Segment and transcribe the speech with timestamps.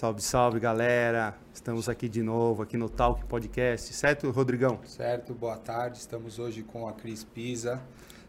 [0.00, 1.36] Salve, salve, galera.
[1.52, 4.80] Estamos aqui de novo, aqui no Talk Podcast, certo, Rodrigão?
[4.82, 5.98] Certo, boa tarde.
[5.98, 7.82] Estamos hoje com a Cris Pisa,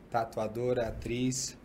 [0.10, 1.58] tatuadora, atriz.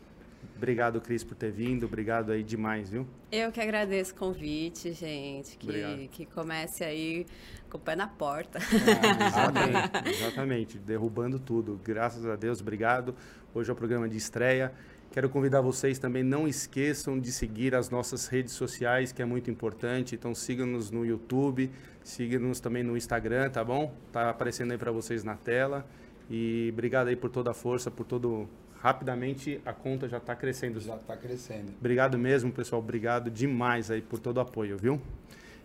[0.57, 1.87] Obrigado, Cris, por ter vindo.
[1.87, 3.05] Obrigado aí demais, viu?
[3.33, 5.57] Eu que agradeço o convite, gente.
[5.57, 7.27] Que, que comece aí
[7.69, 8.61] com o pé na porta.
[8.61, 10.79] Ah, exatamente, exatamente.
[10.79, 11.81] Derrubando tudo.
[11.83, 13.13] Graças a Deus, obrigado.
[13.53, 14.73] Hoje é o programa de estreia.
[15.17, 19.51] Quero convidar vocês também, não esqueçam de seguir as nossas redes sociais, que é muito
[19.51, 20.15] importante.
[20.15, 21.71] Então siga-nos no YouTube,
[22.05, 23.95] siga-nos também no Instagram, tá bom?
[24.13, 25.87] Tá aparecendo aí para vocês na tela.
[26.29, 28.47] E obrigado aí por toda a força, por todo
[28.79, 30.81] rapidamente a conta já está crescendo.
[30.81, 31.73] Já está crescendo.
[31.81, 32.83] Obrigado mesmo, pessoal.
[32.83, 35.01] Obrigado demais aí por todo o apoio, viu?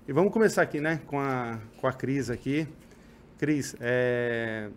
[0.07, 2.65] E vamos começar aqui, né, com a, com a Cris aqui.
[3.37, 4.69] Cris, é,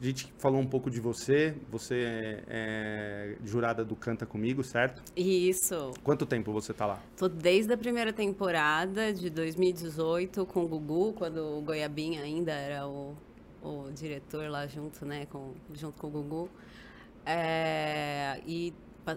[0.00, 1.54] a gente falou um pouco de você.
[1.70, 5.02] Você é, é jurada do Canta Comigo, certo?
[5.16, 5.92] Isso.
[6.04, 7.02] Quanto tempo você tá lá?
[7.16, 12.86] Tô desde a primeira temporada de 2018 com o Gugu, quando o Goiabinha ainda era
[12.86, 13.16] o,
[13.62, 16.48] o diretor lá junto, né, com, junto com o Gugu.
[17.26, 18.72] É, e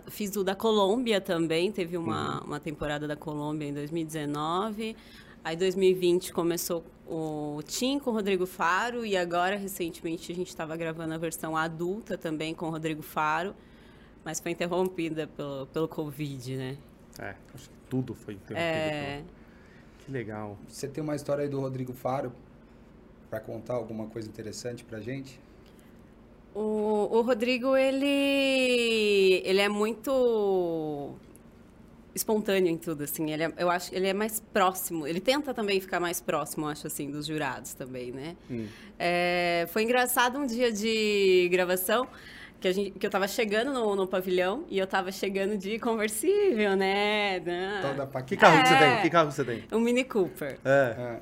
[0.09, 2.47] fiz o da Colômbia também, teve uma, uhum.
[2.47, 4.95] uma temporada da Colômbia em 2019.
[5.43, 10.77] Aí 2020 começou o Tim com o Rodrigo Faro e agora recentemente a gente estava
[10.77, 13.55] gravando a versão adulta também com o Rodrigo Faro,
[14.23, 16.77] mas foi interrompida pelo, pelo Covid, né?
[17.19, 18.59] É, acho que tudo foi interrompido.
[18.59, 19.23] É...
[20.05, 20.57] Que legal.
[20.67, 22.31] Você tem uma história aí do Rodrigo Faro
[23.29, 25.39] para contar alguma coisa interessante pra gente?
[26.53, 31.15] O, o Rodrigo, ele, ele é muito
[32.13, 33.31] espontâneo em tudo, assim.
[33.31, 35.07] Ele é, eu acho que ele é mais próximo.
[35.07, 38.35] Ele tenta também ficar mais próximo, acho assim, dos jurados também, né?
[38.49, 38.67] Hum.
[38.99, 42.07] É, foi engraçado um dia de gravação
[42.61, 45.79] que, a gente, que eu tava chegando no, no pavilhão e eu tava chegando de
[45.79, 47.39] conversível, né?
[47.81, 49.01] Toda Que carro é, que você tem?
[49.01, 49.63] Que carro você tem?
[49.71, 50.59] Um Mini Cooper.
[50.63, 50.95] É.
[50.97, 51.19] é.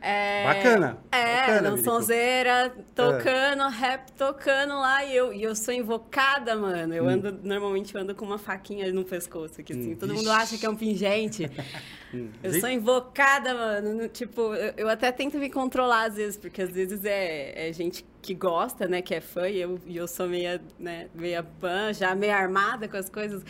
[0.00, 0.98] É, bacana.
[1.12, 3.68] É, bacana, sonzeira, tocando, é.
[3.68, 5.04] rap tocando lá.
[5.04, 6.94] E eu, e eu sou invocada, mano.
[6.94, 7.08] Eu hum.
[7.08, 9.92] ando, normalmente eu ando com uma faquinha no pescoço aqui, assim.
[9.92, 9.96] Hum.
[9.96, 11.50] Todo mundo acha que é um pingente.
[12.14, 12.30] hum.
[12.42, 14.08] Eu sou invocada, mano.
[14.08, 18.04] Tipo, eu, eu, até tento me controlar às vezes, porque às vezes é, é gente
[18.22, 21.92] que gosta, né, que é fã, e eu, e eu sou meia, né, meia pan,
[21.92, 23.42] já meia armada com as coisas.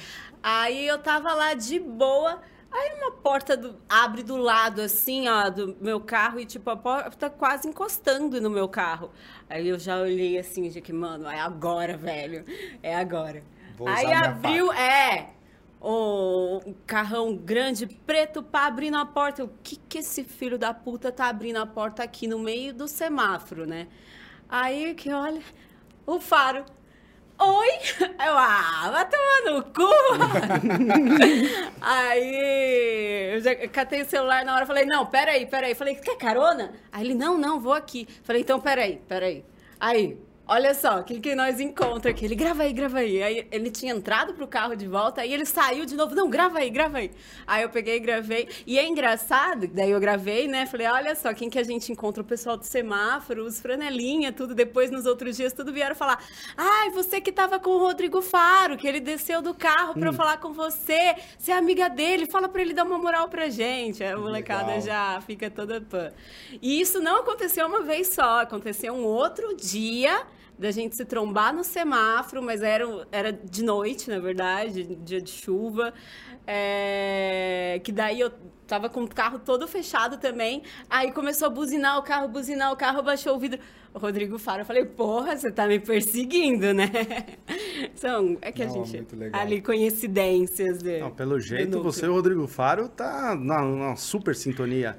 [0.43, 2.41] Aí eu tava lá de boa
[2.73, 6.77] Aí uma porta do, abre do lado, assim, ó, do meu carro, e tipo, a
[6.77, 9.11] porta tá quase encostando no meu carro.
[9.49, 12.45] Aí eu já olhei assim, de que, mano, é agora, velho.
[12.83, 13.43] É agora.
[13.77, 15.31] Vou Aí abriu, é,
[15.81, 19.45] o carrão grande, preto, pra abrir na porta.
[19.45, 22.87] O que que esse filho da puta tá abrindo a porta aqui no meio do
[22.87, 23.89] semáforo, né?
[24.49, 25.43] Aí que olha,
[26.07, 26.65] o faro
[27.43, 27.69] Oi?
[28.01, 29.89] Eu, ah, vai tomar no cu.
[31.81, 35.75] aí, eu já catei o celular na hora, falei, não, peraí, peraí.
[35.75, 36.73] Falei, quer carona?
[36.93, 38.07] Aí ele, não, não, vou aqui.
[38.23, 39.43] Falei, então, peraí, peraí.
[39.81, 40.19] Aí,
[40.53, 42.25] Olha só, o que, nós encontramos aqui?
[42.25, 43.23] Ele, grava aí, grava aí.
[43.23, 46.13] Aí ele tinha entrado pro carro de volta, aí ele saiu de novo.
[46.13, 47.13] Não, grava aí, grava aí.
[47.47, 48.49] Aí eu peguei e gravei.
[48.67, 50.67] E é engraçado, daí eu gravei, né?
[50.67, 52.21] Falei, olha só, quem que a gente encontra?
[52.21, 54.53] O pessoal do semáforo, os franelinha, tudo.
[54.53, 56.21] Depois, nos outros dias, tudo vieram falar.
[56.57, 60.15] Ai, você que tava com o Rodrigo Faro, que ele desceu do carro pra hum.
[60.15, 61.15] falar com você.
[61.39, 64.03] Você é amiga dele, fala pra ele dar uma moral pra gente.
[64.03, 64.81] A molecada Legal.
[64.81, 66.11] já fica toda pã.
[66.61, 70.27] E isso não aconteceu uma vez só, aconteceu um outro dia
[70.61, 75.31] da gente se trombar no semáforo, mas era, era de noite, na verdade, dia de
[75.31, 75.95] chuva.
[76.47, 78.31] É, que daí eu
[78.67, 80.63] tava com o carro todo fechado também.
[80.91, 83.59] Aí começou a buzinar o carro, buzinar o carro, baixou o vidro.
[83.95, 86.91] O Rodrigo Faro, eu falei, porra, você tá me perseguindo, né?
[87.97, 89.07] São, é que Não, a gente.
[89.33, 90.79] Ali, coincidências.
[90.79, 94.99] De, Não, pelo jeito, você e o Rodrigo Faro tá na, na super sintonia.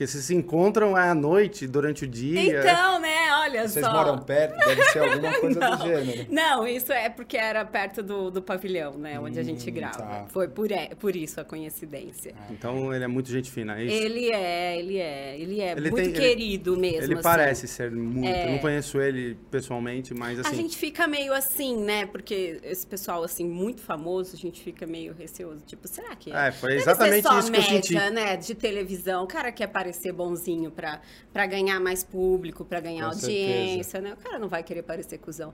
[0.00, 2.58] Porque vocês se encontram à noite, durante o dia.
[2.58, 3.18] Então, né?
[3.40, 3.92] Olha vocês só.
[3.92, 6.26] Vocês moram perto, deve ser alguma coisa não, do gênero.
[6.30, 9.20] Não, isso é porque era perto do, do pavilhão, né?
[9.20, 9.98] Onde hum, a gente hum, grava.
[9.98, 10.26] Tá.
[10.30, 12.34] Foi por, é, por isso a coincidência.
[12.34, 12.46] Ah.
[12.50, 13.94] Então ele é muito gente fina, é isso?
[13.94, 15.38] Ele é, ele é.
[15.38, 17.02] Ele é ele muito tem, querido ele, mesmo.
[17.02, 17.22] Ele assim.
[17.22, 18.26] parece ser muito.
[18.26, 18.46] É...
[18.46, 20.50] Eu não conheço ele pessoalmente, mas assim.
[20.50, 22.06] A gente fica meio assim, né?
[22.06, 25.60] Porque esse pessoal, assim, muito famoso, a gente fica meio receoso.
[25.66, 26.32] Tipo, será que.
[26.32, 27.94] É, foi exatamente isso média, que eu senti.
[28.14, 28.36] né?
[28.38, 29.24] De televisão.
[29.24, 34.00] O cara quer parecer bonzinho para ganhar mais público, para ganhar com audiência, certeza.
[34.00, 34.14] né?
[34.14, 35.52] O cara não vai querer parecer cuzão.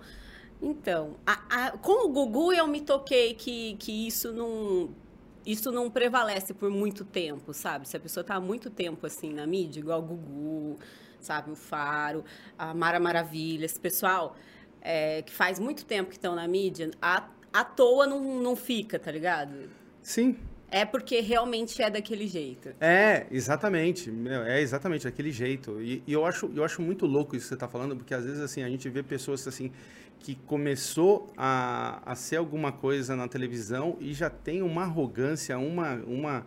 [0.60, 4.90] Então, a, a, com o Gugu eu me toquei que, que isso não
[5.44, 7.86] isso não prevalece por muito tempo, sabe?
[7.86, 10.78] Se a pessoa está há muito tempo assim na mídia, igual o Gugu,
[11.20, 12.24] sabe, o Faro,
[12.58, 14.34] a Mara Maravilha, esse pessoal
[14.80, 18.98] é, que faz muito tempo que estão na mídia, à, à toa não, não fica,
[18.98, 19.70] tá ligado?
[20.02, 20.36] Sim,
[20.70, 22.70] É porque realmente é daquele jeito.
[22.80, 24.12] É, exatamente.
[24.46, 25.80] É exatamente daquele jeito.
[25.80, 28.24] E, e, eu, acho, eu acho muito louco isso que você está falando, porque às
[28.24, 29.70] vezes assim, a gente vê pessoas assim
[30.18, 35.94] que começou a, a ser alguma coisa na televisão e já tem uma arrogância, uma,
[36.06, 36.46] uma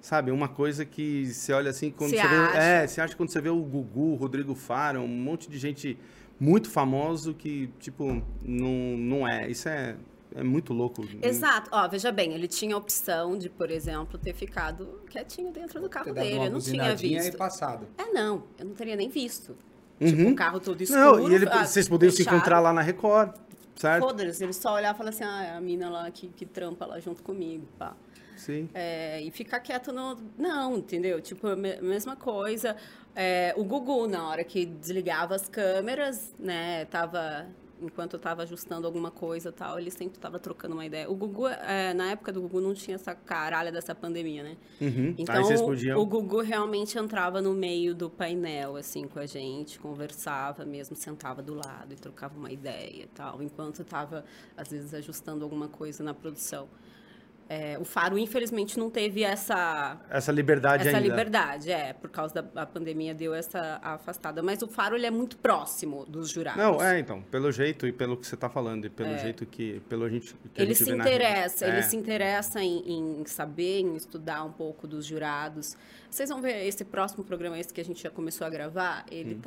[0.00, 2.58] sabe, uma coisa que você olha assim quando Você você vê, acha.
[2.58, 5.98] é, você acha quando você vê o Gugu, o Rodrigo Faro, um monte de gente
[6.38, 9.50] muito famoso que tipo não, não é.
[9.50, 9.96] Isso é,
[10.34, 11.04] é muito louco.
[11.22, 11.68] Exato.
[11.72, 15.88] Ó, veja bem, ele tinha a opção de, por exemplo, ter ficado quietinho dentro do
[15.88, 16.46] carro dele.
[16.46, 17.34] Eu não tinha visto.
[17.34, 17.86] e passado.
[17.98, 18.44] É, não.
[18.58, 19.56] Eu não teria nem visto.
[20.00, 20.06] Uhum.
[20.08, 21.00] Tipo, um carro todo escuro.
[21.00, 23.34] Não, e ele- ah, vocês poderiam se encontrar lá na Record,
[23.76, 24.02] certo?
[24.04, 26.86] Foda-se, ele só olhar e falar assim, ah, é a mina lá que, que trampa
[26.86, 27.94] lá junto comigo, pá.
[28.36, 28.70] Sim.
[28.72, 30.16] É, e ficar quieto no...
[30.38, 31.20] Não, entendeu?
[31.20, 32.74] Tipo, a me- mesma coisa.
[33.14, 37.46] É, o Gugu, na hora que desligava as câmeras, né, tava...
[37.80, 41.10] Enquanto eu tava ajustando alguma coisa tal, ele sempre tava trocando uma ideia.
[41.10, 44.56] O Gugu, é, na época do Gugu, não tinha essa caralha dessa pandemia, né?
[44.80, 45.14] Uhum.
[45.16, 45.98] Então, podiam.
[45.98, 51.42] o Gugu realmente entrava no meio do painel, assim, com a gente, conversava mesmo, sentava
[51.42, 54.24] do lado e trocava uma ideia e tal, enquanto estava,
[54.56, 56.68] às vezes, ajustando alguma coisa na produção.
[57.52, 61.08] É, o Faro, infelizmente, não teve essa, Essa liberdade essa ainda.
[61.08, 64.40] liberdade, é, por causa da pandemia deu essa afastada.
[64.40, 66.62] Mas o Faro, ele é muito próximo dos jurados.
[66.62, 69.80] Não, é, então, pelo jeito e pelo que você está falando, e pelo jeito que,
[69.88, 71.82] pelo gente, que ele gente se na- interessa, ele É.
[71.82, 75.76] se interessa em, em saber, em estudar um pouco dos jurados.
[76.08, 79.34] Vocês vão ver esse próximo programa, esse que a gente já começou a gravar, ele
[79.34, 79.38] Hum.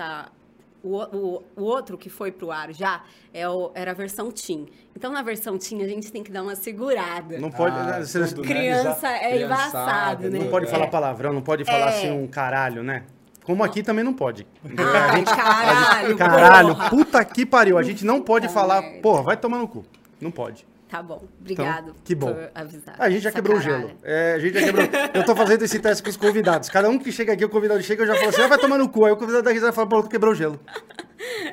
[0.83, 3.01] O, o, o outro que foi pro ar já
[3.33, 4.65] é o- era a versão Team.
[4.93, 7.39] Então, na versão Team, a gente tem que dar uma segurada.
[7.39, 8.47] Não pode, Ah, você tudo, né?
[8.49, 10.39] Criança Já- é embaçado, né?
[10.39, 10.69] não pode É.
[10.69, 11.97] falar palavrão, não pode falar É.
[11.97, 13.03] assim um caralho, né?
[13.45, 14.45] Como aqui também não pode.
[14.77, 16.89] Ah, A gente- caralho, Caralho, porra.
[16.89, 17.77] puta que pariu.
[17.77, 18.99] A gente não pode Puta falar, merda.
[19.01, 19.85] porra, vai tomar no cu.
[20.19, 20.65] Não pode.
[20.93, 22.31] Tá bom, obrigado Então, que bom.
[22.31, 22.95] por avisar.
[22.99, 23.89] A gente já Essa quebrou o gelo.
[24.03, 24.85] É, a gente já quebrou.
[25.11, 26.69] Eu tô fazendo esse teste com os convidados.
[26.69, 28.77] Cada um que chega aqui, o convidado chega, eu já falo assim, ah, vai tomar
[28.77, 29.03] no cu.
[29.03, 30.59] Aí o convidado da risada fala, tu quebrou o gelo.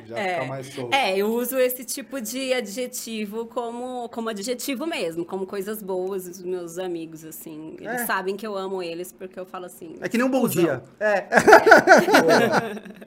[0.05, 0.93] Já fica mais solto.
[0.93, 6.27] É, eu uso esse tipo de adjetivo como, como adjetivo mesmo, como coisas boas.
[6.27, 8.05] Os meus amigos, assim, eles É.
[8.05, 9.95] sabem que eu amo eles porque eu falo assim.
[10.01, 10.83] É que nem um bom dia.
[10.99, 11.25] É.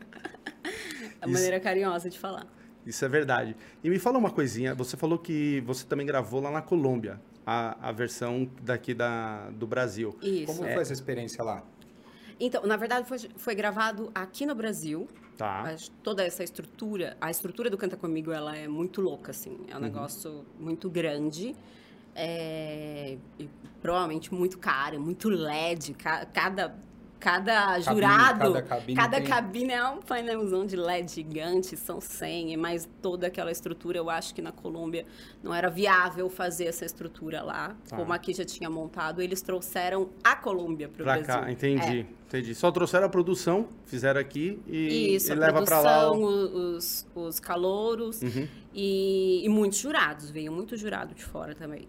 [1.20, 2.46] É a maneira carinhosa de falar.
[2.86, 3.56] Isso é verdade.
[3.82, 7.88] E me fala uma coisinha, você falou que você também gravou lá na Colômbia, a,
[7.88, 10.16] a versão daqui da, do Brasil.
[10.22, 10.46] Isso.
[10.46, 10.72] Como É.
[10.74, 11.62] foi essa experiência lá?
[12.38, 15.06] Então, na verdade, foi, foi gravado aqui no Brasil.
[15.36, 15.62] Tá.
[15.64, 19.58] Mas Toda essa estrutura, a estrutura do Canta Comigo, ela é muito louca, assim.
[19.68, 21.54] É um negócio muito grande.
[22.14, 23.48] é, e
[23.82, 25.94] provavelmente muito caro, muito LED.
[25.94, 26.74] ca- Cada,
[27.24, 32.86] cada jurado, cada cabine cada cabine é um painelzão de LED gigante, são 100, mas
[33.00, 35.06] toda aquela estrutura, eu acho que na Colômbia
[35.42, 37.74] não era viável fazer essa estrutura lá.
[37.88, 37.96] Tá.
[37.96, 41.24] Como aqui já tinha montado, eles trouxeram a Colômbia para o Brasil.
[41.26, 42.06] cá, entendi, É.
[42.28, 42.54] entendi.
[42.54, 46.12] Só trouxeram a produção, fizeram aqui e, Isso, e leva pra lá.
[46.12, 50.30] o- os, os calouros Uhum, e, e muitos jurados.
[50.30, 51.88] Veio muito jurado de fora também.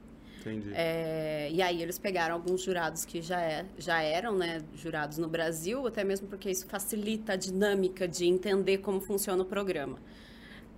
[0.50, 0.71] Entendi.
[0.74, 5.27] É, e aí eles pegaram alguns jurados que já, é, já eram né, jurados no
[5.27, 9.97] Brasil, até mesmo porque isso facilita a dinâmica de entender como funciona o programa.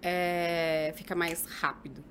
[0.02, 2.04] É, fica mais rápido.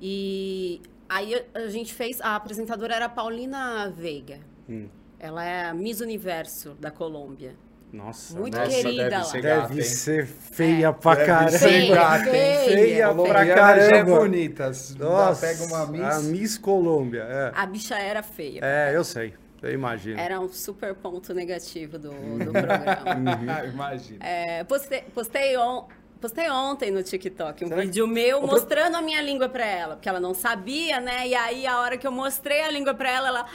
[0.00, 2.20] E aí a, gente fez.
[2.20, 4.40] A apresentadora era Paulina Veiga.
[4.68, 4.88] Hum.
[5.18, 7.54] Ela é a Miss Universo da Colômbia.
[7.92, 9.24] Nossa, Muito nossa, querida deve lá.
[9.24, 9.82] ser Deve gata, hein?
[9.82, 11.50] ser feia pra Deve caramba.
[11.50, 12.30] ser Feia, gata, hein?
[12.32, 13.96] feia, Feia pra caramba.
[13.96, 14.72] é bonita.
[14.98, 16.00] Nossa, pega uma miss.
[16.02, 17.52] a Miss Colômbia, é.
[17.54, 18.60] A bicha era feia.
[18.62, 20.18] É, eu sei, eu imagino.
[20.18, 23.66] Era um super ponto negativo do, do programa.
[23.70, 24.24] Imagina.
[24.24, 25.86] É, postei, postei, on-
[26.18, 29.50] postei ontem no TikTok um Será que- vídeo meu Ô, pro- mostrando a minha língua
[29.50, 31.28] pra ela, porque ela não sabia, né?
[31.28, 33.46] E aí, a hora que eu mostrei a língua pra ela, ela.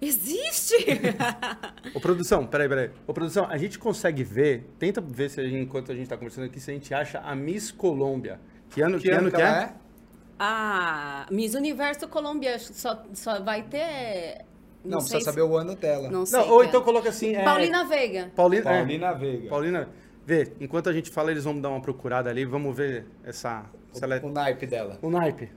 [0.00, 0.74] "Ah, Existe!
[1.94, 2.90] Ô, produção, peraí, peraí.
[3.06, 6.16] Ô, produção, a gente consegue ver, tenta ver se a gente, enquanto a gente tá
[6.16, 8.40] conversando aqui, se a gente acha a Miss Colômbia.
[8.70, 9.72] Que ano que, ano que ela é?
[10.38, 14.44] ah, Miss Universo Colômbia que só, só vai ter.
[14.84, 16.08] Não, sei precisa se- saber o ano dela.
[16.10, 16.38] Não sei.
[16.38, 16.84] Não, ou que então é.
[16.84, 17.34] coloca assim.
[17.34, 18.30] é, Paulina Veiga.
[18.34, 18.70] Paulina.
[18.70, 19.48] é, Paulina Veiga.
[19.48, 19.88] Paulina,
[20.24, 23.64] vê, enquanto a gente fala, eles vão dar uma procurada ali, vamos ver essa.
[23.92, 24.98] Se ela é- O naipe dela.
[25.02, 25.48] O naipe.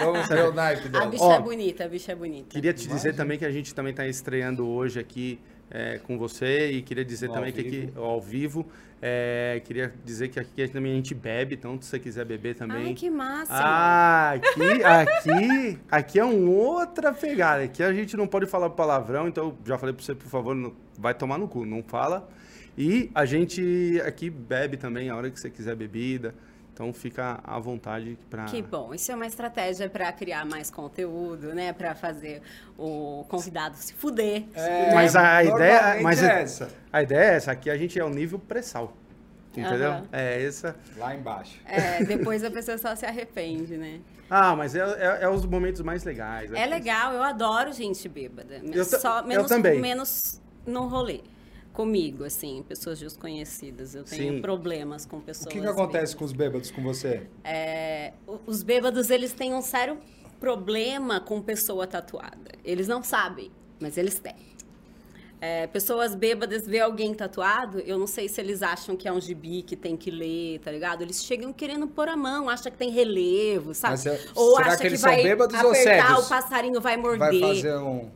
[0.00, 1.06] Vamos ver o naipe A dela.
[1.06, 2.48] bicha Ó, é bonita, a bicha é bonita.
[2.50, 5.38] Queria te dizer também que a gente também está estreando hoje aqui
[5.70, 8.66] é, com você e queria dizer No também ao que aqui, ao vivo,
[9.00, 12.86] é, queria dizer que aqui também a gente bebe, então se você quiser beber também.
[12.88, 13.52] Ai, que massa!
[13.54, 17.62] Ah, aqui, aqui, aqui é uma outra pegada.
[17.64, 20.54] Aqui a gente não pode falar palavrão, então eu já falei para você, por favor,
[20.54, 22.28] não- vai tomar no cu, não fala.
[22.76, 26.34] E a gente aqui bebe também a hora que você quiser bebida.
[26.74, 28.46] Então fica à vontade para.
[28.46, 28.92] Que bom.
[28.92, 31.72] Isso é uma estratégia para criar mais conteúdo, né?
[31.72, 32.42] Para fazer
[32.76, 34.42] o convidado se fuder.
[34.54, 36.68] É, Mas a ideia- normalmente mas é é- essa.
[36.92, 38.92] A ideia é essa, aqui a gente é o nível pré-sal.
[39.56, 39.92] Entendeu?
[39.92, 40.08] Aham.
[40.10, 40.74] É essa.
[40.96, 41.60] Lá embaixo.
[41.64, 44.00] É, depois a pessoa só se arrepende, né?
[44.28, 46.52] Ah, mas é, é, é os momentos mais legais.
[46.52, 48.60] É legal, eu adoro gente bêbada.
[48.64, 49.80] Eu Só eu menos, também.
[49.80, 51.20] menos no rolê.
[51.74, 53.94] Comigo, assim, pessoas desconhecidas.
[53.96, 54.40] Eu tenho Sim.
[54.40, 55.52] problemas com O pessoas.
[55.52, 56.14] que, que acontece bêbadas.
[56.14, 57.26] com os bêbados com você?
[57.42, 59.98] É, o- os bêbados, eles têm um sério
[60.38, 62.52] problema com pessoa tatuada.
[62.64, 63.50] Eles não sabem,
[63.80, 64.36] mas eles têm.
[65.40, 69.20] É, pessoas bêbadas vê alguém tatuado, eu não sei se eles acham que é um
[69.20, 71.02] gibi que tem que ler, tá ligado?
[71.02, 73.94] Eles chegam querendo pôr a mão, acham que tem relevo, sabe?
[73.94, 76.26] Mas é- ou será acha que eles são vai bêbados ou apertar, cegos?
[76.26, 77.18] o passarinho vai morder.
[77.18, 78.08] Vai fazer um.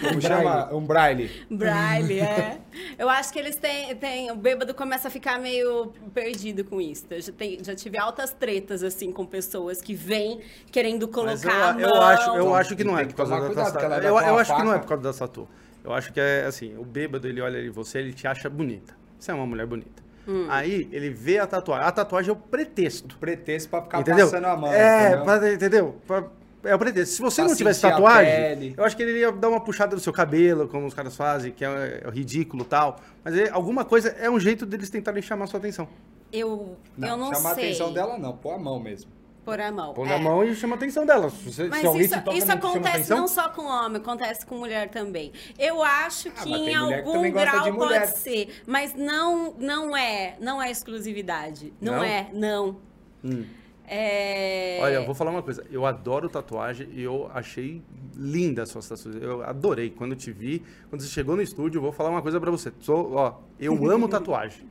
[0.00, 0.72] Como chama?
[0.74, 1.30] Um braille.
[1.50, 2.58] Braille, é.
[2.98, 4.30] Eu acho que eles têm, têm.
[4.30, 7.06] O bêbado começa a ficar meio perdido com isso.
[7.10, 10.40] Eu já, tem- já tive altas tretas, assim, com pessoas que vêm
[10.72, 12.02] querendo Mas eu, colocar a eu mão.
[12.02, 13.84] acho, eu acho que não é por causa da tatu.
[14.04, 15.48] Eu, eu acho que não é por causa da tatu.
[15.84, 18.94] Eu acho que é assim, o bêbado, ele olha em você, ele te acha bonita.
[19.18, 20.02] Você é uma mulher bonita.
[20.26, 20.46] Hum.
[20.50, 21.86] Aí, ele vê a tatuagem.
[21.86, 23.16] A tatuagem é o pretexto.
[23.16, 24.26] Pretexto pra ficar entendeu?
[24.26, 24.70] passando a mão.
[24.72, 25.24] É, entendeu?
[25.24, 25.96] pra- entendeu?
[26.06, 26.24] Pra-
[26.64, 27.14] é o pretexto.
[27.14, 29.94] Se você Pra não tivesse a tatuagem, eu acho que ele ia dar uma puxada
[29.94, 33.00] no seu cabelo, como os caras fazem, que é, é ridículo e tal.
[33.24, 35.88] Mas é- alguma coisa é um jeito deles tentarem chamar a sua atenção.
[36.32, 37.64] Eu não, eu não chamar sei.
[37.64, 39.10] a atenção dela não, pôr a mão mesmo.
[39.44, 39.94] Pôr a mão.
[39.94, 40.10] Põe é.
[40.10, 41.30] na mão e chama a atenção dela.
[41.30, 45.32] Se, Mas se isso, isso acontece não só com homem, acontece com mulher também.
[45.58, 49.96] Eu acho que Ah, tem em que algum gosta grau pode ser, mas não não
[49.96, 51.72] é, não é exclusividade.
[51.80, 52.04] Não, Não?
[52.04, 52.76] é, não.
[53.24, 53.44] Hum.
[53.90, 54.78] É...
[54.82, 55.64] Olha, eu vou falar uma coisa.
[55.70, 57.82] Eu adoro tatuagem e eu achei
[58.14, 59.22] linda as suas tatuagens.
[59.24, 59.90] Eu adorei.
[59.90, 62.50] Quando eu te vi, quando você chegou no estúdio, eu vou falar uma coisa pra
[62.50, 62.72] você.
[62.80, 64.68] Sou, ó, eu amo tatuagem.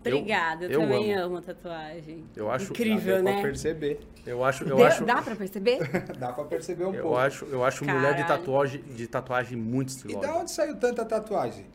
[0.00, 1.34] Obrigada, eu, eu também amo.
[1.36, 2.24] amo tatuagem.
[2.34, 3.42] Eu acho- incrível, Dá pra né?
[3.42, 4.00] perceber.
[4.24, 5.78] Eu acho, eu Deu- acho, Dá pra perceber?
[6.18, 7.18] Dá pra perceber um eu pouco.
[7.18, 8.40] acho, eu acho mulher de Caralho.
[8.40, 10.26] tatuagem, de tatuagem muito E estilosa.
[10.26, 11.66] da onde saiu tanta tatuagem?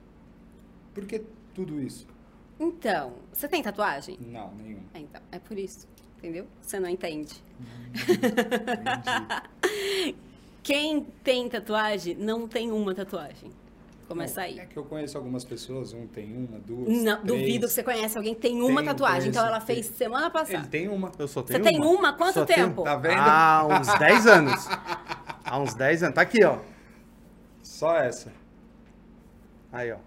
[0.94, 1.22] Por que
[1.54, 2.08] tudo isso?
[2.60, 4.18] Então, você tem tatuagem?
[4.26, 4.80] Não, nenhum.
[4.94, 5.88] É, então, é por isso,
[6.24, 6.46] entendeu?
[6.62, 7.34] Você não entende.
[10.64, 13.52] Quem tem tatuagem não tem uma tatuagem.
[14.08, 14.60] Começa aí.
[14.60, 16.88] É que eu conheço algumas pessoas, um tem uma, duas.
[17.04, 17.26] Não, três.
[17.26, 19.30] duvido que você conhece alguém que tem uma Tenho, tatuagem.
[19.30, 19.98] Então ela fez tenho.
[19.98, 20.68] semana Ele passada.
[20.68, 21.12] tem uma.
[21.18, 22.14] Eu só Você tenho tem uma?
[22.14, 22.84] Quanto Só tenho- tempo?
[22.84, 23.20] Tá vendo?
[23.20, 24.68] Há uns 10 anos.
[25.44, 26.16] Há uns 10 anos.
[26.16, 26.60] Tá aqui, ó.
[27.62, 28.32] Só essa.
[29.72, 29.98] Aí, ó.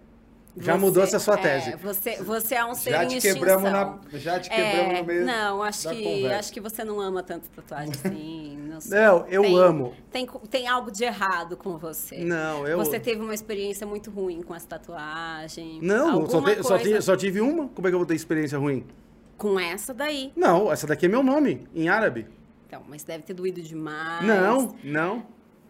[0.58, 1.76] Já Você- mudou essa sua é, tese.
[1.76, 3.38] você, você é um ser Já em te extinção.
[3.40, 6.38] quebramos na, já te quebramos É, no meio Não, acho da que, conversa.
[6.38, 8.56] acho que você não ama tanto tatuagem assim.
[8.66, 8.98] Não, sei.
[8.98, 9.94] Não, eu Tem- amo.
[10.10, 12.24] Tem, tem algo de errado com você.
[12.24, 15.78] Não, eu- Você teve uma experiência muito ruim com essa tatuagem.
[15.82, 17.68] Não, só, te- só, coisa tive, só tive uma.
[17.68, 18.86] Como é que eu vou ter experiência ruim?
[19.36, 20.32] Com essa daí.
[20.34, 22.26] Não, essa daqui é meu nome, em árabe.
[22.66, 24.24] Então, mas deve ter doído demais.
[24.26, 25.26] Não, não.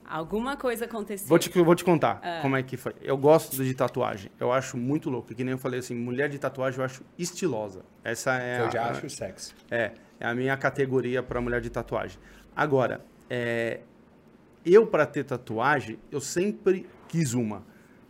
[0.08, 1.26] Alguma coisa aconteceu.
[1.28, 2.94] Vou te, vou te contar como é que foi.
[3.02, 4.30] Eu gosto de tatuagem.
[4.38, 5.34] Eu acho muito louco.
[5.34, 7.82] Que nem eu falei assim, mulher de tatuagem eu acho estilosa.
[8.04, 9.52] Essa é Eu a, já a- acho sexy.
[9.70, 12.18] É, é a minha categoria para mulher de tatuagem.
[12.54, 13.80] Agora, é,
[14.64, 17.62] eu para ter tatuagem, eu sempre quis uma.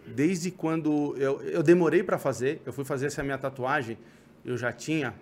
[0.06, 3.98] Desde quando eu, eu demorei para fazer, eu fui fazer essa minha tatuagem,
[4.44, 5.12] eu já tinha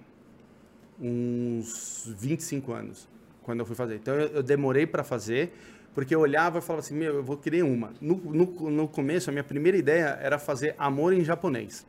[1.00, 3.09] uns 25 anos
[3.43, 3.97] quando eu fui fazer.
[3.97, 5.52] Então eu, eu demorei para fazer,
[5.95, 7.93] porque eu olhava e falava assim, meu, eu vou querer uma.
[8.01, 11.87] No, no, no começo, a minha primeira ideia era fazer amor em japonês.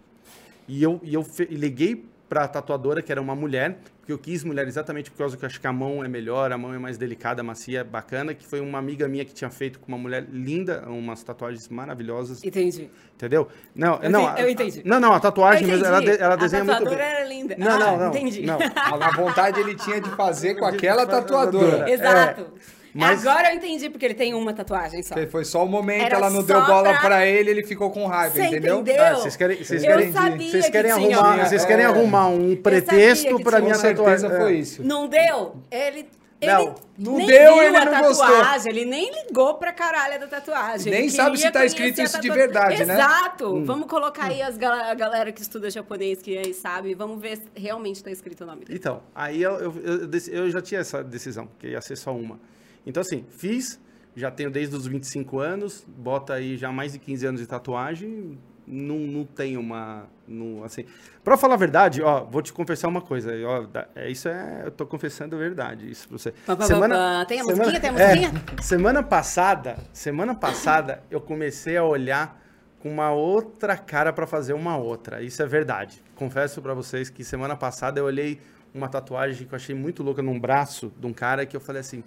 [0.68, 4.44] E eu, e eu fe- liguei pra tatuadora, que era uma mulher, porque eu quis
[4.44, 6.78] mulher exatamente por causa que eu acho que a mão é melhor, a mão é
[6.80, 10.26] mais delicada, macia, bacana, que foi uma amiga minha que tinha feito com uma mulher
[10.32, 12.90] linda, umas tatuagens maravilhosas, Entendi.
[13.16, 13.48] entendeu?
[13.76, 14.82] Não, Eu não, entendi, a- eu entendi.
[14.84, 17.14] Não, não, a tatuagem, mesmo, ela, de- ela A desenha muito tatuadora bem.
[17.16, 17.56] era linda.
[17.60, 18.08] Não, Ah, não, não.
[18.10, 18.42] entendi.
[18.42, 18.58] Não.
[18.76, 21.88] A vontade ele tinha de fazer com aquela tatuadora.
[21.92, 22.42] Exato.
[22.42, 25.16] É, mas- Agora eu entendi porque ele tem uma tatuagem só.
[25.30, 27.26] Foi só o momento, Era ela não deu bola pra- pra...
[27.28, 28.80] ele, ele ficou com raiva, Você entendeu?
[28.80, 29.04] entendeu?
[29.04, 32.56] Ah, vocês querem, vocês Eu querem, vocês que querem arrumar, uma- vocês querem arrumar um
[32.56, 33.96] pretexto para minha tatuagem.
[34.20, 34.38] certeza É.
[34.40, 34.84] foi isso.
[34.84, 35.58] Não deu?
[35.70, 36.08] Ele.
[36.42, 38.28] ele Não, não nem deu, viu ele a não gostou.
[38.28, 40.92] tatuagem, ele nem ligou pra caralho da tatuagem.
[40.92, 42.94] Nem sabe se tá escrito isso de verdade, né?
[42.94, 43.56] Exato.
[43.56, 43.66] Hum.
[43.66, 47.38] Vamos colocar aí as gal- a galera que estuda japonês, que aí sabe, vamos ver
[47.38, 48.78] se realmente tá escrito o nome dele.
[48.78, 50.10] Então, aí eu, eu, eu
[50.46, 52.38] eu já tinha essa decisão, que ia ser só uma.
[52.86, 53.80] Então, assim, fiz,
[54.16, 58.38] já tenho desde os 25 anos, bota aí já mais de 15 anos de tatuagem,
[58.68, 60.08] não, não tenho uma.
[60.28, 60.86] Não, assim,
[61.24, 63.66] pra falar a verdade, ó, vou te confessar uma coisa, ó,
[63.96, 64.64] é, isso é.
[64.66, 66.32] Eu tô confessando a verdade, isso pra você.
[66.32, 67.26] Pá, pá, pá, pá.
[67.26, 67.80] Tem a musiquinha?
[67.80, 68.44] Tem a é, musiquinha?
[68.62, 72.42] semana passada, semana passada, eu comecei a olhar
[72.80, 75.22] com uma outra cara pra fazer uma outra.
[75.22, 76.04] Isso é verdade.
[76.16, 78.40] Confesso pra vocês que semana passada eu olhei
[78.74, 81.82] uma tatuagem que eu achei muito louca num braço de um cara que eu falei
[81.82, 82.04] assim: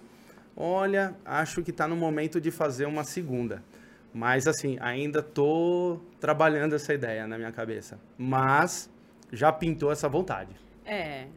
[0.59, 3.63] olha, acho que tá no momento de fazer uma segunda.
[4.13, 7.97] Mas assim, ainda tô trabalhando essa ideia na minha cabeça.
[8.17, 8.89] Mas
[9.31, 10.53] já pintou essa vontade.
[10.85, 11.27] É.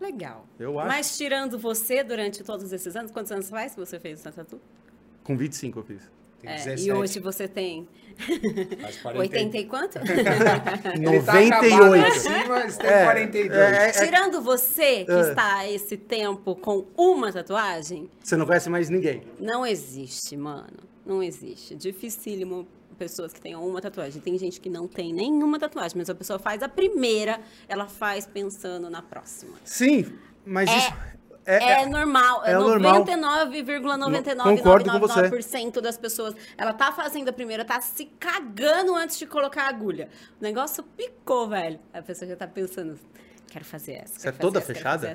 [0.00, 0.46] Legal.
[0.58, 0.88] Eu acho.
[0.88, 4.60] Mas tirando você durante todos esses anos, quantos anos faz que você fez essa tatu?
[5.22, 6.10] Com 25 eu fiz.
[6.44, 6.86] Tem É, 17.
[6.88, 7.88] e hoje você tem
[8.80, 9.18] Faz 40.
[9.18, 9.98] 80 e quanto?
[9.98, 12.06] Ele tá acabado 98.
[12.06, 13.52] assim, mas tem É, 42.
[13.58, 15.20] é, é, Tirando você, que É.
[15.30, 19.22] está há esse tempo com uma tatuagem, Você não conhece mais ninguém.
[19.40, 20.78] não existe, mano.
[21.04, 21.74] Não existe.
[21.74, 24.22] Dificílimo pessoas que tenham uma tatuagem.
[24.22, 28.24] Tem gente que não tem nenhuma tatuagem, mas a pessoa faz a primeira, ela faz
[28.26, 29.54] pensando na próxima.
[29.64, 30.06] Sim,
[30.46, 30.92] mas É- isso.
[31.46, 33.04] É, normal, é, é normal.
[33.04, 35.80] 99,9999% Concordo com você.
[35.80, 36.34] das pessoas.
[36.56, 40.08] Ela tá fazendo a primeira, tá se cagando antes de colocar a agulha.
[40.40, 41.78] O negócio picou, velho.
[41.92, 42.98] A pessoa já tá pensando,
[43.50, 44.18] quero fazer essa.
[44.18, 45.14] Você é toda essa, fechada?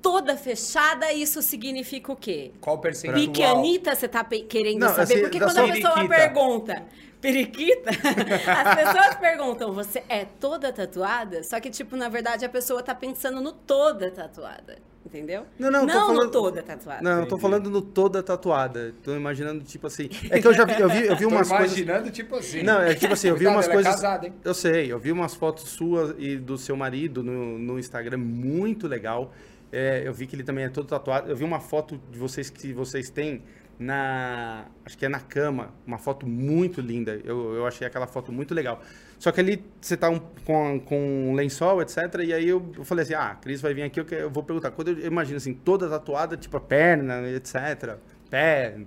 [0.00, 2.52] Toda fechada, isso significa o quê?
[2.60, 3.20] Qual percentual?
[3.20, 5.02] Pique Anitta, você tá querendo Não, saber?
[5.02, 6.16] assim, Porque quando a pessoa periquita.
[6.16, 6.84] pergunta,
[7.20, 11.42] periquita, as pessoas perguntam, você é toda tatuada?
[11.42, 14.76] Só que, tipo, na verdade, a pessoa tá pensando no toda tatuada.
[15.06, 15.46] Entendeu?
[15.58, 17.00] Não, não, tô no falando- toda tatuada.
[17.02, 18.94] Não, eu tô falando no toda tatuada.
[19.02, 20.10] Tô imaginando, tipo assim.
[20.28, 21.78] É que eu já vi, eu vi, eu vi Tô umas coisas.
[21.78, 22.62] imaginando, tipo assim.
[22.62, 23.92] Não, é tipo assim, eu vi Cuidado, umas ela coisas.
[23.92, 24.34] É casada, hein?
[24.44, 28.86] Eu sei, eu vi umas fotos suas e do seu marido no, no Instagram, muito
[28.86, 29.32] legal.
[29.72, 31.30] É, eu vi que ele também é todo tatuado.
[31.30, 33.42] Eu vi uma foto de vocês que vocês têm
[33.78, 34.66] na.
[34.84, 35.72] Acho que é na cama.
[35.86, 37.20] Uma foto muito linda.
[37.24, 38.82] Eu, eu achei aquela foto muito legal.
[39.18, 41.96] Só que ali você tá um- com, com um lençol, etc.
[42.24, 44.42] E aí eu, eu falei assim: ah, a Cris vai vir aqui, eu, eu vou
[44.42, 44.70] perguntar.
[44.70, 47.96] Quando eu, imagino assim, toda tatuada, tipo a perna, etc.
[48.30, 48.76] Pé.
[48.78, 48.86] Não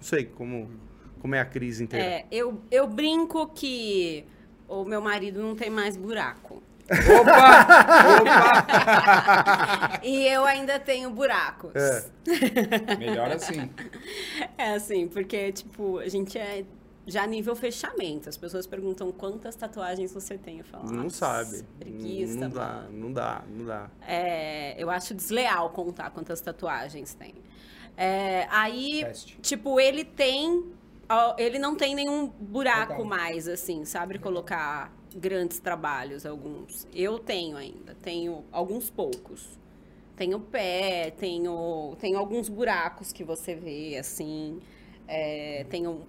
[0.00, 0.68] sei como,
[1.20, 2.04] como é a Cris inteira.
[2.04, 4.24] É, eu, eu brinco que
[4.68, 6.62] o meu marido não tem mais buraco.
[7.20, 7.66] Opa!
[8.20, 10.00] Opa!
[10.02, 11.72] e eu ainda tenho buracos.
[11.74, 12.04] É.
[12.98, 13.70] Melhor assim.
[14.58, 16.64] É assim, porque, tipo, a gente é
[17.06, 18.28] já nível fechamento.
[18.28, 20.58] As pessoas perguntam quantas tatuagens você tem.
[20.58, 21.62] Eu falo, Não "Nossa, sabe.
[21.78, 22.88] Preguiça, não dá, mano.
[22.92, 23.90] não dá, não dá.
[24.06, 27.34] É, eu acho desleal contar quantas tatuagens tem.
[27.96, 29.38] É, aí, Teste.
[29.40, 30.64] tipo, ele tem.
[31.36, 33.04] Ele não tem nenhum buraco Legal.
[33.06, 34.18] mais, assim, sabe?
[34.18, 36.86] Colocar grandes trabalhos, alguns.
[36.94, 39.58] Eu tenho ainda, tenho alguns poucos.
[40.16, 44.60] Tenho pé, tenho, tenho alguns buracos que você vê, assim.
[45.08, 46.02] É, tenho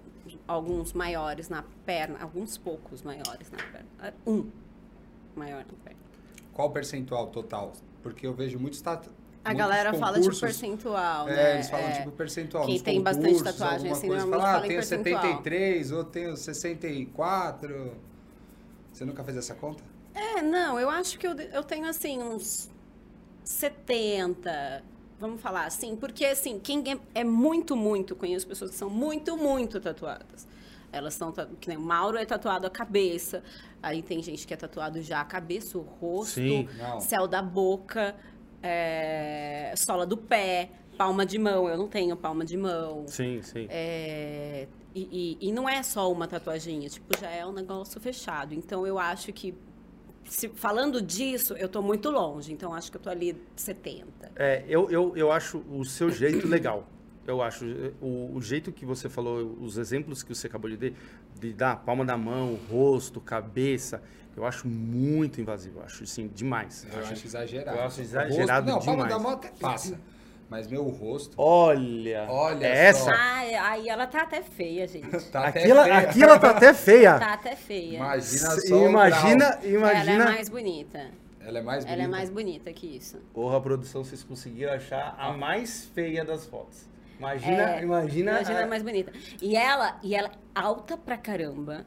[0.46, 3.88] alguns maiores na perna, alguns poucos maiores na perna.
[3.98, 4.50] Ah, Um
[5.34, 5.98] maior na perna.
[6.52, 7.72] Qual o percentual total?
[8.02, 8.82] Porque eu vejo muitos.
[8.86, 8.94] A
[9.50, 11.54] muitos galera fala de concursos, percentual, É, né?
[11.54, 11.92] eles falam É.
[11.92, 12.64] tipo percentual.
[12.66, 15.22] Quem tem bastante tatuagem, assim, coisa, normalmente fala, ah, fala tenho percentual.
[15.22, 17.92] 73 ou tenho 64.
[18.94, 19.82] Você nunca fez essa conta?
[20.14, 22.70] É, não, eu acho que eu, eu tenho, assim, uns
[23.42, 24.84] 70,
[25.18, 29.36] vamos falar assim, porque, assim, quem é, é muito, muito, conheço pessoas que são muito,
[29.36, 30.46] muito tatuadas.
[30.92, 33.42] Elas são, que nem o Mauro é tatuado a cabeça,
[33.82, 36.68] aí tem gente que é tatuado já a cabeça, o rosto, Sim.
[37.00, 38.14] Céu da boca,
[38.62, 43.04] é, sola do pé, palma de mão, eu não tenho palma de mão.
[43.08, 43.66] Sim, sim.
[43.68, 48.54] É, e, e- e não é só uma tatuaginha, tipo, já é um negócio fechado.
[48.54, 49.54] Então eu acho que,
[50.24, 52.52] se- falando disso, eu tô muito longe.
[52.52, 54.32] Então acho que eu tô ali 70.
[54.36, 56.88] É, eu, eu, eu acho o seu jeito legal.
[57.26, 57.64] Eu acho
[58.02, 60.96] o, o jeito que você falou, os exemplos que você acabou de dar,
[61.40, 64.02] de dar palma da mão, rosto, cabeça,
[64.36, 65.78] eu acho muito invasivo.
[65.78, 66.86] Eu acho, assim, demais.
[66.92, 67.78] Eu acho exagerado.
[67.78, 69.14] eu acho exagerado rosto, não, palma demais.
[69.14, 69.98] da mão até passa.
[70.50, 71.34] Mas meu rosto...
[71.36, 73.10] Olha, Olha é só.
[73.10, 73.16] essa.
[73.18, 75.08] Ai, aí ela tá até feia, gente.
[75.32, 75.98] Tá até aqui, ela, feia.
[75.98, 77.18] aqui ela tá até feia.
[77.18, 77.96] Tá até feia.
[77.96, 80.12] Imagina só imagina, imagina.
[80.12, 81.10] Ela é mais bonita.
[81.40, 81.92] Ela é mais bonita.
[81.92, 83.18] Ela é mais bonita que isso.
[83.32, 86.86] Porra, produção, vocês conseguiram achar a mais feia das fotos.
[87.18, 88.30] Imagina, É, imagina.
[88.32, 89.12] Imagina a- a mais bonita.
[89.40, 91.86] E ela, e ela é alta pra caramba.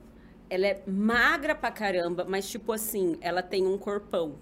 [0.49, 4.35] Ela é magra pra caramba, mas tipo assim, ela tem um corpão.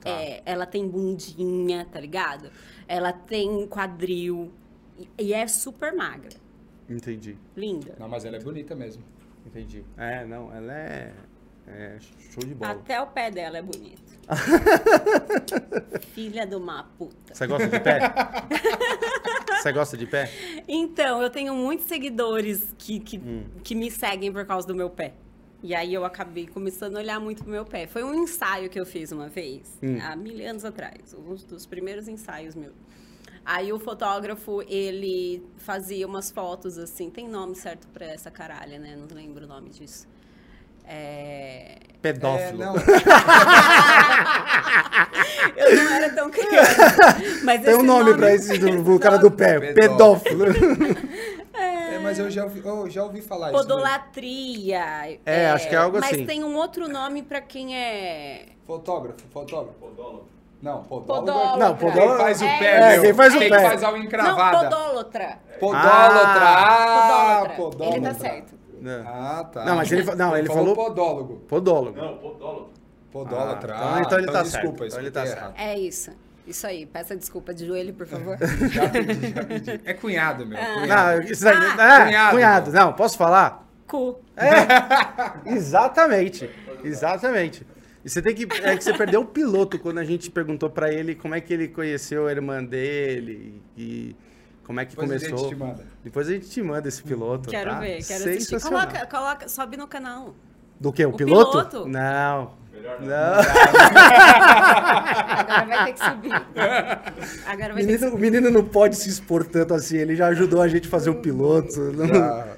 [0.00, 0.10] Tá.
[0.10, 2.50] É, ela tem bundinha, tá ligado?
[2.92, 4.52] Ela tem quadril.
[4.98, 6.36] E, e é super magra.
[6.86, 7.94] Entendi, Linda.
[7.98, 9.02] Não, mas ela é bonita mesmo.
[9.46, 9.82] entendi.
[9.96, 11.14] É, não, ela é,
[11.66, 11.96] é
[12.30, 12.72] show de bola.
[12.72, 14.12] Até o pé dela é bonito.
[16.12, 17.34] Filha de uma puta.
[17.34, 18.00] Você gosta de pé?
[19.62, 20.30] Você gosta de pé?
[20.68, 23.44] Então, eu tenho muitos seguidores que, que, Hum.
[23.64, 25.14] que me seguem por causa do meu pé.
[25.62, 27.86] E aí eu acabei começando a olhar muito pro meu pé.
[27.86, 29.96] Foi um ensaio que eu fiz uma vez, Hum.
[30.02, 31.14] há mil anos atrás.
[31.14, 32.74] Um dos primeiros ensaios meus.
[33.44, 37.10] Aí o fotógrafo, ele fazia umas fotos assim.
[37.10, 38.96] Tem nome certo pra essa caralha, né?
[38.96, 40.06] Não lembro o nome disso.
[40.84, 42.62] É, Pedófilo.
[42.62, 42.74] É, não,
[45.56, 47.16] Eu não era tão criança.
[47.44, 49.72] Mas Tem um esse nome pra esse do, do cara do pé.
[49.72, 50.46] Pedófilo.
[50.52, 50.96] Pedófilo.
[52.02, 53.56] é, mas eu já ouvi, eu já ouvi falar isso.
[53.56, 53.62] né?
[53.62, 55.18] Podolatria.
[55.24, 56.26] É, acho que é algo mas assim.
[56.26, 58.46] tem um outro nome pra quem é.
[58.66, 59.78] Fotógrafo, fotógrafo.
[59.78, 60.26] Podólogo.
[60.62, 61.58] Não, podólogo.
[61.58, 63.02] Não, podólogo- Quem faz o É, pé, é, meu.
[63.02, 63.62] quem faz o Quem pé.
[63.62, 64.58] faz a unha Não, encravada.
[64.70, 65.38] podólatra.
[65.58, 66.44] Podólatra.
[66.48, 67.56] Ah, Podólatra.
[67.56, 67.96] podólatra.
[67.96, 68.54] Ele tá certo.
[68.84, 69.02] É.
[69.06, 69.64] Ah, tá.
[69.64, 71.36] Não, mas ele não, ele falou- podólogo.
[71.48, 71.96] Podólogo.
[72.00, 72.70] Não, podólogo.
[73.12, 73.74] Podólatra.
[73.74, 75.60] Ah, então- Ah, então ele tá desculpa, certo, então ele tá escutei certo.
[75.60, 76.10] É isso.
[76.46, 76.84] Isso aí.
[76.86, 78.36] Peça desculpa de joelho, por favor.
[78.72, 79.80] Já pedi, já pedi.
[79.84, 80.58] É cunhado, meu.
[80.58, 81.22] cunhado.
[81.22, 82.30] Não, isso daí, Ah, é, cunhado.
[82.34, 82.72] cunhado.
[82.72, 83.68] Não, posso falar?
[83.86, 84.18] Cu.
[85.46, 86.48] Exatamente.
[86.84, 87.66] Exatamente.
[88.04, 88.46] E você tem que.
[88.62, 91.52] É que você perdeu o piloto quando a gente perguntou pra ele como é que
[91.54, 94.16] ele conheceu a irmã dele e
[94.64, 95.48] como é que Depois a gente começou.
[95.48, 95.86] te manda.
[96.02, 97.48] Depois a gente te manda esse piloto.
[97.50, 97.78] Quero tá?
[97.78, 98.60] ver, quero assistir.
[98.60, 100.34] Coloca, coloca, sobe no canal.
[100.80, 101.04] Do que?
[101.06, 101.50] O, O piloto?
[101.68, 101.88] piloto?
[101.88, 102.54] Não.
[102.82, 103.08] Melhor não.
[103.08, 103.38] Não.
[105.38, 106.32] Agora vai ter que subir.
[107.46, 109.96] Agora O vai ter que menino, o menino não pode se expor tanto assim.
[109.98, 111.92] Ele já ajudou a gente a fazer o piloto.
[112.06, 112.56] Já-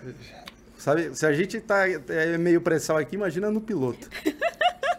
[0.78, 4.06] Sabe, se a gente tá é, meio pressão aqui, imagina no piloto.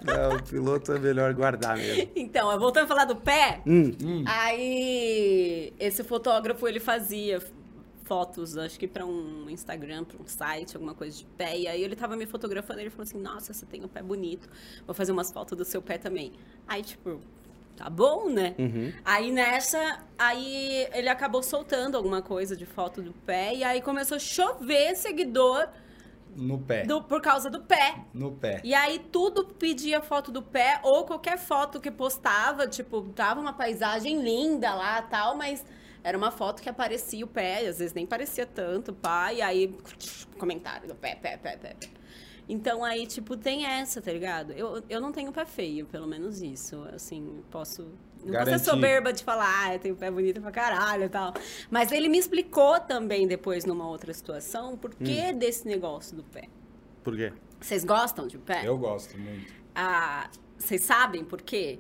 [0.01, 2.09] Não, o piloto é melhor guardar mesmo.
[2.15, 4.23] Então, voltando a falar do pé, Hum.
[4.27, 7.39] aí esse fotógrafo ele fazia
[8.05, 11.57] fotos, acho que pra um Instagram, pra um site, alguma coisa de pé.
[11.57, 14.01] E aí ele tava me fotografando e ele falou assim: Nossa, você tem um pé
[14.01, 14.47] bonito,
[14.85, 16.31] vou fazer umas fotos do seu pé também.
[16.67, 17.19] Aí, tipo,
[17.75, 18.55] tá bom, né?
[18.57, 18.93] Uhum.
[19.03, 24.15] Aí nessa, aí ele acabou soltando alguma coisa de foto do pé e aí começou
[24.15, 25.67] a chover seguidor
[26.35, 26.83] No pé.
[26.85, 27.95] do, por causa do pé.
[28.13, 28.61] No pé.
[28.63, 33.53] E aí tudo pedia foto do pé ou qualquer foto que postava, tipo, tava uma
[33.53, 35.65] paisagem linda lá, tal, mas
[36.05, 39.75] era uma foto que aparecia o pé, às vezes nem parecia tanto, pá, e aí
[40.37, 41.75] comentário do pé, pé, pé, pé.
[42.47, 44.51] Então aí, tipo, tem essa, tá ligado?
[44.51, 46.79] Eu, eu não tenho pé feio, pelo menos isso.
[46.93, 47.91] Assim, posso.
[48.23, 48.59] Não Garantir.
[48.59, 51.33] ser soberba de falar, ah, eu tenho pé bonito pra caralho e tal.
[51.71, 56.49] Mas ele me explicou também depois, numa outra situação, por que desse negócio do pé.
[57.03, 57.33] Por quê?
[57.59, 58.61] Vocês gostam de pé?
[58.63, 59.51] Eu gosto muito.
[59.73, 61.79] Ah, vocês sabem por quê?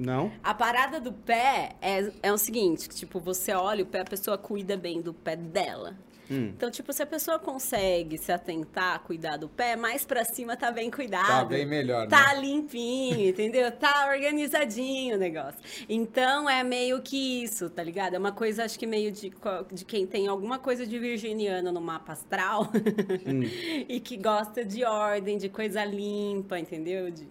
[0.00, 0.32] Não?
[0.42, 4.04] A parada do pé é, é o seguinte, que, tipo, você olha o pé, a
[4.04, 5.94] pessoa cuida bem do pé dela.
[6.32, 6.52] Hum.
[6.56, 10.70] Então, tipo, se a pessoa consegue se atentar, cuidar do pé, mais pra cima tá
[10.70, 11.26] bem cuidado.
[11.26, 12.40] Tá bem melhor, Tá né?
[12.40, 13.70] limpinho, entendeu?
[13.72, 15.58] Tá organizadinho o negócio.
[15.88, 18.14] Então, é meio que isso, tá ligado?
[18.14, 19.32] É uma coisa, acho que meio de,
[19.72, 22.70] de quem tem alguma coisa de virginiano no mapa astral
[23.26, 23.42] Hum.
[23.88, 27.10] e que gosta de ordem, de coisa limpa, entendeu?
[27.10, 27.28] De-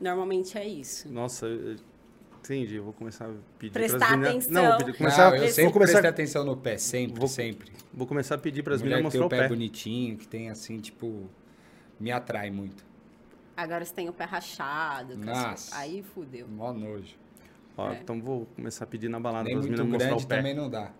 [0.00, 1.08] Normalmente é isso.
[1.12, 1.76] Nossa, eu-
[2.44, 2.74] entendi.
[2.76, 4.30] Eu vou começar a pedir Prestar meninas...
[4.46, 4.52] atenção.
[4.62, 7.28] Não, vou pedir, começar, Não, eu sempre vou começar, prestei atenção no pé, sempre, Vou-
[7.28, 7.72] sempre.
[7.92, 9.48] vou começar a pedir para as meninas que tem mostrar o o pé pé.
[9.54, 11.28] bonitinho, que tem assim, tipo,
[11.98, 12.84] me atrai muito.
[13.56, 15.16] Agora você tem o pé rachado.
[15.18, 15.76] Nossa.
[15.76, 16.48] Aí fudeu.
[16.48, 17.14] Mó nojo.
[17.76, 17.98] Ó, É.
[18.02, 20.36] Então vou começar a pedir na balada para as meninas mostrar grande o pé.
[20.36, 20.90] também não dá.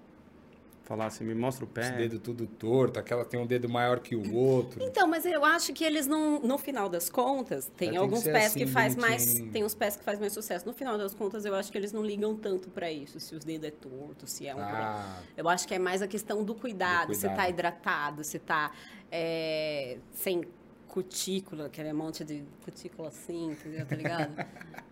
[0.90, 1.92] Falar assim, me mostra o Os pé.
[1.92, 4.82] dedos tudo torto, aquela tem um dedo maior que o outro.
[4.82, 8.24] Então, mas eu acho que eles não, no final das contas, tem, tem que alguns
[8.24, 10.66] ser pés assim, que faz mais, tem uns pés que faz mais sucesso.
[10.66, 13.44] No final das contas, eu acho que eles não ligam tanto pra isso, se os
[13.44, 16.56] dedos é torto, se é um Ah, Eu acho que é mais a questão do
[16.56, 17.50] cuidado, Do se tá cuidado.
[17.50, 18.72] hidratado, se tá
[19.12, 20.42] é, sem
[20.88, 23.86] cutícula, aquele monte de cutícula assim, entendeu?
[23.86, 24.34] Tá ligado?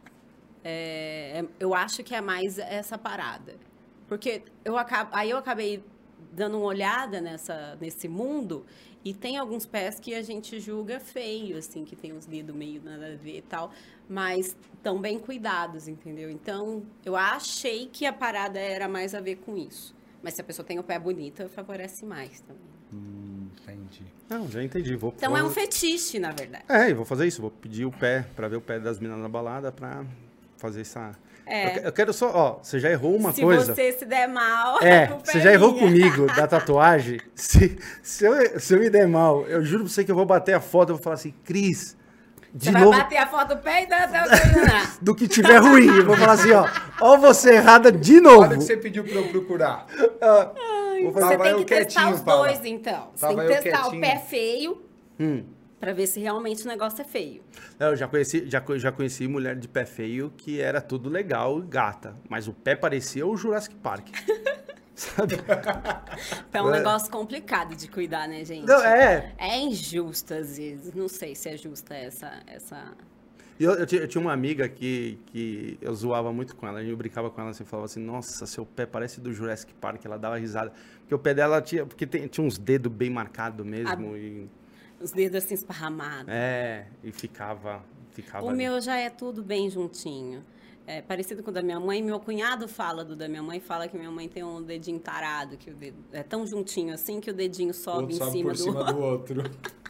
[0.64, 3.54] É, é- eu acho que é mais essa parada.
[4.08, 5.82] Porque eu acabo, aí eu acabei
[6.32, 8.64] dando uma olhada nessa, nesse mundo
[9.04, 12.82] e tem alguns pés que a gente julga feio, assim, que tem os dedos meio
[12.82, 13.70] nada a ver e tal,
[14.08, 16.30] mas tão bem cuidados, entendeu?
[16.30, 19.94] Então, eu achei que a parada era mais a ver com isso.
[20.22, 22.62] Mas se a pessoa tem o pé bonito, favorece mais também.
[22.92, 24.04] hum, entendi.
[24.28, 24.96] Não, já entendi.
[24.96, 25.38] Vou, Então vou...
[25.38, 26.64] é um fetiche, na verdade.
[26.68, 27.40] É, eu vou fazer isso.
[27.40, 30.04] Vou pedir o pé para ver o pé das meninas na balada para
[30.56, 31.16] fazer essa.
[31.48, 31.66] É.
[31.66, 33.74] Eu, que- eu quero só, ó, você já errou uma se coisa.
[33.74, 37.20] você se der mal, É, culpa você já errou comigo da tatuagem.
[37.34, 40.26] Se, se, eu, se eu me der mal, eu juro pra você que eu vou
[40.26, 41.96] bater a foto e vou falar assim, Cris,
[42.52, 44.96] de Você novo, vai bater a foto do pé e dar até o terminar.
[45.02, 45.86] do que tiver ruim.
[45.86, 46.66] Eu vou falar assim, ó,
[47.00, 48.42] ó você errada de novo.
[48.42, 49.86] Olha o que você pediu pra eu procurar.
[51.02, 53.08] Vou fazer- Você tem que testar os dois, então.
[53.14, 54.82] Você Tava tem que testar o pé feio
[55.20, 55.44] Hum.
[55.80, 57.42] Pra ver se realmente o negócio é feio.
[57.78, 61.66] Eu já conheci, já, já conheci mulher de pé feio que era tudo legal e
[61.66, 64.08] gata, mas o pé parecia o Jurassic Park.
[64.94, 65.36] Sabe?
[66.52, 66.78] É um É.
[66.78, 68.66] negócio complicado de cuidar, né, gente?
[68.66, 70.92] Não, é, É injusto às vezes.
[70.92, 72.32] Não sei se é justa essa.
[72.48, 72.92] essa...
[73.60, 76.96] Eu, eu, tinha, eu tinha uma amiga que, que eu zoava muito com ela, eu
[76.96, 80.36] brincava com ela assim, falava assim, nossa, seu pé parece do Jurassic Park, ela dava
[80.36, 80.72] risada.
[81.00, 84.48] Porque o pé dela tinha, porque tem- tinha uns dedos bem marcados mesmo, e,
[85.00, 86.28] Os dedos assim esparramados.
[86.28, 88.44] é, e ficava, ficava.
[88.44, 88.58] O ali.
[88.58, 90.44] meu já é tudo bem juntinho.
[90.86, 92.02] É parecido com o da minha mãe.
[92.02, 95.58] Meu cunhado fala do da minha mãe, fala que minha mãe tem um dedinho tarado,
[95.58, 98.30] que o dedo é tão juntinho assim que o dedinho O sobe outro em sobe
[98.32, 99.42] cima por do cima do outro.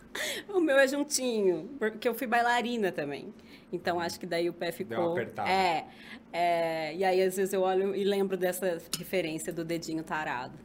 [0.48, 3.32] O meu é juntinho, porque eu fui bailarina também.
[3.72, 4.98] Então acho que daí o pé ficou.
[4.98, 5.48] uma apertada.
[5.48, 5.86] É,
[6.32, 6.96] é.
[6.96, 10.58] E aí às vezes eu olho e lembro dessa referência do dedinho tarado.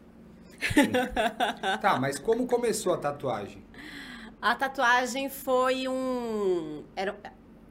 [1.82, 3.62] tá, mas como começou a tatuagem?
[4.44, 6.84] A tatuagem foi um.
[6.98, 7.18] Era,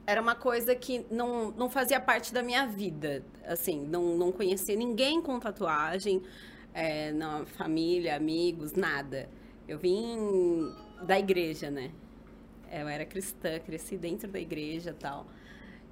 [0.07, 3.23] era uma coisa que não, não fazia parte da minha vida.
[3.45, 6.23] Assim, não, não conhecia ninguém com tatuagem,
[6.73, 9.29] é, na família, amigos, nada.
[9.67, 11.91] Eu vim da igreja, né?
[12.71, 15.27] Eu era cristã, cresci dentro da igreja e tal.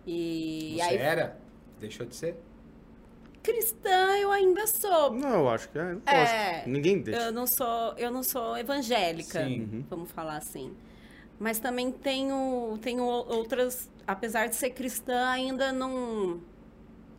[0.08, 1.40] E Você aí, era?
[1.80, 2.40] Deixou de ser?
[3.42, 5.12] Cristã eu ainda sou.
[5.14, 5.84] Não, eu acho que é.
[5.84, 7.22] lógico, É, Ninguém deixa.
[7.22, 9.62] Eu não sou, eu não sou evangélica, Sim.
[9.62, 9.86] Uhum.
[9.90, 10.76] vamos falar assim.
[11.40, 16.40] Mas também tenho, tenho outras, apesar de ser cristã, ainda não,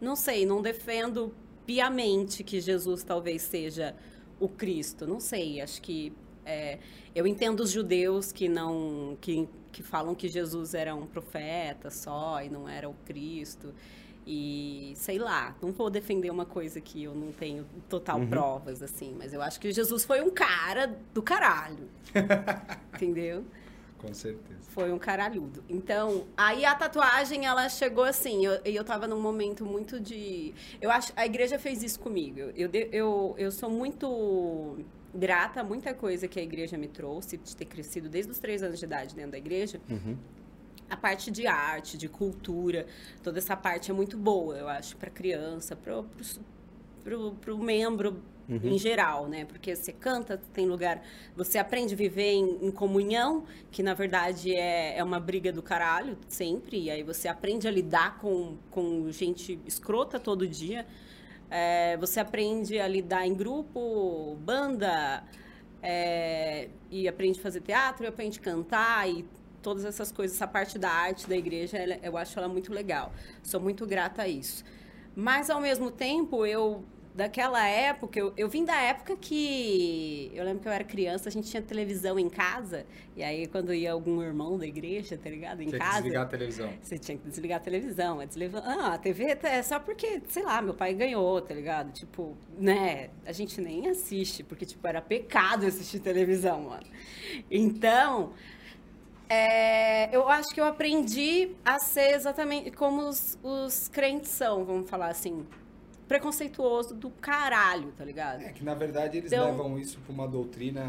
[0.00, 1.34] não sei, não defendo
[1.66, 3.96] piamente que Jesus talvez seja
[4.38, 5.06] o Cristo.
[5.06, 6.12] Não sei, acho que
[6.44, 6.78] é,
[7.14, 12.42] eu entendo os judeus que não, que, que falam que Jesus era um profeta só
[12.42, 13.74] e não era o Cristo.
[14.26, 19.14] E sei lá, não vou defender uma coisa que eu não tenho total provas, assim,
[19.18, 21.88] mas eu acho que Jesus foi um cara do caralho.
[22.94, 23.44] entendeu?
[23.98, 24.60] Com certeza.
[24.70, 25.62] Foi um caralhudo.
[25.68, 30.52] Então, aí a tatuagem, ela chegou assim, eu, eu tava num momento muito de...
[30.80, 32.38] Eu acho, a igreja fez isso comigo.
[32.38, 34.78] Eu, eu, eu, eu sou muito
[35.14, 38.62] grata a muita coisa que a igreja me trouxe, de ter crescido desde os três
[38.62, 39.80] anos de idade dentro da igreja.
[39.88, 40.16] Uhum.
[40.92, 42.86] A parte de arte, de cultura,
[43.22, 46.06] toda essa parte é muito boa, eu acho, para criança, pro,
[47.40, 49.44] pro membro em geral, né?
[49.44, 51.02] Porque você canta, tem lugar,
[51.34, 55.62] você aprende a viver em, em comunhão, que na verdade é, é uma briga do
[55.62, 60.86] caralho, sempre, e aí você aprende a lidar com, com gente escrota todo dia.
[61.50, 65.22] É, você aprende a lidar em grupo, banda,
[65.82, 69.24] é, e aprende a fazer teatro, e aprende a cantar, e
[69.62, 73.12] todas essas coisas, essa parte da arte da igreja, ela- eu acho ela muito legal.
[73.42, 74.64] Sou muito grata a isso.
[75.14, 76.82] Mas, ao mesmo tempo, eu,
[77.14, 80.30] daquela época, eu, eu vim da época que.
[80.34, 83.74] Eu lembro que eu era criança, a gente tinha televisão em casa, e aí quando
[83.74, 85.60] ia algum irmão da igreja, tá ligado?
[85.60, 85.96] Em Tinha que casa.
[85.98, 86.72] desligar a televisão.
[86.82, 88.22] Você tinha que desligar a televisão.
[88.22, 88.62] É desligar...
[88.64, 91.92] Ah, a TV é só porque, sei lá, meu pai ganhou, tá ligado?
[91.92, 93.10] Tipo, né?
[93.26, 96.86] A gente nem assiste, porque, tipo, era pecado assistir televisão, mano.
[97.50, 98.32] Então,
[99.32, 104.88] é, eu acho que eu aprendi a ser exatamente como os, os crentes são, vamos
[104.90, 105.46] falar assim.
[106.08, 108.42] Preconceituoso do caralho, tá ligado?
[108.42, 110.82] É que na verdade eles Então- levam isso para uma doutrina,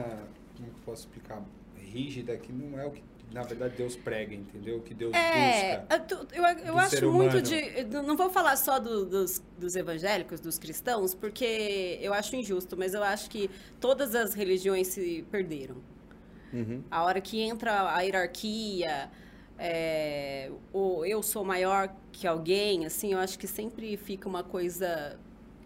[0.57, 1.41] como que eu posso explicar,
[1.77, 3.01] rígida, que não é o que
[3.31, 4.77] na verdade Deus prega, entendeu?
[4.77, 6.13] O que Deus É, busca.
[6.35, 7.83] eu, eu, eu acho muito de.
[7.85, 12.93] Não vou falar só do- dos, dos evangélicos, dos cristãos, porque eu acho injusto, mas
[12.93, 15.77] eu acho que todas as religiões se perderam.
[16.53, 16.83] Uhum.
[16.91, 19.09] A hora que entra a hierarquia,
[19.57, 25.17] é, o eu sou maior que alguém, assim, eu acho que sempre fica uma coisa.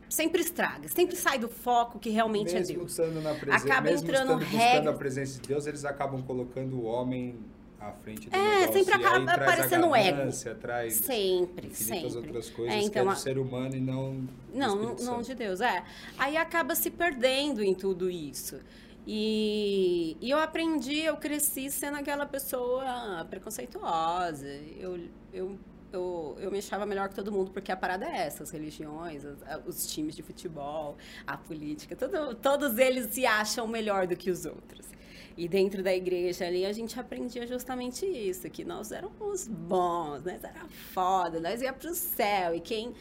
[0.10, 2.92] Sempre estraga, sempre sai do foco que realmente mesmo é Deus.
[2.92, 6.78] Estando na presença, Acaba mesmo entrando estando regra- a presença de Deus, eles acabam colocando
[6.80, 7.36] o homem
[7.78, 8.74] à frente do É, negócio.
[8.74, 10.32] sempre e aí acaba aparecendo o ego.
[10.62, 12.16] Traz Sempre, sempre.
[12.16, 14.96] outras coisas É, que então, é do a- ser humano e não do Não, não,
[14.96, 15.84] não de Deus, é.
[16.18, 18.62] Aí acaba se perdendo em tudo isso.
[19.10, 24.46] E, e eu aprendi, eu cresci sendo aquela pessoa preconceituosa.
[24.78, 25.00] Eu,
[25.34, 25.58] eu,
[25.94, 29.24] eu, eu me achava melhor que todo mundo, porque a parada é essa, as religiões,
[29.26, 34.30] a- os times de futebol, a política, tudo, todos eles se acham melhor do que
[34.30, 34.86] os outros.
[35.38, 40.44] E dentro da igreja ali a gente aprendia justamente isso, que nós éramos bons, nós
[40.44, 42.56] era foda, nós ia pro céu.
[42.56, 42.94] E quem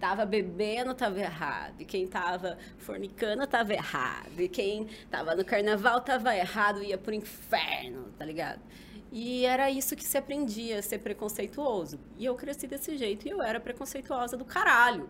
[0.00, 6.00] tava bebendo tava errado, e quem tava fornicando tava errado, e quem tava no carnaval
[6.00, 8.60] tava errado, ia pro inferno, tá ligado?
[9.12, 12.00] E era isso que se aprendia, ser preconceituoso.
[12.16, 15.08] E eu cresci desse jeito, e eu era preconceituosa do caralho.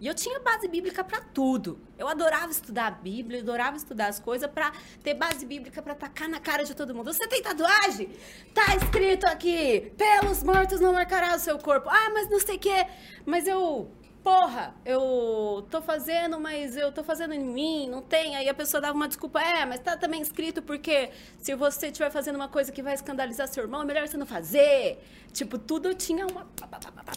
[0.00, 1.78] E eu tinha base bíblica pra tudo.
[1.98, 4.72] Eu adorava estudar a Bíblia, adorava estudar as coisas pra
[5.02, 7.12] ter base bíblica pra tacar na cara de todo mundo.
[7.12, 8.08] Você tem tatuagem?
[8.54, 11.90] Tá escrito aqui: pelos mortos não marcará o seu corpo.
[11.90, 12.86] Ah, mas não sei o quê.
[13.26, 13.90] Mas eu.
[14.22, 18.36] Porra, eu tô fazendo, mas eu tô fazendo em mim, não tem.
[18.36, 22.10] Aí a pessoa dava uma desculpa, é, mas tá também escrito porque se você estiver
[22.10, 25.02] fazendo uma coisa que vai escandalizar seu irmão, é melhor você não fazer.
[25.32, 26.46] Tipo, tudo tinha uma.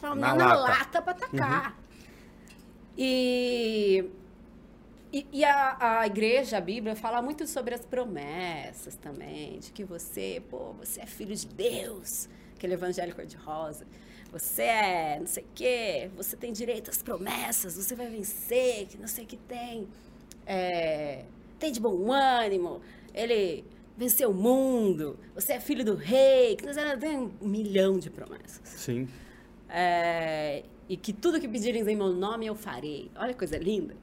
[0.02, 0.62] Na na lata.
[0.62, 1.78] lata pra tacar.
[2.98, 4.10] E,
[5.12, 9.84] e, e a, a igreja, a Bíblia, fala muito sobre as promessas também, de que
[9.84, 13.86] você, pô, você é filho de Deus, aquele evangelho cor-de-rosa.
[14.34, 18.98] Você é não sei o quê, você tem direito às promessas, você vai vencer, que
[18.98, 19.88] não sei o que tem.
[20.46, 21.24] É,
[21.60, 22.82] tem de bom ânimo,
[23.14, 23.64] ele
[23.96, 26.64] venceu o mundo, você é filho do rei, que
[27.00, 28.68] tem um milhão de promessas.
[28.68, 29.08] Sim.
[29.70, 33.12] É, e que tudo que pedirem em meu nome eu farei.
[33.16, 33.96] Olha que coisa linda.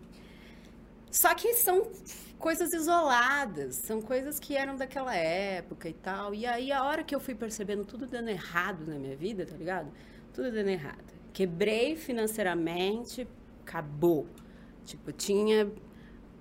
[1.11, 1.91] Só que são
[2.39, 6.33] coisas isoladas, são coisas que eram daquela época e tal.
[6.33, 9.57] E aí, a hora que eu fui percebendo tudo dando errado na minha vida, tá
[9.57, 9.91] ligado?
[10.33, 11.13] Tudo dando errado.
[11.33, 13.27] Quebrei financeiramente,
[13.63, 14.27] acabou.
[14.85, 15.71] Tipo, tinha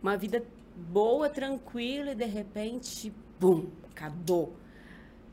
[0.02, 0.44] uma vida
[0.76, 4.56] boa, tranquila e de repente, bum, acabou.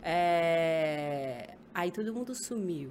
[0.02, 1.54] É...
[1.74, 2.90] Aí todo mundo sumiu.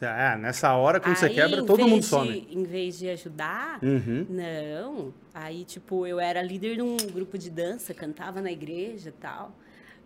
[0.00, 2.46] É, nessa hora, quando aí, você quebra, todo mundo de, some.
[2.50, 4.26] Em vez de ajudar, uhum.
[4.28, 5.14] não.
[5.32, 9.52] Aí, tipo, eu era líder de um grupo de dança, cantava na igreja e tal.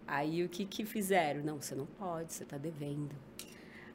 [0.07, 1.43] Aí, o que que fizeram?
[1.43, 3.15] Não, você não pode, você tá devendo.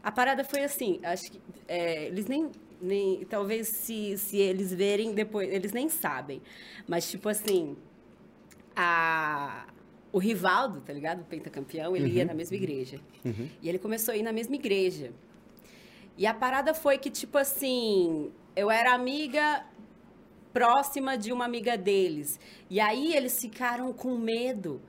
[0.08, 2.50] A parada foi assim, acho que é, eles nem,
[2.82, 3.26] nem...
[3.26, 6.42] Talvez se, se eles verem depois, eles nem sabem.
[6.88, 7.76] Mas, tipo assim,
[8.74, 9.68] a,
[10.14, 11.24] o Rivaldo, tá ligado?
[11.24, 12.16] O pentacampeão, ele uhum.
[12.16, 13.02] ia na mesma igreja.
[13.26, 13.50] Uhum.
[13.62, 15.12] E ele começou a ir na mesma igreja.
[16.18, 19.66] E a parada foi que, tipo assim, eu era amiga
[20.54, 22.40] próxima de uma amiga deles.
[22.70, 24.82] E aí eles ficaram com medo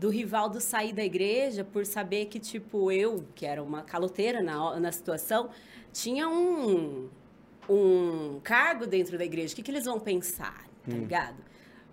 [0.00, 4.80] do Rivaldo sair da igreja por saber que, tipo, eu, que era uma caloteira na,
[4.80, 5.50] na situação,
[5.92, 7.10] tinha um,
[7.68, 9.52] um cargo dentro da igreja.
[9.52, 11.00] O que, que eles vão pensar, tá hum.
[11.00, 11.36] ligado?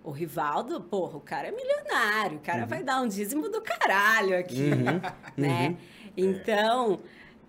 [0.02, 2.68] O Rivaldo, porra, o cara é milionário, o cara uhum.
[2.68, 5.00] vai dar um dízimo do caralho aqui, uhum.
[5.36, 5.68] né?
[5.68, 5.76] Uhum.
[6.16, 7.00] Então,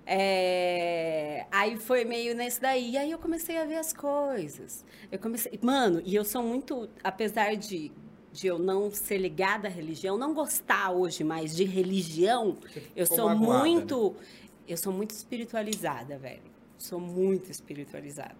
[0.05, 1.45] é...
[1.49, 2.91] Aí foi meio nesse daí.
[2.91, 4.83] E aí eu comecei a ver as coisas.
[5.09, 5.57] Eu comecei.
[5.61, 6.89] Mano, e eu sou muito.
[7.01, 7.93] Apesar de,
[8.31, 12.57] de eu não ser ligada à religião, não gostar hoje mais de religião,
[12.95, 14.11] eu sou magoada, muito.
[14.11, 14.25] Né?
[14.67, 16.43] Eu sou muito espiritualizada, velho.
[16.77, 18.37] Sou muito espiritualizada.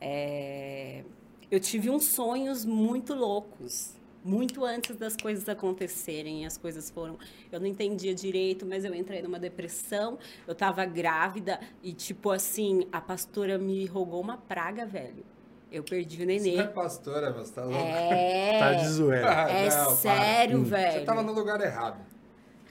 [0.00, 1.04] É...
[1.50, 6.44] Eu tive uns sonhos muito loucos muito antes das coisas acontecerem.
[6.44, 7.16] As coisas foram.
[7.50, 10.18] Eu não entendia direito, mas eu entrei numa depressão.
[10.46, 15.24] Eu tava grávida e, tipo assim, a pastora me rogou uma praga, velho.
[15.70, 16.52] Eu perdi o nenê.
[16.52, 17.78] Você é pastora, mas tá louco.
[17.78, 18.58] É.
[18.58, 19.30] tá de zoeira.
[19.30, 21.00] É não, sério, velho.
[21.00, 22.00] Você tava no lugar errado.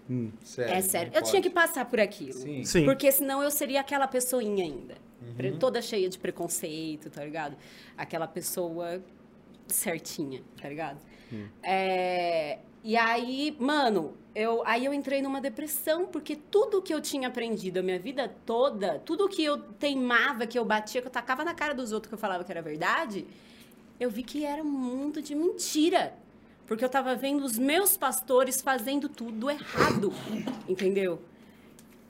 [0.09, 0.31] Hum.
[0.43, 1.11] Sério, é sério.
[1.13, 2.33] Eu tinha que passar por aquilo.
[2.33, 2.63] Sim.
[2.63, 2.85] Sim.
[2.85, 4.95] Porque senão eu seria aquela pessoinha ainda.
[5.21, 5.57] Uhum.
[5.57, 7.57] Toda cheia de preconceito, tá ligado?
[7.97, 9.01] Aquela pessoa
[9.67, 10.99] certinha, tá ligado?
[11.33, 11.47] Hum.
[11.63, 17.29] É, e aí, mano, eu, aí eu entrei numa depressão, porque tudo que eu tinha
[17.29, 21.43] aprendido a minha vida toda, tudo que eu teimava, que eu batia, que eu tacava
[21.43, 23.25] na cara dos outros, que eu falava que era verdade,
[23.99, 26.13] eu vi que era um mundo de mentira.
[26.67, 30.13] Porque eu tava vendo os meus pastores fazendo tudo errado,
[30.69, 31.19] entendeu?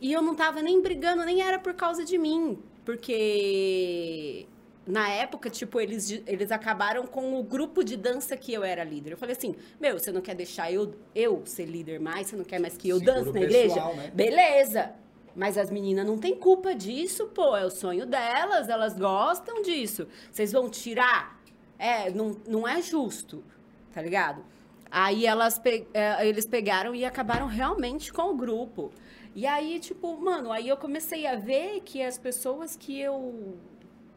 [0.01, 2.59] E eu não tava nem brigando, nem era por causa de mim.
[2.83, 4.45] Porque
[4.87, 9.13] na época, tipo, eles, eles acabaram com o grupo de dança que eu era líder.
[9.13, 12.27] Eu falei assim, meu, você não quer deixar eu, eu ser líder mais?
[12.27, 13.83] Você não quer mais que eu dance na igreja?
[13.95, 14.11] né?
[14.13, 14.93] Beleza!
[15.35, 17.57] Mas as meninas não têm culpa disso, pô.
[17.57, 20.07] É o sonho delas, elas gostam disso.
[20.31, 21.41] Vocês vão tirar?
[21.77, 23.43] É, não, não é justo,
[23.91, 24.45] tá ligado?
[24.89, 28.91] Aí elas pe é, eles pegaram e acabaram realmente com o grupo.
[29.33, 33.57] E aí, tipo, mano, aí eu comecei a ver que as pessoas que eu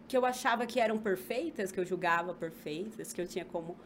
[0.08, 3.76] que eu achava que eram perfeitas, que eu julgava perfeitas, que eu tinha como.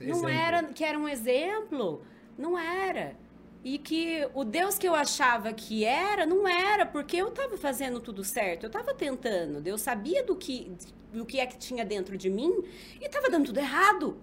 [0.00, 0.22] Exemplo.
[0.22, 2.02] Não era, que era um exemplo.
[2.36, 3.14] Não era.
[3.62, 8.00] E que o Deus que eu achava que era, não era, porque eu estava fazendo
[8.00, 10.70] tudo certo, eu estava tentando, Deus sabia do que,
[11.12, 12.62] do que é que tinha dentro de mim
[13.00, 14.18] e estava dando tudo errado.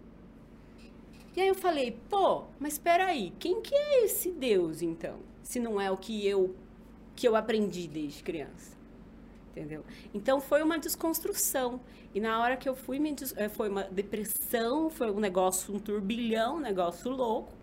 [1.36, 5.20] E aí eu falei, pô, mas espera aí, quem que é esse Deus então?
[5.42, 6.56] Se não é o que eu
[7.16, 8.74] que eu aprendi desde criança
[9.54, 9.86] entendeu?
[10.14, 11.80] Então foi uma desconstrução.
[12.14, 13.34] E na hora que eu fui, me des...
[13.38, 17.54] Eh, foi uma depressão, foi um negócio, um turbilhão, um negócio louco.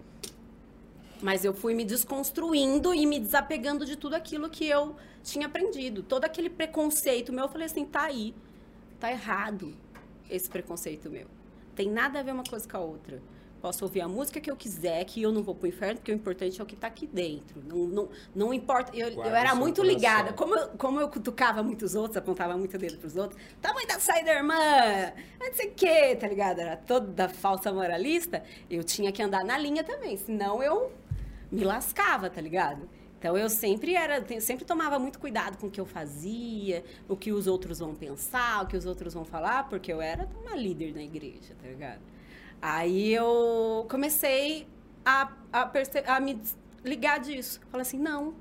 [1.20, 6.02] Mas eu fui me desconstruindo e me desapegando de tudo aquilo que eu tinha aprendido.
[6.02, 8.34] Todo aquele preconceito meu, eu falei assim, tá aí.
[8.98, 9.74] Tá errado
[10.30, 11.26] esse preconceito meu.
[11.74, 13.20] Tem nada a ver uma coisa com a outra.
[13.60, 16.14] Posso ouvir a música que eu quiser, que eu não vou pro inferno, porque o
[16.14, 17.62] importante é o que está aqui dentro.
[17.62, 18.96] Não, não, não importa.
[18.96, 19.94] Eu, eu era muito coração.
[19.94, 20.32] ligada.
[20.32, 23.98] Como eu, como eu cutucava muitos outros, apontava muito o dedo pros outros, tamanho da
[23.98, 24.54] saída, irmã!
[25.38, 26.60] Não sei o quê, tá ligado?
[26.60, 28.42] Era toda falsa moralista.
[28.70, 30.90] Eu tinha que andar na linha também, senão eu
[31.50, 32.88] me lascava, tá ligado?
[33.18, 37.30] Então eu sempre era, sempre tomava muito cuidado com o que eu fazia, o que
[37.30, 40.94] os outros vão pensar, o que os outros vão falar, porque eu era uma líder
[40.94, 42.00] na igreja, tá ligado?
[42.60, 44.66] Aí eu comecei
[45.04, 45.70] a, a,
[46.06, 46.40] a me
[46.84, 47.60] ligar disso.
[47.70, 48.34] Falei assim, não,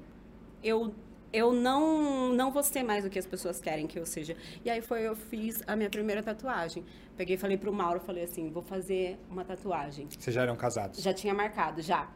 [0.64, 0.94] eu
[1.32, 4.36] eu não não vou ser mais o que as pessoas querem que eu seja.
[4.66, 6.84] E aí foi eu fiz a minha primeira tatuagem.
[7.16, 10.08] Peguei e falei pro Mauro, falei assim, vou fazer uma tatuagem.
[10.10, 11.02] Vocês já eram casados?
[11.02, 12.10] Já tinha marcado, já.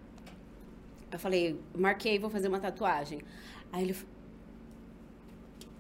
[1.11, 3.21] Eu falei, marquei, vou fazer uma tatuagem.
[3.71, 3.95] Aí ele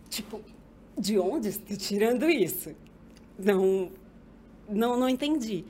[0.09, 0.41] tipo,
[0.97, 2.75] de onde você está tirando isso?
[3.37, 3.91] Não,
[4.69, 5.65] não, não entendi.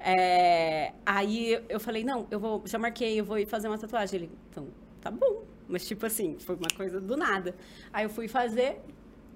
[0.00, 4.20] É, aí eu falei, não, eu vou, já marquei, eu vou ir fazer uma tatuagem.
[4.20, 4.68] Ele, então,
[5.00, 5.44] tá bom.
[5.68, 7.54] Mas, tipo assim, foi uma coisa do nada.
[7.92, 8.80] Aí eu fui fazer,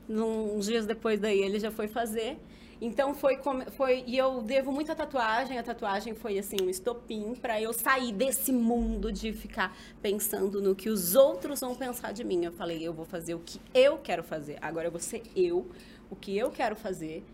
[0.09, 2.39] uns dias depois daí ele já foi fazer.
[2.81, 3.39] Então foi,
[3.77, 5.59] foi e eu devo muita tatuagem.
[5.59, 10.75] A tatuagem foi assim um estopim para eu sair desse mundo de ficar pensando no
[10.75, 12.45] que os outros vão pensar de mim.
[12.45, 14.59] Eu falei, eu vou fazer o que eu quero fazer.
[14.61, 15.67] Agora eu vou ser eu,
[16.11, 17.25] o que eu quero fazer.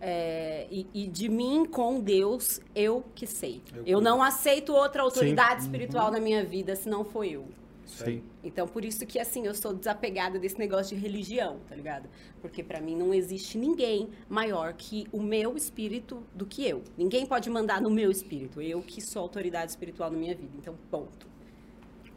[0.00, 3.62] É, e, e, de mim com Deus, eu que sei.
[3.74, 5.68] Eu, eu não aceito outra autoridade Sim.
[5.68, 6.12] espiritual uhum.
[6.12, 7.46] na minha vida se não for eu.
[7.86, 8.22] Sim.
[8.42, 12.08] Então, por isso que, assim, eu sou desapegada desse negócio de religião, tá ligado?
[12.40, 16.82] Porque para mim não existe ninguém maior que o meu espírito do que eu.
[16.98, 18.60] Ninguém pode mandar no meu espírito.
[18.60, 20.52] Eu que sou autoridade espiritual na minha vida.
[20.58, 21.26] Então, ponto.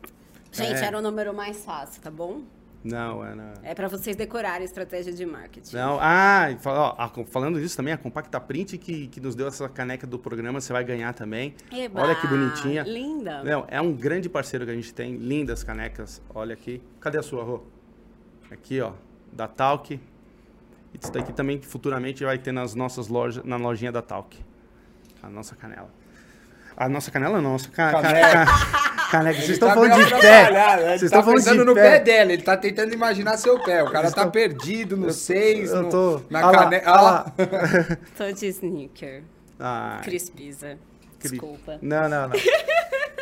[0.54, 0.84] Gente, é.
[0.84, 2.42] era o número mais fácil, tá bom?
[2.82, 3.34] Não, é.
[3.34, 3.52] Não.
[3.62, 5.74] É para vocês decorarem a estratégia de marketing.
[5.74, 10.06] Não, ah, ó, falando isso também, a Compacta Print que, que nos deu essa caneca
[10.06, 11.54] do programa, você vai ganhar também.
[11.72, 12.82] Eba, olha que bonitinha.
[12.82, 13.42] Linda.
[13.42, 15.16] Não, é um grande parceiro que a gente tem.
[15.16, 16.20] Lindas canecas.
[16.34, 16.82] Olha aqui.
[17.00, 17.62] Cadê a sua, Rô?
[18.50, 18.92] Aqui, ó
[19.34, 20.00] da Talk.
[21.00, 24.38] Isso daqui também futuramente vai ter nas nossas lojas, na lojinha da Talk.
[25.22, 25.90] A nossa canela.
[26.76, 28.46] A nossa canela não, nossa ca caneca.
[29.10, 29.38] caneca.
[29.38, 30.52] Vocês estão tá falando de pé.
[30.52, 30.76] Né?
[30.76, 31.82] Vocês estão tá falando no pé.
[31.82, 33.82] pé dela, ele tá tentando imaginar seu pé.
[33.82, 36.20] O cara tá perdido no 6, eu tô...
[36.30, 36.90] na caneca.
[36.90, 37.32] Olha lá.
[38.16, 39.22] tô de sneaker.
[39.58, 40.00] Ah.
[40.02, 40.78] Cris Pisa.
[41.18, 41.78] Desculpa.
[41.80, 42.36] Não, não, não.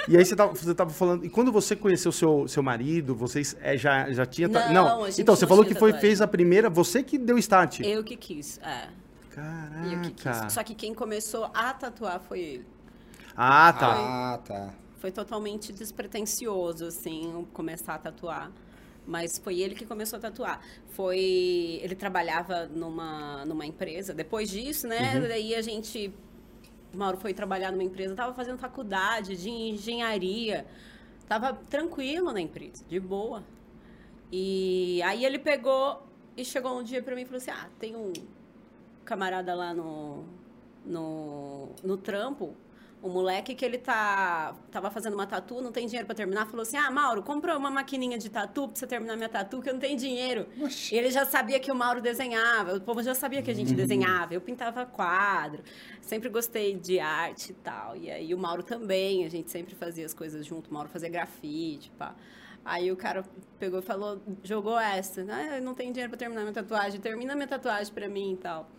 [0.08, 1.24] E aí você tava, você tava falando.
[1.24, 4.48] E quando você conheceu seu, seu marido, vocês é, já, já tinha.
[4.48, 5.08] Não, não.
[5.08, 7.80] então, você falou que foi, fez a primeira, você que deu start.
[7.80, 8.88] Eu que quis, é.
[9.30, 9.86] Caraca.
[9.86, 10.52] Eu que quis.
[10.52, 12.66] Só que quem começou a tatuar foi ele.
[13.36, 13.94] Ah, tá.
[13.94, 14.74] Foi, ah, tá.
[15.02, 18.52] Foi totalmente despretensioso, assim, começar a tatuar.
[19.04, 20.60] Mas foi ele que começou a tatuar.
[20.90, 21.80] Foi.
[21.82, 24.14] Ele trabalhava numa, numa empresa.
[24.14, 25.16] Depois disso, né?
[25.16, 25.26] Uhum.
[25.26, 26.14] Daí a gente
[26.94, 30.64] o Mauro foi trabalhar numa empresa, estava fazendo faculdade de engenharia,
[31.18, 33.42] estava tranquilo na empresa, de boa.
[34.30, 37.96] E aí ele pegou e chegou um dia para mim e falou assim: Ah, tem
[37.96, 38.12] um
[39.04, 40.24] camarada lá no,
[40.86, 42.54] no, no trampo
[43.02, 46.62] o moleque que ele tá tava fazendo uma tatu, não tem dinheiro para terminar, falou
[46.62, 49.72] assim: "Ah, Mauro, compra uma maquininha de tatu para você terminar minha tatu, que eu
[49.72, 50.46] não tenho dinheiro".
[50.62, 50.94] Oxi.
[50.94, 53.70] E ele já sabia que o Mauro desenhava, o povo já sabia que a gente
[53.70, 53.76] uhum.
[53.76, 55.62] desenhava, eu pintava quadro.
[56.00, 57.96] Sempre gostei de arte e tal.
[57.96, 61.08] E aí o Mauro também, a gente sempre fazia as coisas junto, o Mauro fazia
[61.08, 62.14] grafite, pá.
[62.64, 63.24] Aí o cara
[63.58, 67.34] pegou e falou, jogou essa, ah, eu não tenho dinheiro para terminar minha tatuagem, termina
[67.34, 68.70] minha tatuagem para mim e tal.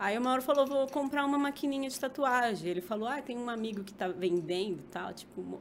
[0.00, 2.70] Aí o Mauro falou, vou comprar uma maquininha de tatuagem.
[2.70, 5.60] Ele falou, ah, tem um amigo que tá vendendo tal, tipo,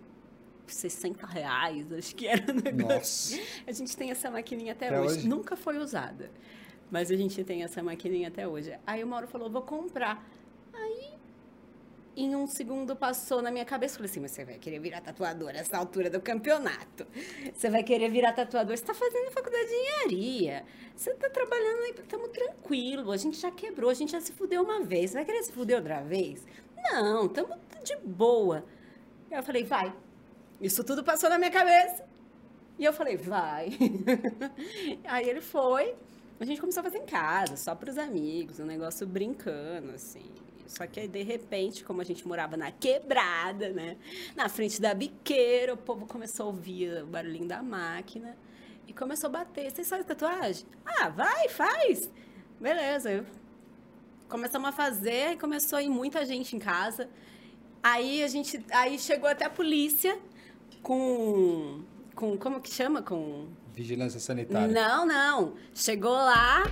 [0.65, 3.37] 60 reais, acho que era o negócio.
[3.37, 3.49] Nossa.
[3.67, 5.17] A gente tem essa maquininha até, Até hoje.
[5.19, 5.27] hoje?
[5.27, 6.31] Nunca foi usada.
[6.89, 8.73] Mas a gente tem essa maquininha até hoje.
[8.87, 10.25] Aí o Mauro falou, vou comprar.
[10.73, 11.18] Aí,
[12.19, 13.95] em um segundo, passou na minha cabeça.
[13.95, 17.07] Falei assim, mas você vai querer virar tatuador nessa altura do campeonato.
[17.53, 18.75] Você vai querer virar tatuador.
[18.75, 20.65] Você está fazendo faculdade de engenharia.
[20.95, 23.11] Você está trabalhando aí, estamos tranquilo.
[23.11, 25.11] A gente já quebrou, a gente já se fudeu uma vez.
[25.11, 26.45] Você vai querer se fuder outra vez?
[26.91, 28.65] Não, estamos de boa.
[29.31, 29.93] Aí eu falei, vai.
[30.59, 32.03] Isso tudo passou na minha cabeça.
[32.77, 33.69] E eu falei, vai.
[35.05, 35.95] Aí ele foi.
[36.39, 40.48] A gente começou a fazer em casa, só para os amigos, um negócio brincando, assim.
[40.69, 43.97] Só que aí, de repente, como a gente morava na quebrada, né?
[44.35, 48.37] Na frente da biqueira, o povo começou a ouvir o barulhinho da máquina
[48.87, 49.71] e começou a bater.
[49.71, 50.67] Vocês fazem tatuagem?
[50.85, 52.11] Ah, vai, faz!
[52.61, 53.25] Beleza.
[54.29, 57.09] Começamos a fazer e começou a ir muita gente em casa.
[57.81, 58.63] Aí a gente.
[58.71, 60.19] Aí chegou até a polícia
[60.83, 61.81] com.
[62.13, 63.01] com como que chama?
[63.01, 63.47] Com.
[63.73, 64.67] Vigilância sanitária.
[64.67, 65.55] Não, não.
[65.73, 66.63] Chegou lá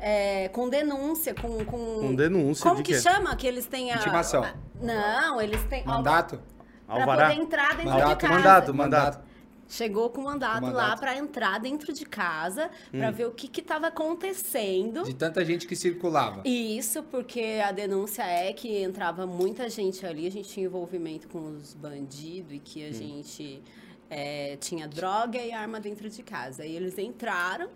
[0.00, 1.64] é, com denúncia, com.
[1.64, 3.00] Com, Com denúncia Como de que quê?
[3.00, 3.36] chama?
[3.36, 3.96] Que eles têm a.
[3.96, 4.44] Intimação.
[4.80, 5.84] não, eles têm.
[5.84, 6.40] Mandato?
[6.86, 7.28] Para Alvará?
[7.28, 8.34] poder entrar dentro Mandato, de casa.
[8.34, 9.30] Mandato, mandato.
[9.68, 10.98] Chegou com mandato, Com lá mandato.
[11.00, 12.98] para entrar dentro de casa, Hum.
[12.98, 15.04] para ver o que estava acontecendo.
[15.04, 16.42] De tanta gente que circulava.
[16.44, 21.56] Isso, porque a denúncia é que entrava muita gente ali, a gente tinha envolvimento com
[21.56, 23.62] os bandidos e que a gente
[24.10, 26.64] é, tinha droga e arma dentro de casa.
[26.64, 27.68] Aí eles entraram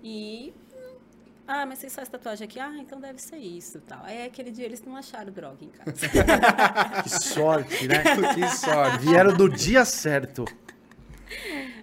[0.00, 0.52] e.
[1.46, 2.60] Ah, mas vocês fazem tatuagem aqui?
[2.60, 4.00] Ah, então deve ser isso tal.
[4.04, 5.92] Aí aquele dia eles não acharam droga em casa.
[7.02, 8.02] Que sorte, né?
[8.34, 9.04] que sorte.
[9.04, 10.44] Vieram do dia certo.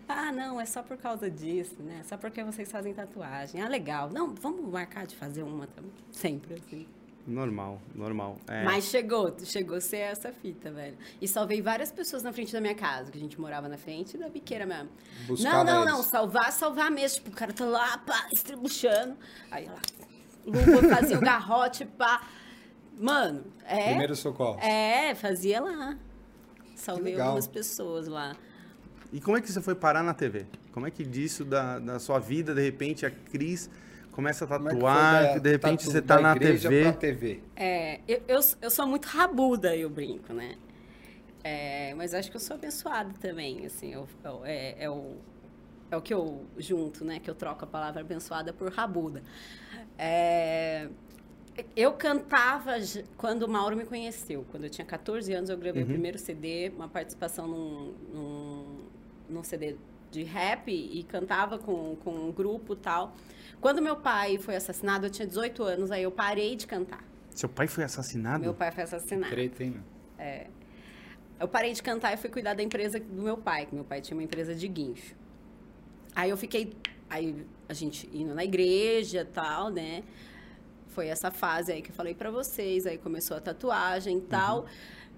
[0.07, 2.01] ah, não, é só por causa disso, né?
[2.07, 3.61] Só porque vocês fazem tatuagem.
[3.61, 4.09] Ah, legal.
[4.09, 5.91] Não, vamos marcar de fazer uma também.
[6.11, 6.87] Sempre assim.
[7.29, 8.39] Normal, normal.
[8.47, 8.63] É.
[8.63, 10.97] Mas chegou, chegou a ser essa fita, velho.
[11.21, 14.17] E salvei várias pessoas na frente da minha casa, que a gente morava na frente
[14.17, 14.89] da biqueira mesmo.
[15.27, 16.07] Buscava não, não, não, eles.
[16.07, 17.17] salvar, salvar mesmo.
[17.17, 19.15] Tipo, o cara tá lá, pá, estribuchando.
[19.51, 19.79] Aí lá,
[20.43, 22.27] luva, fazia o garrote, pá.
[22.97, 23.89] Mano, é.
[23.89, 24.59] Primeiro socorro.
[24.59, 25.95] É, fazia lá.
[26.73, 28.35] Salvei algumas pessoas lá.
[29.13, 30.47] E como é que você foi parar na TV?
[30.71, 33.69] Como é que disso da, da sua vida, de repente, a Cris
[34.11, 36.81] começa a é tatuar, da- que de repente tatu- você tá da na igreja TV.
[36.83, 37.39] Pra TV.
[37.55, 40.55] É, eu, eu, eu sou muito rabuda, eu brinco, né?
[41.43, 45.15] É, mas acho que eu sou abençoada também, assim, eu, eu- é, é o,
[45.89, 47.19] é o que eu junto, né?
[47.19, 49.23] Que eu troco a palavra abençoada por rabuda.
[49.97, 50.89] É,
[51.75, 52.73] eu cantava
[53.17, 54.45] quando o Mauro me conheceu.
[54.51, 58.77] Quando eu tinha 14 anos, eu gravei o primeiro CD, uma participação num, num,
[59.29, 59.75] num CD
[60.11, 63.13] de rap e cantava com, com um grupo e tal.
[63.61, 67.03] Quando meu pai foi assassinado, eu tinha 18 anos, aí eu parei de cantar.
[67.31, 68.41] Seu pai foi assassinado?
[68.41, 69.31] Meu pai foi assassinado.
[69.31, 69.83] Treta, hein, meu?
[71.39, 74.01] Eu parei de cantar e fui cuidar da empresa do meu pai, que meu pai
[74.01, 75.15] tinha uma empresa de guincho.
[76.13, 76.73] Aí eu fiquei,
[77.09, 80.03] aí a gente indo na igreja e tal, né?
[80.87, 84.65] Foi essa fase aí que eu falei pra vocês, aí começou a tatuagem e tal.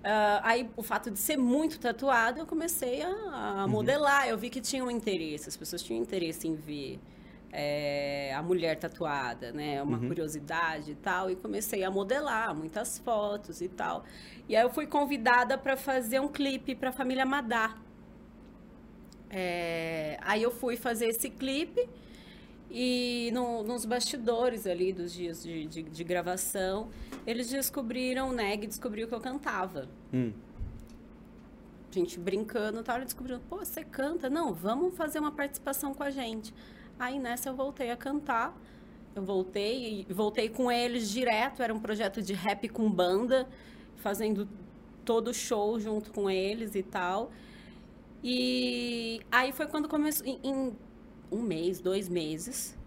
[0.03, 4.27] Ah, aí o fato de ser muito tatuado, eu comecei a, a modelar.
[4.27, 6.99] Eu vi que tinha um interesse, as pessoas tinham interesse em ver
[7.51, 9.81] é, a mulher tatuada, né?
[9.83, 11.29] Uma curiosidade e tal.
[11.29, 14.03] E comecei a modelar muitas fotos e tal.
[14.47, 17.75] E aí eu fui convidada para fazer um clipe para a família Madá.
[19.29, 21.87] É, aí eu fui fazer esse clipe
[22.69, 26.89] e no- nos bastidores ali dos dias de, de- de gravação,
[27.25, 29.87] eles descobriram, o Neg descobriu que eu cantava.
[30.13, 30.33] Hum.
[31.91, 34.29] Gente brincando e tal, ele descobriu, pô, você canta?
[34.29, 36.53] Não, vamos fazer uma participação com a gente.
[37.01, 38.55] Aí nessa eu voltei a cantar.
[39.15, 43.49] Eu voltei e voltei com eles direto, era um projeto de rap com banda,
[43.95, 44.47] fazendo
[45.03, 47.31] todo o show junto com eles e tal.
[48.23, 50.77] E aí foi quando começou, em, em
[51.31, 52.77] um mês, dois meses,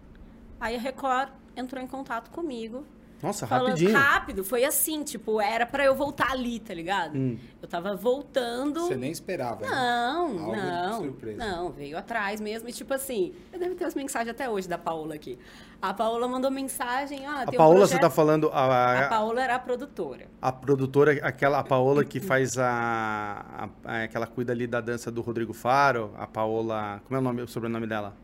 [0.61, 2.87] aí a Record entrou em contato comigo.
[3.23, 3.97] Nossa, falando rapidinho.
[3.97, 7.17] rápido, foi assim, tipo, era pra eu voltar ali, tá ligado?
[7.17, 7.39] Hum.
[7.63, 8.81] Eu tava voltando.
[8.81, 9.63] Você nem esperava.
[9.65, 9.71] né?
[9.71, 11.03] Não, de não.
[11.03, 11.37] surpresa.
[11.39, 12.69] Não, veio atrás mesmo.
[12.69, 15.39] E tipo assim, eu devo ter as mensagens até hoje da Paola aqui.
[15.81, 17.25] A Paola mandou mensagem.
[17.27, 18.51] Ah, A tem um Paola, você tá falando.
[18.53, 20.27] A, A a, Paola era a produtora.
[20.41, 25.21] a produtora, aquela a Paola que faz a, a- Aquela cuida ali da dança do
[25.23, 26.13] Rodrigo Faro.
[26.19, 27.01] A Paola.
[27.07, 28.15] Como é o, nome, o sobrenome dela?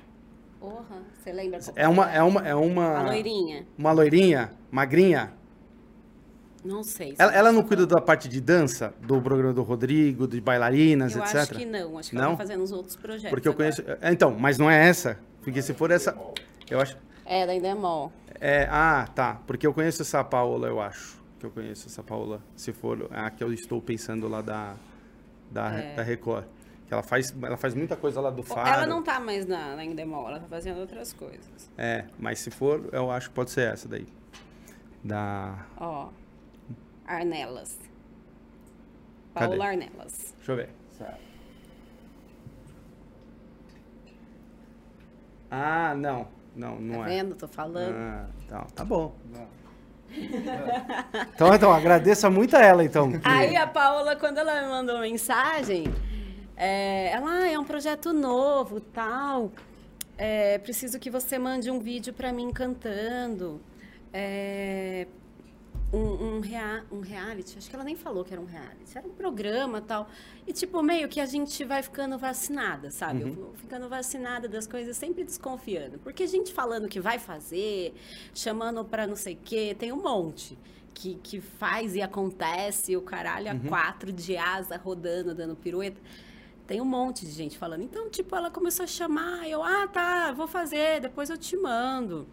[0.61, 1.59] Você lembra?
[1.75, 2.11] É uma.
[2.13, 3.67] É uma, é uma, A loirinha.
[3.79, 5.33] uma loirinha, magrinha.
[6.63, 7.17] Não sei.
[7.17, 11.15] se Ela, ela não cuida da parte de dança, do programa do Rodrigo, de bailarinas,
[11.17, 11.37] Eu etc?
[11.37, 11.97] acho que não.
[11.97, 12.23] Acho que Não?
[12.25, 13.31] ela tá fazendo uns outros projetos.
[13.31, 13.73] Porque eu agora.
[13.75, 13.99] conheço.
[14.03, 15.19] é, Então, mas não é essa.
[15.43, 16.15] Porque se for essa.
[16.71, 16.99] Eu acho.
[17.25, 18.13] É, da Indemol.
[18.39, 19.41] É, ah, tá.
[19.47, 21.19] Porque eu conheço essa Paola, eu acho.
[21.39, 22.43] Que eu conheço essa Paola.
[22.55, 24.75] Se for a que eu estou pensando lá da,
[25.51, 25.95] da, É.
[25.95, 26.45] da Record.
[26.91, 28.69] Que ela faz, ela faz muita coisa lá do Faro.
[28.69, 31.71] Ela não tá mais na, na Endemol, ela tá fazendo outras coisas.
[31.79, 34.09] É, mas se for, eu acho que pode ser essa daí.
[35.05, 35.55] Da.
[35.77, 36.09] Ó.
[37.07, 37.79] Arnelas.
[39.35, 39.47] Cadê?
[39.57, 40.35] Paula Arnelas.
[40.37, 40.69] Deixa eu ver.
[45.49, 46.27] Ah, não.
[46.57, 47.09] Não, não Tá é.
[47.09, 47.35] vendo?
[47.37, 47.95] Tô falando.
[47.95, 49.15] Ah, então, tá bom.
[49.33, 49.47] Não.
[51.33, 53.13] Então, então, agradeça muito a ela, então.
[53.13, 55.85] que- Aí a Paula, quando ela me mandou mensagem,
[56.61, 59.51] é, ela, ah, é um projeto novo, tal.
[60.19, 63.61] É, preciso que você mande um vídeo pra mim cantando.
[64.13, 65.07] É,
[65.93, 65.99] um,
[66.37, 69.11] um, rea- um reality, acho que ela nem falou que era um reality, era um
[69.11, 70.09] programa tal.
[70.47, 73.25] E tipo, meio que a gente vai ficando vacinada, sabe?
[73.31, 75.99] Vou ficando vacinada das coisas, sempre desconfiando.
[75.99, 77.95] Porque gente falando que vai fazer,
[78.35, 80.57] chamando pra não sei o quê, tem um monte.
[80.93, 85.99] Que, que faz e acontece, o caralho a quatro de asa rodando, dando pirueta.
[86.71, 87.83] Tem um monte de gente falando.
[87.83, 92.29] Então, tipo, ela começou a chamar, eu, ah, tá, vou fazer, depois eu te mando.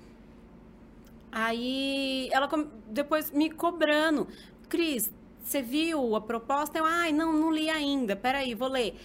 [1.31, 2.47] Aí ela
[2.87, 4.27] depois me cobrando.
[4.69, 5.11] Cris,
[5.43, 6.77] você viu a proposta?
[6.77, 8.15] Eu, ai, não, não li ainda.
[8.15, 8.95] Peraí, vou ler.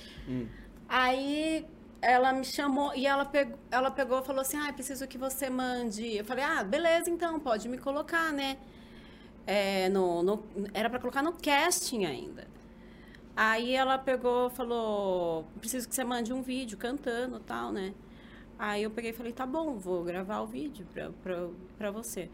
[0.89, 1.67] Aí
[2.01, 5.49] ela me chamou e ela pegou, ela pegou e falou assim: ah, preciso que você
[5.51, 6.17] mande.
[6.17, 8.59] Eu falei, ah, beleza, então, pode me colocar, né?
[9.47, 12.47] É, no, no- era para colocar no casting ainda.
[13.37, 17.95] Aí ela pegou falou: preciso que você mande um vídeo cantando e tal, né?
[18.59, 22.31] Aí eu peguei e falei: tá bom, vou gravar o vídeo pra, pra, pra você.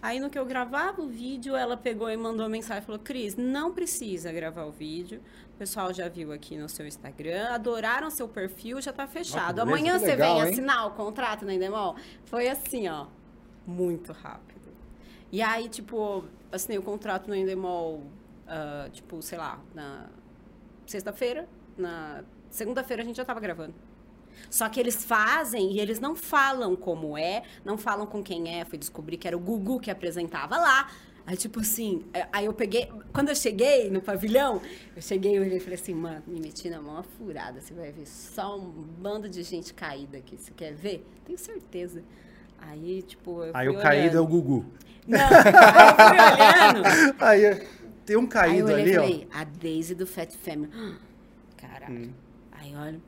[0.00, 3.36] Aí no que eu gravava o vídeo, ela pegou e mandou mensagem e falou: Cris,
[3.36, 5.20] não precisa gravar o vídeo.
[5.54, 9.64] O pessoal já viu aqui no seu Instagram, adoraram seu perfil, já tá fechado.
[9.64, 10.50] beleza, Amanhã você legal, vem hein?
[10.50, 11.94] assinar o contrato na Endemol.
[12.24, 13.06] Foi assim, ó,
[13.64, 14.60] muito rápido.
[15.30, 18.02] E aí, tipo, assinei o contrato no Endemol,
[18.48, 20.08] ah, tipo, sei lá, na
[20.92, 23.74] sexta-feira, na segunda-feira a gente já tava gravando.
[24.50, 28.64] Só que eles fazem e eles não falam como é, não falam com quem é.
[28.64, 30.90] Fui descobrir que era o Gugu que apresentava lá.
[31.24, 32.90] Aí, tipo assim, é, aí eu peguei.
[33.12, 34.60] Quando eu cheguei no pavilhão,
[34.94, 37.60] eu cheguei e falei assim, mano, me meti na mão furada.
[37.60, 40.36] Você vai ver só um bando de gente caída aqui.
[40.36, 41.06] Você quer ver?
[41.24, 42.02] Tenho certeza.
[42.58, 44.42] Aí, tipo, eu Aí o caído é o olhando.
[44.42, 44.66] Gugu.
[45.06, 45.34] Não, aí
[45.84, 47.14] eu fui olhando.
[47.20, 47.66] Aí
[48.12, 49.02] tem um Aí eu caído ali, e ó.
[49.02, 50.70] falei, a Daisy do Fat Family.
[51.56, 51.90] Caraca.
[51.92, 52.10] Hum.
[52.52, 53.00] Aí olha.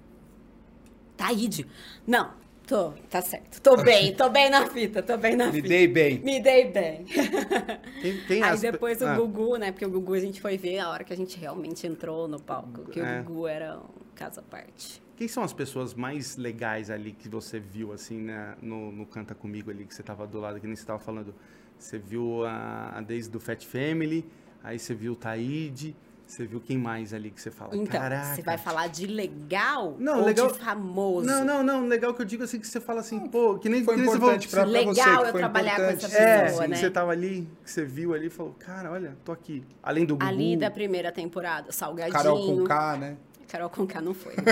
[1.16, 1.66] Taíde.
[2.06, 2.32] Não,
[2.66, 3.60] tô, tá certo.
[3.60, 5.68] Tô bem, tô bem na fita, tô bem na Me fita.
[5.68, 6.18] dei bem.
[6.20, 7.04] Me dei bem.
[8.02, 9.70] Tem, tem Aí as depois o Ah, Gugu, né?
[9.72, 12.40] Porque o Gugu a gente foi ver a hora que a gente realmente entrou no
[12.40, 12.84] palco.
[12.90, 13.20] Que É.
[13.20, 13.84] o Gugu era um
[14.14, 15.02] caso à parte.
[15.16, 19.34] Quem são as pessoas mais legais ali que você viu, assim, né, no, no Canta
[19.34, 21.32] Comigo ali, que você tava do lado, que nem você tava falando?
[21.78, 24.24] Você viu a, a Daisy do Fat Family,
[24.64, 25.94] aí você viu o Taíde,
[26.26, 27.76] você viu quem mais ali que você fala?
[27.76, 28.34] Então, Caraca.
[28.34, 31.26] você vai falar de legal Não, ou legal- de famoso?
[31.26, 33.84] Não, não, não, legal que eu digo assim, que você fala assim, pô, que nem,
[33.84, 35.00] Foi que nem importante você falou, pra, pra você.
[35.00, 36.04] Legal que eu foi trabalhar com importante.
[36.06, 36.76] essa É, pessoa, sim, né?
[36.76, 39.62] você tava ali, que você viu ali e falou, cara, olha, tô aqui.
[39.82, 40.26] Além do Gugu.
[40.26, 42.12] Ali da primeira temporada, Salgadinho.
[42.14, 43.16] Carol com K, né?
[43.46, 44.34] Carol Conká não foi.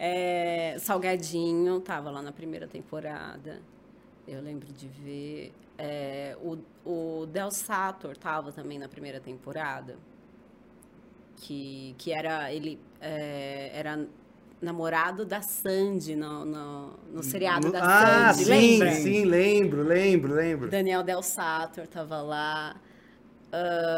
[0.00, 3.60] É, Salgadinho tava lá na primeira temporada.
[4.28, 5.52] Eu lembro de ver.
[5.78, 9.96] É, o, o Del Sator tava também na primeira temporada.
[11.36, 12.52] Que, que era.
[12.52, 14.06] Ele é, era
[14.60, 18.92] namorado da Sandy no, no, no seriado No- da ah, Sandy, sim, lembra?
[18.92, 20.68] sim, lembro, lembro, lembro.
[20.68, 22.76] Daniel Del Sator tava lá.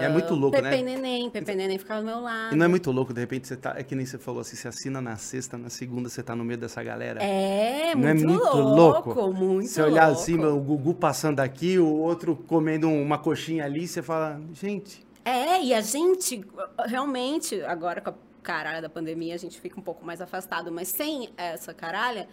[0.00, 0.82] É muito louco, Pepe né?
[0.82, 2.54] Neném, Pepe Neném ficava do meu lado.
[2.54, 3.74] E não é muito louco, de repente você tá.
[3.76, 6.44] É que nem você falou assim, você assina na sexta, na segunda você tá no
[6.44, 7.22] meio dessa galera.
[7.22, 9.32] É, Não é muito, muito louco, louco?
[9.32, 10.20] muito Você olhar louco.
[10.22, 15.62] assim, o Gugu passando aqui, o outro comendo uma coxinha ali, você fala, gente, É,
[15.62, 16.44] e a gente,
[16.86, 20.88] realmente, agora com a caralha da pandemia, a gente fica um pouco mais afastado, mas
[20.88, 22.26] sem essa caralha,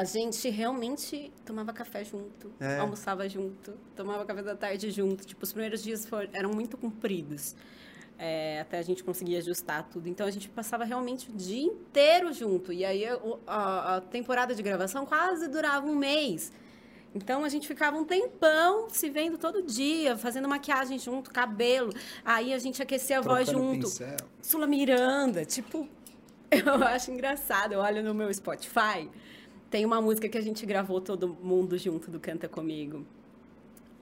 [0.00, 2.78] a gente realmente tomava café junto, É.
[2.78, 5.24] almoçava junto, tomava café da tarde junto.
[5.26, 7.54] Tipo, os primeiros dias for- eram muito compridos.
[8.18, 10.08] é, até a gente conseguir ajustar tudo.
[10.08, 12.72] Então a gente passava realmente o dia inteiro junto.
[12.72, 13.04] E aí
[13.46, 16.50] a, a temporada de gravação quase durava um mês.
[17.14, 21.92] Então a gente ficava um tempão se vendo todo dia, fazendo maquiagem junto, cabelo.
[22.24, 23.80] Aí a gente aquecia a voz junto.
[23.86, 24.16] pincel.
[24.40, 25.86] Sula Miranda, tipo,
[26.50, 27.72] eu acho engraçado.
[27.72, 29.10] Eu olho no meu Spotify,
[29.70, 33.04] tem uma música que a gente gravou todo mundo junto do Canta Comigo.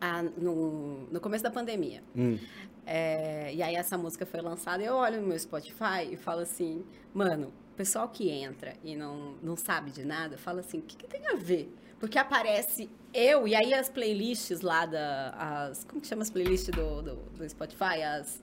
[0.01, 2.03] ah, no, no começo da pandemia.
[2.15, 2.39] hum,
[2.87, 6.85] É, e aí essa música foi lançada eu olho no meu Spotify e falo assim,
[7.15, 10.95] mano, o pessoal que entra e não, não sabe de nada, fala assim, o que,
[10.97, 11.73] que tem a ver?
[11.99, 15.31] Porque aparece eu, e aí as playlists lá da.
[15.71, 18.03] As, como que chama as playlists do, do, do Spotify?
[18.03, 18.43] As,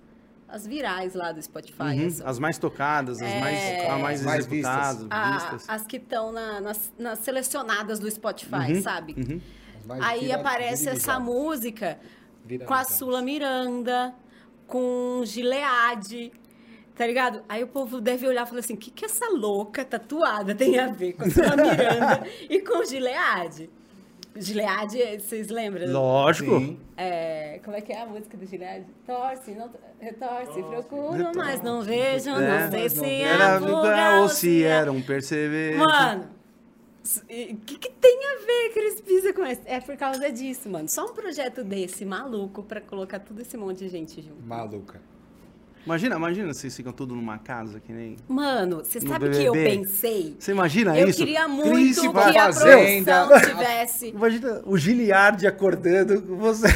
[0.51, 1.83] as virais lá do Spotify.
[1.99, 3.39] Uhum, as, As mais tocadas, as É.
[3.39, 5.65] mais, a mais, Mais executadas, a- vistas.
[5.69, 9.15] as que estão na- nas, nas selecionadas do Spotify, Uhum, sabe?
[9.17, 9.41] uhum.
[10.01, 11.99] Aí vira- aparece essa música
[12.67, 12.83] com a.
[12.83, 14.13] Sula Miranda,
[14.67, 16.31] com Gileade,
[16.95, 17.43] tá ligado?
[17.49, 20.77] Aí o povo deve olhar e falar assim: o que, que essa louca tatuada tem
[20.79, 23.69] a ver com a Sula Miranda e com Gileade?
[24.35, 25.91] Gileade, vocês lembram?
[25.91, 26.77] Lógico.
[26.95, 28.85] É, como é que é a música do Gileade?
[29.05, 29.69] Torce, não,
[29.99, 31.37] retorce, procuro, Retorce.
[31.37, 35.75] mas não vejo, É, não sei se é Era vulgar ou se era um perceber.
[35.75, 36.29] Mano,
[37.03, 39.61] o que, que tem a ver Cris Pisa com isso?
[39.65, 40.87] É por causa disso, mano.
[40.87, 44.41] Só um projeto desse, maluco, pra colocar todo esse monte de gente junto.
[44.43, 45.01] Maluca.
[45.85, 48.17] Imagina, imagina vocês ficam tudo numa casa que nem.
[48.27, 50.35] Mano, você sabe que eu pensei?
[50.39, 51.19] Você imagina eu isso?
[51.19, 53.25] queria Cris muito que a Fazenda.
[53.27, 54.07] produção tivesse.
[54.21, 56.67] Imagina o Giliardi acordando com você.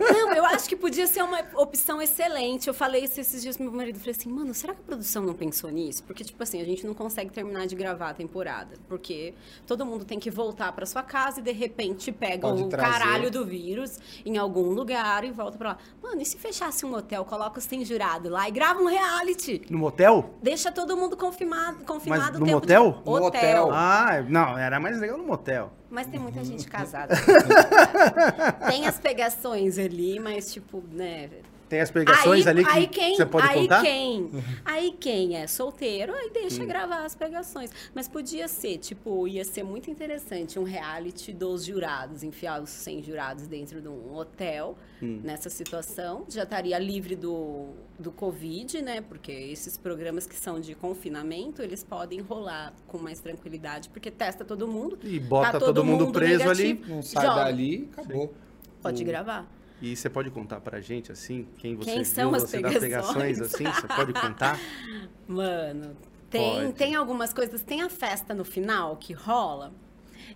[0.00, 2.68] Não, eu acho que podia ser uma opção excelente.
[2.68, 3.96] Eu falei isso esses dias pro meu marido.
[3.96, 6.02] Eu falei assim, mano, será que a produção não pensou nisso?
[6.04, 8.76] Porque, tipo assim, a gente não consegue terminar de gravar a temporada.
[8.88, 9.34] Porque
[9.66, 12.90] todo mundo tem que voltar pra sua casa e, de repente, pega Pode o trazer.
[12.90, 15.78] caralho do vírus em algum lugar e volta pra lá.
[16.02, 19.62] Mano, e se fechasse um hotel, coloca os tem jurado lá e grava um reality?
[19.68, 20.34] No motel?
[20.42, 22.92] Deixa todo mundo confirmado, confirmado no o tempo motel?
[22.92, 23.04] De...
[23.04, 23.70] No hotel.
[23.72, 25.70] Ah, não, era mais legal no motel.
[25.90, 27.14] Mas tem muita gente casada.
[28.68, 31.28] tem as pegações ali, mas, tipo, né...
[31.70, 33.80] Tem as pegações ali que aí quem, você pode aí contar?
[33.82, 34.28] Quem,
[34.64, 36.32] aí quem é solteiro, aí Hum.
[36.32, 37.70] deixa gravar as pegações.
[37.94, 43.04] Mas podia ser, tipo, ia ser muito interessante um reality dos jurados, enfiar os 100
[43.04, 45.20] jurados dentro de um hotel Hum.
[45.22, 46.24] nessa situação.
[46.28, 49.00] Já estaria livre do, do Covid, né?
[49.00, 54.44] Porque esses programas que são de confinamento, eles podem rolar com mais tranquilidade, porque testa
[54.44, 54.98] todo mundo.
[55.04, 56.82] E bota tá todo mundo preso ali.
[56.88, 57.44] Não sai Joga.
[57.44, 58.34] dali, acabou.
[58.82, 59.59] Pode gravar.
[59.80, 62.80] E você pode contar pra gente, assim, quem você Quem viu, são as você pegações?
[62.80, 63.64] pegações, assim?
[63.64, 64.58] Você pode contar?
[65.26, 65.96] Mano,
[66.28, 66.72] tem, Pode.
[66.74, 67.62] tem algumas coisas.
[67.62, 69.72] Tem a festa no final que rola.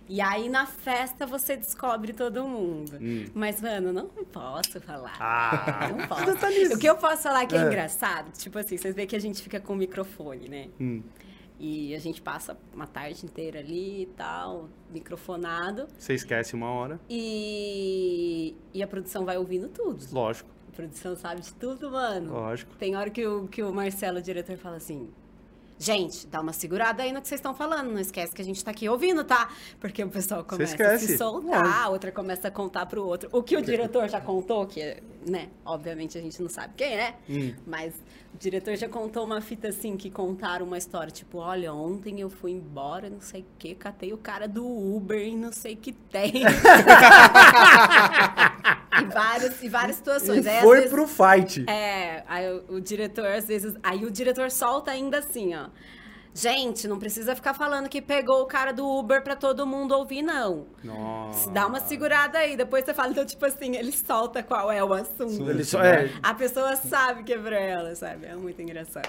[0.09, 2.93] E aí na festa você descobre todo mundo.
[3.33, 5.11] Mas, mano, não posso falar.
[5.13, 5.17] Hum.
[5.19, 6.75] Ah, não posso.
[6.75, 7.65] O que eu posso falar que é, É.
[7.67, 10.67] engraçado, tipo assim, vocês veem que a gente fica com o microfone, né?
[10.79, 11.01] Hum.
[11.59, 15.87] E a gente passa uma tarde inteira ali e tal, microfonado.
[15.97, 20.03] Você esquece uma hora, E, e a produção vai ouvindo tudo.
[20.11, 22.33] lógico, A produção sabe de tudo, mano.
[22.33, 22.75] lógico.
[22.75, 25.09] Tem hora que o, que o Marcelo, o diretor, fala assim:
[25.77, 27.91] Gente, dá uma segurada aí no que vocês estão falando.
[27.91, 29.49] Não esquece que a gente tá aqui ouvindo, tá?
[29.79, 33.27] Porque o pessoal começa a se soltar, a outra começa a contar pro outro.
[33.33, 34.97] O que o diretor já contou, que,
[35.27, 37.53] né, obviamente a gente não sabe quem é, Hum.
[37.67, 37.93] mas
[38.33, 42.29] o diretor já contou uma fita assim, que contaram uma história, tipo, olha, ontem eu
[42.29, 45.77] fui embora, não sei o que, catei o cara do Uber e não sei o
[45.77, 46.43] que tem.
[49.01, 50.45] e, várias, e várias situações.
[50.45, 51.65] E Aí, foi vezes- pro fight.
[51.69, 53.75] é, aí o, o diretor, às vezes.
[53.83, 55.67] Aí o diretor solta ainda assim, ó.
[56.37, 60.21] Gente, não precisa ficar falando que pegou o cara do Uber pra todo mundo ouvir,
[60.21, 60.65] não.
[60.83, 61.49] Nossa.
[61.49, 64.91] Dá uma segurada aí, depois você fala, então, tipo assim, ele solta qual é o
[64.93, 65.49] assunto.
[65.49, 68.25] Ele só, é, A pessoa sabe que é pra ela, sabe?
[68.25, 69.07] É muito engraçado.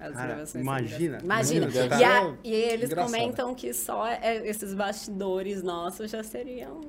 [0.00, 1.18] As Cara, imagina.
[1.22, 1.66] Imagina.
[1.66, 3.12] imagina, E, a- e eles Engraçado.
[3.12, 6.80] comentam que só é- esses bastidores nossos já seriam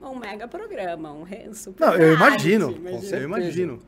[0.00, 2.70] um, mega programa, um super Não, eu imagino.
[2.72, 3.16] imagina.
[3.16, 3.80] Eu imagino.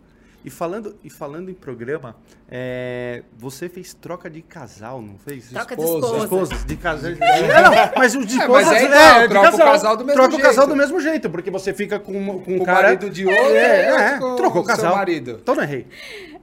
[0.44, 2.16] E falando, e falando em programa,
[2.50, 5.48] é, você fez troca de casal, não fez?
[5.50, 6.56] Troca de Esposa.
[6.66, 7.12] de casal.
[7.12, 10.38] É, não, mas os de É, é é, troca o casal do mesmo troca o
[10.40, 10.68] casal jeito.
[10.68, 12.82] do mesmo jeito, porque você fica com, com um Com o cara...
[12.82, 14.96] marido de outro, é, e é, trocou o casal.
[14.96, 15.38] marido.
[15.40, 15.86] Então não errei.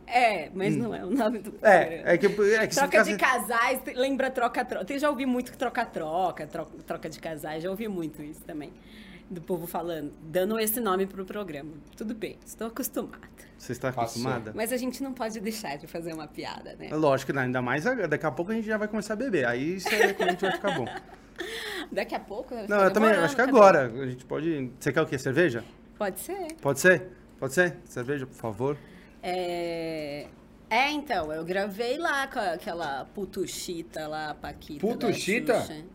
[0.08, 1.54] É, mas não é o nome do.
[1.62, 4.92] É, é que, é que Troca de casais, lembra troca-troca.
[4.92, 8.72] Eu já ouvi muito troca-troca, troca, troca de casais, já ouvi muito isso também.
[9.30, 11.72] Do povo falando, dando esse nome pro programa.
[11.96, 13.30] Tudo bem, estou acostumada.
[13.58, 14.04] Você está Passou.
[14.04, 14.54] acostumada?
[14.56, 16.88] Mas a gente não pode deixar de fazer uma piada, né?
[16.90, 17.42] É Lógico, né?
[17.42, 19.46] ainda mais daqui a pouco a gente já vai começar a beber.
[19.46, 20.86] Aí isso aí a gente vai ficar bom.
[21.92, 22.54] Daqui a pouco.
[22.54, 23.56] Não, tá eu também acho que também.
[23.56, 23.86] agora.
[23.86, 24.72] A gente pode.
[24.78, 25.18] Você quer o quê?
[25.18, 25.64] Cerveja?
[25.98, 26.54] Pode ser.
[26.62, 27.08] Pode ser?
[27.40, 27.78] Pode ser?
[27.86, 28.78] Cerveja, por favor.
[29.24, 30.28] É...
[30.70, 34.86] é, então, eu gravei lá com aquela putuchita lá, a Paquita.
[34.86, 35.62] Putuchita?
[35.62, 35.86] Xuxa.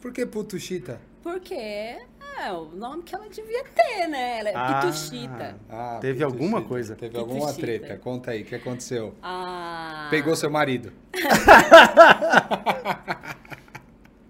[0.00, 1.00] Por que puto chita?
[1.22, 4.38] Porque é o nome que ela devia ter, né?
[4.40, 4.80] Ela é Ah.
[4.80, 5.56] pituchita.
[5.68, 6.96] Ah, Teve puto alguma coisa?
[6.96, 7.96] Teve Puto alguma treta.
[7.98, 9.14] Conta aí, o que aconteceu?
[9.22, 10.08] Ah.
[10.10, 10.92] Pegou seu marido.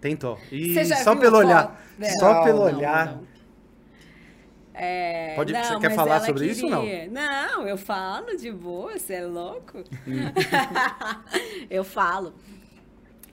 [0.01, 0.39] Tentou.
[0.51, 1.81] E só pelo foto olhar.
[1.99, 2.13] dela?
[2.19, 3.07] Só Não, pelo não, olhar.
[3.17, 3.31] não.
[4.73, 6.81] É, Pode- não, você quer falar sobre isso ou não?
[6.83, 9.79] queria- Não, eu falo de boa, você é louco?
[10.09, 10.33] Hum.
[11.69, 12.33] eu falo.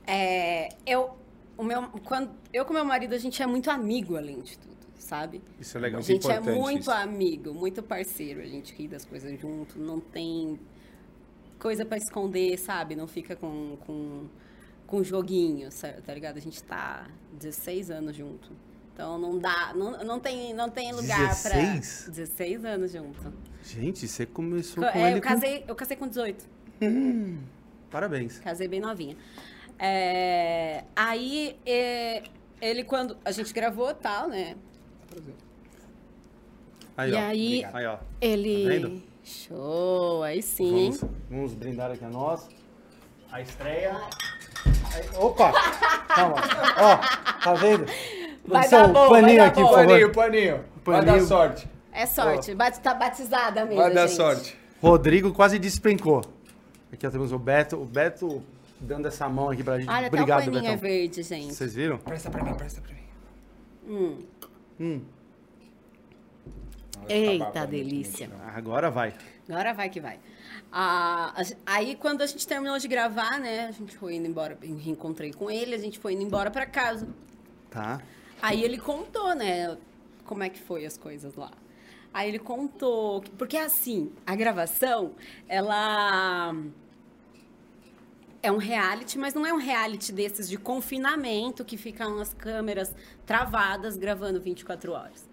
[0.06, 1.17] É, eu,
[1.58, 4.78] o meu, quando, eu com meu marido, a gente é muito amigo, além de tudo,
[4.98, 5.42] sabe?
[5.60, 6.00] Isso é legal.
[6.00, 6.92] A gente é muito isso.
[6.92, 8.42] amigo, muito parceiro.
[8.42, 10.60] A gente ri das coisas junto, não tem
[11.60, 12.96] coisa pra esconder, sabe?
[12.96, 14.26] Não fica com, com,
[14.86, 15.70] com joguinho,
[16.06, 16.38] tá ligado?
[16.38, 18.52] A gente tá 16 anos junto.
[18.94, 22.02] Então não dá, não, não, tem, não tem lugar 16?
[22.04, 22.14] pra.
[22.14, 23.34] 16 anos junto.
[23.64, 26.46] Gente, você começou Co- com é, ele eu, casei, eu casei com 18.
[26.80, 27.38] com...
[27.92, 28.40] Parabéns.
[28.40, 29.16] Casei bem novinha.
[29.80, 32.24] É, aí, é,
[32.62, 33.18] ele quando...
[33.24, 34.56] A gente gravou tal, né?
[36.96, 37.20] Aí, e ó.
[37.20, 37.98] aí, Aí, ó.
[38.20, 39.00] ele...
[39.02, 39.08] Tá?
[39.24, 40.92] Show, aí sim.
[40.92, 42.48] Vamos, vamos brindar aqui a nós.
[43.30, 43.94] A estreia.
[44.94, 45.52] Aí- opa!
[46.08, 46.38] Calma.
[46.80, 47.86] Ó, tá vendo?
[48.46, 49.68] Vai Produção, dar bom, paninho vai dar aqui, bom.
[49.68, 49.88] por favor.
[49.90, 50.66] Paninho, paninho.
[50.86, 51.20] Vai Paninho.
[51.20, 51.68] dar sorte.
[51.92, 54.16] É sorte, bate, tá batizada mesmo, Vai dar gente.
[54.16, 54.58] sorte.
[54.82, 56.22] Rodrigo quase despencou.
[56.94, 57.76] Aqui ó, temos o Beto.
[57.76, 58.42] O Beto
[58.80, 59.90] dando essa mão aqui pra gente.
[59.90, 61.54] Olha, Obrigado, até o paninho é verde, gente.
[61.54, 61.98] Vocês viram?
[61.98, 63.02] Presta pra mim, presta pra mim.
[63.88, 64.24] Hum.
[64.80, 65.02] Hum,
[67.10, 68.30] Eita, delícia.
[68.54, 69.14] agora vai.
[69.48, 70.20] Agora vai que vai.
[70.72, 71.34] Ah,
[71.66, 73.68] aí, quando a gente terminou de gravar, né?
[73.68, 76.66] A gente foi indo embora, eu reencontrei com ele, a gente foi indo embora pra
[76.66, 77.08] casa.
[77.72, 78.02] Tá.
[78.42, 79.78] Aí ele contou, né?
[80.26, 81.52] Como é que foi as coisas lá.
[82.14, 83.22] Aí ele contou.
[83.22, 85.14] que- Porque assim, a gravação,
[85.48, 86.54] ela.
[88.48, 92.96] É um reality, mas não é um reality desses de confinamento que ficam as câmeras
[93.26, 95.28] travadas gravando 24 horas.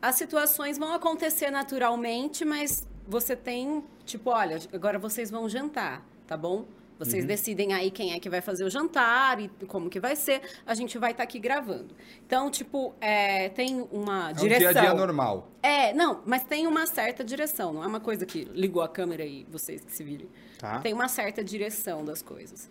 [0.00, 6.36] As situações vão acontecer naturalmente, mas você tem, tipo, olha, agora vocês vão jantar, tá
[6.36, 6.64] bom?
[6.96, 10.40] Vocês decidem aí quem é que vai fazer o jantar e como que vai ser.
[10.64, 11.92] A gente vai estar aqui gravando.
[12.24, 14.72] Então, tipo, é, tem uma É um direção.
[14.72, 15.48] dia a dia normal.
[15.60, 17.72] É, não, mas tem uma certa direção.
[17.72, 20.28] Não é uma coisa que ligou a câmera e vocês que se virem.
[20.58, 20.80] Tá.
[20.80, 22.70] Tem uma certa direção das coisas.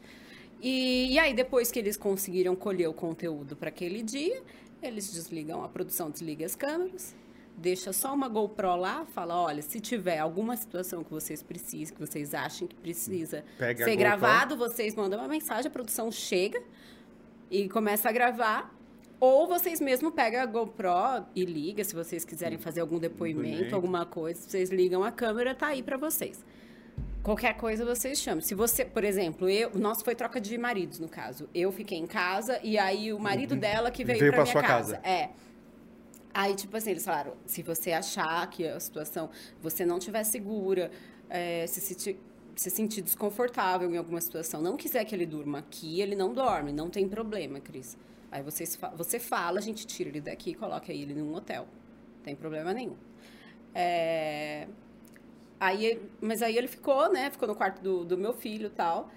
[0.61, 4.41] E, e aí, depois que eles conseguiram colher o conteúdo para aquele dia,
[4.81, 7.15] eles desligam, a produção desliga as câmeras,
[7.57, 11.99] deixa só uma GoPro lá, fala, olha, se tiver alguma situação que vocês precisem, que
[11.99, 16.61] vocês achem que precisa Pega ser gravado, vocês mandam uma mensagem, a produção chega
[17.49, 18.73] e começa a gravar.
[19.17, 23.75] Ou vocês mesmo pegam a GoPro e liga, se vocês quiserem fazer algum depoimento, Depoimento.
[23.75, 26.43] alguma coisa, vocês ligam a câmera, tá aí para vocês.
[27.25, 28.39] Qualquer coisa vocês chamam.
[28.39, 31.49] Se você, por exemplo, eu, o nosso foi troca de maridos, no caso.
[31.55, 34.53] Eu fiquei em casa e aí o marido dela que veio, Veio pra pra minha
[34.53, 34.97] sua casa.
[34.97, 35.07] casa.
[35.07, 35.31] É.
[36.31, 40.91] Aí, tipo assim, eles falaram, se você achar que a situação, você não estiver segura,
[41.27, 42.19] é, se, se,
[42.55, 46.71] se sentir desconfortável em alguma situação, não quiser que ele durma aqui, ele não dorme,
[46.71, 47.97] não tem problema, Cris.
[48.31, 51.63] Aí vocês, fa- você fala, a gente tira ele daqui e coloca ele num hotel.
[52.17, 52.95] Não tem problema nenhum.
[53.73, 54.67] É,
[55.65, 57.29] Aí, mas aí ele ficou, né?
[57.31, 59.09] Ficou no quarto do, do meu filho e tal.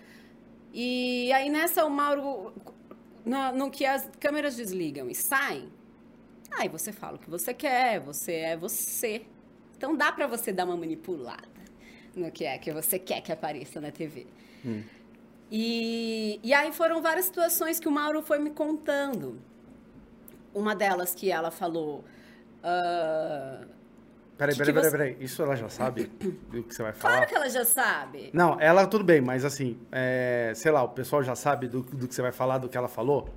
[0.72, 2.52] E aí nessa o Mauro,
[3.24, 5.68] no, no que as câmeras desligam e saem,
[6.52, 9.26] aí você fala o que você quer, você é você.
[9.76, 11.58] Então dá pra você dar uma manipulada
[12.14, 14.26] no que é que você quer que apareça na TV.
[15.50, 19.40] E, e aí foram várias situações que o Mauro foi me contando.
[20.54, 22.04] Uma delas que ela falou.
[22.62, 23.66] ah,
[24.38, 25.16] Peraí, peraí, peraí, peraí.
[25.20, 26.04] Isso ela já sabe
[26.50, 27.26] do que você vai claro falar?
[27.26, 28.30] que ela já sabe.
[28.32, 32.06] Não, ela tudo bem, mas assim, é, sei lá, o pessoal já sabe do, do
[32.06, 33.28] que você vai falar, do que ela falou?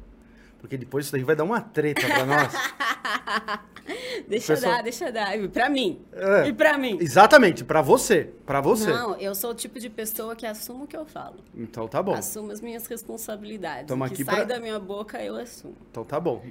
[0.59, 2.53] Porque depois isso daí vai dar uma treta pra nós.
[4.27, 5.31] Deixa Pessoal- dar, deixa dar.
[5.49, 5.99] Pra mim.
[6.13, 6.47] É.
[6.47, 6.97] E pra mim.
[7.01, 8.31] Exatamente, pra você.
[8.45, 8.91] Pra você.
[8.91, 11.37] Não, eu sou o tipo de pessoa que assumo o que eu falo.
[11.55, 12.13] Então tá bom.
[12.13, 13.87] Assumo as minhas responsabilidades.
[13.87, 15.75] Tamo o que aqui sai pra- da minha boca, eu assumo.
[15.89, 16.41] Então tá bom.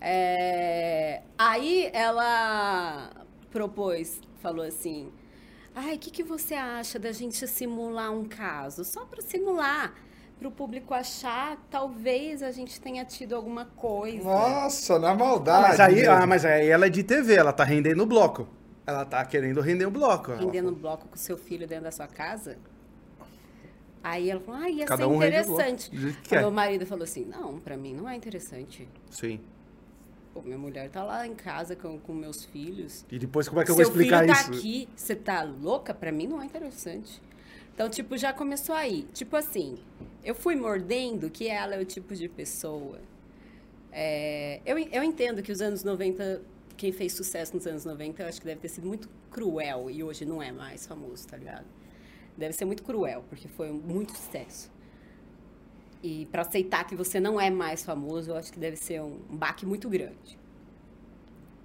[0.00, 3.10] É, Aí ela
[3.52, 5.12] propôs, falou assim:
[5.74, 8.84] Ai, o que, que você acha da gente simular um caso?
[8.84, 9.94] Só para simular.
[10.38, 14.24] Para o público achar, talvez a gente tenha tido alguma coisa.
[14.24, 15.68] Nossa, na maldade.
[15.68, 18.48] mas, aí, ah, mas aí ela é de TV, ela tá rendendo o bloco.
[18.84, 20.32] Ela tá querendo render o bloco.
[20.32, 20.80] Rendendo falou.
[20.80, 22.58] bloco com seu filho dentro da sua casa?
[24.02, 25.90] Aí ela falou, ah, ia Cada ser um o interessante.
[25.94, 28.88] O meu marido falou assim, não, pra mim não é interessante.
[29.10, 29.40] Sim.
[30.32, 33.04] Pô, minha mulher tá lá em casa com, com meus filhos.
[33.10, 34.50] E depois como é que eu Seu vou explicar filho isso?
[34.50, 35.92] tá aqui, você tá louca?
[35.92, 37.20] Pra mim não é interessante.
[37.74, 39.02] Então, tipo, já começou aí.
[39.12, 39.78] Tipo assim,
[40.24, 42.98] eu fui mordendo que ela é o tipo de pessoa.
[43.90, 46.40] É, eu, eu entendo que os anos 90,
[46.78, 50.02] quem fez sucesso nos anos 90, eu acho que deve ter sido muito cruel e
[50.02, 51.66] hoje não é mais famoso, tá ligado?
[52.38, 54.70] Deve ser muito cruel, porque foi muito sucesso.
[56.02, 59.18] E para aceitar que você não é mais famoso, eu acho que deve ser um,
[59.30, 60.36] um baque muito grande.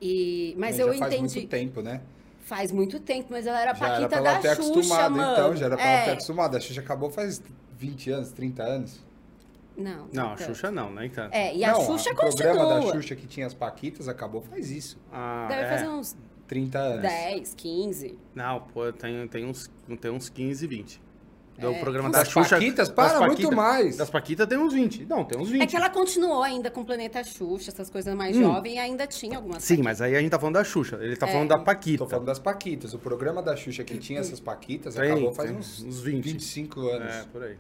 [0.02, 1.36] E, mas já eu faz entendi.
[1.40, 2.02] muito tempo, né?
[2.42, 4.72] Faz muito tempo, mas ela era a Já era Paquita pra ela da ter Xuxa,
[4.72, 5.34] acostumado, mano.
[5.34, 5.56] então.
[5.56, 6.14] Já era pra ela ter É.
[6.14, 6.56] acostumado.
[6.56, 7.42] A Xuxa acabou faz
[7.78, 9.06] 20 anos, 30 anos.
[9.76, 10.44] Não, Não, a tanto.
[10.48, 11.34] Xuxa não, nem tanto.
[11.34, 12.94] É, e a Não, Xuxa o programa da continua.
[12.94, 14.98] Xuxa que tinha as Paquitas acabou faz isso.
[15.12, 15.70] Ah, Deve é.
[15.70, 16.16] fazer uns
[16.48, 17.02] 30 anos.
[17.02, 18.18] 10, 15.
[18.34, 19.70] Não, pô, tem, tem, uns,
[20.00, 21.02] tem uns 15, 20.
[21.58, 21.80] Do É.
[21.80, 22.56] programa Das da Xuxa.
[22.56, 22.88] Paquitas?
[22.88, 23.98] das Para, muito Paquitas- mais.
[23.98, 25.06] Das Paquitas tem uns 20.
[25.08, 25.64] Não, tem uns 20.
[25.64, 28.44] É que ela continuou ainda com o Planeta Xuxa, essas coisas mais Hum.
[28.44, 30.98] jovens, e ainda tinha algumas Sim, mas aí a gente tá falando da Xuxa.
[31.02, 31.32] Ele tá É.
[31.32, 31.98] falando da Paquita.
[32.04, 32.94] Tô falando das Paquitas.
[32.94, 36.24] O programa da Xuxa que tinha essas Paquitas Tem, acabou faz uns, uns 20.
[36.26, 37.12] 25 anos.
[37.16, 37.58] É, por aí.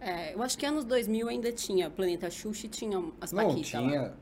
[0.00, 3.72] É, eu acho que anos 2000 ainda tinha Planeta Xuxa e tinha as Não, Paquitas
[3.74, 3.80] lá.
[3.80, 4.12] tinha.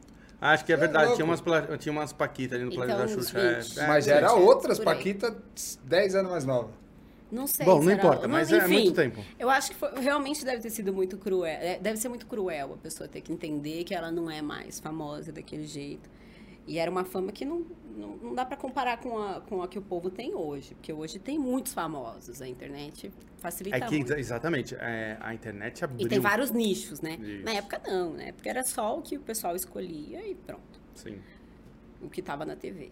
[0.40, 1.14] Acho que é É verdade.
[1.14, 1.42] tinha, umas,
[1.78, 3.38] tinha umas Paquitas ali no Então, planeta Xuxa.
[3.38, 3.78] é, 20.
[3.80, 4.78] é, Mas era outras.
[4.78, 6.68] Paquitas 10 anos mais nova.
[7.30, 9.22] Não sei Bom, não importa, mas é enfim, muito tempo.
[9.38, 11.44] Eu acho que foi- realmente deve ter sido muito cruel.
[11.60, 14.80] é, Deve ser muito cruel a pessoa ter que entender que ela não é mais
[14.80, 16.08] famosa daquele jeito.
[16.66, 17.64] E era uma fama que não,
[17.96, 20.74] não, não dá pra comparar com a, com a que o povo tem hoje.
[20.74, 22.40] Porque hoje tem muitos famosos.
[22.42, 24.12] A internet facilita É que, muito.
[24.14, 26.06] exatamente, é, a internet abriu.
[26.06, 27.16] E tem vários nichos, né?
[27.20, 27.44] Isso.
[27.44, 30.78] Na época não, na época era só o que o pessoal escolhia e pronto.
[30.94, 31.18] Sim.
[32.02, 32.90] O que tava na TV.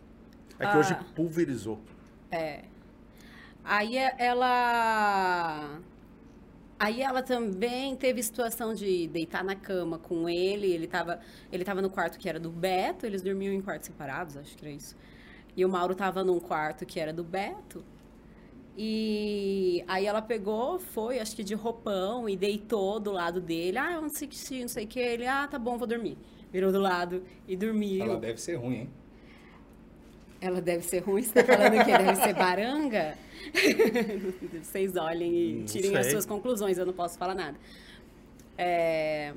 [0.59, 0.79] É que Ah.
[0.79, 1.79] hoje pulverizou.
[3.67, 5.81] Aí é- ela.
[6.79, 10.67] Aí ela também teve situação de deitar na cama com ele.
[10.71, 11.19] Ele tava,
[11.51, 14.65] ele tava no quarto que era do Beto, eles dormiam em quartos separados, acho que
[14.65, 14.95] era isso.
[15.57, 17.83] E o Mauro tava num quarto que era do Beto.
[18.77, 23.79] E aí ela pegou, foi, acho que de roupão, e deitou do lado dele.
[23.79, 25.01] Ah, eu não sei que, não sei o que.
[25.01, 26.19] Ele, ah, tá bom, vou dormir.
[26.53, 28.05] Virou do lado e dormiu.
[28.05, 28.91] Ela deve ser ruim, hein?
[30.47, 33.15] Ela deve ser ruim, você tá falando que deve ser baranga?
[34.63, 37.57] Vocês olhem e Não tirem as suas conclusões, eu não posso falar nada.
[38.57, 39.33] É,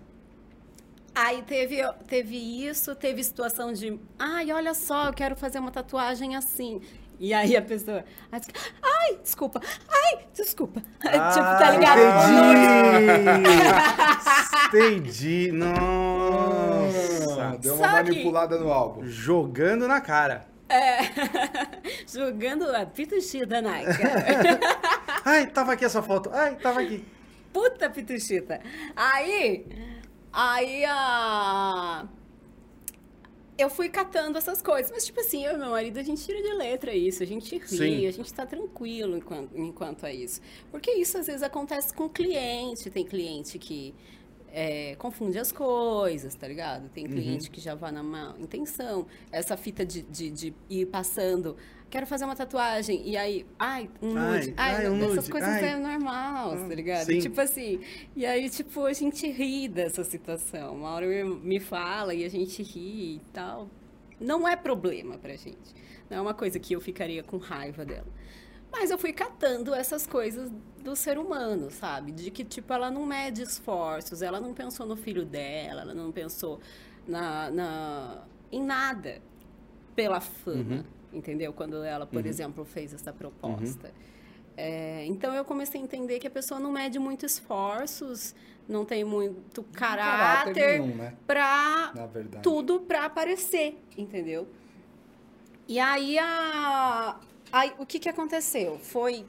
[1.16, 2.38] Aí teve, teve
[2.68, 6.82] isso, teve situação de, ai, olha só, eu quero fazer uma tatuagem assim.
[7.20, 8.50] E aí a pessoa, ai, des-
[8.82, 10.80] ai, desculpa, ai, desculpa.
[11.02, 12.00] tipo, tá ligado?
[14.70, 14.70] Entendi!
[14.70, 15.52] Entendi!
[15.52, 17.58] Nossa!
[17.60, 19.04] Deu Só uma que- manipulada no álbum.
[19.06, 20.48] Jogando na cara.
[22.08, 24.02] Jogando a pituxi da Nike.
[25.26, 26.30] Ai, tava aqui essa foto.
[26.32, 27.04] Ai, tava aqui.
[27.52, 28.62] Puta pituchita.
[28.96, 29.66] Aí,
[30.32, 32.08] aí a...
[33.58, 34.90] Eu fui catando essas coisas.
[34.90, 37.22] Mas, tipo assim, eu e meu marido, a gente tira de letra isso.
[37.22, 38.08] A gente ri, Sim.
[38.08, 40.40] a gente tá tranquilo enquanto, enquanto a isso.
[40.72, 42.90] Porque isso, às vezes, acontece com cliente.
[42.90, 43.94] Tem cliente que
[44.54, 46.90] é, confunde as coisas, tá ligado?
[46.90, 47.12] Tem Uhum.
[47.12, 49.06] cliente que já vai na má intenção.
[49.32, 51.56] Essa fita de, de, de ir passando...
[51.90, 53.02] Quero fazer uma tatuagem.
[53.04, 54.54] E aí, ai, um Ai, nude.
[54.58, 55.70] Ai, ai, um essas nude, coisas ai.
[55.70, 57.08] é normal, tá ligado?
[57.08, 57.18] Sim.
[57.18, 57.80] Tipo assim,
[58.16, 60.76] e aí, tipo, a gente ri dessa situação.
[60.76, 63.68] Uma hora me fala e a gente ri e tal.
[64.20, 65.74] Não é problema pra gente.
[66.12, 68.06] Não é uma coisa que eu ficaria com raiva dela.
[68.72, 70.52] Mas eu fui catando essas coisas
[70.84, 72.12] do ser humano, sabe?
[72.12, 76.12] De que, tipo, ela não mede esforços, ela não pensou no filho dela, ela não
[76.12, 76.60] pensou
[77.08, 79.22] na, na, em nada
[79.96, 81.52] pela fama, entendeu?
[81.52, 83.92] Quando ela, por exemplo, fez essa proposta.
[84.56, 88.36] É, então eu comecei a entender que a pessoa não mede muito esforços,
[88.68, 91.14] não tem muito caráter caráter nenhum, né?
[91.26, 91.94] pra
[92.44, 94.48] tudo pra aparecer, entendeu?
[95.68, 97.20] E aí, a,
[97.52, 98.80] aí o que que aconteceu?
[98.80, 99.26] Foi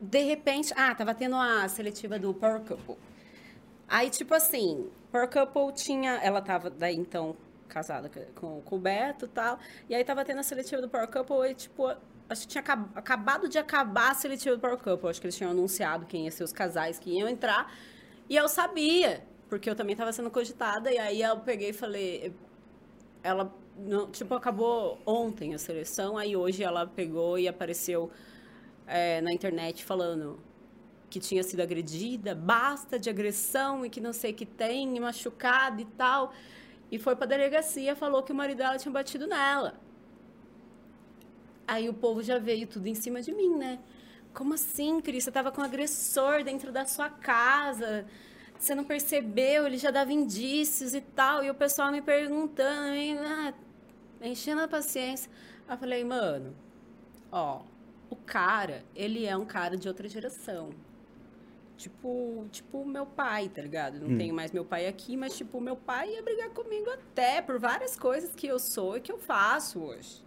[0.00, 2.96] de repente, ah, tava tendo a seletiva do Power Couple.
[3.88, 7.36] Aí, tipo assim, Power Couple tinha, ela tava daí então
[7.68, 11.50] casada com, o Beto e tal, e aí tava tendo a seletiva do Power Couple
[11.50, 11.86] e tipo,
[12.28, 15.36] acho que tinha acab- acabado de acabar a seletiva do Power Couple, acho que eles
[15.36, 17.72] tinham anunciado quem ia ser os casais que iam entrar,
[18.28, 22.32] e eu sabia, porque eu também tava sendo cogitada, e aí eu peguei e falei,
[23.22, 28.10] ela, não- tipo, acabou ontem a seleção, aí hoje ela pegou e apareceu
[28.86, 30.40] é, na internet falando
[31.10, 35.00] que tinha sido agredida, basta de agressão e que não sei o que tem, e
[35.00, 36.32] machucada e tal.
[36.90, 39.74] E foi pra delegacia, falou que o marido dela tinha batido nela.
[41.66, 43.78] Aí o povo já veio tudo em cima de mim, né?
[44.32, 45.24] Como assim, Cris?
[45.24, 48.06] Você tava com um agressor dentro da sua casa.
[48.58, 51.44] Você não percebeu, ele já dava indícios e tal.
[51.44, 53.52] E o pessoal me perguntando, ah,
[54.22, 55.30] enchendo a paciência.
[55.66, 56.54] Aí eu falei, mano,
[57.30, 57.62] ó,
[58.10, 60.70] o cara, ele é um cara de outra geração.
[61.76, 64.00] Tipo, tipo meu pai, tá ligado?
[64.00, 67.58] Não tenho mais meu pai aqui, mas tipo, meu pai ia brigar comigo até por
[67.58, 70.24] várias coisas que eu sou e que eu faço hoje.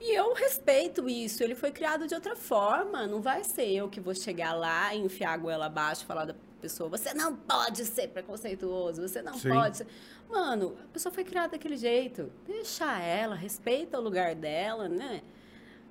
[0.00, 1.42] E eu respeito isso.
[1.42, 3.06] Ele foi criado de outra forma.
[3.06, 6.26] Não vai ser eu que vou chegar lá e enfiar a goela abaixo e falar
[6.26, 9.48] da pessoa: você não pode ser preconceituoso, você não Sim.
[9.50, 9.86] pode ser.
[10.28, 12.30] Mano, a pessoa foi criada daquele jeito.
[12.46, 15.22] Deixa ela, respeita o lugar dela, né?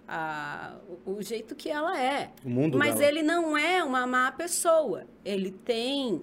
[0.07, 2.32] Ah, o, o jeito que ela é.
[2.45, 3.07] O mundo Mas dela.
[3.07, 5.05] ele não é uma má pessoa.
[5.26, 6.22] Ele tem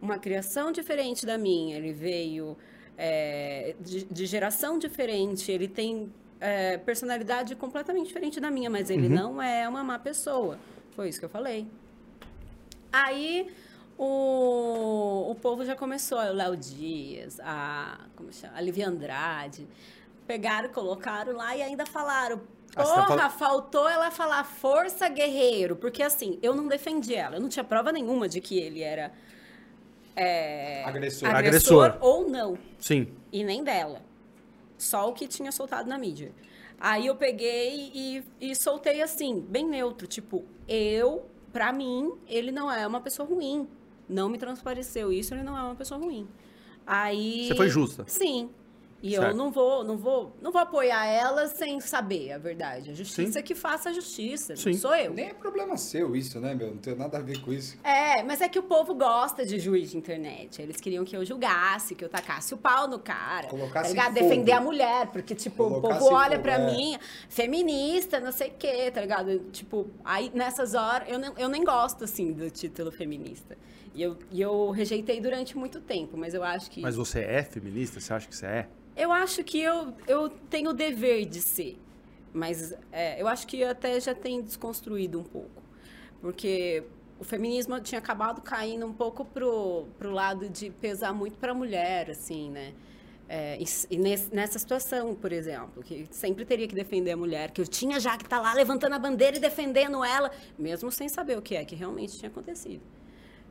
[0.00, 2.56] uma criação diferente da minha, ele veio
[2.96, 9.06] é, de, de geração diferente, ele tem é, personalidade completamente diferente da minha, mas ele
[9.08, 9.14] Uhum.
[9.14, 10.58] não é uma má pessoa.
[10.94, 11.66] Foi isso que eu falei.
[12.92, 13.50] Aí
[13.98, 18.56] o, o povo já começou, o Léo Dias, a, como chama?
[18.56, 19.66] a Livia Andrade,
[20.26, 22.40] pegaram, colocaram lá e ainda falaram.
[22.74, 27.36] Ah, tá Porra, falando- faltou ela falar força guerreiro, porque assim, eu não defendi ela,
[27.36, 29.12] eu não tinha prova nenhuma de que ele era
[30.14, 31.28] é, Agressor.
[31.28, 32.06] agressor Agressor.
[32.06, 32.58] ou não.
[32.78, 33.08] Sim.
[33.32, 34.02] E nem dela.
[34.78, 36.32] Só o que tinha soltado na mídia.
[36.78, 40.06] Aí eu peguei e, e soltei assim, bem neutro.
[40.06, 43.66] Tipo, eu, pra mim, ele não é uma pessoa ruim.
[44.08, 46.26] Não me transpareceu isso, ele não é uma pessoa ruim.
[46.86, 47.48] Aí.
[47.48, 48.04] Você foi justa.
[48.06, 48.50] Sim.
[49.02, 49.26] E Certo.
[49.28, 52.90] eu não vou, não vou, não vou apoiar ela sem saber a verdade.
[52.90, 54.70] A justiça que faça a justiça, Sim.
[54.70, 55.12] não sou eu.
[55.12, 56.68] Nem é problema seu isso, né, meu?
[56.70, 57.76] Não tem nada a ver com isso.
[57.84, 60.62] É, mas é que o povo gosta de juiz de internet.
[60.62, 63.48] Eles queriam que eu julgasse, que eu tacasse o pau no cara.
[63.48, 64.14] Colocasse tá ligado?
[64.14, 64.28] fogo.
[64.30, 66.66] Defender a mulher, porque, tipo, o Colocasse povo olha pra é.
[66.72, 66.98] mim,
[67.28, 69.38] feminista, não sei o quê, tá ligado?
[69.52, 73.56] Tipo, aí nessas horas, eu, nem- eu nem gosto, assim, do título feminista.
[73.96, 76.82] E eu, e eu rejeitei durante muito tempo, mas eu acho que.
[76.82, 77.98] Mas você é feminista?
[77.98, 78.68] Você acha que você é?
[78.94, 81.78] Eu acho que eu, eu tenho o dever de ser.
[82.32, 85.62] Mas é, eu acho que até já tem desconstruído um pouco.
[86.20, 86.84] Porque
[87.18, 91.54] o feminismo tinha acabado caindo um pouco pro, pro lado de pesar muito para a
[91.54, 92.74] mulher, assim, né?
[93.28, 97.50] É, e, e nesse- nessa situação, por exemplo, que sempre teria que defender a mulher,
[97.50, 101.08] que eu tinha já que estar lá levantando a bandeira e defendendo ela, mesmo sem
[101.08, 102.82] saber o que é que realmente tinha acontecido.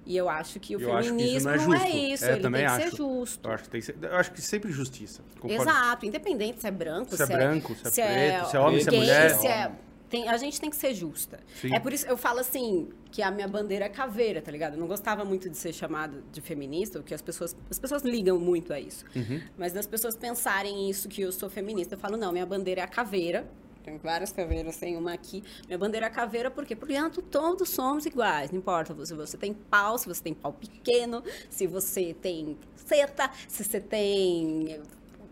[0.06, 1.98] E eu acho que o Eu acho que isso feminismo não é não é justo.
[1.98, 2.92] isso, É, ele também tem que acho.
[2.92, 3.48] ser justo.
[3.50, 5.22] Eu acho que, tem que ser, eu acho que sempre justiça.
[5.40, 5.64] Concordo.
[5.64, 8.90] Exato, independente se é branco, Se é branco, se é preto, se é homem, se
[8.90, 9.36] é mulher.
[9.36, 9.72] se é-
[10.08, 11.40] tem- a gente tem que ser justa.
[11.60, 11.74] Sim.
[11.74, 14.74] É por isso que eu falo assim, que a minha bandeira é caveira, tá ligado?
[14.74, 18.38] Eu não gostava muito de ser chamado de feminista, porque as pessoas, as pessoas ligam
[18.40, 19.04] muito a isso.
[19.16, 19.42] Uhum.
[19.58, 22.84] Mas das pessoas pensarem isso, que eu sou feminista, eu falo, não, minha bandeira é
[22.84, 23.48] a caveira.
[23.86, 25.44] Tem várias caveiras, tem uma aqui.
[25.68, 26.76] Minha bandeira é caveira, por quê?
[26.76, 26.96] Porque
[27.30, 28.50] todos somos iguais.
[28.50, 33.30] Não importa se você tem pau, se você tem pau pequeno, se você tem seta,
[33.48, 34.82] se você tem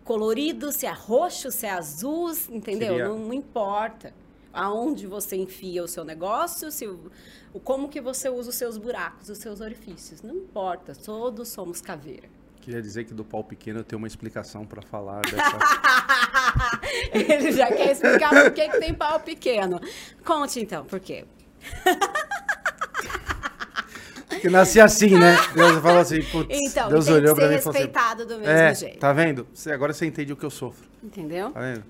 [0.03, 2.89] colorido, se é roxo, se é azul, entendeu?
[2.89, 4.13] Seria- Não, não importa.
[4.53, 6.87] Aonde você enfia o seu negócio, se
[7.63, 10.21] como que você usa os seus buracos, os seus orifícios.
[10.21, 12.29] Não importa, todos somos caveira.
[12.61, 15.57] Queria dizer que do pau pequeno eu tenho uma explicação pra falar dessa.
[17.13, 19.79] Ele já quer explicar por que, que tem pau pequeno.
[20.23, 21.25] Conte então, por quê?
[24.29, 25.35] Porque nasci assim, né?
[25.55, 28.25] Deus falou assim, putz, Então, Deus tem olhou que pra mim e falou assim, respeitado
[28.25, 28.99] do mesmo é, jeito.
[28.99, 29.47] tá vendo?
[29.53, 31.51] Você, agora você entende o que eu sofro, Entendeu?
[31.51, 31.83] tá vendo?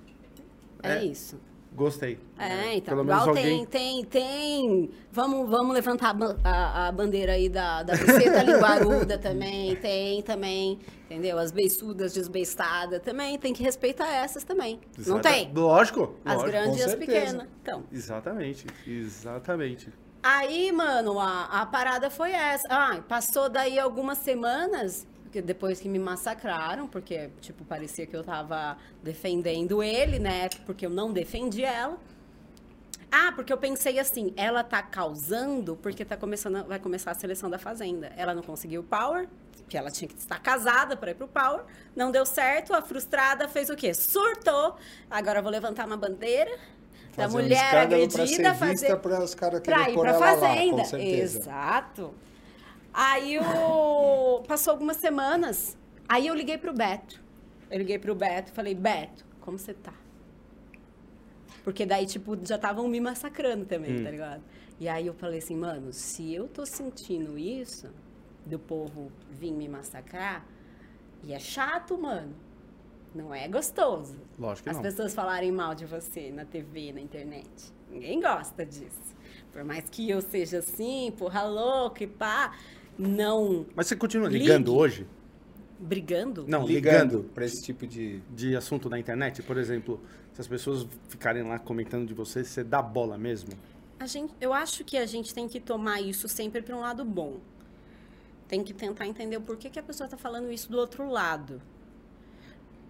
[0.84, 1.04] É, É.
[1.04, 1.40] isso.
[1.76, 2.20] Gostei.
[2.38, 3.66] É, então, Pelo menos igual alguém...
[3.66, 4.92] tem, tem, tem.
[5.12, 9.76] Vamos, vamos levantar a, a- a bandeira aí da, da buceta linguaruda também.
[9.78, 11.40] Tem também, entendeu?
[11.40, 13.40] As beiçudas desbeiçadas também.
[13.40, 14.80] Tem que respeitar essas também.
[14.98, 15.52] Não Exata- tem?
[15.54, 16.16] Lógico.
[16.24, 16.52] As lógico.
[16.52, 17.48] grandes e as pequenas.
[17.62, 17.84] Então.
[17.92, 19.92] Exatamente, exatamente.
[20.22, 22.68] Aí, mano, a, a parada foi essa.
[22.70, 28.24] Ah, passou daí algumas semanas, que depois que me massacraram, porque, tipo, parecia que eu
[28.24, 30.48] tava defendendo ele, né?
[30.66, 31.98] Porque eu não defendi ela.
[33.12, 37.50] Ah, porque eu pensei assim, ela tá causando porque tá começando, vai começar a seleção
[37.50, 38.12] da Fazenda.
[38.16, 39.28] Ela não conseguiu o Power,
[39.58, 41.64] porque ela tinha que estar casada para ir pro Power.
[41.96, 43.94] Não deu certo, a frustrada fez o quê?
[43.94, 44.78] Surtou.
[45.10, 46.58] Agora eu vou levantar uma bandeira
[47.18, 50.38] da um mulher pra agredida, fazer para os caras pra ir pôr pra ela lá,
[50.40, 50.86] fazenda.
[50.86, 51.40] certeza.
[51.40, 52.14] Exato.
[52.94, 54.44] Aí o...
[54.48, 55.78] passou algumas semanas.
[56.08, 57.22] Aí eu liguei pro Beto.
[57.70, 59.94] Eu liguei pro Beto e falei, Beto, como você tá?
[61.64, 64.04] Porque daí, tipo, já estavam me massacrando também, Hum.
[64.04, 64.44] tá ligado?
[64.80, 67.90] E aí eu falei assim, mano, se eu tô sentindo isso,
[68.46, 70.46] do povo vir me massacrar,
[71.24, 72.36] e é chato, mano.
[73.16, 74.18] Não é gostoso.
[74.38, 74.84] Lógico que As não.
[74.84, 77.48] pessoas falarem mal de você na TV, na internet.
[77.90, 79.14] Ninguém gosta disso.
[79.52, 82.54] Por mais que eu seja assim, porra louca e pá,
[82.98, 84.46] não Mas você continua Ligue.
[84.46, 85.06] ligando hoje?
[85.80, 86.46] brigando.
[86.48, 88.22] Não, Ligando ligando para esse tipo de.
[88.34, 89.42] de assunto na internet?
[89.44, 90.00] Por exemplo,
[90.34, 93.50] se as pessoas ficarem lá comentando de você, você dá bola mesmo?
[94.00, 97.04] A gente, eu acho que a gente tem que tomar isso sempre para um lado
[97.04, 97.38] bom.
[98.48, 101.62] Tem que tentar entender o porquê que a pessoa está falando isso do outro lado.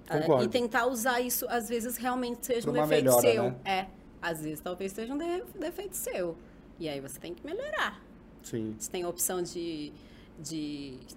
[0.08, 0.44] Ah, Concordo.
[0.44, 3.44] e tentar usar isso, às vezes, realmente seja um defeito melhora, seu.
[3.44, 3.56] né?
[3.66, 3.86] É.
[4.22, 6.38] Às vezes, talvez seja um de- defeito seu.
[6.80, 8.02] E aí você tem que melhorar.
[8.44, 8.76] Sim.
[8.78, 9.92] Você tem a opção de.
[10.40, 11.16] de Se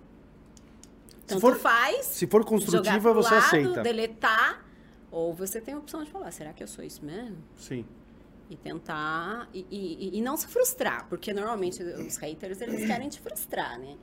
[1.27, 2.07] tanto for, faz.
[2.07, 3.83] se for construtiva, você lado, aceita.
[3.83, 4.65] deletar.
[5.11, 7.37] Ou você tem a opção de falar, será que eu sou isso mesmo?
[7.57, 7.85] Sim.
[8.51, 9.49] E tentar.
[9.53, 13.97] E, e- e não se frustrar, porque normalmente os haters eles querem te frustrar, né?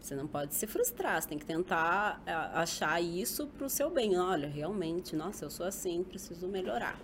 [0.00, 2.20] Você não pode se frustrar, você tem que tentar
[2.52, 4.18] achar isso pro seu bem.
[4.18, 7.00] Olha, realmente, nossa, eu sou assim, preciso melhorar.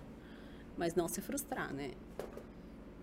[0.77, 1.91] Mas não se frustrar, né?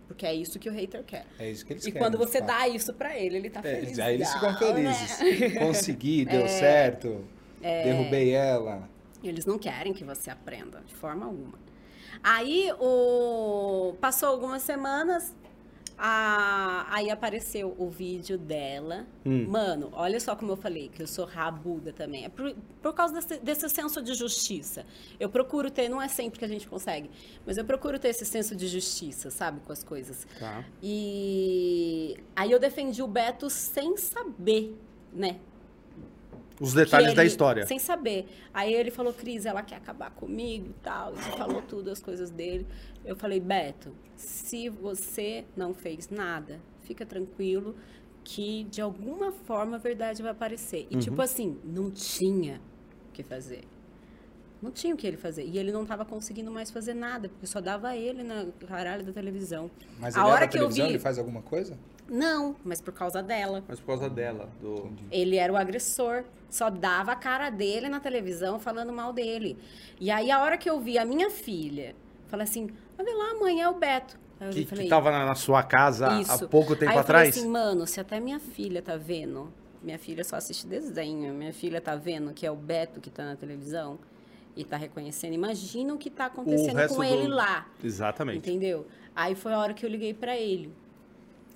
[0.09, 1.26] Porque é isso que o hater quer.
[1.39, 2.02] É isso que eles E querem.
[2.09, 3.98] quando você dá isso pra ele, ele tá É, feliz.
[4.01, 4.59] aí eles ficam né?
[4.59, 5.55] felizes.
[5.60, 6.48] Consegui, deu É.
[6.48, 7.24] certo.
[7.60, 8.89] Derrubei ela.
[9.22, 11.59] Eles não querem que você aprenda, de forma alguma.
[12.22, 13.94] Aí, o...
[14.01, 15.35] passou algumas semanas,
[15.99, 19.07] a- aí apareceu o vídeo dela.
[19.27, 19.47] Hum.
[19.49, 22.25] Mano, olha só como eu falei, que eu sou rabuda também.
[22.25, 24.87] É por, por causa desse, desse senso de justiça.
[25.19, 27.11] Eu procuro ter, não é sempre que a gente consegue,
[27.45, 30.27] mas eu procuro ter esse senso de justiça, sabe, com as coisas.
[30.39, 30.65] Tá.
[30.83, 34.77] E aí eu defendi o Beto sem saber,
[35.12, 35.39] né?
[36.60, 37.66] Os detalhes da ele- história.
[37.66, 38.26] Sem saber.
[38.52, 41.14] Aí ele falou, Cris, ela quer acabar comigo e tal.
[41.14, 42.66] E falou tudo, as coisas dele.
[43.05, 47.76] Eu falei, Beto, se você não fez nada, fica tranquilo
[48.24, 50.86] que de alguma forma a verdade vai aparecer.
[50.90, 51.01] E Uhum.
[51.01, 52.60] tipo assim, não tinha
[53.09, 53.62] o que fazer.
[54.60, 55.44] Não tinha o que ele fazer.
[55.47, 59.12] E ele não estava conseguindo mais fazer nada, porque só dava ele na caralho da
[59.12, 59.70] televisão.
[60.01, 60.93] Mas a ele é hora da que eu televisão, vi.
[60.93, 61.78] ele faz alguma coisa?
[62.09, 63.62] Não, mas por causa dela.
[63.68, 64.90] Mas por causa dela, do...
[65.12, 66.24] Ele era o agressor.
[66.51, 69.59] Só dava a cara dele na televisão falando mal dele.
[70.01, 71.95] E aí, a hora que eu vi a minha filha,
[72.29, 72.69] falei assim:
[72.99, 74.19] olha lá, mãe, é o Beto.
[74.41, 76.45] Aí eu Que, falei, que tava na, sua casa Isso.
[76.45, 77.29] há pouco tempo aí eu atrás?
[77.35, 79.53] Falei assim, mano, se até minha filha tá vendo,
[79.83, 83.25] minha filha só assiste desenho, minha filha tá vendo que é o Beto que tá
[83.25, 83.99] na televisão
[84.57, 87.66] e tá reconhecendo, imagina o que tá acontecendo com do- ele lá.
[87.83, 88.39] Exatamente.
[88.39, 88.87] Entendeu?
[89.15, 90.73] Aí foi a hora que eu liguei pra ele.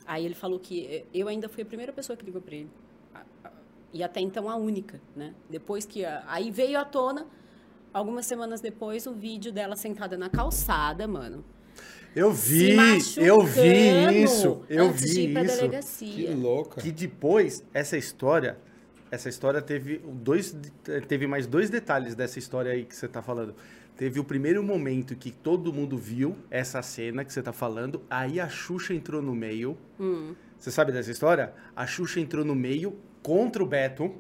[0.05, 2.71] Aí ele falou que eh, eu ainda fui a primeira pessoa que ligou pra ele.
[3.93, 5.35] E até então a única, né?
[5.51, 6.05] Depois que.
[6.05, 7.27] a- Aí veio à tona,
[7.93, 11.45] algumas semanas depois, o vídeo dela sentada na calçada, mano.
[12.15, 12.77] Eu vi,
[13.17, 15.53] eu vi isso, eu antes de vi ir pra isso.
[15.55, 16.37] Que delegacia.
[16.37, 16.81] louca.
[16.81, 18.59] Que depois, essa história,
[19.11, 20.55] essa história teve dois,
[21.09, 23.55] teve mais dois detalhes dessa história aí que você tá falando.
[23.97, 28.39] Teve o primeiro momento que todo mundo viu essa cena que você tá falando, aí
[28.41, 29.77] a Xuxa entrou no meio.
[29.99, 31.53] Hum, Você sabe dessa história?
[31.75, 34.13] A Xuxa entrou no meio contra o Beto.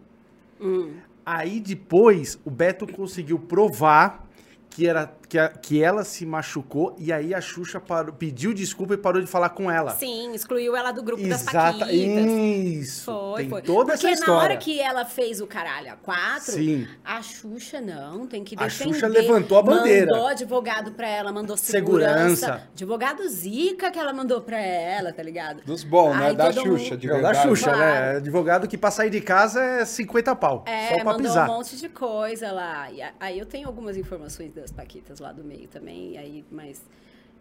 [0.60, 0.94] hum.
[1.24, 4.28] Aí depois o Beto conseguiu provar
[4.70, 8.92] que, era, que, a- que ela se machucou e aí a Xuxa parou- pediu desculpa
[8.92, 9.92] e parou de falar com ela.
[9.92, 12.26] Sim, excluiu ela do grupo das Exata, Paquitas.
[12.26, 13.04] isso.
[13.06, 13.62] Foi, Tem foi.
[13.62, 14.34] toda Porque essa história.
[14.34, 16.86] na hora que ela fez o caralho a quatro, Sim.
[17.02, 18.92] a Xuxa não, tem que A defender.
[18.92, 20.06] Xuxa levantou a bandeira.
[20.12, 22.12] Mandou advogado pra ela, mandou segurança.
[22.36, 22.68] Segurança.
[22.74, 25.62] Advogado Zica que ela mandou pra ela, tá ligado?
[25.64, 26.26] Dos bons, né?
[26.26, 27.32] Aí Da Xuxa, mundo- de Não, da.
[27.32, 27.80] Xuxa, Claro.
[27.80, 28.16] né?
[28.16, 30.62] Advogado que pra sair de casa é 50 pau.
[30.66, 31.48] É, só pra mandou pisar.
[31.48, 32.90] um monte de coisa lá.
[32.90, 36.82] E a- aí eu tenho algumas informações das Paquitas lá do meio também, aí, mas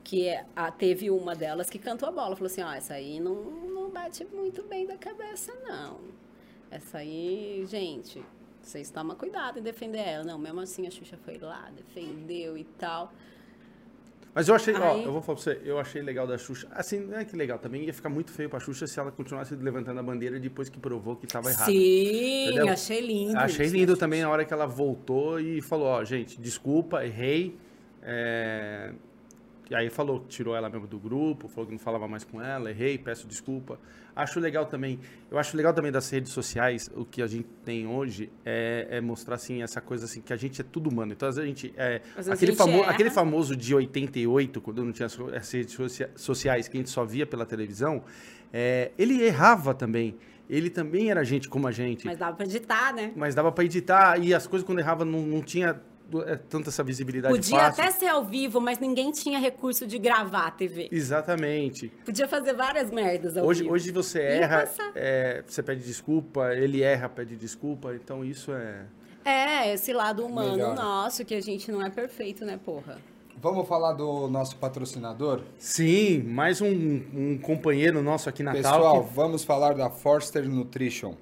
[0.03, 3.19] que é, a- teve uma delas que cantou a bola, falou assim, ó, essa aí
[3.19, 5.99] não, não bate muito bem da cabeça, não.
[6.71, 8.23] Essa aí, gente,
[8.61, 10.23] vocês tomam cuidado em defender ela.
[10.23, 13.11] Não, mesmo assim a Xuxa foi lá, defendeu e tal.
[14.33, 16.65] Mas eu achei, ó, Aí- eu vou falar pra você, eu achei legal da Xuxa.
[16.71, 19.53] Assim, não é que legal, também ia ficar muito feio pra Xuxa se ela continuasse
[19.55, 21.65] levantando a bandeira depois que provou que tava errado.
[21.69, 22.69] Sim, Entendeu?
[22.69, 23.37] achei lindo.
[23.37, 27.57] Achei lindo também a hora que ela voltou e falou, ó, gente, desculpa, errei.
[28.01, 28.93] É...
[29.69, 32.41] E aí falou que tirou ela mesmo do grupo, falou que não falava mais com
[32.41, 33.79] ela, errei, peço desculpa.
[34.13, 34.99] Acho legal também,
[35.29, 38.99] eu acho legal também das redes sociais, o que a gente tem hoje é, é
[38.99, 41.13] mostrar assim essa coisa assim que a gente é tudo humano.
[41.13, 42.01] Então às vezes a gente é
[42.33, 46.79] aquele, famo- aquele famoso de 88, quando não tinha as redes socia- sociais que a
[46.81, 48.03] gente só via pela televisão,
[48.51, 50.17] é, ele errava também.
[50.49, 52.05] Ele também era gente como a gente.
[52.05, 53.13] Mas dava pra editar, né?
[53.15, 55.81] Mas dava pra editar e as coisas quando errava não, não tinha
[56.25, 57.83] é, tanta essa visibilidade Podia fácil.
[57.83, 60.89] até ser ao vivo, mas ninguém tinha recurso de gravar a TV.
[60.91, 61.89] Exatamente.
[62.05, 63.73] Podia fazer várias merdas ao Hoje, vivo.
[63.73, 68.85] hoje você erra, é, você pede desculpa, ele erra, pede desculpa, então isso é...
[69.23, 70.75] É, esse lado humano Melhor.
[70.75, 72.97] nosso, que a gente não é perfeito, né, porra?
[73.37, 75.41] Vamos falar do nosso patrocinador?
[75.57, 76.67] Sim, mais um,
[77.13, 79.13] um companheiro nosso aqui na Pessoal, Talk.
[79.15, 81.15] vamos falar da Forster Nutrition,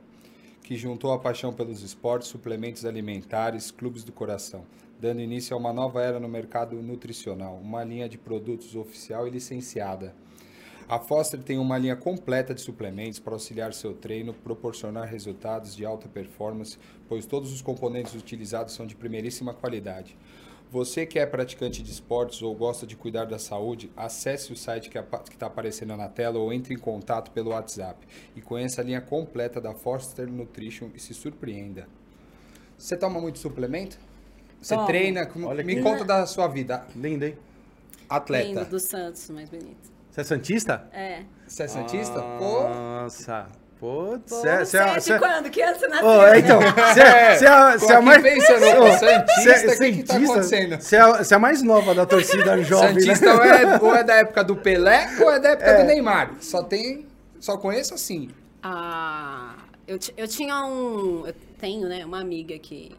[0.69, 4.65] que juntou a paixão pelos esportes, suplementos alimentares, clubes do coração,
[5.01, 9.31] dando início a uma nova era no mercado nutricional, uma linha de produtos oficial e
[9.31, 10.13] licenciada.
[10.87, 15.83] A Foster tem uma linha completa de suplementos para auxiliar seu treino, proporcionar resultados de
[15.83, 16.77] alta performance,
[17.07, 20.15] pois todos os componentes utilizados são de primeiríssima qualidade.
[20.71, 24.87] Você que é praticante de esportes ou gosta de cuidar da saúde, acesse o site
[24.89, 29.01] que está aparecendo na tela ou entre em contato pelo WhatsApp e conheça a linha
[29.01, 31.87] completa da Forster Nutrition e se surpreenda.
[32.77, 33.97] Você toma muito suplemento?
[34.61, 35.25] Você treina?
[35.25, 36.85] Como- Olha Me que- conta da sua vida.
[36.95, 37.35] Lindo, hein?
[38.07, 38.47] Atleta.
[38.47, 39.89] Lindo do Santos, mais bonito.
[40.11, 40.87] Você é Santista?
[40.93, 41.23] É.
[41.47, 42.21] Você é Santista?
[42.37, 43.49] Pô, Nossa.
[43.79, 46.07] Putz, Pô, cê- não cê- de cê- quando que ano você nasceu.
[46.07, 48.23] Ô, é, então, você é, é, é a mais...
[48.23, 50.81] ô, Santista, o que que tá acontecendo?
[50.81, 53.63] Você é, a- é mais nova da torcida jovem, Santista né?
[53.63, 56.31] é, ou é da época do Pelé ou é da época do Neymar.
[56.41, 57.05] Só tem.
[57.39, 58.29] Só conheço assim.
[58.61, 59.55] Ah,
[59.87, 61.25] eu, eu tinha um.
[61.25, 62.91] Eu tenho, né, uma amiga que,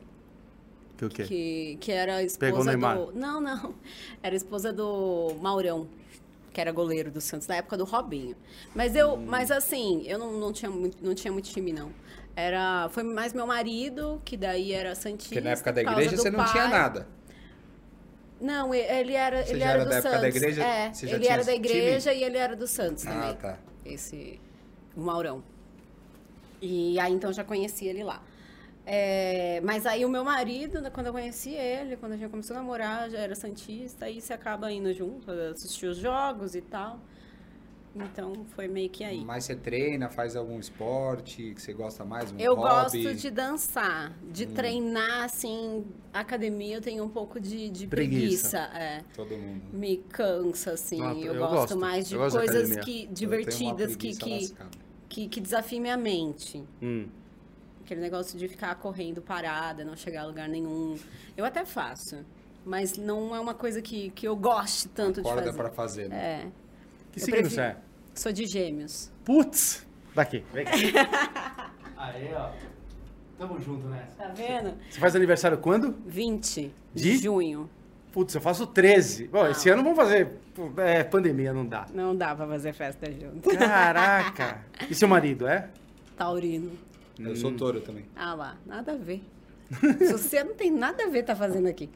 [0.96, 1.24] Que o quê?
[1.24, 2.96] que, que era a Pegou o esposa Neymar.
[2.96, 3.12] do.
[3.14, 3.74] Não, não.
[4.22, 5.86] Era a esposa do Maurão,
[6.52, 8.36] que era goleiro do Santos, na época do Robinho.
[8.74, 9.14] Mas eu.
[9.14, 9.24] Hum.
[9.26, 11.90] Mas assim, eu não, não, tinha muito, não tinha muito time, não.
[12.36, 15.34] Era, foi mais meu marido, que daí era Santista.
[15.34, 16.52] Porque na época da igreja você não pai.
[16.52, 17.06] tinha nada.
[18.40, 20.22] Não, ele era, Você ele era era do da época Santos.
[20.22, 20.64] da igreja?
[20.64, 21.66] É, Você já ele era da time?
[21.66, 23.36] igreja e ele era do Santos Ah, também.
[23.36, 23.58] tá.
[23.84, 24.40] Esse,
[24.96, 25.42] o Maurão.
[26.62, 28.22] E aí, então, já conheci ele lá.
[28.92, 32.58] É, mas aí, o meu marido, quando eu conheci ele, quando a gente começou a
[32.58, 36.98] namorar, já era Santista, aí você acaba indo junto, assistir os jogos e tal.
[37.94, 39.24] Então, foi meio que aí.
[39.24, 42.32] Mas você treina, faz algum esporte que você gosta mais?
[42.32, 42.68] Um Eu hobby?
[43.02, 48.58] gosto de dançar, de treinar, assim, academia eu tenho um pouco de, de Preguiça.
[48.58, 48.78] preguiça.
[48.78, 49.04] é.
[49.14, 49.62] Todo mundo.
[49.72, 51.00] me cansa, assim.
[51.00, 51.78] Ah, eu, eu gosto, gosto.
[51.78, 54.54] mais de gosto coisas que, divertidas que, que,
[55.08, 56.64] que, que desafiem minha mente.
[56.82, 57.06] Hum.
[57.90, 60.96] Aquele negócio de ficar correndo parada, não chegar a lugar nenhum.
[61.36, 62.24] Eu até faço,
[62.64, 65.58] mas não é uma coisa que, que eu goste tanto Acorda de fazer.
[65.58, 66.16] pra fazer, né?
[66.16, 66.46] É.
[67.10, 67.76] Que Eu signo prefiro- você é?
[68.14, 69.10] Sou de gêmeos.
[69.24, 69.84] Putz!
[70.14, 70.92] Daqui, vem aqui.
[71.98, 72.50] Aí, ó.
[73.36, 74.14] Tamo junto nessa.
[74.16, 74.74] Tá vendo?
[74.88, 75.92] Você faz aniversário quando?
[76.06, 77.18] 20 de, De?
[77.18, 77.68] junho.
[78.12, 79.26] Putz, eu faço 13.
[79.26, 80.30] Bom, esse ano vamos fazer.
[80.76, 81.86] É, pandemia, não dá.
[81.92, 83.48] Não dá pra fazer festa junto.
[83.58, 84.64] Caraca!
[84.88, 85.68] E seu marido, é?
[86.16, 86.70] Taurino.
[87.22, 87.36] Eu Hum.
[87.36, 88.04] sou touro também.
[88.16, 89.22] Ah lá, nada a ver.
[90.10, 91.88] Você não tem nada a ver tá fazendo aqui.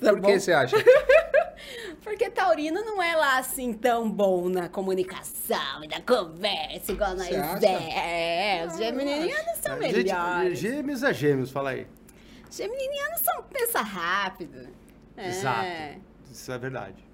[0.00, 0.28] Tá Por bom?
[0.28, 0.76] que você acha?
[2.02, 7.32] Porque taurino não é lá assim tão bom na comunicação e na conversa, igual nós
[7.34, 7.66] acha?
[7.66, 8.66] é.
[8.66, 10.58] Os geminianos são Gente, melhores.
[10.58, 11.86] Gêmeos é gêmeos, fala aí.
[12.50, 14.68] Geminianos são pensa rápido.
[15.16, 15.28] É.
[15.28, 16.00] Exato.
[16.30, 17.04] Isso é verdade.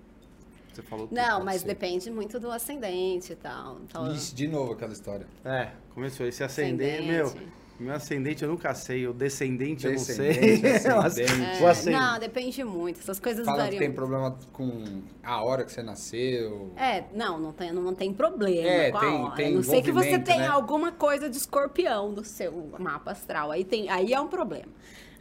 [0.77, 1.16] Você falou tudo.
[1.16, 1.69] Não, mas ser.
[1.69, 3.78] depende muito do ascendente e tal.
[3.85, 5.27] Então, Ixi, de novo aquela história.
[5.43, 7.07] É, começou esse ascendente.
[7.07, 7.53] Meu, Ascendente.
[7.81, 9.07] meu ascendente eu nunca sei.
[9.09, 10.28] O descendente, eu não sei.
[10.61, 11.65] Descendente, ascendente.
[11.65, 11.98] Ascendente.
[12.03, 13.01] Não, depende muito.
[13.01, 13.78] Essas coisas Fala que variam.
[13.81, 16.70] tem problema com a hora que você nasceu.
[16.77, 19.35] É, não, não tem, não tem problema É, com a tem- hora.
[19.35, 20.47] tem A não sei que você tenha né?
[20.48, 23.51] alguma coisa de escorpião no seu mapa astral.
[23.51, 24.69] Aí, tem, aí é um problema.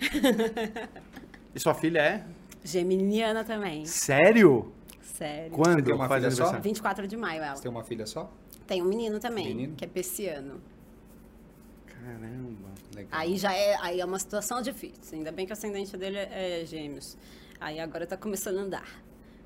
[1.56, 2.26] E sua filha é?
[2.65, 3.86] Geminiana também.
[3.86, 4.73] Sério?
[5.15, 5.51] Sério.
[5.51, 6.43] Quando tem uma faz filha só?
[6.43, 6.63] aniversário?
[6.63, 7.55] 24 de maio ela.
[7.55, 8.29] Você tem uma filha só?
[8.67, 9.75] Tem um menino também, Menino?
[9.75, 10.61] que é pisciano.
[11.85, 12.69] Caramba.
[12.93, 13.09] Legal.
[13.11, 15.17] Aí já é, aí é uma situação difícil.
[15.17, 17.17] Ainda bem que o ascendente dele é, é gêmeos.
[17.61, 19.03] Aí agora tá começando a andar.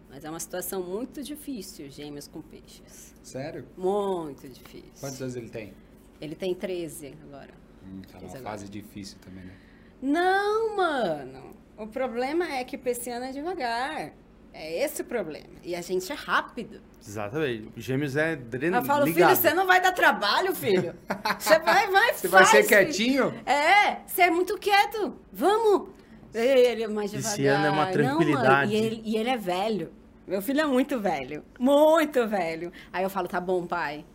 [0.09, 3.13] Mas é uma situação muito difícil, gêmeos com peixes.
[3.21, 3.67] Sério?
[3.77, 4.91] Muito difícil.
[4.99, 5.71] Quantos anos ele tem?
[6.19, 7.53] Ele tem 13 agora.
[7.85, 9.53] Hum, tá Treze fase difícil também, né?
[10.01, 11.55] Não, mano.
[11.77, 14.13] O problema é que pisciano é devagar.
[14.61, 15.48] É esse o problema.
[15.64, 16.81] E a gente é rápido.
[17.02, 17.72] Exatamente.
[17.77, 18.76] Gêmeos é dren...
[18.76, 19.30] Eu falo, ligado.
[19.30, 20.94] filho, você não vai dar trabalho, filho.
[21.40, 22.68] Você vai, vai, Você vai ser filho.
[22.68, 23.34] quietinho?
[23.45, 25.15] É, você é muito quieto.
[25.31, 25.88] Vamos.
[26.34, 27.38] Ele é mais devagar.
[27.38, 28.48] Pisciano é uma Não, tranquilidade.
[28.49, 29.94] mano, e, ele, e ele é velho.
[30.27, 31.45] Meu filho é muito velho.
[31.57, 32.73] Muito velho.
[32.91, 34.06] Aí eu falo, tá bom, pai.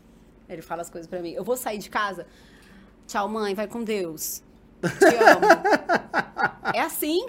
[0.46, 1.32] Ele fala as coisas pra mim.
[1.32, 2.26] Eu vou sair de casa.
[3.06, 3.54] Tchau, mãe.
[3.54, 4.42] Vai com Deus.
[4.82, 5.46] Te amo.
[6.74, 7.24] é assim.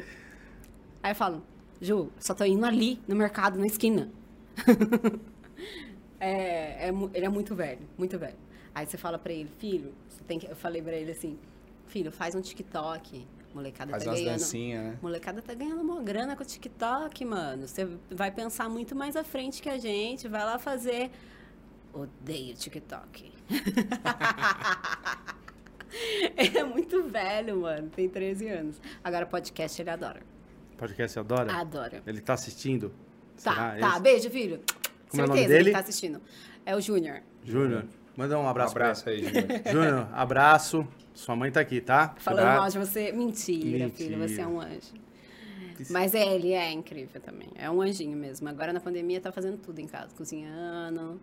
[1.02, 1.42] Aí eu falo,
[1.86, 4.10] Ju, só tô indo ali no mercado, na esquina.
[6.18, 8.38] É, é ele é muito velho, muito velho.
[8.74, 11.38] Aí você fala pra ele, filho, você tem que, eu falei pra ele assim,
[11.88, 13.28] filho, faz um TikTok.
[13.54, 14.40] Molecada Faz tá umas ganhando.
[14.40, 14.98] dancinhas, né?
[15.02, 17.68] Molecada tá ganhando uma grana com o TikTok, mano.
[17.68, 20.28] Você vai pensar muito mais à frente que a gente.
[20.28, 21.12] Vai lá fazer.
[21.94, 23.32] Odeio TikTok.
[26.36, 27.90] ele é muito velho, mano.
[27.90, 28.82] Tem 13 anos.
[29.02, 30.22] Agora, podcast ele adora.
[30.78, 31.54] Podcast adora?
[31.54, 32.04] Adora.
[32.06, 32.92] Ele tá assistindo?
[33.44, 33.90] Tá, Será tá.
[33.92, 34.00] esse?
[34.02, 34.60] Beijo, filho.
[35.10, 35.64] Como é o Certeza nome que dele?
[35.70, 36.22] ele tá assistindo.
[36.66, 37.22] É o Júnior.
[37.44, 37.86] Júnior.
[38.16, 39.46] Manda um Um abraço, pra abraço aí, Júnior.
[39.72, 40.88] Júnior, abraço.
[41.14, 42.16] Sua mãe tá aqui, tá?
[42.18, 43.12] Falando mal de você.
[43.12, 44.18] Mentira, filho.
[44.18, 44.28] Mentira.
[44.28, 44.94] Você é um anjo.
[45.90, 47.50] Mas é, ele é incrível também.
[47.56, 48.48] É um anjinho mesmo.
[48.48, 50.16] Agora na pandemia tá fazendo tudo em casa.
[50.16, 51.20] Cozinhando.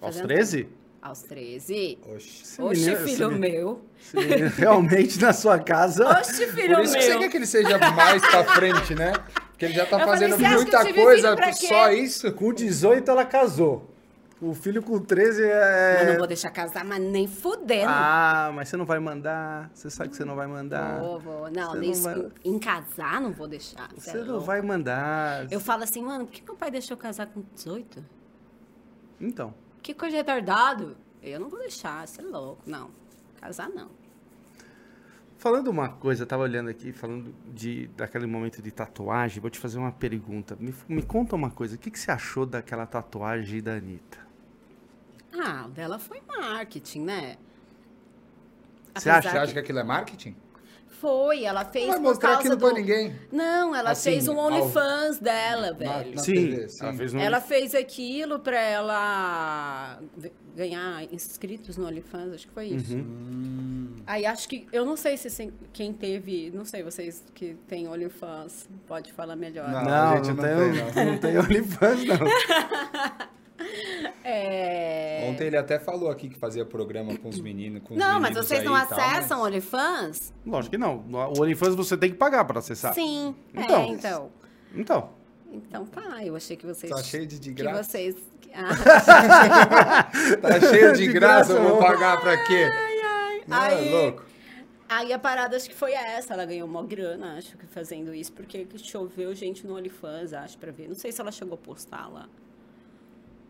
[0.00, 0.64] Aos fazendo 13?
[0.64, 0.79] tudo.
[1.02, 1.98] Aos 13.
[2.14, 2.42] Oxi.
[2.42, 3.84] Esse Oxe, menino- filho meu.
[4.56, 6.06] Realmente na sua casa.
[6.18, 7.18] Oxe, filho Por isso que você meu.
[7.20, 9.12] quer que ele seja mais pra frente, né?
[9.50, 11.52] Porque ele já tá Eu falei, fazendo "Você acha que eu muita coisa, filho pra
[11.52, 12.32] quê?" só isso.
[12.32, 13.88] Com 18 ela casou.
[14.42, 16.06] O filho com 13 Eu é.
[16.12, 17.88] não vou deixar casar, mas nem fudendo.
[17.90, 19.70] Ah, mas você não vai mandar.
[19.74, 20.98] Você sabe que você não vai mandar.
[20.98, 21.50] Vou, vou.
[21.50, 23.88] Não, Você não vai- em casar não vou deixar.
[23.98, 24.46] Cê Você é não louco.
[24.46, 25.46] vai mandar.
[25.52, 28.02] Eu falo assim, mano, por que meu pai deixou eu casar com 18?
[29.20, 29.52] Então.
[29.82, 30.96] Que coisa retardado.
[31.22, 32.62] Eu não vou deixar, você é louco.
[32.66, 32.90] Não.
[33.40, 33.90] Casar, não.
[35.38, 39.58] Falando uma coisa, eu tava olhando aqui, falando de, daquele momento de tatuagem, vou te
[39.58, 40.54] fazer uma pergunta.
[40.60, 44.18] Me, me conta uma coisa, o que, que você achou daquela tatuagem da Anitta?
[45.32, 47.36] Ah, o dela foi marketing, né?
[48.94, 50.36] Você acha- Você acha que aquilo é marketing?
[51.00, 52.66] Foi, ela fez Não vai por mostrar causa aquilo do...
[52.66, 53.14] pra ninguém.
[53.32, 56.14] Não, ela Assim, fez um ao- OnlyFans dela, Na- velho.
[56.14, 56.84] na sim, TV, sim.
[56.84, 57.18] ela fez um...
[57.18, 59.98] Ela fez aquilo pra ela
[60.54, 62.94] ganhar inscritos no OnlyFans, acho que foi isso.
[62.94, 63.96] Uhum.
[64.06, 68.68] Aí acho que, eu não sei se quem teve, não sei, vocês que têm OnlyFans,
[68.86, 69.68] pode falar melhor.
[69.70, 69.82] Não.
[69.84, 72.18] Não, a não, gente não tem, tem, não tem OnlyFans, não.
[74.24, 75.26] É...
[75.30, 77.82] Ontem ele até falou aqui que fazia programa com os meninos.
[77.82, 80.32] Com os Não, mas meninos vocês aí não e tal, acessam mas- OnlyFans?
[80.46, 81.04] Lógico que não.
[81.10, 82.94] O OnlyFans você tem que pagar para acessar.
[82.94, 83.76] Sim, Então.
[83.80, 84.30] é, então.
[84.74, 85.10] Então,
[85.52, 86.90] Então tá, eu achei que vocês...
[86.92, 87.82] Tá cheio de de que graça.
[87.84, 88.16] vocês...
[88.52, 90.10] Ah,
[90.42, 91.78] Tá cheio de, De graça, graça, eu vou não.
[91.78, 92.68] pagar pra quê?
[93.46, 94.24] Não, é Aí- louco.
[94.88, 98.32] Aí a parada acho que foi essa, ela ganhou uma grana, acho que fazendo isso,
[98.32, 100.88] porque choveu gente no OnlyFans, acho, pra ver.
[100.88, 102.28] Não sei se ela chegou a postar lá.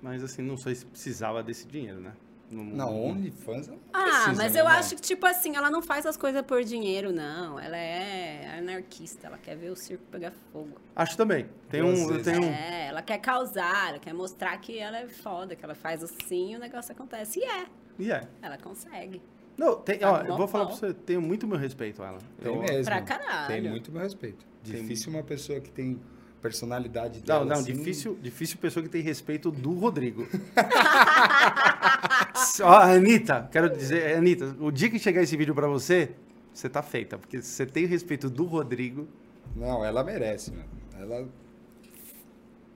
[0.03, 2.13] Mas assim, não sei se precisava desse dinheiro, né?
[2.51, 4.79] Não, Não, OnlyFans não Ah, precisa, mas né, eu irmão?
[4.81, 7.61] acho que, tipo assim, ela não faz as coisas por dinheiro, não.
[7.61, 10.81] Ela é anarquista, ela quer ver o circo pegar fogo.
[10.97, 11.47] Acho também.
[11.69, 15.55] Tem um, tenho um, É, ela quer causar, ela quer mostrar que ela é foda,
[15.55, 17.39] que ela faz assim e o negócio acontece.
[17.39, 17.67] E é,
[18.01, 18.27] E é.
[18.43, 19.23] ela consegue.
[19.57, 22.09] Não, tem, Tá ó, no eu vou falar pra você, tenho muito meu respeito a
[22.09, 22.19] ela.
[22.43, 22.85] Tem Eu- mesmo.
[22.85, 23.47] Pra caralho.
[23.47, 24.45] Tem muito meu respeito.
[24.65, 26.01] Tem- Difícil uma pessoa que tem
[26.41, 27.45] personalidade Não, dela.
[27.45, 30.27] não, assim, difícil, difícil pessoa que tem respeito do Rodrigo.
[32.63, 36.11] Ó, Anitta, quero dizer, Anitta, o dia que chegar esse vídeo pra você,
[36.53, 39.07] você tá feita, porque você tem o respeito do Rodrigo.
[39.55, 40.65] Não, ela merece, mano.
[40.99, 41.29] Ela.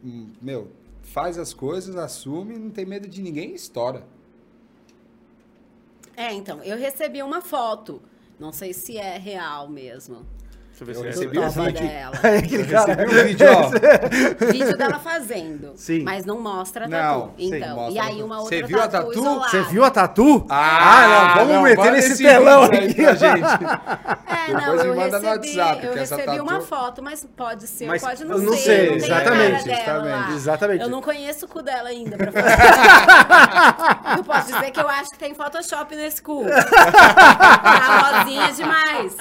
[0.04, 0.70] hum, Meu,
[1.02, 4.06] faz as coisas, assume, não tem medo de ninguém e estoura.
[6.16, 8.00] É, então, eu recebi uma foto.
[8.38, 10.24] Não sei se é real mesmo.
[10.76, 11.40] Deixa eu ver Eu se recebi é.
[11.40, 11.88] o Toba vídeo.
[11.88, 12.16] dela.
[12.24, 12.94] É aquele cara.
[12.94, 13.70] Você viu o vídeo, ó?
[14.52, 15.72] Vídeo dela fazendo.
[15.76, 16.02] Sim.
[16.02, 17.32] Mas não mostra a Não, tatu.
[17.38, 19.48] sim, então, mostra e aí uma outra Você viu a tatu isolada.
[19.50, 20.46] Você viu a tatu?
[20.50, 22.94] Ah, não, vamos meter manda nesse esse telão aqui.
[22.94, 23.44] pra gente.
[24.26, 26.60] É, não, Depois me eu manda no recebi, WhatsApp, eu que essa recebi tatu- uma
[26.60, 28.46] foto, mas pode ser, Mas pode não eu ser.
[28.46, 29.78] não sei, não tem a cara exatamente, dela
[30.10, 30.82] exatamente, exatamente.
[30.82, 34.16] Eu não conheço o cu dela ainda pra falar.
[34.18, 36.44] eu posso dizer que eu acho que tem Photoshop nesse cu.
[36.44, 39.16] tá rosinha demais.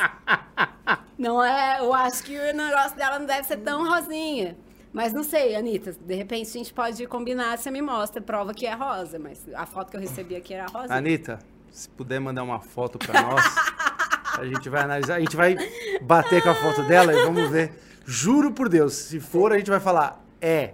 [1.18, 4.57] Não é, eu acho que o negócio dela não deve ser tão rosinha.
[4.91, 8.68] Mas não sei, Anitta, de repente a gente pode combinar, você me mostra, prova que
[8.68, 10.93] é rosa, mas a foto que eu recebi aqui era rosa.
[10.93, 11.39] Anitta,
[11.72, 13.43] se puder mandar uma foto pra nós,
[14.38, 15.55] a gente vai analisar, a gente vai
[15.99, 17.73] bater com a foto dela e vamos ver.
[18.05, 20.73] Juro por Deus, se for, a gente vai falar, é.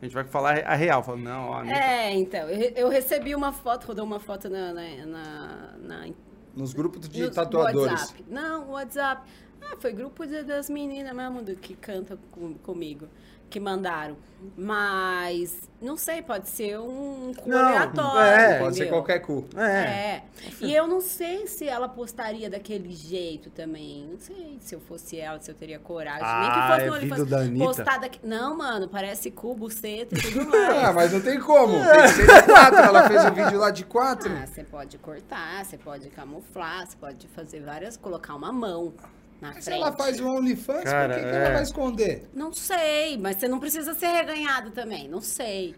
[0.00, 1.02] A gente vai falar a real.
[1.02, 1.74] Fala, não, ó, Anitta.
[1.74, 6.08] É, então, eu recebi uma foto, rodou uma foto na, na, na, na
[6.56, 7.92] Nos grupos de no tatuadores.
[7.92, 8.24] WhatsApp.
[8.28, 9.30] Não, WhatsApp.
[9.60, 13.08] Ah, foi grupo das meninas mesmo do, que cantam com- comigo,
[13.48, 14.16] que mandaram.
[14.56, 18.20] Mas, não sei, pode ser um cu Não, aleatório.
[18.20, 19.44] é, Pode ser qualquer cu.
[19.56, 19.62] É.
[19.62, 20.22] É.
[20.60, 24.06] E eu não sei se ela postaria daquele jeito também.
[24.10, 26.22] Não sei se eu fosse ela, se eu teria coragem.
[26.22, 26.76] Nem que Ah,
[27.08, 27.64] fosse é da Anitta?
[27.64, 28.20] Postar daqui...
[28.22, 30.94] Não, mano, parece cu, buceta e tudo Ah, mais.
[30.94, 31.72] mas não tem como.
[31.72, 32.78] Tem que ser de quatro.
[32.78, 34.32] Ela fez um vídeo lá de quatro.
[34.32, 38.92] Ah, você pode cortar, você pode camuflar, você pode fazer várias, colocar uma mão
[39.40, 39.82] na Se frente.
[39.82, 41.38] ela faz um OnlyFans, Cara, por que, que é.
[41.44, 42.28] ela vai esconder?
[42.34, 45.08] Não sei, mas você não precisa ser reganhado também.
[45.08, 45.74] Não sei.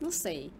[0.00, 0.50] Não sei.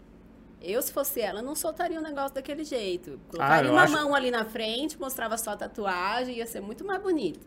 [0.62, 3.18] Eu, se fosse ela, não soltaria um negócio daquele jeito.
[3.30, 6.84] Colocaria eu uma acho- mão ali na frente, mostrava só a tatuagem, ia ser muito
[6.84, 7.40] mais bonito.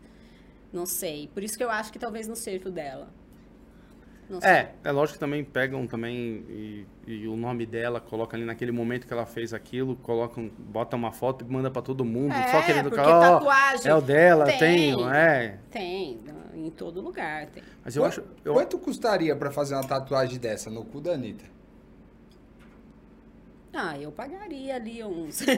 [0.72, 1.28] Não sei.
[1.32, 3.08] Por isso que eu acho que talvez não seja o dela.
[4.28, 4.50] Não sei.
[4.50, 8.72] É, é lógico que também pegam também e, e o nome dela, coloca ali naquele
[8.72, 12.48] momento que ela fez aquilo, colocam, bota uma foto e manda pra todo mundo, É,
[12.48, 14.58] só querendo porque ó, tatuagem é o dela, tem.
[14.58, 15.58] tem, é.
[15.70, 16.20] Tem,
[16.54, 17.62] em todo lugar tem.
[17.84, 21.12] Mas eu Qu- acho, eu, Quanto custaria pra fazer uma tatuagem dessa no cu da
[21.12, 21.44] Anitta?
[23.76, 25.40] Ah, eu pagaria ali uns.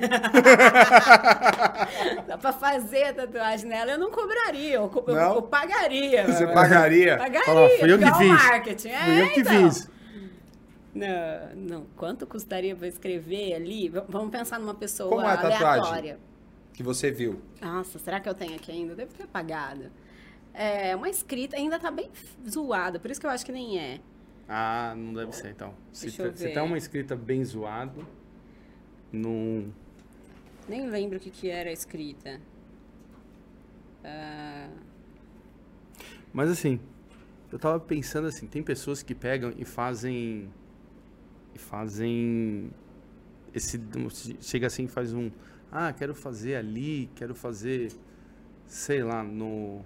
[2.26, 5.34] Dá pra fazer a tatuagem nela, eu não cobraria, eu, eu- Não?
[5.36, 6.26] eu pagaria.
[6.26, 7.16] Você pagaria?
[7.18, 7.44] Pagaria.
[7.44, 8.28] Fala, fui eu que fiz.
[8.28, 8.88] marketing.
[8.88, 9.70] É, fui eu que então.
[9.70, 9.90] fiz.
[10.94, 11.08] Não,
[11.54, 13.88] não, quanto custaria pra escrever ali?
[14.08, 15.66] Vamos pensar numa pessoa Como é a tatuagem?
[15.66, 16.18] aleatória.
[16.72, 17.40] Que você viu.
[17.60, 18.94] Nossa, será que eu tenho aqui ainda?
[18.94, 19.90] Deve ter pagado.
[20.54, 22.10] É, uma escrita ainda tá bem
[22.48, 24.00] zoada, por isso que eu acho que nem é.
[24.48, 25.74] Ah, não deve ser então.
[25.92, 26.54] Se, Deixa eu te- se ver.
[26.54, 28.06] tá uma escrita bem zoado,
[29.12, 29.72] não.
[30.68, 32.40] Nem lembro o que, que era a escrita.
[34.04, 34.68] Ah,
[36.32, 36.78] Mas assim,
[37.50, 40.48] eu tava pensando assim, tem pessoas que pegam e fazem.
[41.54, 42.70] E fazem.
[43.54, 43.80] Esse.
[44.40, 45.30] Chega assim e faz um.
[45.72, 47.90] Ah, quero fazer ali, quero fazer,
[48.66, 49.80] sei lá, no,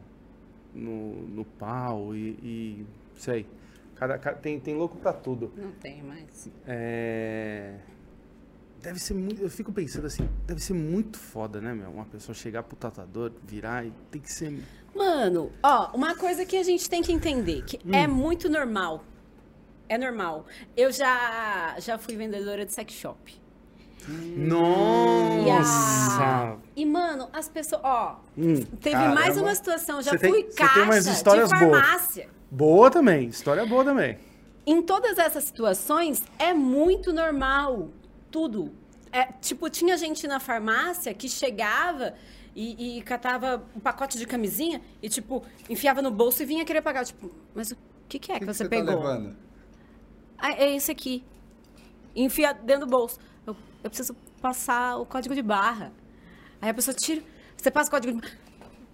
[0.75, 3.47] no, no pau e, e sei.
[4.01, 5.53] Cada, cada- tem, tem louco pra tudo.
[5.57, 6.49] Não tem mais.
[6.67, 7.75] É...
[8.83, 9.43] Deve ser muito.
[9.43, 11.91] Eu fico pensando assim, deve ser muito foda, né, meu?
[11.91, 14.59] Uma pessoa chegar pro tatuador, virar e tem que ser.
[14.95, 18.15] Mano, ó, uma coisa que a gente tem que entender, que é Hum.
[18.15, 19.05] muito normal.
[19.87, 20.47] É normal.
[20.77, 23.39] Eu já, já fui vendedora de sex shop.
[25.31, 26.57] Nossa!
[26.75, 29.15] E, mano, as pessoas, ó, Hum, teve caramba.
[29.15, 32.19] mais uma situação, já Você fui caixa tem histórias de boas.
[32.51, 34.19] Boa também, história boa também.
[34.67, 37.89] Em todas essas situações, é muito normal.
[38.31, 38.73] Tudo.
[39.13, 42.15] É, tipo, tinha gente na farmácia que chegava
[42.55, 46.83] e, e catava um pacote de camisinha e, tipo, enfiava no bolso e vinha querer
[46.83, 47.05] pagar.
[47.05, 47.77] Tipo, mas o
[48.09, 48.87] que, que é que, que, que você você pegou?
[48.87, 49.37] tá levando?
[50.39, 51.25] Ah, é esse aqui.
[52.15, 53.19] Enfia dentro do bolso.
[53.47, 55.93] Eu, eu preciso passar o código de barra.
[56.61, 57.23] Aí a pessoa tira.
[57.57, 58.50] Você passa o código de barra.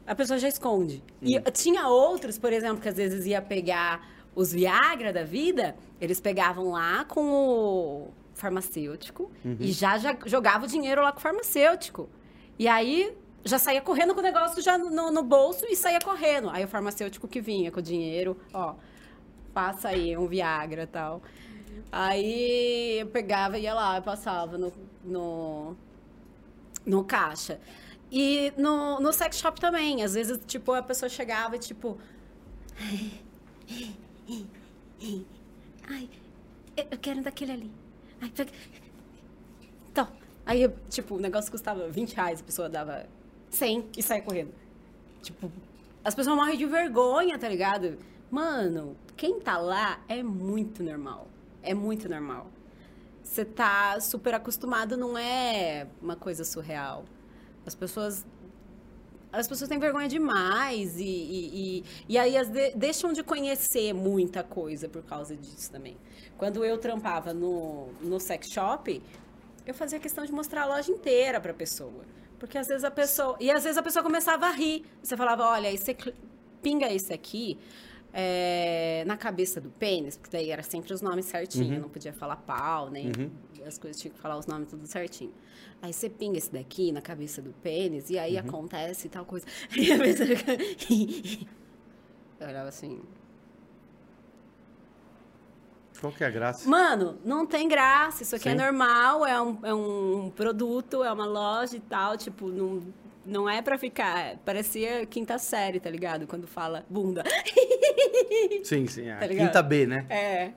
[0.06, 1.02] A pessoa já esconde.
[1.20, 6.20] E tinha outros, por exemplo, que às vezes ia pegar os Viagra da vida, eles
[6.20, 12.08] pegavam lá com o farmacêutico e já, já jogava o dinheiro lá com o farmacêutico.
[12.58, 16.50] E aí já saía correndo com o negócio já no, no bolso e saía correndo.
[16.50, 18.74] Aí o farmacêutico que vinha com o dinheiro, ó,
[19.54, 21.22] passa aí um Viagra e tal.
[21.90, 24.72] Aí eu pegava e ia lá, eu passava no,
[25.04, 25.76] no,
[26.84, 27.58] no caixa.
[28.10, 30.02] E no, no sex shop também.
[30.02, 31.98] Às vezes, tipo, a pessoa chegava e, tipo...
[35.88, 36.08] Ai,
[36.76, 37.70] eu eu quero daquele ali.
[38.20, 38.50] Ai, pega...
[39.90, 40.08] Então,
[40.44, 43.06] aí, tipo, o negócio custava 20 reais, a pessoa dava
[43.50, 44.52] 100 e saia correndo.
[45.22, 45.50] Tipo,
[46.04, 47.98] as pessoas morrem de vergonha, tá ligado?
[48.30, 51.28] Mano, quem tá lá é muito normal.
[51.62, 52.48] É muito normal.
[53.24, 57.04] Você tá super acostumado, não é uma coisa surreal.
[57.66, 58.24] As pessoas.
[59.32, 64.42] As pessoas têm vergonha demais e, e, e, e aí de- deixam de conhecer muita
[64.42, 65.96] coisa por causa disso também.
[66.38, 69.02] Quando eu trampava no, no sex shop,
[69.66, 72.04] eu fazia questão de mostrar a loja inteira pra pessoa.
[72.38, 73.36] Porque às vezes a pessoa.
[73.40, 74.84] E às vezes a pessoa começava a rir.
[75.02, 75.94] Você falava, olha, você
[76.62, 77.58] pinga esse aqui
[78.18, 82.36] é, na cabeça do pênis, porque daí era sempre os nomes certinho, não podia falar
[82.36, 83.12] pau, nem
[83.66, 85.34] as coisas tinham que falar os nomes tudo certinho.
[85.82, 89.44] Aí você pinga esse daqui na cabeça do pênis, e aí acontece tal coisa.
[89.76, 90.56] E a pessoa fica-
[92.40, 93.02] Eu olhava assim.
[96.00, 96.68] Qual que é a graça?
[96.68, 98.22] Mano, não tem graça.
[98.22, 98.58] Isso aqui é Sim.
[98.58, 102.16] normal, é um, é um produto, é uma loja e tal.
[102.16, 102.82] Tipo, não,
[103.26, 104.36] não é pra ficar.
[104.38, 106.26] Parecia quinta série, tá ligado?
[106.26, 107.22] Quando fala bunda.
[108.64, 109.10] Sim, sim.
[109.10, 110.06] A Tá quinta B, né?
[110.08, 110.52] É.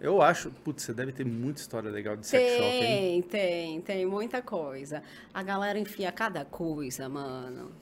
[0.00, 0.50] Eu acho.
[0.50, 3.22] Putz, você deve ter muita história legal de sex shop, hein?
[3.22, 5.02] Tem, tem, tem muita coisa.
[5.34, 7.72] A galera enfia cada coisa, mano.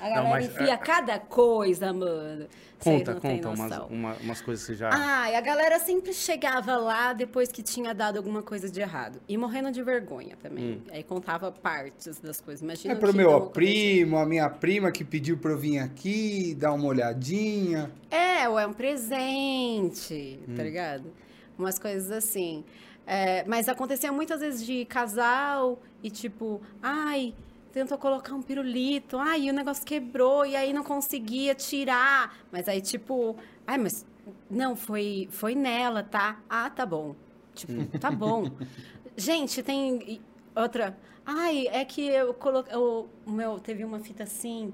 [0.00, 2.46] A Não, galera mas, enfia é, cada coisa, mano.
[2.80, 4.90] Conta, não conta umas, uma- umas coisas que você já.
[4.92, 9.20] Ah, e a galera sempre chegava lá depois que tinha dado alguma coisa de errado.
[9.28, 10.74] E morrendo de vergonha também.
[10.74, 10.80] Hum.
[10.92, 12.62] Aí contava partes das coisas.
[12.62, 16.72] Imagina É pro meu primo, a minha prima que pediu pra eu vir aqui, dar
[16.72, 17.90] uma olhadinha.
[18.12, 20.54] É, ou é um presente, Hum.
[20.56, 21.12] tá ligado?
[21.58, 22.64] Umas coisas assim.
[23.06, 27.34] É, mas acontecia muitas vezes de casal e tipo, ai,
[27.72, 32.36] tentou colocar um pirulito, ai, e o negócio quebrou e aí não conseguia tirar.
[32.50, 33.36] Mas aí, tipo,
[33.66, 34.06] ai, mas
[34.50, 36.40] não, foi, foi nela, tá?
[36.48, 37.14] Ah, tá bom.
[37.54, 38.44] Tipo, tá bom.
[39.16, 40.20] Gente, tem
[40.54, 40.96] outra.
[41.24, 42.74] Ai, é que eu coloquei.
[42.76, 44.72] O o meu, teve uma fita assim.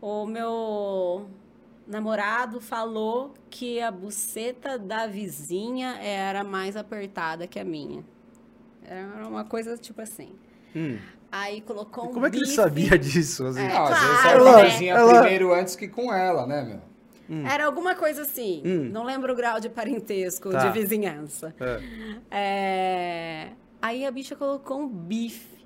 [0.00, 1.28] O meu
[1.86, 8.04] namorado falou que a buceta da vizinha era mais apertada que a minha.
[8.82, 10.34] Era uma coisa tipo assim.
[10.74, 10.98] Hum.
[11.32, 13.46] Aí colocou um Como é que ele sabia disso?
[13.46, 13.60] assim?
[13.60, 14.86] É, Ah, às vezes claro, a né?
[14.86, 16.90] Ela- primeiro antes que com ela, né, meu?
[17.48, 18.60] Era alguma coisa assim.
[18.66, 18.90] Hum.
[18.90, 20.66] Não lembro o grau de parentesco, Tá.
[20.66, 21.54] de vizinhança.
[21.60, 21.80] É.
[22.32, 23.48] É,
[23.82, 25.64] Aí a bicha colocou um bife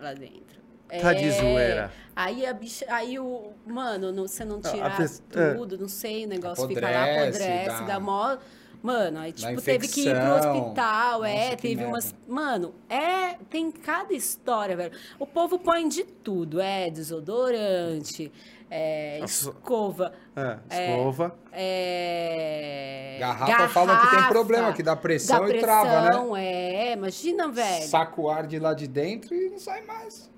[0.00, 0.58] lá dentro.
[1.02, 1.92] Tá de É, zoeira.
[2.16, 2.86] Aí a bicha.
[2.88, 3.52] Aí o.
[3.66, 5.52] Mano, não- você não tirar pes- é.
[5.54, 8.38] tudo, não sei, o negócio fica lá, Apodrece, apodrece, dá- dá mó.
[8.80, 11.90] Mano, aí, tipo, teve que ir pro hospital, é, Nossa, que teve merda.
[11.92, 12.14] umas.
[12.28, 13.34] Mano, é.
[13.50, 14.92] Tem cada história, velho.
[15.18, 18.30] O povo põe de tudo, é desodorante,
[18.70, 21.36] é escova, É, escova.
[21.52, 23.16] é.
[23.18, 26.06] Garrafa falam que tem problema, que dá pressão dá e trava, né?
[26.06, 27.86] pressão, É, imagina, velho.
[27.88, 30.30] Saca o ar de lá de dentro e não sai mais.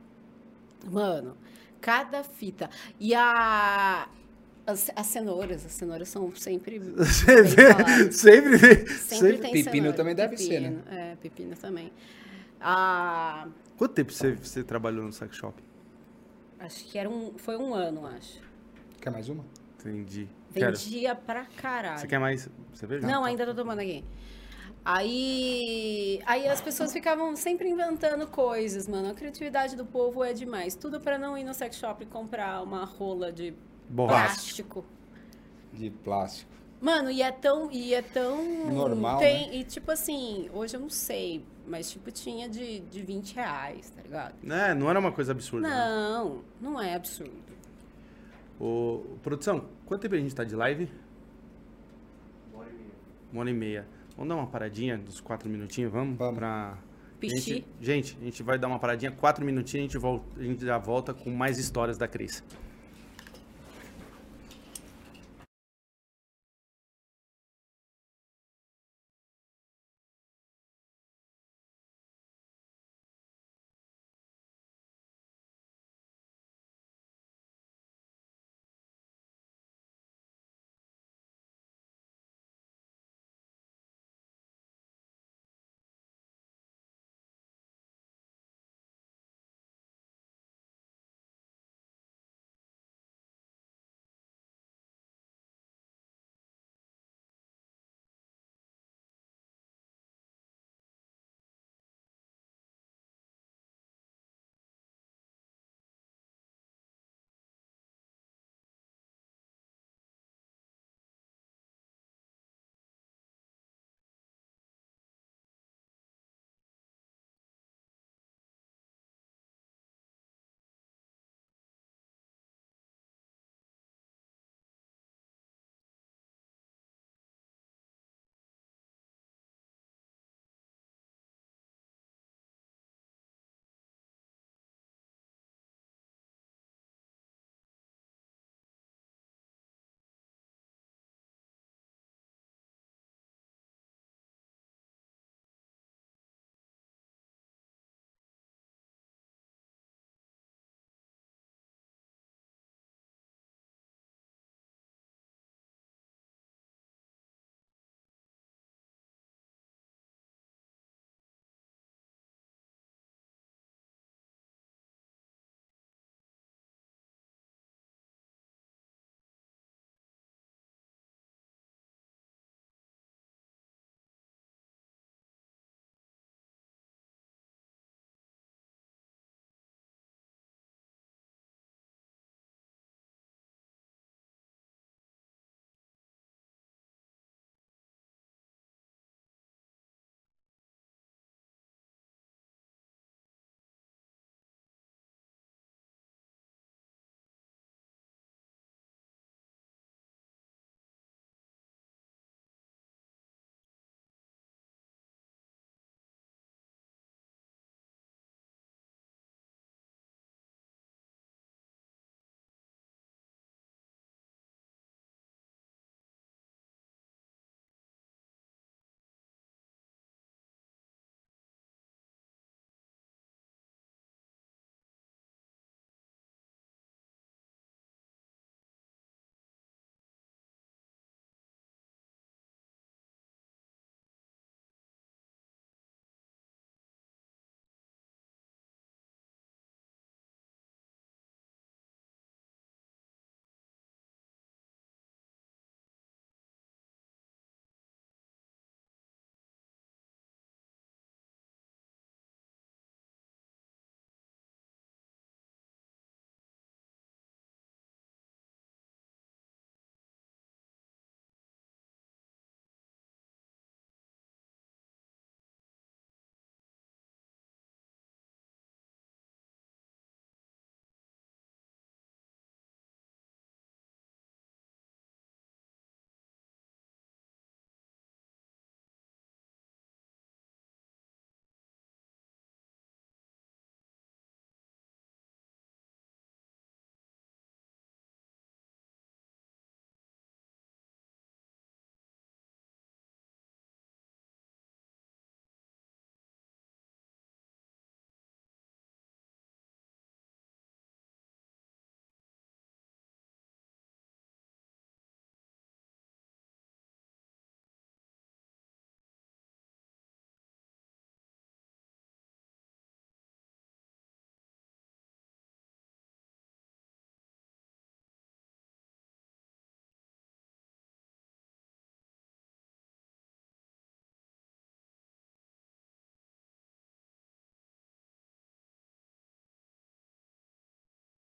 [0.90, 1.36] Mano,
[1.80, 2.70] cada fita.
[2.98, 4.08] E a.
[4.70, 6.78] As, as cenouras, as cenouras são sempre.
[6.80, 8.86] Você sempre vê.
[8.86, 9.38] Sempre Sempre.
[9.38, 10.68] tem Pepino cenoura, também deve ser, né?
[10.70, 11.92] pepino, É, pepino também.
[12.60, 15.62] Ah, Quanto tempo você, você trabalhou no sex shop?
[16.58, 18.38] acho que era um, foi um ano, acho.
[19.00, 19.44] Quer mais uma?
[19.78, 20.28] Entendi.
[20.52, 20.76] Quero.
[20.76, 21.98] Vendia pra caralho.
[21.98, 23.06] Você quer mais cerveja?
[23.06, 24.04] Não, ainda tô tomando aqui.
[24.84, 29.10] Aí, aí as pessoas ficavam sempre inventando coisas, mano.
[29.10, 30.74] A criatividade do povo é demais.
[30.74, 33.54] Tudo pra não ir no sex shop e comprar uma rola de.
[33.94, 34.84] Plástico.
[35.72, 36.50] De plástico.
[36.80, 37.70] Mano, e é tão.
[37.70, 38.72] E é tão.
[38.72, 43.34] Normal, tem, E tipo assim, hoje eu não sei, mas tipo, tinha de, de 20
[43.34, 44.34] reais, tá ligado?
[44.50, 45.68] É, não era uma coisa absurda.
[45.68, 45.74] né?
[45.76, 47.32] Não, não é absurdo.
[48.58, 50.88] Ô, produção, quanto tempo a gente tá de live?
[53.32, 53.86] Uma hora e meia.
[54.16, 56.16] Vamos dar uma paradinha dos quatro minutinhos, vamos?
[56.18, 56.34] Vamos.
[56.34, 56.76] Pra...
[57.18, 57.36] Pichi.
[57.36, 60.64] Gente, gente, a gente vai dar uma paradinha, quatro minutinhos, a gente, volta, a gente
[60.64, 62.42] já volta com mais histórias da Cris.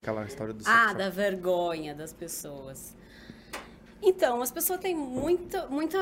[0.08, 0.98] Aquela história do Ah, sexo.
[1.00, 2.96] da vergonha das pessoas.
[4.02, 6.00] Então, as pessoas têm muita, muita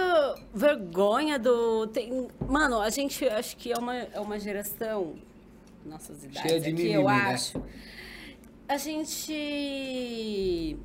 [0.53, 1.87] vergonha do.
[1.87, 5.15] Tem, mano, a gente acho que é uma, é uma geração,
[5.83, 7.13] nossas idades Cheia de aqui, mimimi, eu né?
[7.33, 7.59] acho.
[8.69, 10.77] A gente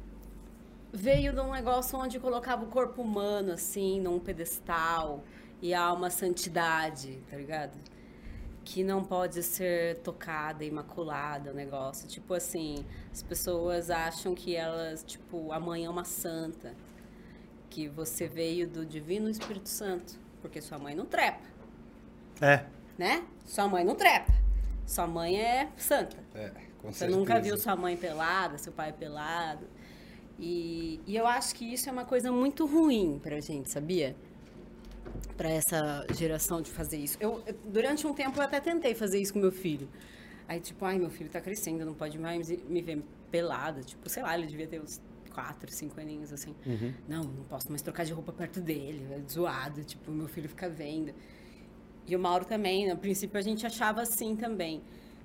[0.90, 5.22] veio de um negócio onde colocava o corpo humano, assim, num pedestal,
[5.60, 7.76] e há uma santidade, tá ligado?
[8.64, 12.06] Que não pode ser tocada, imaculada, o negócio.
[12.08, 16.74] Tipo assim, as pessoas acham que elas, tipo, a mãe é uma santa,
[17.68, 21.42] que você veio do divino Espírito Santo, porque sua mãe não trepa,
[22.40, 22.64] É.
[22.98, 23.24] né?
[23.46, 24.32] Sua mãe não trepa.
[24.86, 26.16] Sua mãe é santa.
[26.34, 26.50] É,
[26.82, 27.18] com Você certeza.
[27.18, 29.66] nunca viu sua mãe pelada, seu pai pelado.
[30.38, 34.16] E, e eu acho que isso é uma coisa muito ruim pra gente, sabia?
[35.36, 37.16] Pra essa geração de fazer isso.
[37.20, 39.88] Eu, durante um tempo eu até tentei fazer isso com meu filho.
[40.46, 43.82] Aí, tipo, ai, meu filho tá crescendo, não pode mais me ver pelada.
[43.82, 45.00] Tipo, sei lá, ele devia ter uns
[45.32, 46.54] quatro, cinco aninhos, assim.
[47.08, 49.84] Não, não posso mais trocar de roupa perto dele, é zoado.
[49.84, 51.14] Tipo, meu filho fica vendo.
[52.06, 54.82] E o Mauro também, no princípio a gente achava assim também.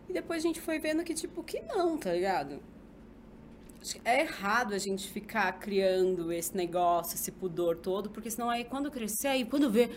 [0.08, 2.60] E depois a gente foi vendo que, tipo, que não, tá ligado?
[4.04, 8.90] É errado a gente ficar criando esse negócio, esse pudor todo, porque senão aí quando
[8.92, 9.90] crescer, aí quando vê,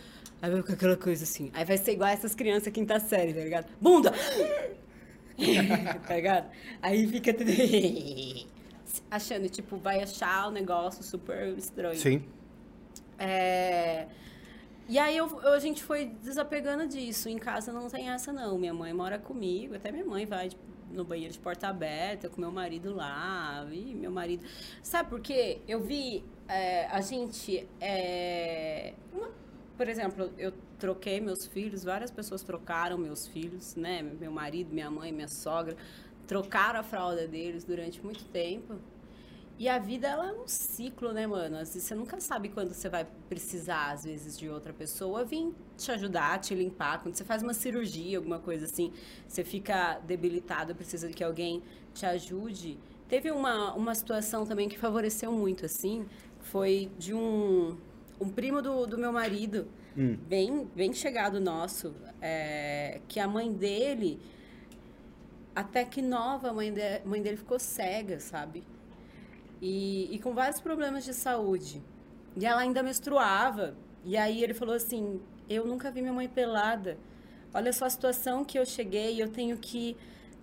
[0.42, 1.50] aí vai ficar aquela coisa assim.
[1.54, 3.66] Aí vai ser igual essas crianças quinta série, tá ligado?
[3.80, 4.12] Bunda!
[6.06, 6.50] tá ligado?
[6.82, 7.50] Aí fica tudo
[9.10, 11.96] achando, tipo, vai achar o negócio super estranho.
[11.98, 12.24] Sim.
[13.18, 14.06] É,
[14.88, 17.28] E aí eu- eu- a gente foi desapegando disso.
[17.28, 18.56] Em casa não tem essa, não.
[18.58, 20.62] Minha mãe mora comigo, até minha mãe vai tipo,
[20.92, 23.66] no banheiro de porta aberta com meu marido lá.
[23.70, 24.44] E meu marido.
[24.82, 25.60] Sabe por quê?
[25.68, 27.66] Eu vi é, a gente.
[27.80, 29.30] é, uma-
[29.76, 34.02] Por exemplo, eu troquei meus filhos, várias pessoas trocaram meus filhos, né?
[34.02, 35.76] Meu marido, minha mãe, minha sogra.
[36.26, 38.74] Trocaram a fralda deles durante muito tempo.
[39.58, 41.56] E a vida, ela é um ciclo, né, mano?
[41.56, 45.90] Vezes você nunca sabe quando você vai precisar, às vezes, de outra pessoa vir te
[45.90, 47.02] ajudar, te limpar.
[47.02, 48.92] Quando você faz uma cirurgia, alguma coisa assim,
[49.26, 51.60] você fica debilitado, precisa que alguém
[51.92, 52.78] te ajude.
[53.08, 56.06] Teve uma, uma situação também que favoreceu muito, assim,
[56.40, 57.76] foi de um,
[58.20, 59.66] um primo do, do meu marido,
[60.28, 64.20] bem, bem chegado nosso, é, que a mãe dele,
[65.52, 68.62] até que nova, a mãe, de, mãe dele ficou cega, sabe?
[69.60, 71.82] E, e com vários problemas de saúde.
[72.36, 73.74] E ela ainda menstruava.
[74.04, 76.96] E aí ele falou assim: Eu nunca vi minha mãe pelada.
[77.52, 79.96] Olha só a situação que eu cheguei, eu tenho que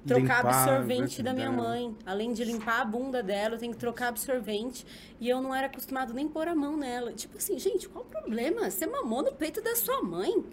[0.05, 1.63] trocar Limpar, absorvente né, da minha dela.
[1.63, 1.95] mãe.
[2.05, 4.85] Além de limpar a bunda dela, eu tenho que trocar absorvente.
[5.19, 7.13] E eu não era acostumado nem pôr a mão nela.
[7.13, 8.69] Tipo assim, gente, qual o problema?
[8.69, 10.43] Você mamou no peito da sua mãe.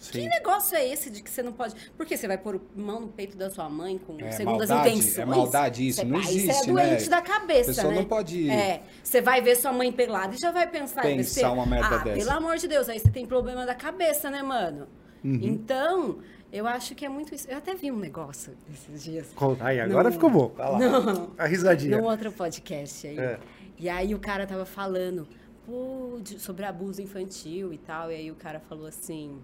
[0.00, 0.28] Que Sim.
[0.28, 1.74] negócio é esse de que você não pode.
[1.94, 4.94] Por que você vai pôr mão no peito da sua mãe com É segundas maldade,
[4.96, 5.18] intenções?
[5.18, 6.86] é maldade isso, Você- não aí Você existe, é né?
[6.88, 7.98] doente da cabeça, A pessoa né?
[8.00, 11.50] não pode- É, você vai ver sua mãe pelada e já vai pensar, Pensar besteira.
[11.52, 12.18] uma merda ah, dessa.
[12.18, 14.86] pelo amor de Deus, aí você tem problema da cabeça, né, mano?
[15.22, 15.38] Uhum.
[15.42, 16.18] Então,
[16.50, 17.46] eu acho que é muito isso.
[17.50, 19.28] Eu até vi um negócio esses dias.
[19.34, 19.66] Conta.
[19.66, 20.12] Aí, agora Não.
[20.12, 20.48] ficou bom.
[20.56, 20.78] Vai lá.
[20.78, 21.30] Não.
[21.36, 21.98] A risadinha.
[21.98, 23.18] Num outro podcast aí.
[23.18, 23.38] É.
[23.78, 25.28] E aí o cara tava falando
[25.66, 28.10] pô, de- sobre abuso infantil e tal.
[28.10, 29.38] E aí o cara falou assim.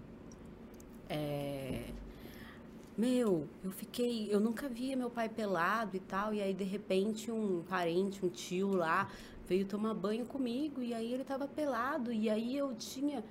[1.09, 1.83] É,
[2.97, 4.27] Meu, eu fiquei.
[4.31, 6.33] Eu nunca via meu pai pelado e tal.
[6.33, 9.09] E aí, de repente, um parente, um tio lá,
[9.47, 10.81] veio tomar banho comigo.
[10.81, 12.11] E aí ele tava pelado.
[12.11, 13.23] E aí eu tinha,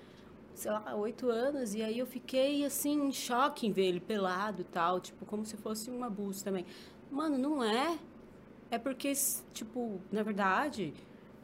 [0.55, 1.75] sei lá, oito anos.
[1.75, 5.01] E aí eu fiquei assim, em choque em ver ele pelado e tal.
[5.01, 6.65] Tipo, como se fosse um abuso também.
[7.11, 7.99] Mano, não é.
[8.71, 9.13] É porque,
[9.53, 10.93] tipo, na verdade,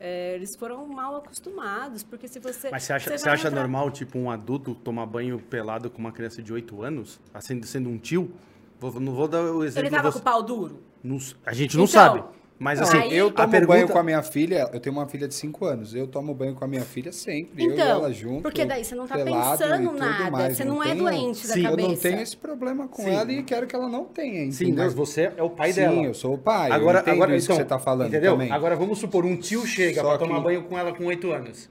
[0.05, 2.03] é, eles foram mal acostumados.
[2.03, 2.71] Porque se você.
[2.71, 5.99] Mas você acha, você vai acha entrar- normal, tipo, um adulto tomar banho pelado com
[5.99, 7.21] uma criança de 8 anos?
[7.33, 8.33] Assim, sendo um tio?
[8.81, 9.89] Vou- não vou dar o exemplo.
[9.89, 10.83] Ele tava você- com o pau duro?
[11.05, 12.25] não a gente não Então, sabe.
[12.63, 13.73] Mas Não, assim, Aí- eu a tomo pergunta...
[13.73, 16.55] banho com a minha filha, eu tenho uma filha de 5 anos, eu tomo banho
[16.55, 18.43] com a minha filha sempre, eu e Então, ela junto.
[18.43, 21.65] porque daí você não tá pensando nada, mais, você não é tenho- doente da Sim,
[21.65, 22.03] Eu não cabeça.
[22.03, 23.11] tenho esse problema com Sim.
[23.11, 24.85] ela e quero que ela não tenha, Sim, entendeu?
[24.85, 26.03] mas você é o pai Sim, dela.
[26.03, 28.33] eu sou o pai, eu Agora, entendo agora isso então, que você tá falando entendeu?
[28.35, 28.53] também.
[28.53, 31.33] Agora vamos supor, um tio chega Só pra tomar que- banho com ela com 8
[31.33, 31.69] anos.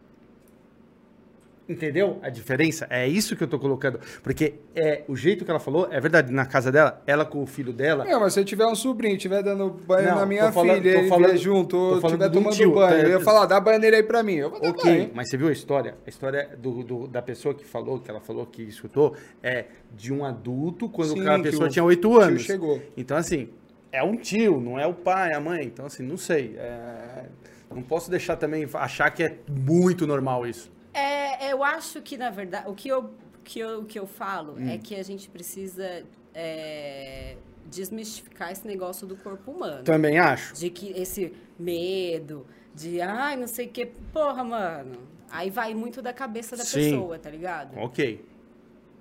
[1.71, 2.85] Entendeu a diferença?
[2.89, 3.99] É isso que eu tô colocando.
[4.21, 7.45] Porque é, o jeito que ela falou, é verdade, na casa dela, ela com o
[7.47, 8.03] filho dela.
[8.05, 10.97] Não, mas se eu tiver um sobrinho, estiver dando banho Não, na minha falando- filha,
[10.99, 13.03] ele falando- junto, estiver tomando tio, banho, tá?
[13.03, 14.41] eu ia falar, dá banho nele aí pra mim.
[14.41, 15.11] Ok, banho.
[15.13, 15.95] mas você viu a história?
[16.05, 19.65] A história do, do- da pessoa que falou, que ela falou que escutou, é
[19.95, 22.41] de um adulto quando Sim, que pessoa tinha 8 tio anos.
[22.43, 22.81] chegou.
[22.97, 23.49] Então, assim,
[23.91, 25.63] é um tio, não é o pai, a mãe.
[25.65, 26.55] Então, assim, não sei.
[26.57, 27.25] é,
[27.73, 30.69] Não posso deixar também achar que é muito normal isso.
[30.93, 33.11] É, eu acho que, na verdade, o que eu,
[33.43, 34.69] que eu, o que eu falo Hum.
[34.69, 36.03] é que a gente precisa
[36.33, 39.83] é, desmistificar esse negócio do corpo humano.
[39.83, 40.53] Também acho.
[40.55, 42.45] De que esse medo,
[42.75, 43.85] de ai, não sei o que.
[43.85, 44.97] Porra, mano.
[45.29, 46.91] Aí vai muito da cabeça da Sim.
[46.91, 47.77] pessoa, tá ligado?
[47.79, 48.25] Ok.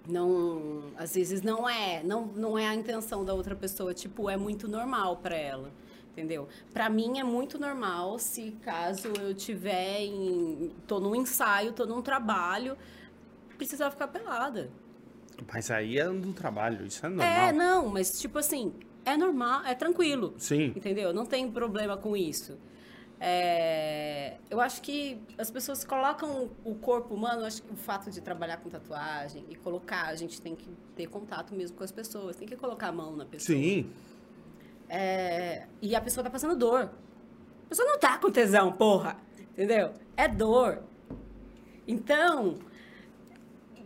[0.08, 4.36] Não, às vezes não é, não, não é a intenção da outra pessoa, tipo, é
[4.36, 5.70] muito normal pra ela.
[6.12, 6.48] Entendeu?
[6.72, 12.02] Pra mim é muito normal se caso eu tiver em tô num ensaio, tô num
[12.02, 12.76] trabalho,
[13.56, 14.70] precisar ficar pelada.
[15.52, 17.26] Mas aí é do trabalho, isso é normal.
[17.26, 18.74] É, não, mas tipo assim,
[19.04, 20.34] é normal, é tranquilo.
[20.36, 20.72] Sim.
[20.76, 21.12] Entendeu?
[21.12, 22.58] Não tem problema com isso.
[23.22, 28.20] É, eu acho que as pessoas colocam o corpo humano, acho que o fato de
[28.22, 30.66] trabalhar com tatuagem e colocar, a gente tem que
[30.96, 33.58] ter contato mesmo com as pessoas, tem que colocar a mão na pessoa.
[33.58, 33.90] Sim.
[34.92, 36.90] É, e a pessoa tá passando dor.
[37.66, 39.16] A pessoa não tá com tesão, porra.
[39.52, 39.94] Entendeu?
[40.16, 40.82] É dor.
[41.86, 42.58] Então,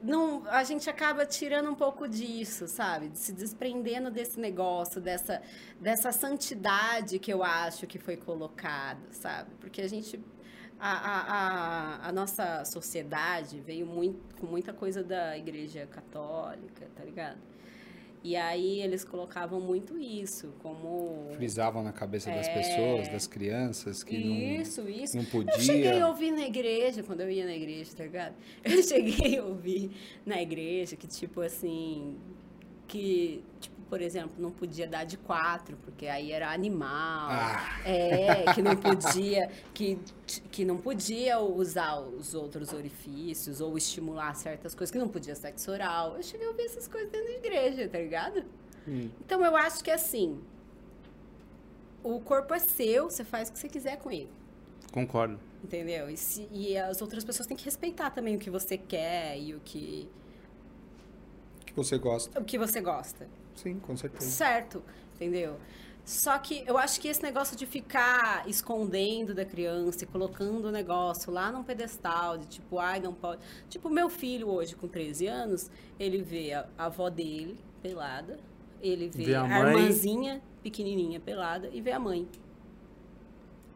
[0.03, 3.11] não, a gente acaba tirando um pouco disso, sabe?
[3.15, 5.43] Se desprendendo desse negócio, dessa,
[5.79, 9.51] dessa santidade que eu acho que foi colocada, sabe?
[9.61, 10.19] Porque a gente.
[10.79, 17.05] A, a, a, a nossa sociedade veio muito, com muita coisa da igreja católica, tá
[17.05, 17.39] ligado?
[18.25, 21.29] E aí eles colocavam muito isso, como.
[21.35, 22.55] Frisavam na cabeça das É.
[22.55, 25.15] pessoas, das crianças, que Isso, isso.
[25.15, 25.53] não, não podia.
[25.55, 28.35] Eu cheguei a ouvir na igreja, quando eu ia na igreja, tá ligado?
[28.65, 29.91] Eu cheguei a ouvir
[30.25, 32.17] na igreja que, tipo assim,
[32.89, 37.29] que, tipo, por exemplo, não podia dar de quatro, porque aí era animal.
[37.31, 37.81] Ah.
[37.89, 39.97] É, que não podia, que,
[40.51, 45.71] que não podia usar os outros orifícios ou estimular certas coisas, que não podia sexo
[45.71, 46.17] oral.
[46.17, 48.43] Eu cheguei a ouvir essas coisas dentro da igreja, tá ligado?
[48.89, 49.09] Hum.
[49.25, 50.41] Então eu acho que assim,
[52.03, 54.29] o corpo é seu, você faz o que você quiser com ele.
[54.91, 55.39] Concordo.
[55.63, 56.11] Entendeu?
[56.11, 59.55] E, se- e as outras pessoas têm que respeitar também o que você quer e
[59.55, 60.09] o que,
[61.65, 62.41] que você gosta.
[62.41, 63.29] o que você gosta.
[63.55, 64.29] Sim, com certeza.
[64.31, 64.83] Certo,
[65.15, 65.57] entendeu?
[66.05, 70.71] Só que eu acho que esse negócio de ficar escondendo da criança e colocando o
[70.71, 73.41] negócio lá num pedestal, de tipo, ai, não pode.
[73.71, 78.39] Tipo, meu filho hoje, com 13 anos, ele vê a, a avó dele pelada,
[78.83, 82.29] ele vê, Vê a a, irmãzinha pequenininha pelada e vê a mãe.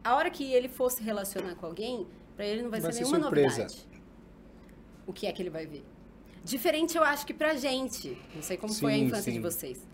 [0.03, 2.99] A hora que ele for se relacionar com alguém, pra ele não vai, Vai ser
[2.99, 3.63] ser nenhuma surpresa.
[3.63, 3.87] novidade.
[5.07, 5.83] O que é que ele vai ver?
[6.43, 8.17] Diferente, eu acho que pra gente.
[8.33, 9.41] Não sei como foi a Sim, infância de sim.
[9.43, 9.87] vocês.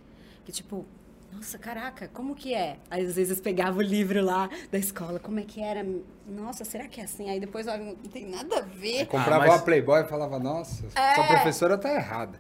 [0.46, 0.86] Que tipo,
[1.34, 2.78] nossa, caraca, como que é?
[2.90, 5.86] Aí às vezes pegava o livro lá da escola, como é que era?
[6.28, 7.30] Nossa, será que é assim?
[7.30, 9.06] Aí depois, olha, não tem nada a ver.
[9.08, 11.16] Comprava Ah, mas- uma Playboy e falava, nossa, É.
[11.16, 12.40] sua professora tá errada.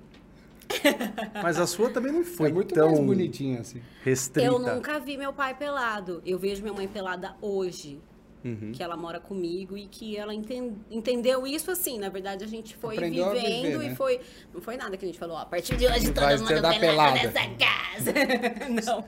[1.43, 3.81] Mas a sua também não foi é muito tão mais bonitinha assim.
[4.03, 4.47] restrita.
[4.47, 6.23] Eu nunca vi meu pai pelado.
[6.25, 8.01] Eu vejo minha mãe pelada hoje.
[8.45, 8.71] Uhum.
[8.71, 11.97] Que ela mora comigo e que ela enten- entendeu isso assim.
[11.97, 13.91] Na verdade, a gente foi Aprendeu vivendo viver, né?
[13.91, 14.21] e foi.
[14.53, 16.47] Não foi nada que a gente falou, ó, a partir de hoje todo Vai mundo
[16.47, 17.15] ser da pelado pelada.
[17.15, 18.13] nessa casa.
[18.85, 19.05] Não.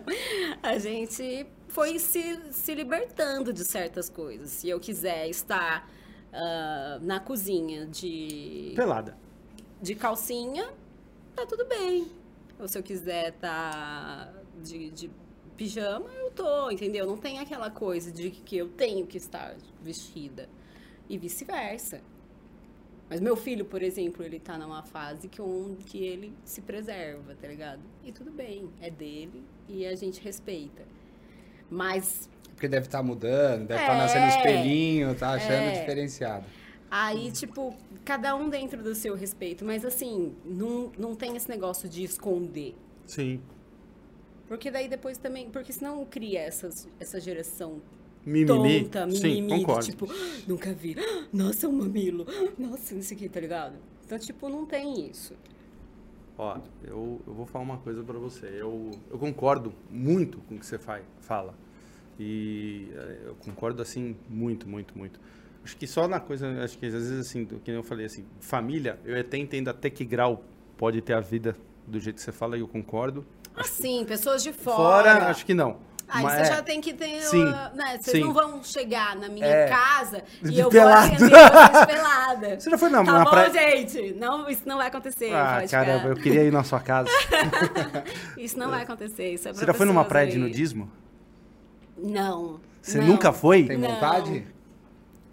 [0.64, 4.50] A gente foi se, se libertando de certas coisas.
[4.50, 5.88] Se eu quiser estar
[6.34, 9.16] ah, na cozinha de Pelada.
[9.80, 10.68] de calcinha,
[11.36, 12.08] tá tudo bem.
[12.60, 14.34] Ou se eu quiser tá
[14.64, 15.12] de, de
[15.58, 17.06] pijama, eu tô, entendeu?
[17.06, 20.48] Não tem aquela coisa de que eu tenho que estar vestida.
[21.10, 22.02] E vice-versa.
[23.10, 27.34] Mas meu filho, por exemplo, ele tá numa fase que, um, que ele se preserva,
[27.42, 27.80] tá ligado?
[28.04, 30.84] E tudo bem, é dele e a gente respeita.
[31.70, 33.98] Mas Porque deve estar mudando, deve estar É.
[33.98, 35.80] nascendo espelhinho, tá achando É.
[35.80, 36.46] diferenciado.
[36.90, 39.64] Aí, tipo, cada um dentro do seu respeito.
[39.64, 42.76] Mas assim, não, não tem esse negócio de esconder.
[43.06, 43.42] Sim.
[44.48, 45.50] Porque daí depois também.
[45.50, 47.82] Porque senão cria essas, essa geração
[48.26, 48.84] Mimimi.
[48.84, 49.86] tonta, Sim, mimimi, de, concordo.
[49.86, 50.96] tipo, "Ah, nunca vi.
[51.00, 52.26] Ah, Nossa, é um mamilo.
[52.58, 53.76] Nossa, não sei o que, tá ligado?
[54.06, 55.34] Então, tipo, não tem isso.
[56.38, 58.46] Ó, eu, eu vou falar uma coisa pra você.
[58.48, 61.54] Eu, eu concordo muito com o que você faz, fala.
[62.20, 65.20] E eh, eu concordo, assim, muito, muito, muito.
[65.64, 68.24] Acho que só na coisa, acho que às vezes, assim, do que eu falei, assim,
[68.40, 70.44] família, eu até entendo até que grau
[70.78, 71.56] pode ter a vida
[71.86, 73.26] do jeito que você fala e eu concordo.
[73.58, 74.76] Assim, pessoas de fora.
[75.14, 75.86] Fora, acho que não.
[76.10, 77.22] Aí Mas você é, já tem que ter.
[77.22, 77.98] Sim, uma- né?
[78.00, 78.24] Vocês sim.
[78.24, 79.68] não vão chegar na minha É.
[79.68, 81.08] casa De e eu pelado.
[81.08, 82.60] vou atender vocês pelada.
[82.62, 83.52] Você já foi na, Tá na bom, praia?
[83.52, 84.14] gente?
[84.14, 85.34] Não, isso não vai acontecer.
[85.34, 86.10] Ah, caramba, ficar.
[86.10, 87.10] eu queria ir na sua casa.
[88.38, 89.34] Isso não vai acontecer.
[89.34, 90.90] Isso é Você já foi numa praia de nudismo?
[91.98, 92.60] Não.
[92.82, 93.08] Você não.
[93.08, 93.64] nunca foi?
[93.66, 93.90] Tem Não.
[93.90, 94.48] vontade?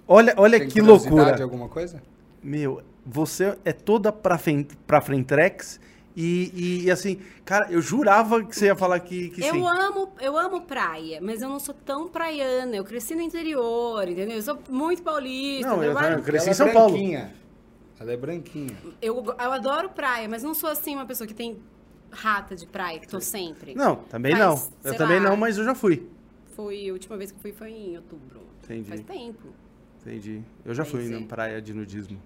[0.08, 1.32] Olha, olha Tem que loucura.
[1.36, 2.02] de alguma coisa?
[2.42, 5.78] Meu, você é toda pra, frente, pra Frentex
[6.16, 9.48] e, e, e, assim, cara, eu jurava que você ia falar que, que sim.
[9.48, 12.76] Eu amo, eu amo praia, mas eu não sou tão praiana.
[12.76, 14.36] Eu cresci no interior, entendeu?
[14.36, 15.68] Eu sou muito paulista.
[15.68, 16.92] Não, eu, eu- acho- eu cresci Ela em é São Paulo.
[16.92, 17.34] branquinha.
[17.98, 18.76] Ela é branquinha.
[19.02, 21.58] eu, eu adoro praia, mas não sou assim uma pessoa que tem
[22.10, 23.74] rata de praia, que tô sempre.
[23.74, 24.52] Não, também Faz, não.
[24.84, 25.30] Eu sei também lá.
[25.30, 26.06] não, mas eu já fui.
[26.54, 28.40] Fui, a última vez que fui foi em outubro.
[28.62, 28.88] Entendi.
[28.88, 29.48] Faz tempo.
[30.00, 30.42] Entendi.
[30.64, 31.18] Eu já Aí fui sim.
[31.20, 32.20] na praia de nudismo.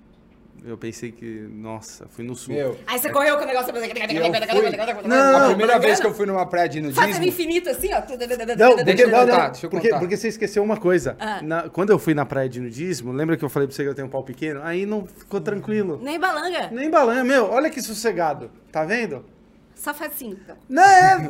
[0.64, 2.54] Eu pensei que, nossa, fui no sul.
[2.54, 3.72] Meu, Aí você correu com o negócio...
[3.74, 5.08] fui.
[5.08, 7.24] Não, a primeira Tá vez que eu fui numa praia de Fazendo nudismo...
[7.24, 8.00] infinito assim, ó.
[8.00, 9.98] Não, porque, Deixa eu não, contar, não, deixa eu porque, contar.
[10.00, 11.16] porque você esqueceu uma coisa.
[11.18, 11.40] Ah.
[11.42, 13.88] Na- quando eu fui na praia de nudismo, lembra que eu falei pra você que
[13.88, 14.60] eu tenho um pau pequeno?
[14.62, 15.98] Aí não ficou tranquilo.
[16.02, 16.68] Nem balanga.
[16.70, 18.50] Nem balanha, meu, olha que sossegado.
[18.70, 19.24] Tá vendo?
[19.74, 20.30] Só faz assim.
[20.30, 20.56] então.
[20.68, 21.28] Não é.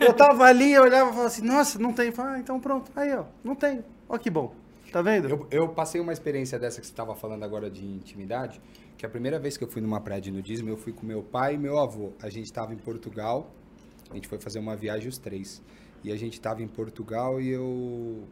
[0.00, 2.12] eu tava ali, eu olhava e falava assim, nossa, não tem.
[2.18, 2.90] Ah, então pronto.
[2.94, 3.82] Aí, ó, não tem.
[4.08, 4.54] Ó que bom.
[4.92, 5.26] Tá vendo?
[5.26, 8.60] Eu, eu passei uma experiência dessa que você estava falando agora de intimidade,
[8.98, 11.22] que a primeira vez que eu fui numa praia de nudismo, eu fui com meu
[11.22, 12.12] pai e meu avô.
[12.22, 13.50] A gente estava em Portugal,
[14.10, 15.62] a gente foi fazer uma viagem os três.
[16.04, 18.24] E a gente estava em Portugal e eu...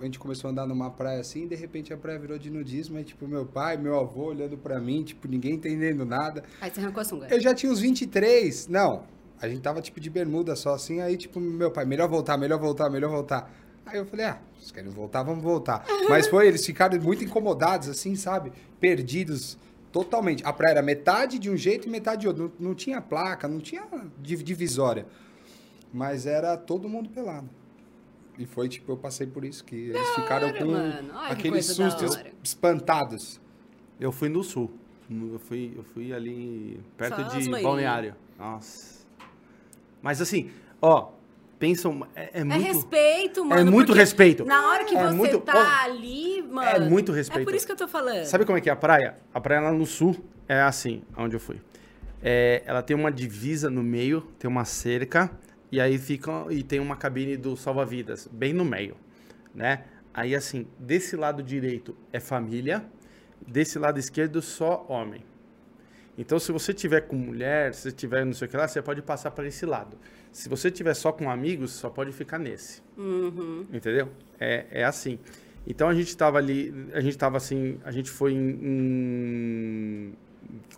[0.00, 2.48] A gente começou a andar numa praia assim, e de repente a praia virou de
[2.50, 6.44] nudismo, aí tipo, meu pai, meu avô olhando pra mim, tipo, ninguém entendendo nada.
[6.60, 7.26] Aí você arrancou a sunga.
[7.28, 8.68] Eu já tinha uns 23.
[8.68, 9.02] Não,
[9.40, 11.00] a gente tava tipo de bermuda só assim.
[11.00, 13.52] Aí, tipo, meu pai, melhor voltar, melhor voltar, melhor voltar.
[13.86, 15.84] Aí eu falei, ah, vocês querem voltar, vamos voltar.
[16.08, 18.52] Mas foi, eles ficaram muito incomodados, assim, sabe?
[18.80, 19.58] Perdidos
[19.92, 20.42] totalmente.
[20.44, 22.52] A praia era metade de um jeito e metade de outro.
[22.58, 23.84] Não, não tinha placa, não tinha
[24.20, 25.06] div- divisória.
[25.92, 27.48] Mas era todo mundo pelado.
[28.36, 31.10] E foi, tipo, eu passei por isso, que eles ficaram hora, com mano.
[31.14, 32.32] Olha que aqueles da sustos hora.
[32.42, 33.40] espantados.
[34.00, 34.72] Eu fui no sul.
[35.08, 37.48] Eu fui, eu fui ali perto Só de.
[37.62, 38.16] Balneário.
[38.36, 39.04] Nossa.
[40.02, 40.50] Mas assim,
[40.82, 41.12] ó,
[41.58, 42.06] pensam.
[42.14, 42.62] É, é É muito.
[42.62, 43.70] respeito, mano.
[43.70, 44.44] muito porque respeito.
[44.44, 46.68] Na hora que É você muito- tá ali, mano.
[46.68, 47.42] é muito respeito.
[47.42, 48.24] É por isso que eu tô falando.
[48.24, 49.16] Sabe como é que é a praia?
[49.32, 50.16] A praia lá no sul
[50.48, 51.60] é assim, onde eu fui.
[52.22, 55.30] É, ela tem uma divisa no meio, tem uma cerca,
[55.70, 56.46] e aí fica.
[56.50, 58.96] E tem uma cabine do salva-vidas, bem no meio,
[59.54, 59.84] né?
[60.12, 62.84] Aí assim, desse lado direito é família,
[63.46, 65.22] desse lado esquerdo só homem.
[66.16, 69.02] Então, se você tiver com mulher, se tiver não sei o que lá, você pode
[69.02, 69.98] passar para esse lado.
[70.34, 72.82] Se você tiver só com amigos, só pode ficar nesse.
[72.98, 73.64] Uhum.
[73.72, 74.08] Entendeu?
[74.38, 75.18] É, é assim.
[75.66, 80.12] Então a gente tava ali, a gente tava assim, a gente foi em, em-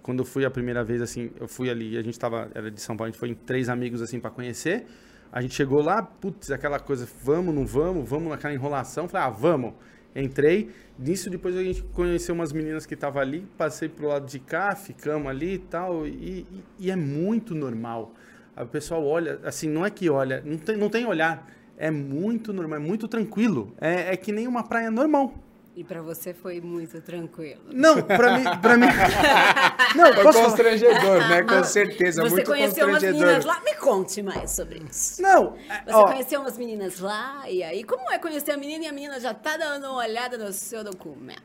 [0.02, 2.80] quando eu fui a primeira vez assim, eu fui ali, a gente tava, era de
[2.80, 4.84] São Paulo, a gente foi em três amigos assim para conhecer.
[5.32, 9.30] A gente chegou lá, putz, aquela coisa, vamos, não vamos, vamos naquela enrolação, falei, ah,
[9.30, 9.72] vamos.
[10.14, 14.38] Entrei, nisso depois a gente conheceu umas meninas que estavam ali, passei pro lado de
[14.38, 18.14] cá, ficamos ali e tal, e, e- e é muito normal.
[18.62, 21.46] O pessoal olha, assim, não é que olha, não tem, não tem olhar,
[21.76, 23.74] é muito normal, é muito tranquilo.
[23.80, 25.34] É, é que nem uma praia normal.
[25.76, 27.60] E pra você foi muito tranquilo.
[27.70, 28.86] Não, pra mim, pra mim.
[29.94, 31.42] Não, Foi constrangedor, né?
[31.42, 33.26] Com certeza, Você muito conheceu umas constrangedor.
[33.26, 33.60] meninas lá?
[33.60, 35.20] Me conte mais sobre isso.
[35.20, 38.86] Não, é, Você ó, conheceu umas meninas lá, e aí, como é conhecer a menina
[38.86, 41.42] e a menina já tá dando uma olhada no seu documento?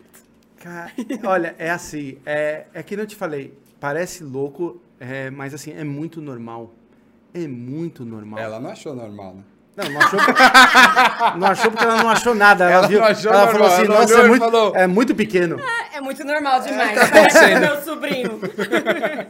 [0.57, 0.93] Cara,
[1.25, 5.73] olha, é assim, é, é que nem eu te falei, parece louco, é, mas assim,
[5.73, 6.73] é muito normal.
[7.33, 8.39] É muito normal.
[8.39, 9.43] Ela não achou normal, né?
[9.77, 10.41] Não, não achou, porque-
[11.39, 12.65] não achou porque ela não achou nada.
[12.65, 14.87] Ela, Ela viu, não achou ela normal, falou assim, ela nossa, é muito, falou- é
[14.87, 15.57] muito pequeno.
[15.93, 16.93] É muito normal demais.
[16.99, 17.59] tá acontecendo.
[17.61, 18.39] Meu sobrinho.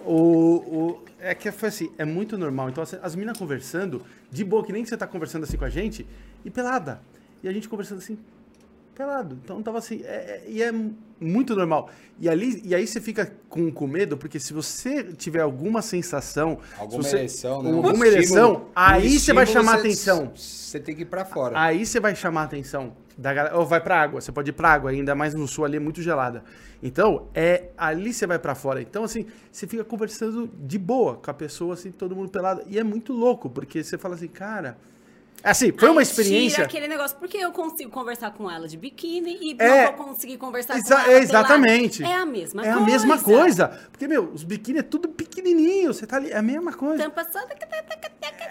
[0.06, 2.70] O, o- é que foi assim, é muito normal.
[2.70, 5.66] Então, assim, as meninas conversando, de boa, que nem que você tá conversando assim com
[5.66, 6.08] a gente,
[6.44, 7.00] e pelada.
[7.44, 8.18] E a gente conversando assim,
[8.96, 9.38] pelado.
[9.44, 10.72] Então tava assim, é- é- e é
[11.20, 11.90] muito normal.
[12.20, 16.60] E, ali, e aí você fica com, com medo, porque se você tiver alguma sensação,
[16.78, 17.70] Alguma se você, ereção, né?
[17.72, 20.32] alguma Um ereção, aí você vai chamar você- atenção.
[20.36, 21.60] Você tem que ir pra fora.
[21.60, 23.58] Aí você vai chamar a atenção da galera.
[23.58, 25.80] Ou vai pra água, você pode ir pra água, ainda mais no sul ali é
[25.80, 26.44] muito gelada.
[26.84, 28.82] Então, é ali você vai pra fora.
[28.82, 32.64] Então, assim, você fica conversando de boa com a pessoa, assim, todo mundo pelado.
[32.68, 34.78] E é muito louco, porque você fala assim, cara.
[35.44, 36.56] Assim, foi uma Aí experiência.
[36.56, 39.86] Tira aquele negócio, porque eu consigo conversar com ela de biquíni e É.
[39.88, 42.04] não vou conseguir conversar Exa- com ela exatamente.
[42.04, 42.80] É a mesma é coisa.
[42.80, 43.68] a mesma coisa.
[43.92, 45.94] Porque, meu, os biquíni é tudo pequenininho.
[45.94, 47.04] Você tá ali, é a mesma coisa.
[47.04, 47.40] Tampa só...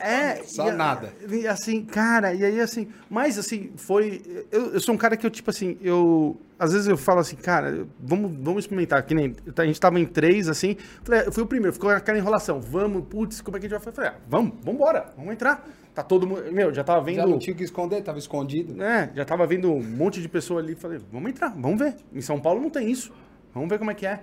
[0.02, 1.12] É, Só e nada.
[1.28, 4.22] E assim, cara, e aí assim, mas assim, foi.
[4.50, 6.40] Eu, eu sou um cara que eu, tipo assim, eu.
[6.58, 9.02] Às vezes eu falo assim, cara, vamos, vamos experimentar.
[9.02, 9.36] Que nem.
[9.56, 10.76] A gente tava em três, assim.
[11.04, 12.60] Falei, eu fui o primeiro, ficou aquela enrolação.
[12.60, 13.94] Vamos, putz, como é que a gente vai fazer?
[13.96, 15.68] Falei, ah, vamos, vambora, vamos entrar.
[16.00, 16.50] Tá todo mundo.
[16.50, 17.16] Meu, já tava vendo.
[17.16, 18.82] Já não tinha o que esconder, tava escondido.
[18.82, 20.74] É, já tava vendo um monte de pessoa ali.
[20.74, 21.94] Falei, vamos entrar, vamos ver.
[22.10, 23.12] Em São Paulo não tem isso.
[23.52, 24.20] Vamos ver como é que é.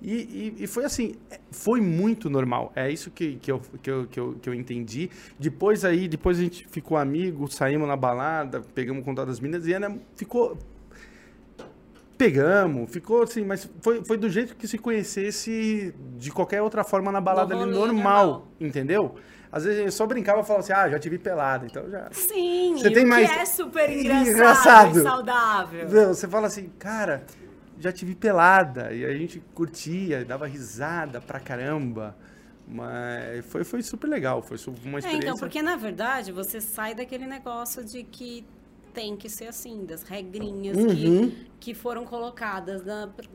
[0.00, 2.70] E, e, e foi assim, é, foi muito normal.
[2.76, 5.10] É isso que, que, eu, que, eu, que, eu, que eu entendi.
[5.36, 9.66] Depois aí, depois a gente ficou amigo, saímos na balada, pegamos o contato das meninas
[9.66, 10.56] e ela ficou.
[12.16, 17.10] Pegamos, ficou assim, mas foi, foi do jeito que se conhecesse de qualquer outra forma
[17.10, 18.48] na balada No ali, normal, normal.
[18.60, 19.16] entendeu?
[19.56, 22.08] Às vezes eu só brincava e falava assim, ah, já tive pelada, então já.
[22.12, 24.98] Sim, Você tem mais- que é super engraçado, Engraçado.
[24.98, 25.88] e saudável.
[25.88, 27.24] Meu, Você fala assim, cara,
[27.78, 32.14] já tive pelada e a gente curtia, dava risada pra caramba.
[32.68, 35.18] Mas foi, foi super legal, foi uma É, experiência.
[35.28, 38.44] então, porque na verdade você sai daquele negócio de que
[38.92, 40.88] tem que ser assim, das regrinhas Uhum.
[40.88, 42.82] que, que foram colocadas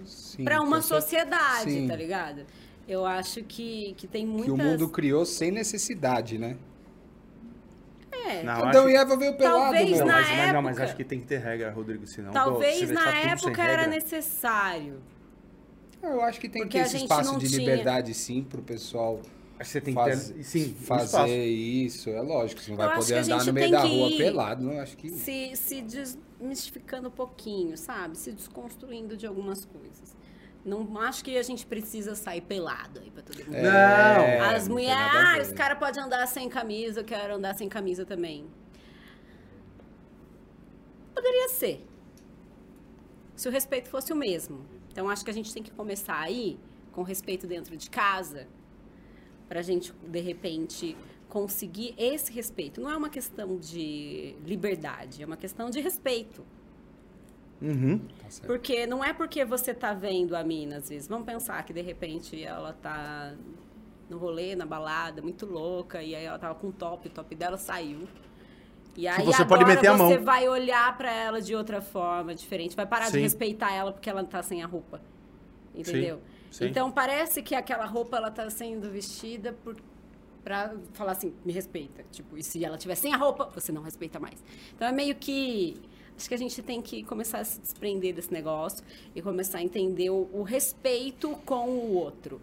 [0.06, 1.88] Sim, para uma sociedade, Sim.
[1.88, 2.42] tá ligado?
[2.92, 4.54] Eu acho que, que tem Que muitas...
[4.54, 6.58] o mundo criou sem necessidade, né?
[8.12, 10.00] É, Não, Adão acho- e Eva veio pelado, Talvez meu.
[10.00, 12.32] Não, na mas, mas não, mas época- acho que tem que ter regra, Rodrigo, senão.
[12.34, 15.02] Talvez pô, se na época era necessário.
[16.04, 19.22] Eu acho que tem Porque que ter esse espaço de tinha- liberdade, sim, pro pessoal
[19.60, 20.44] Acho que você tem faz- que ter.
[20.44, 21.30] Sim, fazer espaço.
[21.32, 22.10] isso.
[22.10, 24.10] É lógico, você não Eu vai poder que a andar no meio da que rua
[24.10, 24.64] ir pelado.
[24.66, 25.10] Não, acho que...
[25.12, 28.18] Se, se desmistificando um pouquinho, sabe?
[28.18, 30.16] Se desconstruindo de algumas coisas.
[30.64, 33.52] Não acho que a gente precisa sair pelado aí pra todo mundo.
[33.52, 33.62] Não.
[33.62, 37.56] É, As não tem mulheres, ah, os caras podem andar sem camisa, eu quero andar
[37.56, 38.46] sem camisa também.
[41.16, 41.86] Poderia ser.
[43.36, 44.66] Se o respeito fosse o mesmo.
[44.92, 46.60] Então, acho que a gente tem que começar aí,
[46.92, 48.48] com respeito dentro de casa,
[49.48, 50.96] pra gente, de repente,
[51.28, 52.82] conseguir esse respeito.
[52.82, 56.46] Não é uma questão de liberdade, é uma questão de respeito.
[57.62, 58.00] Uhum.
[58.00, 58.48] Tá.
[58.48, 61.08] Porque não é porque você tá vendo a mina, às vezes.
[61.08, 63.34] Vamos pensar que de repente ela tá
[64.10, 67.34] no rolê, na balada, muito louca, e aí ela tava com um top, o top
[67.36, 68.08] dela saiu.
[68.98, 70.26] E aí você agora pode meter a você mão.
[70.26, 72.76] vai olhar pra ela de outra forma, diferente.
[72.76, 73.22] Vai parar de Sim.
[73.22, 75.02] respeitar ela porque ela tá sem a roupa.
[75.74, 76.22] Entendeu?
[76.50, 76.66] sim.
[76.66, 79.78] Então parece que aquela roupa ela tá sendo vestida por
[80.44, 82.04] pra falar assim, me respeita.
[82.12, 84.44] Tipo, e se ela tiver sem a roupa, você não respeita mais.
[84.76, 85.80] Então é meio que
[86.22, 88.86] acho que a gente tem que começar a se desprender desse negócio
[89.16, 92.40] e começar a entender o, o respeito com o outro.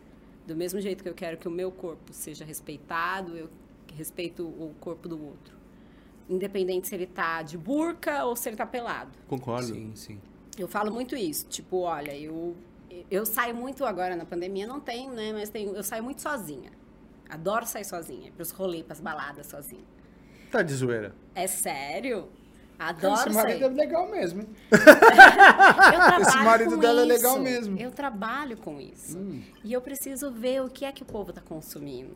[0.47, 3.49] Do mesmo jeito que eu quero que o meu corpo seja respeitado, eu
[3.95, 5.57] respeito o corpo do outro.
[6.29, 9.13] Independente se ele tá de burca ou se ele tá pelado.
[9.29, 9.67] Concordo.
[9.67, 10.21] Sim, sim.
[10.59, 12.57] Eu falo muito isso, tipo, olha, eu,
[13.09, 15.33] eu saio muito agora na pandemia, não tenho, né?
[15.33, 16.73] Mas tenho, eu saio muito sozinha.
[17.29, 19.85] Adoro sair sozinha, pros rolês, pras baladas sozinha.
[20.51, 21.15] Tá de zoeira.
[21.35, 22.29] É sério?
[22.79, 24.43] Cara, Adoro esse marido é legal mesmo.
[24.43, 24.49] hein?
[24.71, 27.13] Eu trabalho Esse marido com dela é isso.
[27.15, 27.79] legal mesmo.
[27.79, 29.19] Eu trabalho com isso.
[29.19, 29.43] Hum.
[29.65, 32.15] E eu preciso ver o que é que o povo tá consumindo.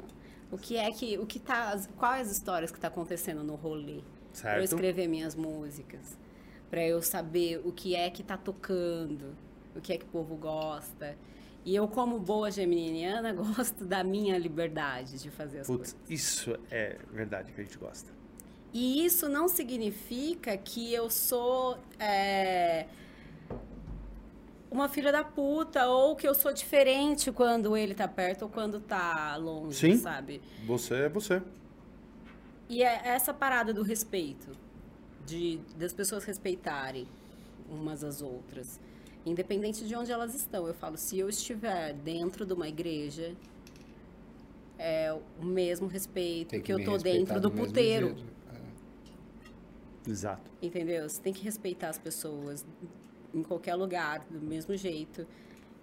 [0.50, 4.00] O que é que, o que tá, quais as histórias que tá acontecendo no rolê.
[4.40, 4.64] Pra eu Certo.
[4.64, 6.16] escrever minhas músicas.
[6.70, 9.34] Pra eu saber o que é que tá tocando,
[9.76, 11.16] o que é que o povo gosta.
[11.64, 16.10] E eu, como boa geminiana, gosto da minha liberdade de fazer as Putz, coisas.
[16.10, 18.10] isso é verdade que a gente gosta.
[18.72, 22.86] E isso não significa que eu sou é,
[24.70, 28.80] uma filha da puta ou que eu sou diferente quando ele tá perto ou quando
[28.80, 29.96] tá longe, Sim.
[29.98, 30.40] sabe?
[30.66, 31.42] Você é você.
[32.68, 34.56] E é essa parada do respeito,
[35.26, 37.06] de das pessoas respeitarem
[37.68, 38.80] umas às outras,
[39.26, 40.66] independente de onde elas estão.
[40.66, 43.34] Eu falo, se eu estiver dentro de uma igreja,
[44.78, 48.06] é o mesmo respeito Tem que, eu tô dentro do mesmo puteiro.
[48.06, 48.32] jeito.
[50.06, 50.50] Exato.
[50.60, 51.08] Entendeu?
[51.08, 52.64] Você tem que respeitar as pessoas
[53.34, 55.26] em qualquer lugar, do mesmo jeito,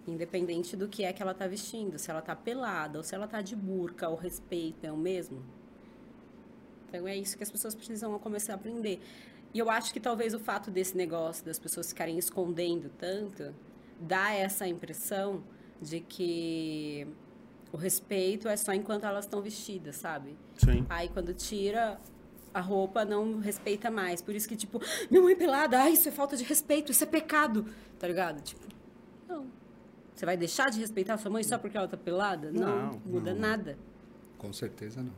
[0.07, 1.97] independente do que é que ela tá vestindo.
[1.97, 5.43] Se ela tá pelada ou se ela tá de burca, o respeito é o mesmo.
[6.87, 8.99] Então é isso que as pessoas precisam começar a aprender.
[9.53, 13.53] E eu acho que talvez o fato desse negócio das pessoas ficarem escondendo tanto
[13.99, 15.43] dá essa impressão
[15.81, 17.07] de que
[17.71, 20.35] o respeito é só enquanto elas estão vestidas, sabe?
[20.57, 20.85] Sim.
[20.89, 21.99] Aí quando tira
[22.53, 24.21] a roupa, não respeita mais.
[24.21, 27.07] Por isso que, tipo, minha mãe pelada, ai, isso é falta de respeito, isso é
[27.07, 27.65] pecado.
[27.97, 28.41] Tá ligado?
[28.41, 28.61] Tipo,
[29.27, 29.45] não.
[30.15, 32.51] Você vai deixar de respeitar a sua mãe só porque ela tá pelada?
[32.51, 33.77] Não, Não, muda nada.
[34.37, 35.13] Com certeza não.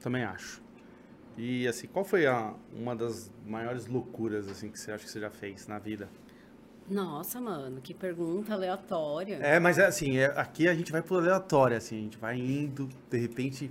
[0.00, 0.62] Também acho.
[1.36, 5.20] E assim, qual foi a, uma das maiores loucuras assim que você acha que você
[5.20, 6.08] já fez na vida?
[6.90, 9.36] Nossa, mano, que pergunta aleatória.
[9.36, 12.36] É, mas é assim, é- aqui a gente vai pro aleatório, assim, a gente vai
[12.38, 13.70] indo, de repente.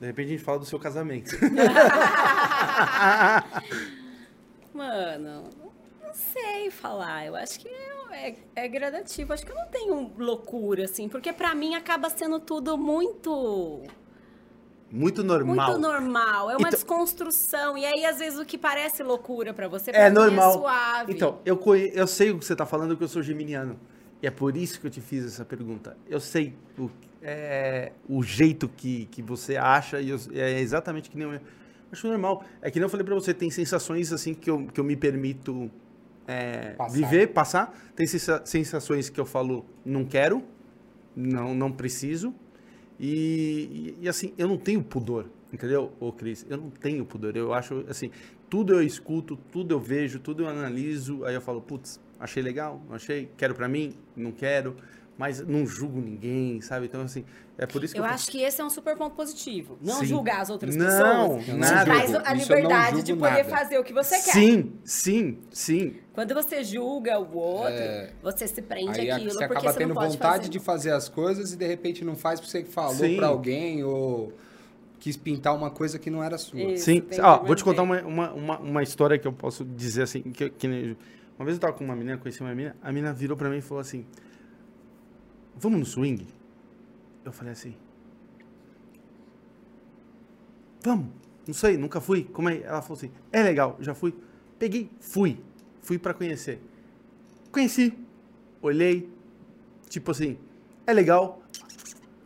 [0.00, 1.30] De repente a gente fala do seu casamento.
[4.72, 5.44] Mano,
[6.02, 7.26] não sei falar.
[7.26, 7.68] Eu acho que
[8.12, 9.32] é, é gradativo.
[9.32, 13.82] Acho que eu não tenho loucura, assim, porque pra mim acaba sendo tudo muito.
[14.90, 15.54] Muito normal.
[15.72, 16.50] Muito normal.
[16.50, 17.76] É uma Então- desconstrução.
[17.76, 20.50] E aí, às vezes, o que parece loucura pra você, É mim normal.
[20.50, 21.12] é suave.
[21.12, 21.90] Então, eu, conhe...
[21.94, 23.78] eu sei o que você tá falando, que eu sou geminiano.
[24.22, 25.96] E é por isso que eu te fiz essa pergunta.
[26.08, 26.88] Eu sei o,
[27.22, 31.40] é, o jeito que, que você acha, e eu- é exatamente que nem eu.
[31.90, 32.44] Acho normal.
[32.60, 34.94] É que nem eu falei pra você, tem sensações assim que eu, que eu me
[34.96, 35.70] permito
[36.26, 36.94] é, Passar.
[36.94, 37.78] viver, passar.
[37.96, 40.42] Tem sensa- sensações que eu falo, não quero,
[41.16, 42.34] não, não preciso.
[43.00, 46.44] E, e, e, assim, eu não tenho pudor Entendeu, ô Cris?
[46.50, 47.34] Eu não tenho pudor.
[47.34, 48.10] Eu acho, assim,
[48.50, 51.24] tudo eu escuto, tudo eu vejo, tudo eu analiso.
[51.24, 54.76] Aí eu falo, putz, achei legal, não achei, quero pra mim, não quero.
[55.18, 56.86] Mas não julgo ninguém, sabe?
[56.86, 57.24] Então, assim,
[57.58, 59.76] é por isso que Eu eu, acho que esse é um super ponto positivo.
[59.82, 60.06] Não Sim.
[60.06, 60.86] julgar as outras Não,
[61.40, 61.58] pessoas.
[61.58, 61.78] nada.
[61.80, 63.44] Te traz a não liberdade de poder nada.
[63.44, 64.32] fazer o que você quer.
[64.32, 65.96] Sim, sim, sim.
[66.12, 68.12] Quando você julga o outro, É.
[68.22, 70.48] você se prende Aí aquilo você porque acaba você não tendo pode vontade fazer.
[70.50, 73.16] de fazer as coisas e de repente não faz porque você falou Sim.
[73.16, 74.32] pra alguém ou
[75.00, 76.60] quis pintar uma coisa que não era sua.
[76.60, 80.02] Isso, Sim, que vou te contar uma, uma, uma, uma história que eu posso dizer
[80.02, 80.96] assim, que, que
[81.36, 83.58] uma vez eu tava com uma menina, conheci uma menina, a menina virou pra mim
[83.58, 84.04] e falou assim,
[85.58, 86.26] vamos no swing?
[87.24, 87.74] Eu falei assim,
[90.82, 91.06] vamos,
[91.46, 92.60] não sei, nunca fui, como é?
[92.62, 94.14] Ela falou assim, é legal, já fui,
[94.58, 95.38] peguei, fui,
[95.82, 96.60] fui pra conhecer.
[97.52, 97.92] Conheci,
[98.62, 99.10] olhei,
[99.88, 100.38] tipo assim,
[100.86, 101.42] é legal,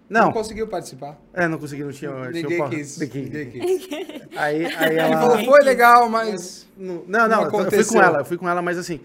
[0.09, 1.19] Não, não, conseguiu participar.
[1.33, 2.31] é, não consegui, não tinha...
[2.31, 2.99] Ninguém pa- quis.
[2.99, 3.89] Ninguém- quis.
[4.37, 5.21] Aí, aí Ele ela...
[5.21, 6.67] falou, foi legal, mas.
[6.77, 8.99] Não, não, Não eu fui com ela, eu fui com ela, mas assim,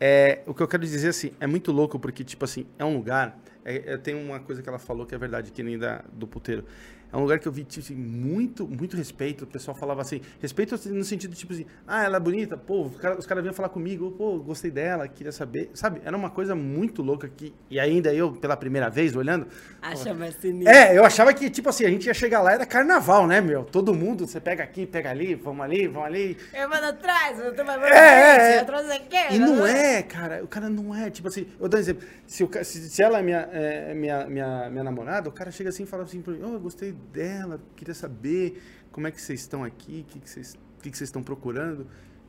[0.00, 2.96] é, o que eu quero dizer assim, é muito louco porque, tipo assim, é um
[2.96, 6.04] lugar, é, é- tem uma coisa que ela falou que é verdade, que nem da,
[6.12, 6.64] do puteiro.
[7.12, 9.44] É um lugar que eu vi, tipo assim, muito, muito respeito.
[9.44, 12.84] O pessoal falava assim, respeito assim, no sentido, tipo assim, ah, ela é bonita, pô,
[12.84, 16.00] os caras cara vinham falar comigo, pô, gostei dela, queria saber, sabe?
[16.04, 19.46] Era uma coisa muito louca que, e ainda eu, pela primeira vez, olhando,
[19.80, 20.74] Acha mais sinistro.
[20.74, 23.64] é, eu achava que, tipo assim, a gente ia chegar lá, era carnaval, né, meu?
[23.64, 26.36] Todo mundo, você pega aqui, pega ali, vamos ali, vamos ali.
[26.54, 28.60] Eu mando atrás, eu tô mais É, é, é.
[28.60, 29.34] eu trouxe aqui.
[29.34, 32.42] E não é, cara, o cara não é, tipo assim, eu dou um exemplo, se,
[32.42, 35.82] o se, se ela é minha, é, minha, minha, minha namorada, o cara chega assim
[35.82, 40.04] e fala assim oh, eu gostei dela, queria saber como é que vocês estão aqui,
[40.08, 41.86] o que, que, vocês, que, que vocês estão procurando.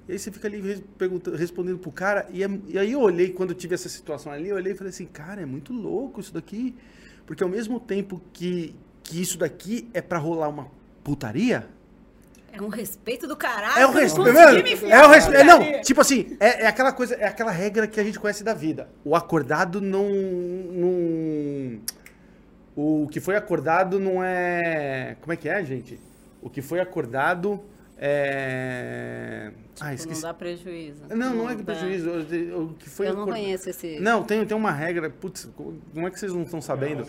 [0.07, 2.99] E aí você fica ali res- pergunta- respondendo pro cara, e, é- e aí eu
[2.99, 5.71] olhei, quando eu tive essa situação ali, eu olhei e falei assim, cara, é muito
[5.73, 6.75] louco isso daqui,
[7.25, 10.67] porque ao mesmo tempo que, que isso daqui é pra rolar uma
[11.03, 11.67] putaria,
[12.51, 13.79] É um respeito do caralho.
[13.79, 14.73] é não respeito.
[14.73, 15.43] enfiar É o na respeito.
[15.45, 15.81] Não, putaria.
[15.81, 18.89] tipo assim, é, é aquela coisa, é aquela regra que a gente conhece da vida.
[19.03, 20.07] O acordado não.
[20.71, 21.79] não
[22.75, 25.15] o que foi acordado não é.
[25.21, 25.99] Como é que é, gente?
[26.41, 27.61] O que foi acordado
[28.05, 29.51] é.
[29.80, 30.21] ah, Não esqueci.
[30.21, 31.03] dá prejuízo.
[31.09, 31.73] Não, não é que dá.
[31.73, 32.09] prejuízo.
[32.09, 33.99] O o que foi Eu não conheço esse.
[33.99, 35.09] Não, tem, tem uma regra.
[35.09, 37.05] Putz, como é que vocês não estão sabendo?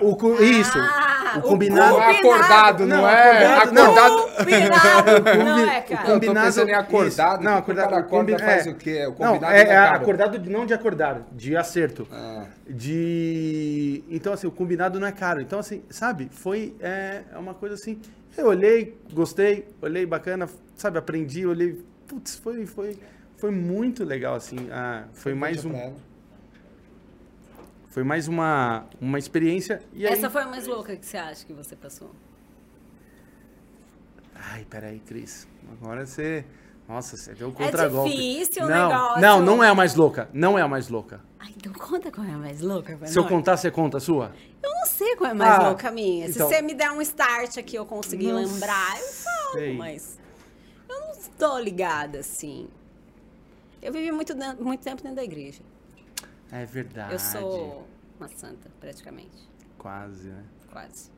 [0.00, 0.78] O, co- isso.
[0.78, 1.96] Ah, o o combinado.
[1.96, 3.46] Não é acordado, não, Não, é?
[3.56, 4.36] acordado, não.
[4.36, 5.16] Combinado.
[5.44, 6.02] Não é, cara.
[6.06, 7.34] tô Combinado- em acordado.
[7.40, 7.44] Isso.
[7.44, 8.70] Não, acordado- O acorda faz é.
[8.70, 9.06] o quê?
[9.06, 9.96] O Não, combinado é, né, é cara?
[9.96, 12.06] acordado de, não de acordar, de acerto.
[12.12, 12.44] Ah.
[12.68, 14.04] De.
[14.08, 15.40] Então, assim, o combinado não é caro.
[15.40, 18.00] Então, assim, sabe, foi é, é uma coisa assim.
[18.36, 21.82] Eu olhei, gostei, olhei bacana, sabe, aprendi, olhei.
[22.06, 22.98] Putz, foi, foi,
[23.36, 24.68] foi muito legal, assim.
[24.70, 25.94] ah, foi mais um.
[27.88, 29.82] Foi mais uma, uma experiência.
[29.94, 30.12] E aí...
[30.12, 32.10] Essa foi a mais louca que você acha que você passou?
[34.34, 35.48] Ai, peraí, Cris.
[35.72, 36.44] Agora você.
[36.88, 38.10] Nossa, você deu um contragolpe.
[38.10, 39.20] difícil o não, negócio.
[39.20, 40.28] Não, não é a mais louca.
[40.32, 41.20] Não é a mais louca.
[41.38, 44.00] Ah, então conta qual é a mais louca pra Se eu contar, você conta a
[44.00, 44.32] sua?
[44.62, 46.26] Eu não sei qual é a mais Ah, louca minha.
[46.28, 46.48] então.
[46.48, 49.76] Se você me der um start aqui, eu conseguir Não lembrar, eu falo, sei.
[49.76, 50.18] mas
[50.88, 52.68] eu não estou ligada assim.
[53.82, 55.62] Eu vivi muito, muito tempo dentro da igreja.
[56.52, 57.12] É verdade.
[57.12, 57.86] Eu sou
[58.18, 59.48] uma santa, praticamente.
[59.76, 60.44] Quase, né?
[60.72, 61.10] Quase.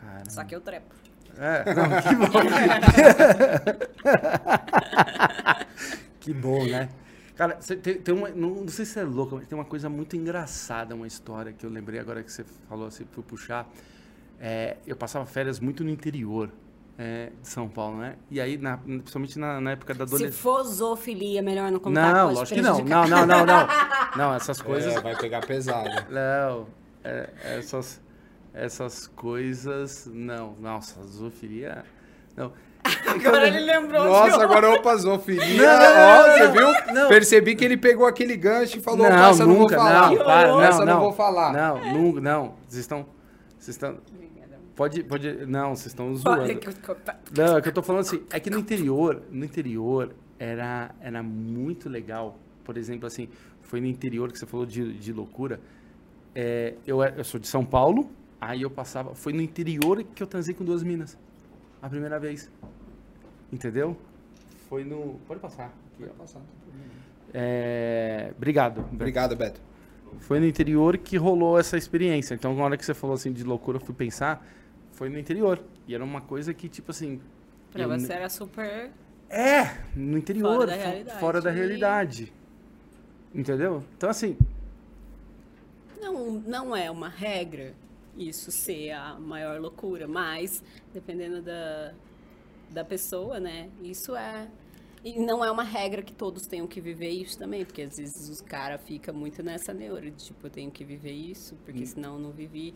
[0.00, 0.28] Cara.
[0.30, 0.94] Só que eu trepo.
[1.38, 2.40] É, não, que bom.
[6.20, 6.88] que bom, né?
[7.36, 8.28] Cara, você tem, tem uma.
[8.28, 11.64] Não, não sei se é louco, mas tem uma coisa muito engraçada, uma história que
[11.64, 13.66] eu lembrei agora que você falou assim, fui puxar.
[14.38, 16.50] É, eu passava férias muito no interior
[16.98, 18.16] é, de São Paulo, né?
[18.30, 20.42] E aí, na- principalmente na, na época da Se adolescência.
[20.42, 22.12] for zoofilia, melhor não contar.
[22.14, 22.78] Não, lógico que não.
[22.84, 23.66] Não, não, não, não.
[24.16, 24.96] Não, essas coisas.
[24.96, 25.88] É, vai pegar pesado.
[26.10, 26.66] Não,
[27.04, 28.00] é- essas,
[28.54, 30.08] essas coisas.
[30.12, 31.84] Não, nossa, zoofilia.
[32.36, 32.52] Não.
[33.06, 35.44] Agora ele lembrou Nossa, agora opa, zoofilia.
[35.44, 36.94] Não, não, Ó, não, você viu?
[36.94, 37.08] não.
[37.08, 40.10] Percebi que ele pegou aquele gancho e falou, não, essa eu não vou nunca, falar.
[40.10, 41.52] não, para, não, essa eu não, não vou falar.
[41.52, 42.54] Não, nunca, não.
[42.66, 43.06] Vocês estão.
[43.58, 43.98] Vocês estão.
[44.74, 45.46] Pode, pode.
[45.46, 46.46] Não, vocês estão zoando.
[47.36, 51.22] Não, é que eu tô falando assim, é que no interior, no interior era, era
[51.22, 52.38] muito legal.
[52.64, 53.28] Por exemplo, assim,
[53.60, 55.60] foi no interior que você falou de, de loucura.
[56.34, 58.10] É, eu, eu sou de São Paulo,
[58.40, 59.14] aí eu passava.
[59.14, 61.16] Foi no interior que eu transei com duas minas.
[61.82, 62.50] A primeira vez.
[63.52, 63.96] Entendeu?
[64.68, 65.18] Foi no.
[65.26, 65.72] Pode passar.
[65.94, 66.38] Aqui, ó.
[67.32, 68.84] É, obrigado.
[68.92, 69.60] Obrigado, Beto.
[70.18, 72.34] Foi no interior que rolou essa experiência.
[72.34, 74.44] Então, na hora que você falou assim de loucura, eu fui pensar,
[74.92, 75.60] foi no interior.
[75.86, 77.20] E era uma coisa que, tipo assim.
[77.72, 78.90] Pra eu você era super.
[79.28, 81.20] É, no interior, Fora da realidade.
[81.20, 82.32] fora da realidade.
[83.32, 83.84] Entendeu?
[83.96, 84.36] Então, assim,
[86.00, 87.74] Não, não é uma regra
[88.16, 90.62] isso ser a maior loucura, mas
[90.92, 91.94] dependendo da,
[92.70, 93.70] da pessoa, né?
[93.82, 94.48] Isso é
[95.02, 98.28] e não é uma regra que todos tenham que viver isso também, porque às vezes
[98.28, 102.14] os caras ficam muito nessa neura de tipo, eu tenho que viver isso, porque senão
[102.14, 102.74] eu não vivi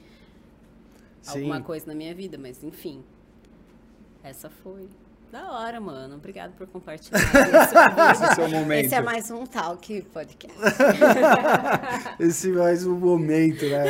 [1.21, 1.39] Sim.
[1.39, 3.05] alguma coisa na minha vida, mas enfim.
[4.23, 4.89] Essa foi.
[5.33, 6.15] Da hora, mano.
[6.15, 7.19] Obrigado por compartilhar.
[8.13, 8.85] Esse é o seu momento.
[8.87, 10.57] Esse é mais um Talk Podcast.
[12.21, 13.85] Esse mais um momento, né?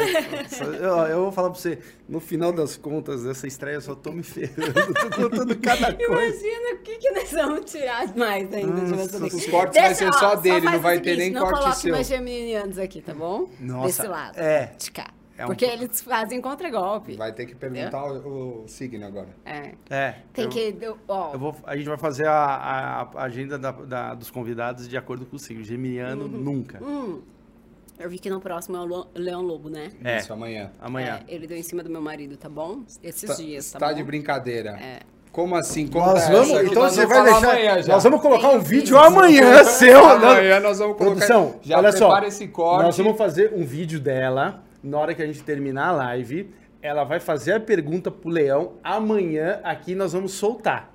[0.49, 1.79] Só- Eu, eu vou falar pra você,
[2.09, 6.47] no final das contas, dessa estreia eu só tô me ferrando, tô contando cada coisa.
[6.47, 9.37] Imagina o que, que nós vamos tirar mais ainda de Nossa, você.
[9.37, 11.93] os cortes vai ser só dele, faz não vai ter nem não corte coloque seu.
[11.93, 13.51] mais geminianos aqui, tá bom?
[13.61, 14.39] Nossa, Desse lado.
[14.39, 14.73] é.
[14.79, 15.09] De cá.
[15.37, 17.17] É um Porque po- eles fazem contra-golpe.
[17.17, 19.29] Vai ter que perguntar o, o signo agora.
[19.45, 19.73] É.
[19.91, 20.15] É.
[20.33, 20.77] Tem eu- que...
[20.81, 24.31] eu- Ó, Eu vou, a gente vai fazer a, a- a agenda da- da- dos
[24.31, 25.65] convidados de acordo com o signo.
[25.65, 26.79] Geminiano, nunca.
[26.83, 27.21] hum,
[27.99, 29.91] eu vi que no próximo é o Leão Lobo, né?
[30.05, 30.19] É.
[30.19, 30.71] Isso, amanhã.
[30.81, 31.21] Amanhã.
[31.29, 32.83] É, ele deu em cima do meu marido, tá bom?
[33.03, 33.95] Esses Tá, dias, tá tá bom?
[33.95, 34.71] de brincadeira.
[34.81, 35.01] É.
[35.33, 35.89] Como assim?
[35.89, 37.89] Conta Nós essa vamos, que então nós você vamos vai deixar.
[37.93, 40.07] nós vamos colocar Tem um um vídeo amanhã seu.
[40.09, 41.17] Amanhã nós vamos colocar.
[41.27, 42.07] Produção, já olha só.
[42.07, 42.85] prepara esse corte.
[42.85, 44.63] Nós vamos fazer um vídeo dela.
[44.85, 46.53] Na hora que a gente terminar a live,
[46.83, 48.75] ela vai fazer a pergunta pro Leão.
[48.85, 50.93] Amanhã aqui nós vamos soltar.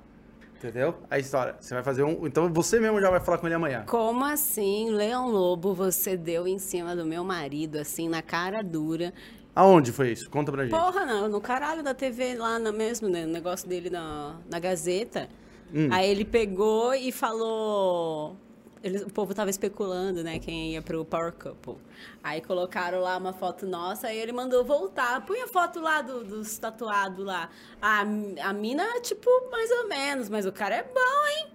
[0.56, 0.94] Entendeu?
[1.10, 1.56] A história.
[1.58, 2.24] Você vai fazer um.
[2.24, 3.84] Então você mesmo já vai falar com ele amanhã.
[3.88, 9.12] Como assim, Leão Lobo, você deu em cima do meu marido, assim, na cara dura?
[9.56, 10.30] Aonde foi isso?
[10.30, 10.70] Conta pra gente.
[10.70, 13.26] Porra, não, no caralho da TV lá no mesmo, né?
[13.26, 15.28] No negócio dele na, na Gazeta.
[15.74, 15.88] Hum.
[15.90, 18.36] Aí ele pegou e falou.
[18.82, 20.38] Eles, o povo tava especulando, né?
[20.38, 21.76] Quem ia pro Power Couple.
[22.24, 25.24] Aí colocaram lá uma foto nossa, aí ele mandou voltar.
[25.26, 27.50] Põe a foto lá do- dos tatuados lá.
[27.80, 31.46] A, a mina, tipo, mais ou menos, mas o cara é bom, hein?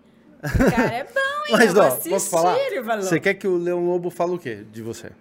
[0.44, 1.10] O cara é bom,
[1.50, 1.52] hein?
[1.58, 2.56] Mas, ó, assistir, posso falar?
[3.02, 5.12] Você quer que o Leão Lobo fale o quê de você?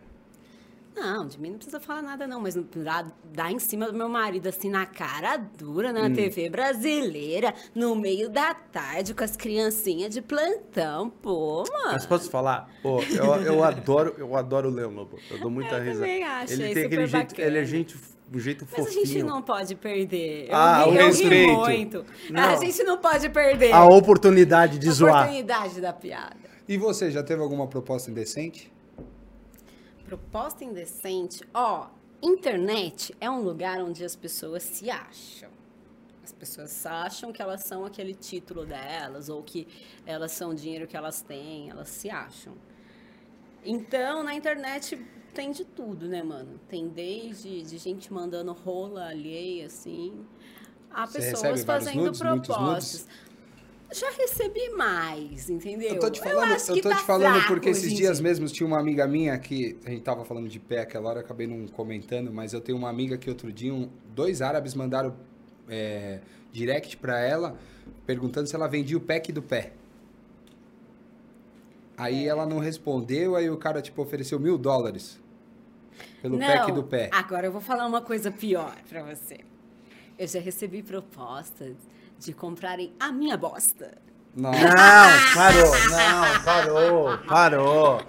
[0.97, 4.09] Não, de mim não precisa falar nada, não, mas dá, dá em cima do meu
[4.09, 6.13] marido, assim, na cara dura, na Hum.
[6.15, 11.11] TV brasileira, no meio da tarde, com as criancinhas de plantão.
[11.11, 11.93] Pô, mano.
[11.93, 12.71] Mas posso falar?
[12.83, 15.19] Pô, eu, eu adoro, eu adoro o Leão Lobo.
[15.31, 16.01] Eu dou muita Eu risada.
[16.07, 17.97] também acho, ele é tem aquele jeito, ele é gente,
[18.33, 19.07] um jeito Mas a fofinho.
[19.07, 20.49] gente não pode perder.
[20.49, 21.59] Eu, Ah, ri, o eu ri respeito.
[21.59, 22.05] muito.
[22.31, 22.43] Não.
[22.43, 25.23] A gente não pode perder A oportunidade de a zoar.
[25.23, 26.37] oportunidade da piada.
[26.69, 28.73] E você, já teve alguma proposta indecente?
[30.05, 31.43] Proposta indecente.
[31.53, 31.89] Ó,
[32.23, 35.51] internet é um lugar onde as pessoas se acham.
[36.23, 39.69] As pessoas acham que elas são aquele título delas, ou que
[40.07, 42.55] elas são o dinheiro que elas têm, elas se acham.
[43.63, 44.97] Então, na internet
[45.35, 46.59] tem de tudo, né, mano?
[46.69, 50.25] Tem desde de gente mandando rola alheia, assim,
[50.91, 53.09] a Você pessoas fazendo nudes, propostas.
[53.95, 55.91] Já recebi mais, entendeu?
[55.95, 58.17] Eu tô te falando, eu que tô tá te falando fraco porque esses em dias
[58.17, 58.23] dia.
[58.25, 61.25] mesmos tinha uma amiga minha que a gente tava falando de pé aquela hora, eu
[61.25, 65.15] acabei não comentando, mas eu tenho uma amiga que outro dia um- dois árabes mandaram
[65.69, 66.21] é,
[66.53, 67.57] direct pra ela
[68.05, 69.73] perguntando se ela vendia o pack do pé.
[71.97, 75.21] Aí ela não respondeu, aí o cara tipo ofereceu mil dólares
[76.21, 77.09] pelo pack do pé.
[77.13, 79.39] Agora eu vou falar uma coisa pior pra você.
[80.19, 81.77] Eu já recebi propostas
[82.19, 84.05] de comprarem a minha bosta.
[84.37, 84.59] Nossa.
[84.59, 84.75] Não,
[85.35, 88.03] parou, não, parou, parou.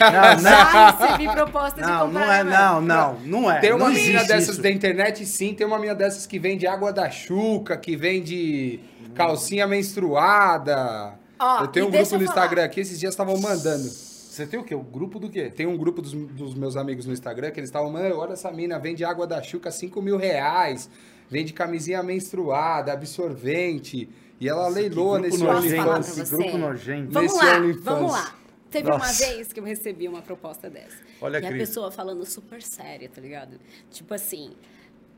[0.00, 2.20] Não, não, Já recebi proposta de não, comprar.
[2.26, 3.60] não é, não, não, não é.
[3.60, 4.62] Tem uma não menina dessas isso.
[4.62, 5.54] da internet, sim.
[5.54, 8.80] Tem uma menina dessas que vende água da chuca, que vende
[9.14, 11.14] calcinha menstruada.
[11.38, 12.24] Ó, eu tenho um grupo no.
[12.24, 13.88] Instagram aqui, esses dias estavam mandando.
[13.88, 14.74] Você tem o quê?
[14.74, 15.50] O grupo do quê?
[15.50, 18.50] Tem um grupo dos, dos meus amigos no Instagram que eles estavam, mano, olha essa
[18.50, 20.88] mina, vende água da chuca 5 mil reais,
[21.30, 24.08] vende camisinha menstruada, absorvente.
[24.40, 26.18] E ela leiloa grupo nesse OnlyFans.
[26.18, 27.12] esse grupo nojento.
[27.12, 27.84] Vamos Nesse lá, OnlyFans.
[27.84, 28.34] vamos lá.
[28.70, 29.26] Teve uma Nossa.
[29.26, 30.96] vez que eu recebi uma proposta dessa.
[31.20, 31.68] Olha, e a Cris.
[31.68, 33.58] pessoa falando super séria, tá ligado?
[33.90, 34.52] Tipo assim,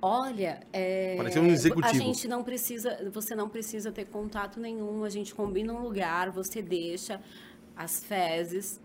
[0.00, 1.86] olha, é, Parecia um executivo.
[1.86, 6.30] a gente não precisa, você não precisa ter contato nenhum, a gente combina um lugar,
[6.30, 7.20] você deixa
[7.76, 8.80] as fezes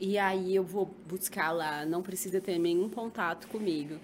[0.00, 3.96] e aí eu vou buscar lá, não precisa ter nenhum contato comigo.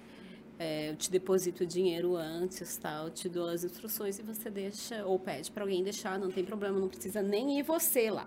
[0.64, 5.04] É, eu te deposito o dinheiro antes, tal, te dou as instruções e você deixa,
[5.04, 8.26] ou pede para alguém deixar, não tem problema, não precisa nem ir você lá.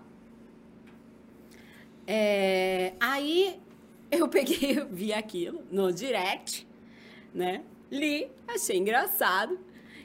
[2.06, 3.60] É, aí
[4.08, 6.64] eu peguei, vi aquilo no direct,
[7.34, 7.64] né?
[7.90, 9.58] Li, achei engraçado.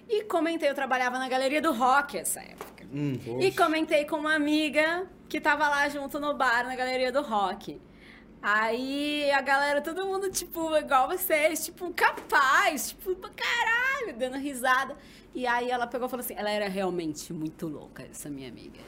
[0.09, 2.83] E comentei, eu trabalhava na galeria do rock essa época.
[2.91, 7.21] Hum, E comentei com uma amiga que tava lá junto no bar, na galeria do
[7.21, 7.79] rock.
[8.45, 14.97] Aí a galera, todo mundo, tipo, igual vocês, tipo, capaz, tipo, pra caralho, dando risada.
[15.33, 18.81] E aí ela pegou e falou assim: ela era realmente muito louca, essa minha amiga.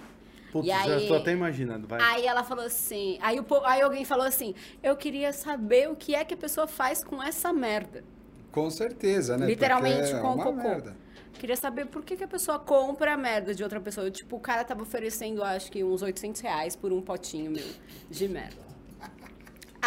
[0.52, 2.02] Putz, E já aí- tô até imaginando, vai.
[2.02, 4.54] Aí ela falou assim, aí, o, aí alguém falou assim,
[4.84, 8.04] eu queria saber o que é que a pessoa faz com essa merda.
[8.52, 9.46] Com certeza, né?
[9.46, 10.56] Literalmente Porque é com uma cocô.
[10.58, 10.98] merda.
[11.40, 14.10] Queria saber por que, que a pessoa compra a merda de outra pessoa.
[14.12, 17.68] Tipo, o cara tava oferecendo, acho que uns 800 reais por um potinho meu
[18.10, 18.65] de merda.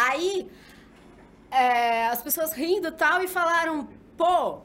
[0.07, 0.49] Aí,
[1.51, 4.61] é, as pessoas rindo e tal e falaram, pô, o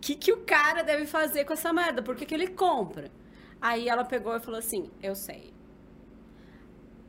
[0.00, 2.02] que, que o cara deve fazer com essa merda?
[2.02, 3.10] Por que, que ele compra?
[3.60, 5.52] Aí ela pegou e falou assim, eu sei.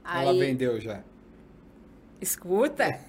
[0.03, 1.02] Aí, Ela vendeu já.
[2.22, 2.99] escuta,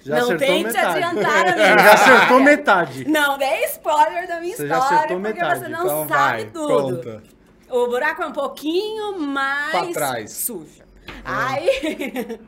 [0.00, 1.02] Já não acertou tente metade.
[1.04, 3.08] adiantar a minha Já acertou metade.
[3.08, 5.60] Não dê spoiler da minha Você já história, porque metade.
[5.60, 6.08] você não Então sabe
[6.44, 6.96] vai, tudo.
[6.96, 7.22] conta.
[7.70, 10.30] O buraco é um pouquinho mais Pra trás.
[10.32, 10.82] sujo.
[11.24, 11.52] Ah.
[11.52, 11.68] Aí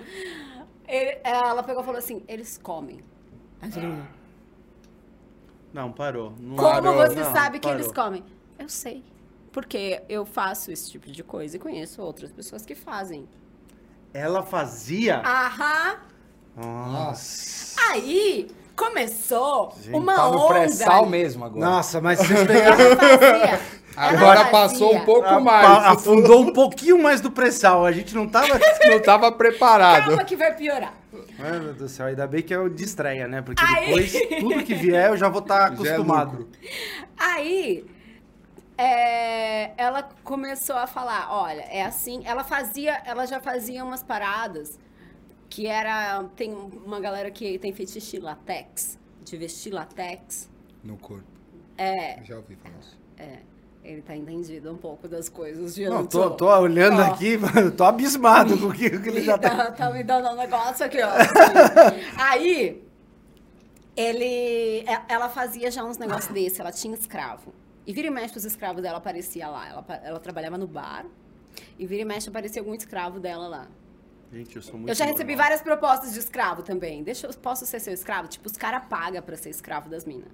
[0.90, 3.00] ele- ela pegou e falou assim: eles comem.
[3.70, 3.92] Falei,
[5.72, 6.32] Não, parou.
[6.38, 7.80] Não Como parou, você não, sabe que parou.
[7.80, 8.24] eles comem?
[8.58, 9.04] Eu sei.
[9.52, 13.28] Porque eu faço esse tipo de coisa e conheço outras pessoas que fazem.
[14.14, 15.20] Ela fazia?
[15.24, 15.98] Aham.
[16.56, 17.80] Nossa.
[17.90, 20.48] Aí começou Gente, uma Tá no onda.
[20.54, 21.64] pré-sal mesmo agora.
[21.64, 22.80] Nossa, mas vocês pegaram...
[22.80, 23.79] Ela fazia.
[23.96, 25.66] Agora passou um pouco A- mais.
[25.66, 27.84] a- afundou um pouquinho mais do pré-sal.
[27.84, 28.48] A gente não tava...
[28.90, 30.06] Não tava preparado.
[30.08, 30.94] Calma que vai piorar.
[31.38, 32.06] Ai, meu Deus do céu.
[32.06, 33.42] Ainda bem que é o de estreia, né?
[33.42, 36.38] Porque Aí- depois, tudo que vier, eu já vou estar Já é acostumado.
[36.38, 36.48] lucro.
[37.18, 37.84] Aí,
[38.76, 44.78] é, ela começou a falar, olha, é assim, ela fazia, ela já fazia umas paradas
[45.48, 50.48] que era, tem uma galera que tem fetiche latex, de vestir latex,
[50.82, 51.24] No corpo.
[51.76, 52.98] é, Já ouvi falar isso.
[53.82, 57.04] Ele tá entendido um pouco das coisas de Não, tô, tô olhando Ó.
[57.12, 57.38] aqui,
[57.76, 59.50] tô abismado com o que, o que ele já tá...
[59.50, 61.08] tá, tá me dando um negócio aqui, ó.
[61.08, 62.00] assim.
[62.16, 62.82] Aí,
[63.96, 64.24] ele,
[64.82, 67.52] e- ela fazia já uns negócios desse, ela tinha escravo.
[67.86, 69.68] E vira e mexe os escravos dela aparecia lá.
[69.68, 71.06] Ela, ela trabalhava no bar.
[71.78, 73.68] E vira e mexe aparecia algum escravo dela lá.
[74.32, 75.44] Gente, eu sou muito eu já recebi normal.
[75.44, 77.02] várias propostas de escravo também.
[77.02, 78.28] Deixa eu posso ser seu escravo?
[78.28, 80.28] Tipo, os caras pagam pra ser escravo das minas.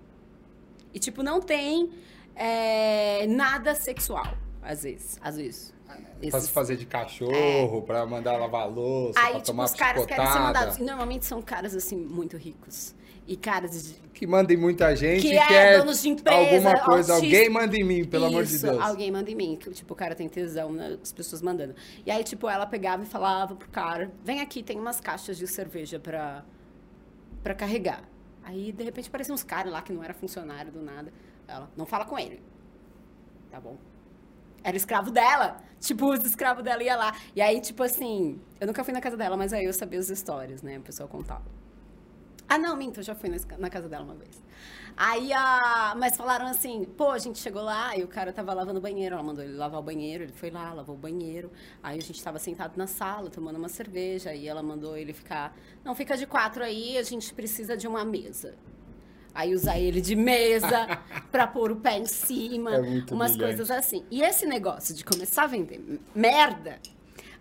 [0.92, 1.90] E, tipo, não tem
[2.36, 4.26] é, nada sexual,
[4.62, 5.18] às vezes.
[5.22, 5.74] Às vezes.
[5.86, 9.74] Pra Esses- se fazer de cachorro, pra mandar lavar louça, Aí, pra tipo, tomar os
[9.74, 10.76] caras querem ser mandados.
[10.78, 12.94] E normalmente são caras, assim, muito ricos.
[13.26, 13.94] E caras de...
[14.14, 16.38] Que manda em muita gente Que é quer donos de empresa,
[16.70, 17.14] alguma coisa.
[17.14, 17.36] autista.
[17.36, 18.80] Alguém manda em mim, pelo amor de Isso, Deus.
[18.80, 19.56] alguém manda em mim.
[19.56, 20.96] Que, tipo, o cara tem tesão, né?
[21.02, 21.74] As pessoas mandando.
[22.04, 25.46] E aí, tipo, ela pegava e falava pro cara, vem aqui, tem umas caixas de
[25.46, 26.44] cerveja pra,
[27.42, 28.02] pra carregar.
[28.44, 31.12] Aí, de repente, apareciam uns caras lá que não era funcionário do nada.
[31.48, 32.42] Ela, não fala com ele.
[33.50, 33.76] Tá bom.
[34.62, 35.62] Era escravo dela.
[35.78, 37.14] Tipo, os escravos dela ia lá.
[37.34, 40.08] E aí, tipo assim, eu nunca fui na casa dela, mas aí eu sabia as
[40.08, 40.78] histórias, né?
[40.78, 41.44] O pessoal contava.
[42.48, 43.28] Ah, não, minto, eu já fui
[43.58, 44.42] na, casa dela uma vez.
[44.96, 45.94] Aí, a...
[45.96, 49.14] mas falaram assim, pô, a gente chegou lá e o cara tava lavando o banheiro.
[49.14, 51.50] Ela mandou ele lavar o banheiro, ele foi lá, lavou o banheiro.
[51.82, 54.30] Aí a gente tava sentado na sala, tomando uma cerveja.
[54.30, 58.04] Aí ela mandou ele ficar, não, fica de quatro aí, a gente precisa de uma
[58.04, 58.54] mesa.
[59.36, 60.98] Aí usar ele de mesa
[61.30, 63.38] pra pôr o pé em cima, É umas humilhante.
[63.38, 64.04] coisas assim.
[64.10, 66.78] E esse negócio de começar a vender merda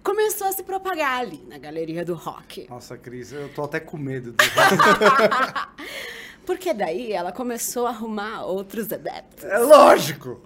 [0.03, 2.67] começou a se propagar ali na galeria do rock.
[2.69, 4.33] Nossa, Cris, eu tô até com medo.
[4.33, 4.43] Do...
[6.45, 9.43] Porque daí ela começou a arrumar outros adeptos.
[9.43, 10.41] é lógico.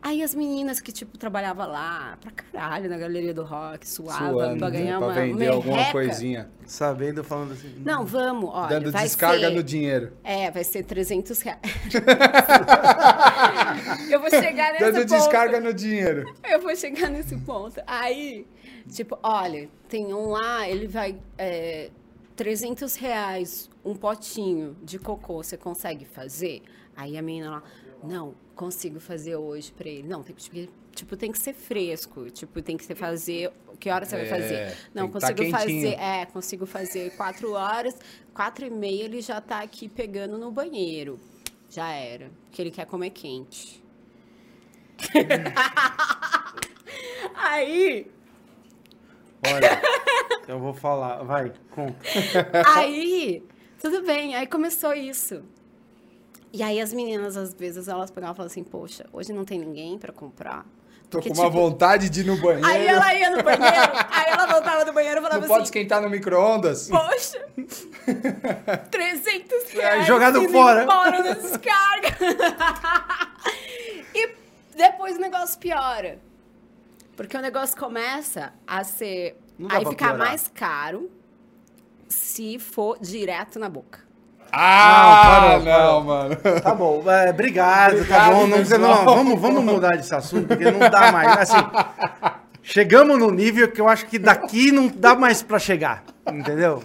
[0.00, 4.58] Aí as meninas que, tipo, trabalhavam lá pra caralho na galeria do rock, suava Suando,
[4.58, 4.78] pra né?
[4.78, 5.56] ganhar pra uma vender merreca.
[5.56, 6.48] alguma coisinha.
[6.64, 7.74] Sabendo, falando assim...
[7.84, 9.54] Não, vamos, olha, dando vai descarga ser...
[9.54, 10.12] no dinheiro.
[10.22, 11.60] É, vai ser 300 reais.
[14.10, 15.06] Eu vou chegar nesse Dando ponto.
[15.08, 16.34] descarga no dinheiro.
[16.44, 17.80] Eu vou chegar nesse ponto.
[17.86, 18.46] Aí,
[18.88, 21.16] tipo, olha, tem um lá, ele vai.
[21.36, 21.90] É,
[22.36, 26.62] 300 reais um potinho de cocô, você consegue fazer?
[26.96, 27.62] Aí a menina lá,
[28.02, 30.06] não, consigo fazer hoje pra ele.
[30.08, 32.30] Não, tem que, tipo, tem que ser fresco.
[32.30, 33.52] Tipo, tem que ser fazer.
[33.80, 34.76] Que hora você É, vai fazer?
[34.94, 35.66] Não, tá consigo fazer.
[35.66, 36.00] quentinho.
[36.00, 37.96] É, consigo fazer quatro horas,
[38.34, 41.18] quatro e meia ele já tá aqui pegando no banheiro.
[41.70, 42.30] Já era.
[42.46, 43.82] Porque ele quer comer quente.
[47.34, 48.06] Aí,
[49.46, 49.80] Olha,
[50.48, 51.22] eu vou falar.
[51.22, 51.96] Vai, conta.
[52.76, 53.42] aí,
[53.80, 55.42] tudo bem, aí começou isso.
[56.52, 59.58] E aí as meninas, às vezes, elas pegavam e falavam assim, poxa, hoje não tem
[59.58, 60.64] ninguém pra comprar.
[61.10, 62.66] Tô Porque, com uma tipo, vontade de ir no banheiro.
[62.66, 65.64] Aí ela ia no banheiro, aí ela voltava do banheiro e falava Não pode assim,
[65.64, 66.88] esquentar no micro-ondas?
[66.88, 67.46] poxa,
[68.90, 70.06] 300 reais.
[70.06, 70.82] jogado indo fora.
[70.82, 72.18] embora na descarga.
[74.14, 74.34] e
[74.76, 76.18] depois o negócio piora.
[77.16, 79.36] Porque o negócio começa a ser.
[79.70, 81.10] Aí ficar mais caro
[82.08, 84.07] se for direto na boca.
[84.52, 86.04] Ah, Não, parou, não, parou.
[86.04, 86.36] mano.
[86.62, 88.46] Tá bom, é, obrigado, tá Obrigado, bom.
[88.46, 91.36] Não, não, vamos, vamos mudar desse assunto, porque não dá mais.
[91.38, 91.56] Assim,
[92.62, 96.02] chegamos no nível que eu acho que daqui não dá mais pra chegar,
[96.32, 96.82] entendeu?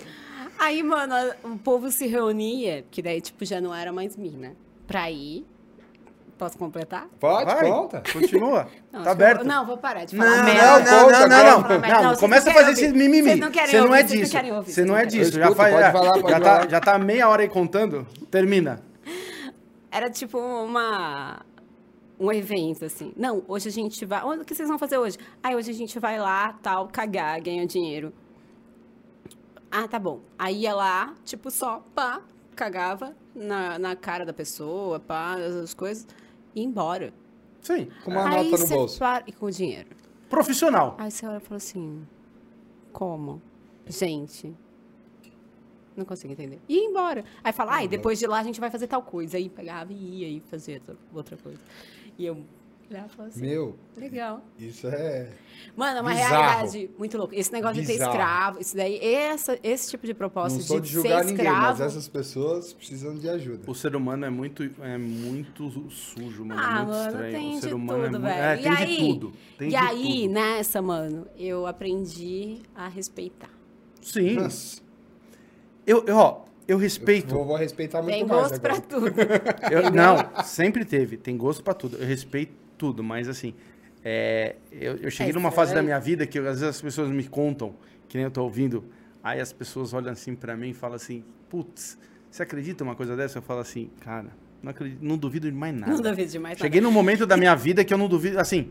[0.59, 1.13] Aí, mano,
[1.43, 4.53] o povo se reunia, que daí, tipo, já não era mais mina,
[4.87, 5.45] pra ir.
[6.43, 7.07] Posso completar?
[7.21, 8.03] Pode, Vai, conta.
[8.11, 8.67] Continua.
[8.91, 9.43] Não, tá eu- aberto.
[9.45, 10.61] não, vou parar de Não, falar não, merda.
[10.61, 11.19] não, não, conta.
[11.23, 11.29] não,
[11.79, 11.87] merda.
[11.87, 12.99] não, Não, vocês começa a não fazer querem esse ouvir.
[12.99, 13.23] mimimi.
[13.23, 14.31] Vocês não querem Você não ouvir, é vocês não disso.
[14.33, 15.31] querem ouvir, Você não não é disso.
[15.31, 18.05] Já faz, pode já, falar, pode já tá, já tá meia hora aí contando.
[18.29, 18.81] Termina.
[19.89, 21.39] Era tipo uma.
[22.19, 23.13] Um evento, assim.
[23.17, 24.21] Não, hoje a gente vai.
[24.23, 25.17] O que vocês vão fazer hoje?
[25.41, 28.11] Ah, hoje a gente vai lá, tal, cagar, ganhar dinheiro.
[29.71, 30.19] Ah, tá bom.
[30.37, 32.21] Aí ia lá, tipo, só, pá,
[32.55, 36.05] cagava na, na cara da pessoa, pá, as coisas,
[36.55, 37.13] e ia embora.
[37.61, 37.87] Sim.
[38.03, 38.99] Com uma Aí nota no bolso.
[38.99, 39.89] para- E com dinheiro.
[40.29, 40.95] Profissional.
[40.97, 42.05] Aí você olha e fala assim:
[42.91, 43.41] como?
[43.87, 44.53] Gente.
[45.95, 46.59] Não consigo entender.
[46.67, 47.23] E ia embora.
[47.43, 49.37] Aí fala, ai, depois de lá a gente vai fazer tal coisa.
[49.37, 51.59] Aí pegava e ia e fazia outra- outra coisa.
[52.17, 52.43] E eu
[52.89, 54.41] olhava e falava assim: Meu, legal.
[54.59, 55.29] isso é.
[55.75, 56.29] Mano, é uma Bizarro.
[56.43, 57.35] realidade muito louca.
[57.35, 58.11] Esse negócio de ter Bizarro.
[58.11, 61.45] escravo, isso daí, essa, esse tipo de propósito Não sou de, de ser julgar ninguém,
[61.45, 61.83] mas escravo.
[61.83, 63.63] essas pessoas precisam de ajuda.
[63.69, 66.59] O ser humano é muito, é muito sujo, mano.
[66.59, 67.31] é Ah, muito mano, estranho.
[67.31, 68.23] tem o ser de humano tudo, é muito...
[68.23, 68.41] velho.
[68.43, 69.33] É, e tem aí, de tudo.
[69.57, 70.33] Tem e de aí, tudo.
[70.33, 73.49] nessa, mano, eu aprendi a respeitar.
[74.01, 74.33] Sim.
[74.35, 74.81] Nossa,
[75.87, 77.33] Eu, eu, ó, eu respeito.
[77.33, 78.87] vou, vou respeitar muito Tem mais gosto pra agora.
[78.87, 79.07] tudo.
[79.71, 81.17] Eu- não, sempre teve.
[81.17, 81.97] Tem gosto pra tudo.
[81.97, 82.53] Eu respeito
[82.83, 83.53] tudo, mas assim,
[84.03, 86.81] é, eu, eu cheguei É, numa fase da minha vida que eu- às vezes as
[86.81, 87.73] pessoas me contam,
[88.09, 88.83] que nem eu tô ouvindo,
[89.23, 91.97] aí as pessoas olham assim pra mim e falam assim, putz,
[92.29, 93.37] você acredita uma coisa dessa?
[93.37, 94.27] Eu falo assim, cara,
[94.61, 95.93] não acredito, não duvido de mais nada.
[95.93, 96.59] Não duvido demais.
[96.59, 98.69] Cheguei num momento da minha vida que eu não duvido, assim,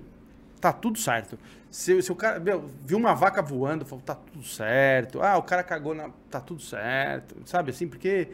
[0.61, 1.39] tá tudo certo.
[1.71, 5.23] Se, se o cara meu, viu uma vaca voando, falou, tá tudo certo.
[5.23, 6.11] Ah, o cara cagou na.
[6.31, 7.35] tá tudo certo.
[7.47, 8.29] Sabe assim, porque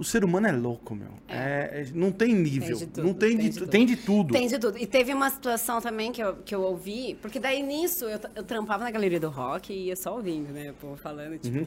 [0.00, 1.10] o ser humano é louco, meu.
[1.28, 2.76] É, é- não tem nível.
[2.78, 4.32] Tem de tudo, não tem, tem de, de tem de tudo.
[4.32, 4.78] Tem de tudo.
[4.78, 8.42] E teve uma situação também que eu, que eu ouvi, porque daí nisso eu, eu
[8.42, 10.70] trampava na galeria do rock e ia só ouvindo, né?
[10.70, 11.58] O povo falando, tipo.
[11.58, 11.66] Uhum.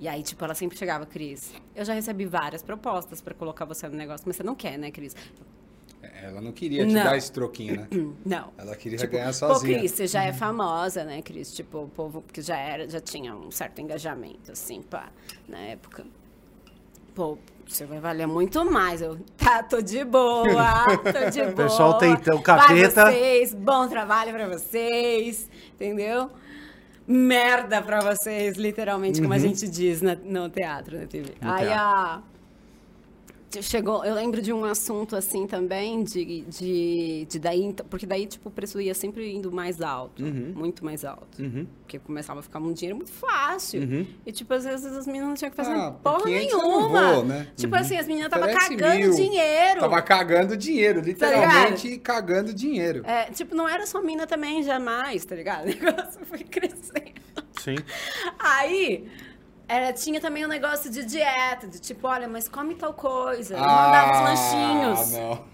[0.00, 1.52] E aí, tipo, ela sempre chegava, Cris.
[1.74, 4.90] Eu já recebi várias propostas pra colocar você no negócio, mas você não quer, né,
[4.90, 5.14] Cris?
[6.22, 7.02] Ela não queria te Não.
[7.04, 7.88] dar esse troquinho, né?
[8.24, 8.52] Não.
[8.58, 9.78] Ela queria Tipo, ganhar Pô, sozinha.
[9.78, 11.52] Cris, você já é famosa, né, Cris?
[11.52, 15.10] Tipo, o povo que já era, já tinha um certo engajamento, assim, pá,
[15.48, 16.04] na época.
[17.14, 17.36] Pô,
[17.68, 19.00] você vai valer muito mais.
[19.02, 21.52] Eu, tá, tô de boa, tô de boa.
[21.54, 23.10] pessoal tentando, Vai capeta.
[23.12, 26.30] vocês, bom trabalho pra vocês, entendeu?
[27.06, 31.30] Merda pra vocês, literalmente, como a gente diz na- no teatro, na TV.
[31.40, 31.48] Uhum.
[31.48, 31.82] No Aí teatro.
[31.84, 32.22] a
[33.62, 38.26] chegou, eu lembro de um assunto assim também, de, de, de daí, então- porque daí,
[38.26, 41.40] tipo, o preço ia sempre indo mais alto, muito mais alto.
[41.42, 41.66] Uhum.
[41.80, 43.80] Porque começava a ficar um dinheiro muito fácil.
[43.82, 44.06] Uhum.
[44.26, 46.58] E, tipo, às vezes as meninas não tinham que fazer Ah, por porra 500 eu
[46.58, 47.12] não nenhuma.
[47.14, 47.48] vou, né?
[47.56, 49.14] Tipo assim, as meninas estavam cagando mil.
[49.14, 49.80] dinheiro.
[49.80, 53.02] Tava cagando dinheiro, literalmente cagando dinheiro.
[53.06, 55.64] É, tipo, não era só mina também, jamais, tá ligado?
[55.78, 57.18] O negócio foi crescendo.
[57.60, 57.76] Sim.
[58.38, 59.08] Aí,
[59.68, 63.54] era, tinha também um negócio de dieta, de tipo, olha, mas come tal coisa.
[63.54, 65.14] Eu mandava os lanchinhos.
[65.14, 65.48] Ah, não.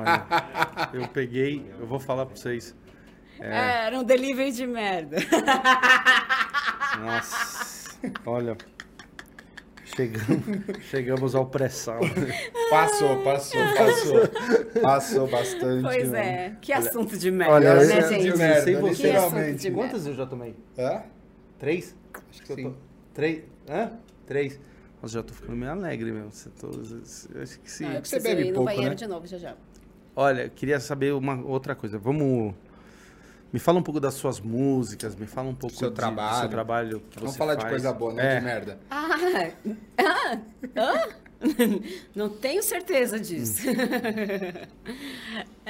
[0.00, 2.74] Olha, eu peguei, eu vou falar pra vocês.
[3.40, 5.16] É, era um delivery de merda.
[7.00, 7.96] Nossa.
[8.26, 8.56] Olha.
[9.84, 12.00] Chegamos, chegamos ao pré-sal.
[12.70, 14.80] Passou, passou, passou.
[14.82, 15.82] Passou bastante.
[15.82, 16.46] pois né?
[16.46, 18.30] é, que assunto de merda, Olha, né, gente?
[18.30, 19.06] de merda, sei você.
[19.08, 19.70] Literalmente.
[19.70, 20.54] Quantas eu já tomei?
[20.76, 21.02] É?
[21.58, 21.96] Três?
[22.30, 22.62] Acho que que eu sim.
[22.64, 22.87] tô-
[23.18, 23.42] Três?
[23.68, 23.90] Hã?
[24.28, 24.60] Três.
[25.02, 26.30] Nossa, já tô ficando meio alegre, meu.
[26.30, 26.68] Você tô...
[27.42, 27.84] Acho que sim.
[27.84, 28.94] Não, eu Você bebe ir no pouco, banheiro né?
[28.94, 29.56] de novo já já.
[30.14, 31.98] Olha, queria saber uma outra coisa.
[31.98, 32.54] Vamos.
[33.52, 36.34] Me fala um pouco das suas músicas, me fala um pouco Seu de- trabalho.
[36.36, 37.02] do seu trabalho.
[37.10, 37.72] Que Vamos você falar de faz.
[37.72, 38.38] coisa boa, não É.
[38.38, 38.78] de merda.
[38.88, 39.08] Ah,
[39.98, 40.38] ah,
[40.76, 41.08] ah?
[42.14, 43.62] Não tenho certeza disso.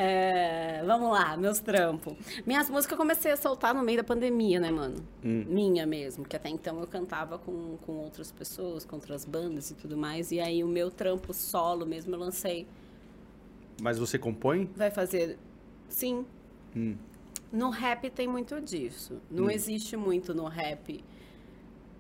[0.01, 2.15] É, vamos lá, meus trampos.
[2.47, 5.05] Minhas músicas eu comecei a soltar no meio da pandemia, né, mano?
[5.25, 9.75] Minha mesmo, que até então eu cantava com, com outras pessoas, com outras bandas e
[9.75, 10.31] tudo mais.
[10.31, 12.65] E aí o meu trampo solo mesmo eu lancei.
[13.83, 14.71] Mas você compõe?
[14.77, 15.37] Vai fazer.
[15.89, 16.25] Sim.
[16.77, 16.95] Hum.
[17.53, 19.21] No rap tem muito disso.
[19.29, 21.03] Não existe muito no rap.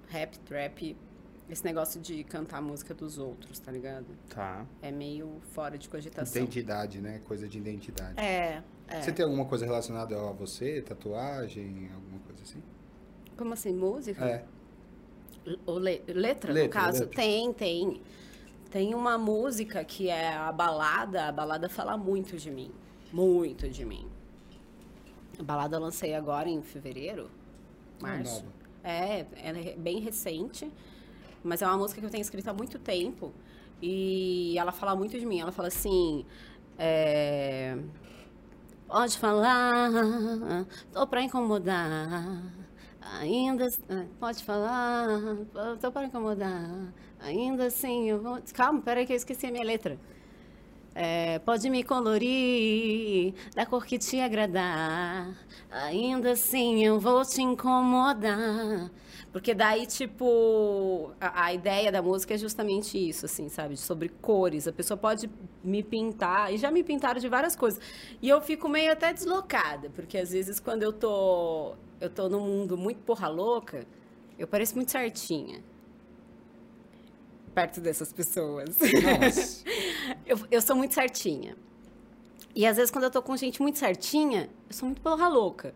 [0.06, 0.96] Rap, trap.
[1.50, 4.06] Esse negócio de cantar a música dos outros, tá ligado?
[4.28, 4.66] Tá.
[4.82, 6.42] É meio fora de cogitação.
[6.42, 7.20] Identidade, né?
[7.24, 8.20] Coisa de identidade.
[8.20, 9.00] É, é.
[9.00, 10.82] Você tem alguma coisa relacionada a você?
[10.82, 11.90] Tatuagem?
[11.94, 12.62] Alguma coisa assim?
[13.36, 14.24] Como assim, música?
[14.26, 14.44] É.
[15.64, 17.00] Ou le- letra, no Letra, caso?
[17.04, 17.16] letra.
[17.16, 18.02] Tem, tem.
[18.70, 21.28] Tem uma música que é a balada.
[21.28, 22.70] A balada fala muito de mim.
[23.10, 24.06] Muito de mim.
[25.38, 27.30] A balada eu lancei agora em fevereiro,
[28.02, 28.42] março.
[28.44, 28.52] nova.
[28.84, 30.70] É, ela é bem recente.
[31.44, 33.32] Mas é uma música que eu tenho escrito há muito tempo.
[33.82, 35.40] E ela fala muito de mim.
[35.40, 36.24] Ela fala assim.
[36.78, 37.76] é,
[38.86, 39.90] Pode falar,
[40.92, 42.42] tô pra incomodar.
[43.20, 43.66] Ainda.
[43.90, 45.08] ah, Pode falar,
[45.80, 46.92] tô para incomodar.
[47.20, 48.38] Ainda assim, eu vou.
[48.54, 49.98] Calma, peraí que eu esqueci a minha letra.
[50.94, 55.34] É, pode me colorir da cor que te agradar.
[55.70, 58.90] Ainda assim eu vou te incomodar.
[59.32, 63.76] Porque daí, tipo, a, a ideia da música é justamente isso, assim, sabe?
[63.76, 64.66] Sobre cores.
[64.66, 65.30] A pessoa pode
[65.62, 67.80] me pintar, e já me pintaram de várias coisas.
[68.22, 72.40] E eu fico meio até deslocada, porque às vezes quando eu tô, eu tô num
[72.40, 73.86] mundo muito porra louca,
[74.38, 75.62] eu pareço muito certinha.
[77.54, 78.78] Perto dessas pessoas.
[78.78, 79.64] Nossa.
[80.24, 81.56] Eu, eu sou muito certinha.
[82.54, 85.74] E às vezes, quando eu tô com gente muito certinha, eu sou muito porra louca.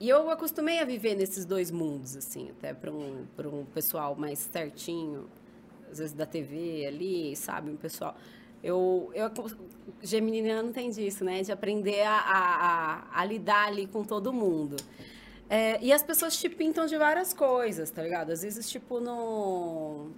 [0.00, 4.38] E eu acostumei a viver nesses dois mundos, assim, até para um, um pessoal mais
[4.38, 5.28] certinho,
[5.90, 7.70] às vezes da TV ali, sabe?
[7.70, 8.16] Um pessoal.
[8.62, 9.30] Eu, eu
[10.00, 11.42] Geminiano tem disso, né?
[11.42, 14.76] De aprender a, a, a, a lidar ali com todo mundo.
[15.50, 18.30] É, e as pessoas te pintam de várias coisas, tá ligado?
[18.30, 20.10] Às vezes, tipo, no,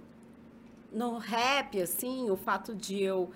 [0.91, 3.31] no rap, assim, o fato de eu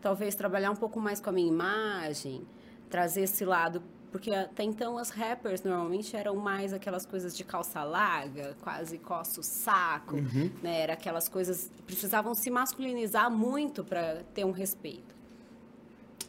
[0.00, 2.46] talvez trabalhar um pouco mais com a minha imagem,
[2.88, 3.82] trazer esse lado.
[4.10, 9.40] Porque até então as rappers normalmente eram mais aquelas coisas de calça larga, quase coça
[9.40, 10.16] o saco,
[10.62, 10.80] né?
[10.80, 11.70] Era aquelas coisas.
[11.86, 15.14] precisavam se masculinizar muito para ter um respeito.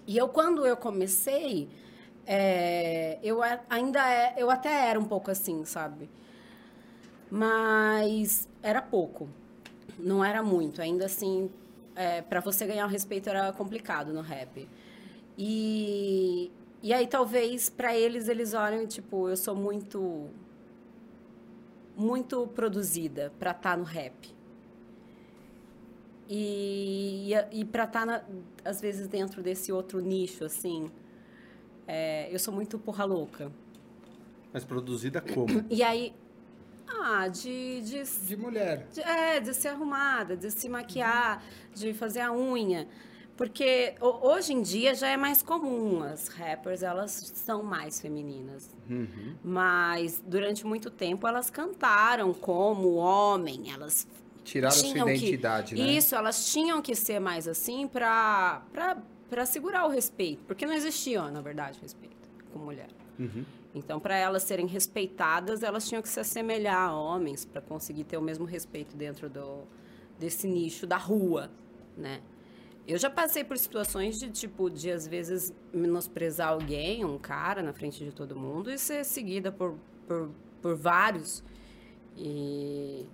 [0.06, 1.70] E eu, quando eu comecei,
[2.26, 3.40] é, eu
[3.70, 6.10] ainda é, eu até era um pouco assim, sabe?
[7.32, 9.28] Mas era pouco,
[9.98, 10.82] não era muito.
[10.82, 11.50] Ainda assim,
[12.30, 14.68] para você ganhar o respeito era complicado no rap.
[15.38, 16.52] E,
[16.82, 20.30] e aí talvez para eles eles olham tipo, eu sou muito
[21.96, 24.34] muito produzida para estar no rap.
[26.30, 28.26] E, e, e para estar,
[28.64, 30.90] às vezes, dentro desse outro nicho, assim,
[31.86, 33.52] é, eu sou muito porra louca.
[34.54, 35.66] Mas produzida como?
[35.70, 36.14] E aí,
[36.88, 38.88] ah, de, de, De mulher.
[38.94, 41.44] de- é, de ser arrumada, de se maquiar,
[41.76, 42.88] de fazer a unha.
[43.42, 48.70] Porque ho- hoje em dia já é mais comum, as rappers, elas são mais femininas.
[48.88, 49.34] Uhum.
[49.44, 54.08] Mas durante muito tempo elas cantaram como homem, elas
[54.44, 55.82] Tiraram sua tinham que- identidade, né?
[55.92, 58.62] Isso, elas tinham que ser mais assim para
[59.28, 62.90] para segurar o respeito, porque não existia, na verdade, respeito com mulher.
[63.18, 63.44] Uhum.
[63.74, 68.18] Então, para elas serem respeitadas, elas tinham que se assemelhar a homens para conseguir ter
[68.18, 69.64] o mesmo respeito dentro do,
[70.20, 71.50] desse nicho da rua,
[71.98, 72.20] né?
[72.88, 77.74] Eu já passei por situações de, tipo, de às vezes menosprezar alguém, um cara, na
[77.74, 79.78] frente de todo mundo e ser seguida por,
[80.08, 81.44] por, por vários
[82.18, 83.06] e,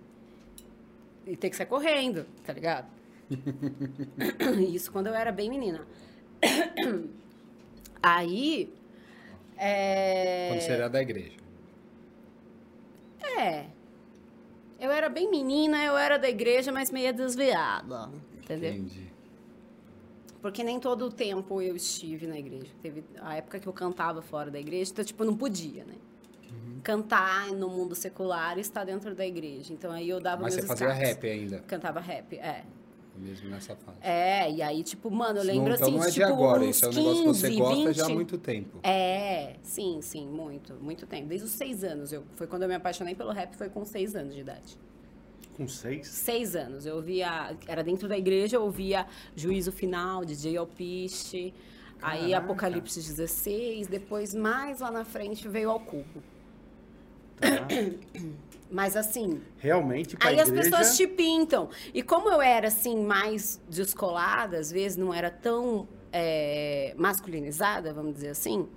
[1.26, 2.88] e ter que sair correndo, tá ligado?
[4.74, 5.86] Isso quando eu era bem menina.
[8.02, 8.74] Aí.
[9.58, 10.50] É...
[10.50, 11.38] Quando você era da igreja.
[13.38, 13.66] É.
[14.80, 18.10] Eu era bem menina, eu era da igreja, mas meio desviada.
[18.38, 18.72] Entendeu?
[18.74, 19.07] Entendi.
[20.48, 22.72] Porque nem todo o tempo eu estive na igreja.
[22.82, 25.96] Teve a época que eu cantava fora da igreja, então, tipo, não podia, né?
[26.50, 26.80] Uhum.
[26.82, 29.74] Cantar no mundo secular e estar dentro da igreja.
[29.74, 31.10] Então, aí eu dava Mas meus você fazia escapes.
[31.10, 32.64] rap ainda, Cantava rap, é.
[33.18, 33.98] mesmo nessa fase.
[34.02, 36.64] É, e aí, tipo, mano, eu lembro não, então assim, não é de tipo, agora,
[36.64, 38.16] uns isso é um negócio que você 15, gosta já há 20.
[38.16, 38.80] muito tempo.
[38.84, 41.28] É, sim, sim, muito, muito tempo.
[41.28, 42.14] Desde os seis anos.
[42.14, 44.78] Eu, foi quando eu me apaixonei pelo rap, foi com seis anos de idade.
[45.58, 46.08] Com seis?
[46.08, 46.86] Seis anos.
[46.86, 51.54] Eu ouvia, era dentro da igreja, eu ouvia Juízo Final, DJ Alpiste,
[52.02, 52.34] aí.
[52.34, 56.24] Apocalipse 16, depois mais lá na frente veio ao cubo.
[57.38, 57.68] Tá.
[58.70, 60.70] Mas assim, Realmente, Aí as igreja...
[60.70, 61.70] pessoas te pintam.
[61.94, 68.16] E como eu era, assim, mais descolada, às vezes não era tão é, masculinizada, vamos
[68.16, 68.68] dizer assim,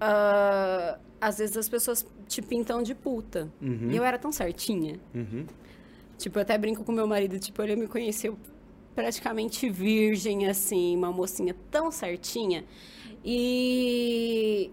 [0.00, 3.50] ah, às vezes as pessoas te pintam de puta.
[3.60, 3.90] Uhum.
[3.90, 4.98] E eu era tão certinha.
[5.14, 5.46] Uhum.
[6.16, 8.36] Tipo, eu até brinco com meu marido, tipo, ele me conheceu
[8.94, 12.64] praticamente virgem, assim, uma mocinha tão certinha.
[13.24, 14.70] E...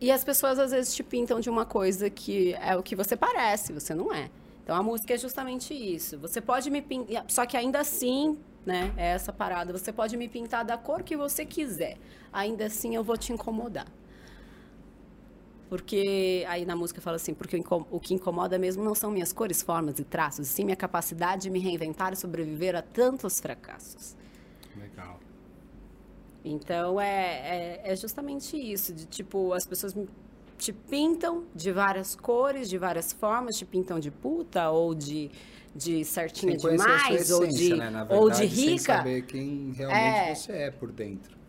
[0.00, 3.14] E as pessoas às vezes te pintam de uma coisa que é o que você
[3.14, 4.30] parece, você não é.
[4.64, 6.18] Então a música é justamente isso.
[6.18, 8.36] Você pode me pintar, só que ainda assim,
[8.66, 11.98] né, é essa parada, você pode me pintar da cor que você quiser.
[12.32, 13.86] Ainda assim eu vou te incomodar.
[15.72, 17.56] Porque aí na música fala assim, porque
[17.90, 21.50] o que incomoda mesmo não são minhas cores, formas e traços, sim minha capacidade de
[21.50, 24.14] me reinventar e sobreviver a tantos fracassos.
[24.76, 25.18] Legal.
[26.44, 29.96] Então é, é, é justamente isso, de tipo, as pessoas
[30.58, 35.30] te pintam de várias cores, de várias formas, te pintam de puta ou de,
[35.74, 37.88] de certinha Sem conhecer a sua demais, ou essência, de, né?
[37.88, 38.96] Na ou de verdade, Sem rica.
[38.98, 40.34] saber quem realmente É.
[40.34, 41.40] você é por dentro.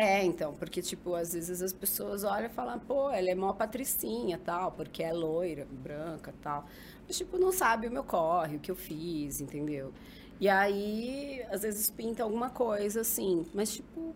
[0.00, 3.52] É, então, porque, tipo, às vezes as pessoas olham e falam, pô, ela é mó
[3.52, 6.66] patricinha, tal, porque é loira, branca, tal.
[7.06, 9.92] Mas, tipo, não sabe o meu corre, o que eu fiz, entendeu?
[10.40, 14.14] E aí, às vezes pinta alguma coisa, assim, mas, tipo,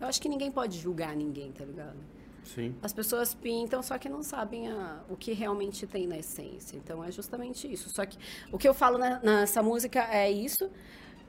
[0.00, 1.96] eu acho que ninguém pode julgar ninguém, tá ligado?
[2.44, 2.76] Sim.
[2.80, 6.76] As pessoas pintam, só que não sabem a- o que realmente tem na essência.
[6.76, 7.90] Então é justamente isso.
[7.90, 8.16] Só que
[8.52, 10.70] o que eu falo na- nessa música é isso.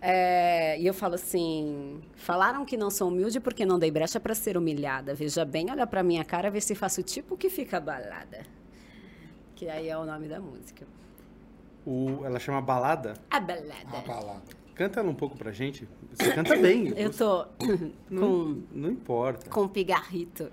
[0.01, 4.35] É, e eu falo assim: falaram que não sou humilde porque não dei brecha pra
[4.35, 5.14] ser humilhada.
[5.14, 8.45] Veja bem, olha pra minha cara, vê se faço tipo que fica balada.
[9.56, 10.85] Que aí é o nome da música.
[11.85, 13.14] O, ela chama Balada.
[13.32, 13.74] A balada.
[13.92, 14.42] A balada.
[14.76, 15.88] Canta ela um pouco pra gente.
[16.14, 16.93] Você canta bem.
[17.00, 17.45] Eu tô
[18.09, 19.50] Não, com não importa.
[19.50, 20.51] com pigarrito.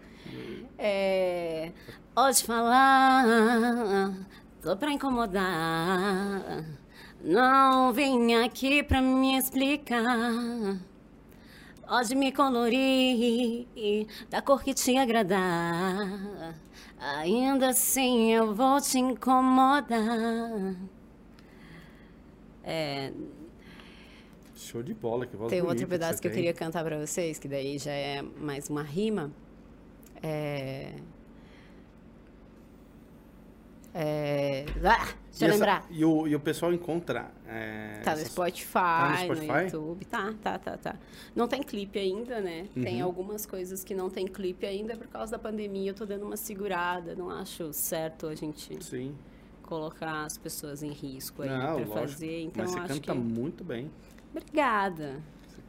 [0.78, 1.70] É,
[2.14, 4.14] pode falar,
[4.62, 6.64] tô pra incomodar.
[7.24, 10.78] Não vem aqui pra me explicar.
[11.88, 13.66] Pode me colorir
[14.28, 16.54] da cor que te agradar.
[16.98, 20.76] Ainda assim eu vou te incomodar.
[22.62, 23.10] É,
[24.54, 26.98] Show de bola, que voz tem um outro pedaço você que eu queria cantar pra
[26.98, 29.30] vocês, que daí já é mais uma rima.
[30.22, 30.92] É...
[33.96, 34.64] É...
[34.84, 35.86] Ah, deixa E eu essa- lembrar.
[35.88, 37.30] E o, e o pessoal encontra.
[37.46, 39.64] é, Tá no essas- Spotify, Tá no no, Spotify?
[39.64, 40.04] YouTube.
[40.06, 40.96] Tá, tá, tá, tá.
[41.34, 42.66] Não tem clipe ainda, né?
[42.74, 43.04] Tem Uhum.
[43.08, 45.92] algumas coisas que não tem clipe ainda por causa da pandemia.
[45.92, 47.14] Eu tô dando uma segurada.
[47.14, 49.14] Não acho certo a gente Sim.
[49.62, 51.92] colocar as pessoas em risco aí Não, pra lógico.
[51.94, 52.40] fazer.
[52.42, 53.18] Então Mas você acho canta que.
[53.18, 53.90] muito bem.
[54.32, 55.22] Obrigada.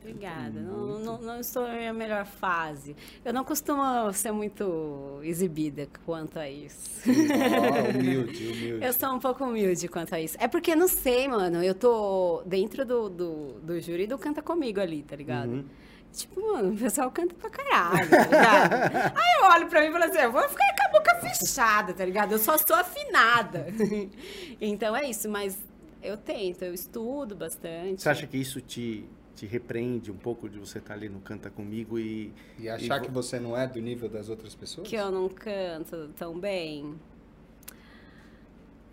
[0.06, 0.60] Obrigada.
[0.60, 2.96] Não, não, não estou na minha melhor fase.
[3.24, 3.82] Eu não costumo
[4.14, 7.02] ser muito exibida quanto a isso.
[7.08, 8.86] Ó, humilde, humilde.
[8.86, 10.38] Eu sou um pouco humilde quanto a isso.
[10.40, 14.80] É porque, não sei, mano, eu tô dentro do, do, do júri do Canta Comigo
[14.80, 15.50] ali, tá ligado?
[15.50, 15.66] Uhum.
[16.14, 18.74] Tipo, mano, o pessoal canta pra caralho, tá ligado?
[19.18, 21.94] Aí eu olho pra mim e falo assim, eu vou ficar com a boca fechada,
[21.94, 22.32] tá ligado?
[22.32, 23.68] Eu só sou afinada.
[24.62, 25.58] então é isso, mas
[26.02, 28.02] eu tento, eu estudo bastante.
[28.02, 29.04] Você acha que isso te,
[29.36, 32.34] te repreende um pouco de você estar ali no Canta Comigo e.
[32.58, 34.88] E achar E que você não é do nível das outras pessoas?
[34.88, 36.96] que eu não canto tão bem?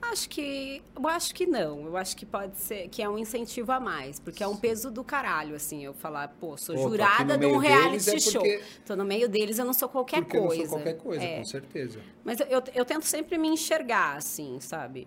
[0.01, 0.83] Acho que.
[0.97, 1.87] Eu acho que não.
[1.87, 2.89] Eu acho que pode ser.
[2.89, 4.19] Que é um incentivo a mais.
[4.19, 5.85] Porque é um peso do caralho, assim.
[5.85, 8.43] Eu falar, pô, sou Pô, jurada de um reality deles é show.
[8.43, 10.63] porque- Tô no meio deles, eu não sou qualquer Porque eu coisa.
[10.65, 11.39] não sou qualquer coisa, É.
[11.39, 12.01] com certeza.
[12.25, 15.07] Mas eu, eu, eu tento sempre me enxergar, assim, sabe?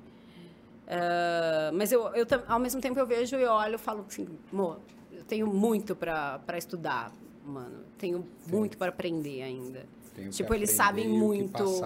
[0.87, 4.79] Ah, mas eu, eu, ao mesmo tempo eu vejo e olho e falo assim, amor,
[5.27, 7.11] tenho muito pra estudar,
[7.45, 7.83] mano.
[7.97, 9.85] Tenho muito pra aprender ainda.
[10.13, 11.83] Tenho tipo, eles sabem muito.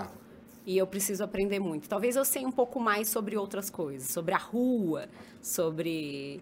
[0.65, 1.89] E eu preciso aprender muito.
[1.89, 5.09] Talvez eu sei um pouco mais sobre outras coisas, sobre a rua,
[5.41, 6.41] sobre,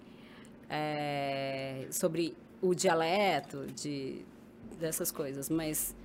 [0.70, 4.26] é, sobre o dialeto de,
[4.80, 5.50] dessas coisas.
[5.50, 5.96] Mas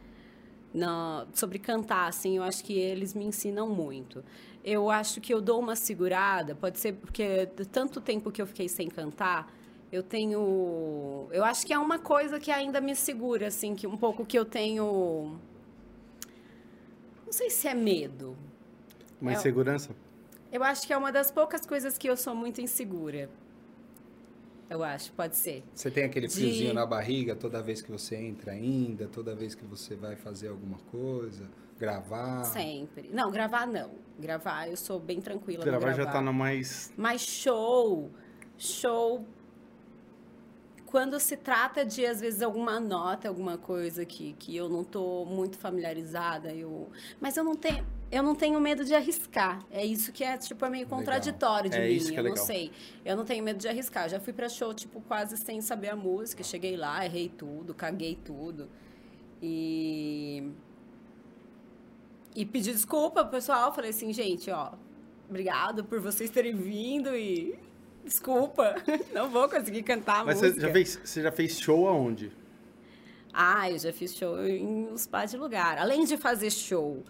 [0.73, 4.25] não, sobre cantar, assim, eu acho que eles me ensinam muito.
[4.65, 8.69] Eu acho que eu dou uma segurada, pode ser porque tanto tempo que eu fiquei
[8.69, 9.53] sem cantar,
[9.93, 11.29] eu tenho.
[11.31, 14.39] Eu acho que é uma coisa que ainda me segura, assim, que um pouco que
[14.39, 15.39] eu tenho.
[17.27, 18.37] Não sei se é medo.
[19.21, 19.95] Uma É, insegurança?
[20.51, 23.31] Eu acho que é uma das poucas coisas que eu sou muito insegura.
[24.69, 25.63] Eu acho, pode ser.
[25.75, 29.55] Você tem aquele De- friozinho na barriga toda vez que você entra ainda, toda vez
[29.55, 31.47] que você vai fazer alguma coisa,
[31.79, 32.45] gravar.
[32.45, 33.11] Sempre.
[33.13, 33.91] Não, gravar não.
[34.19, 35.59] Gravar eu sou bem tranquila.
[35.65, 36.23] no Gravar já tá gravar.
[36.23, 36.91] no mais.
[36.97, 38.11] Mas show,
[38.57, 39.27] show.
[40.93, 45.25] Quando se trata de, às vezes, alguma nota, alguma coisa que, que eu não tô
[45.25, 46.91] muito familiarizada, eu...
[47.19, 49.65] Mas eu não tenho, eu não tenho medo de arriscar.
[49.71, 50.99] É isso que é, tipo, é meio Legal.
[50.99, 51.95] contraditório de É mim.
[51.95, 52.45] isso que é eu não legal.
[52.47, 52.71] sei.
[53.07, 54.05] Eu não tenho medo de arriscar.
[54.05, 56.45] Eu já fui pra show, tipo, quase sem saber a música.
[56.45, 58.69] Cheguei lá, errei tudo, caguei tudo.
[59.41, 60.53] E...
[62.37, 63.73] E pedi desculpa pro pessoal.
[63.73, 64.73] Falei assim, gente, ó,
[65.27, 67.59] obrigado por vocês terem vindo e
[68.05, 68.75] desculpa,
[69.13, 70.67] não vou conseguir cantar Mas você música.
[70.67, 72.33] já, fez, você já fez show aonde?
[73.33, 75.79] Ah, eu já fiz show em uns par de lugar.
[75.79, 77.03] Além de fazer show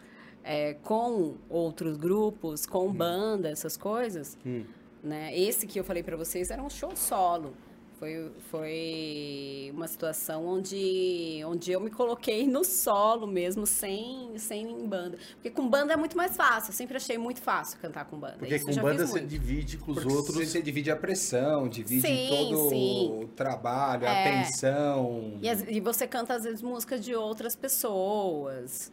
[0.44, 4.64] é, com outros grupos, com banda, essas coisas, Hum.
[5.02, 5.36] né?
[5.36, 7.54] Esse que eu falei pra vocês era um show solo.
[8.02, 15.16] Foi, foi uma situação onde, onde eu me coloquei no solo mesmo, sem, sem banda.
[15.34, 16.70] Porque com banda é muito mais fácil.
[16.72, 18.38] Eu sempre achei muito fácil cantar com banda.
[18.40, 19.28] Porque Isso com já banda você muito.
[19.30, 20.34] divide com os Porque outros.
[20.34, 23.20] Você, você divide a pressão, divide Sim, todo sim.
[23.22, 24.28] o trabalho, a É.
[24.40, 25.38] atenção.
[25.40, 28.90] E, as- e você canta, às vezes, músicas de outras pessoas,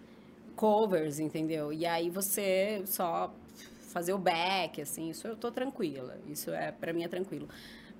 [0.55, 1.73] covers, entendeu?
[1.73, 3.33] E aí você só
[3.91, 6.15] fazer o back, assim, isso eu tô tranquila.
[6.29, 7.49] Isso é, para mim, é tranquilo.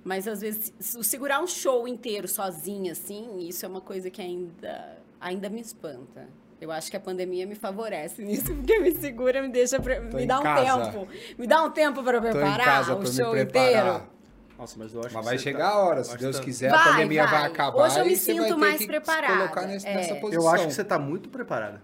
[0.02, 4.20] Mas, às vezes, se- segurar um show inteiro sozinha, assim, isso é uma coisa que
[4.22, 6.26] ainda ainda me espanta.
[6.58, 10.26] Eu acho que a pandemia me favorece nisso, porque me segura, me deixa, Tô me
[10.26, 10.90] dá um casa.
[10.90, 11.08] tempo.
[11.38, 13.44] Me dá um tempo para preparar o pra show preparar.
[13.44, 14.10] inteiro.
[14.58, 16.68] Nossa, mas eu acho Mas que vai chegar tá- a hora, se Deus que quiser,
[16.68, 17.46] a Vai, pandemia vai, vai.
[17.50, 17.82] acabar.
[17.84, 19.34] Hoje eu me e sinto mais preparada.
[19.38, 20.20] colocar nesse- nessa É.
[20.20, 20.42] posição.
[20.44, 21.82] Eu acho que você tá muito preparada.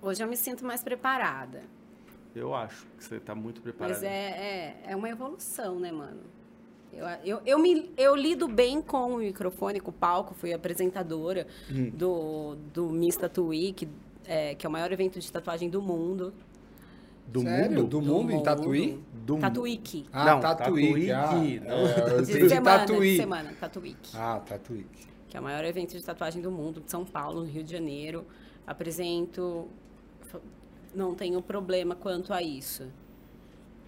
[0.00, 1.62] Hoje eu me sinto mais preparada.
[2.36, 3.94] Eu acho que você tá muito preparada.
[3.94, 6.20] Mas é, é, é uma evolução, né, mano?
[6.98, 11.46] Eu, eu, eu, me, eu lido bem com o microfone, com o palco, fui apresentadora
[11.70, 11.90] Hum.
[11.90, 13.88] do, do Miss Tattoo Week,
[14.26, 16.32] é, que é o maior evento de tatuagem do mundo.
[17.26, 17.76] Do Sério?
[17.82, 17.86] mundo?
[17.88, 18.98] Do mundo em Tatuí?
[19.12, 20.06] Do Week.
[20.12, 21.08] Ah, Não, Tatuí.
[21.08, 21.32] Tatuí, Ah,
[21.68, 21.86] não.
[21.86, 23.10] é, De semana, Tatuí.
[23.12, 24.10] de semana, Week.
[24.14, 24.86] Ah, Tatuí.
[25.28, 27.70] que é o maior evento de tatuagem do mundo, de São Paulo, no Rio de
[27.70, 28.24] Janeiro.
[28.66, 29.68] Apresento,
[30.94, 32.84] não tenho problema quanto a isso.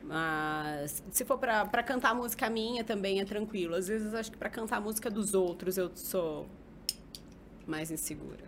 [0.03, 3.75] Mas se for pra pra cantar música minha também é tranquilo.
[3.75, 6.49] Às vezes acho que pra cantar música dos outros eu sou
[7.67, 8.45] mais insegura.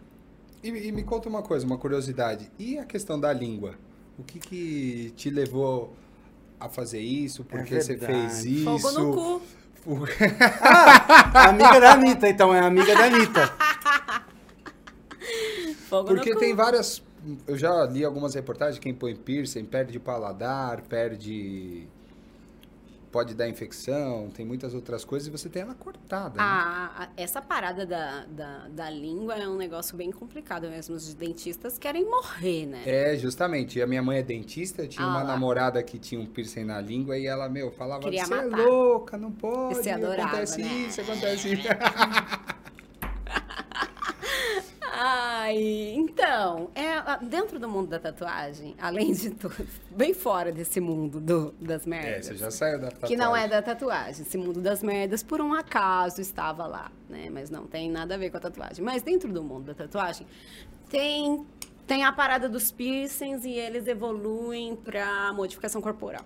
[0.63, 2.51] E, e me conta uma coisa, uma curiosidade.
[2.59, 3.75] E a questão da língua?
[4.19, 5.95] O que, que te levou
[6.59, 7.45] a fazer isso?
[7.45, 8.65] Por É que você fez isso?
[8.65, 9.43] Fogo no cu.
[9.85, 10.09] Por-
[11.35, 13.49] amiga da Anitta, então, é amiga da Anitta.
[15.89, 16.41] Fogo Porque no cu.
[16.41, 17.03] tem várias.
[17.47, 18.79] Eu já li algumas reportagens.
[18.79, 21.87] Quem põe piercing perde paladar, perde.
[23.11, 26.31] Pode dar infecção, tem muitas outras coisas e você tem ela cortada.
[26.31, 26.37] né?
[26.39, 30.95] Ah, essa parada da, da, da língua é um negócio bem complicado mesmo.
[30.95, 32.83] Os dentistas querem morrer, né?
[32.87, 33.83] É, justamente.
[33.83, 35.25] A minha mãe é dentista, tinha Ah uma lá.
[35.25, 39.31] namorada que tinha um piercing na língua e ela, meu, falava, você é louca, não
[39.31, 41.69] pode, Você adorava, acontece né?" isso, acontece isso.
[45.05, 51.19] Ai, então, é, dentro do mundo da tatuagem, além de tudo, bem fora desse mundo
[51.19, 52.27] do- das é, merdas.
[52.27, 53.09] você já saiu da tatuagem.
[53.17, 54.23] Que não é da tatuagem.
[54.25, 57.29] Esse mundo das merdas, por um acaso, estava lá, né?
[57.31, 58.85] Mas não tem nada a ver com a tatuagem.
[58.85, 60.25] Mas dentro do mundo da tatuagem,
[60.89, 61.45] tem,
[61.85, 66.25] tem a parada dos piercings e eles evoluem pra modificação corporal.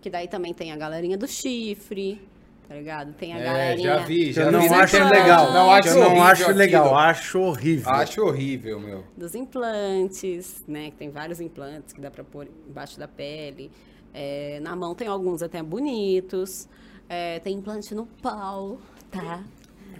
[0.00, 2.26] Que daí também tem a galerinha do chifre,
[2.72, 3.12] tá ligado?
[3.12, 3.88] Tem a É, galerinha...
[3.98, 5.12] já vi, já Eu não acho internet.
[5.20, 5.52] legal.
[5.52, 6.58] Não acho eu não horrível acho aquilo.
[6.58, 7.90] legal, acho horrível.
[7.92, 9.04] Acho horrível, meu.
[9.16, 10.90] dos implantes, né?
[10.90, 13.70] Que tem vários implantes que dá pra pôr embaixo da pele.
[14.14, 16.66] É, na mão tem alguns até bonitos.
[17.08, 18.78] É, tem implante no pau,
[19.10, 19.40] tá?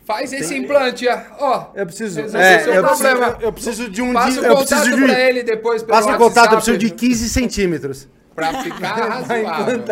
[0.05, 1.07] Faz esse implante,
[1.39, 1.70] ó.
[1.75, 3.39] Eu preciso, é, eu, preciso problema.
[3.41, 5.92] eu preciso de um Passa dia, o eu contato preciso de pra ele depois pelo
[5.99, 8.09] Passa o contato, eu preciso de 15 centímetros.
[8.34, 9.84] Pra ficar razoável.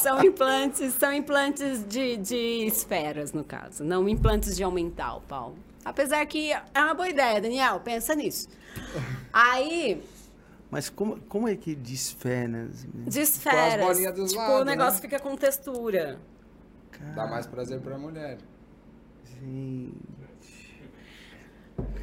[0.00, 3.84] São implantes, são implantes de, de esferas, no caso.
[3.84, 5.54] Não implantes de aumentar o pau.
[5.84, 7.80] Apesar que é uma boa ideia, Daniel.
[7.80, 8.48] Pensa nisso.
[9.32, 10.02] Aí,
[10.70, 12.86] Mas como, como é que de esferas.
[13.80, 15.00] bolinhas dos tipo, lados, o negócio né?
[15.00, 16.18] fica com textura.
[17.14, 18.38] Dá mais prazer pra mulher.
[19.40, 19.94] Gente,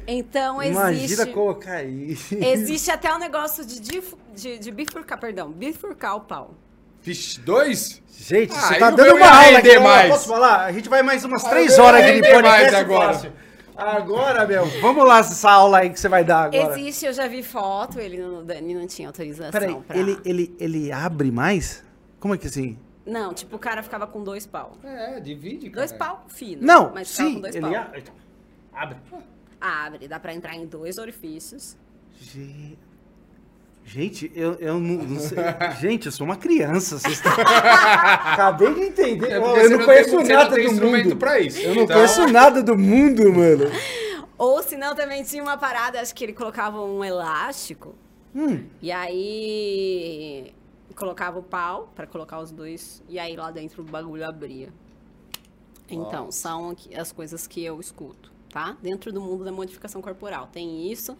[0.06, 1.26] Então, Imagina existe...
[1.32, 2.34] colocar isso.
[2.34, 6.54] Existe até o negócio de, dif- de, de bifurcar, perdão, bifurcar o pau.
[7.02, 8.02] Vixe, dois?
[8.10, 9.78] Gente, Ah, você tá dando uma aula render aqui.
[9.78, 10.10] mais.
[10.10, 10.64] Posso falar?
[10.66, 13.12] A gente vai mais umas Ah, três horas aqui de podcast agora.
[13.14, 13.32] fácil.
[13.76, 16.78] Agora, meu, vamos lá essa aula aí que você vai dar agora.
[16.78, 19.96] Existe, eu já vi foto, ele não, Dani não tinha autorização Peraí, pra...
[19.96, 21.82] ele, ele, ele abre mais?
[22.18, 22.78] Como é que assim?
[23.06, 24.72] Não, tipo, o cara ficava com dois pau.
[24.84, 25.86] É, divide, cara.
[25.86, 26.60] Dois pau fino.
[26.62, 27.74] Não, mas ficava sim, com dois ele pau.
[27.74, 28.14] a- então,
[28.74, 28.96] abre.
[29.60, 31.76] Abre, dá pra entrar em dois orifícios.
[32.20, 32.76] Ge-
[33.84, 35.36] Gente, eu, eu não, não sei.
[35.80, 36.98] Gente, eu sou uma criança.
[36.98, 37.32] Vocês estão...
[37.42, 39.32] Acabei de entender.
[39.32, 39.40] É eu
[39.70, 41.16] não tem- conheço você nada não tem do mundo.
[41.16, 41.58] pra isso.
[41.60, 43.64] Eu não Então- conheço nada do mundo, mano.
[44.38, 47.94] Ou senão também tinha uma parada, acho que ele colocava um elástico.
[48.34, 50.54] Hum, E aí
[50.94, 53.02] colocava o pau pra colocar os dois.
[53.08, 54.68] E aí lá dentro o bagulho abria.
[55.88, 58.76] Então, são as coisas que eu escuto, tá?
[58.82, 60.48] Dentro do mundo da modificação corporal.
[60.52, 61.16] Tem isso.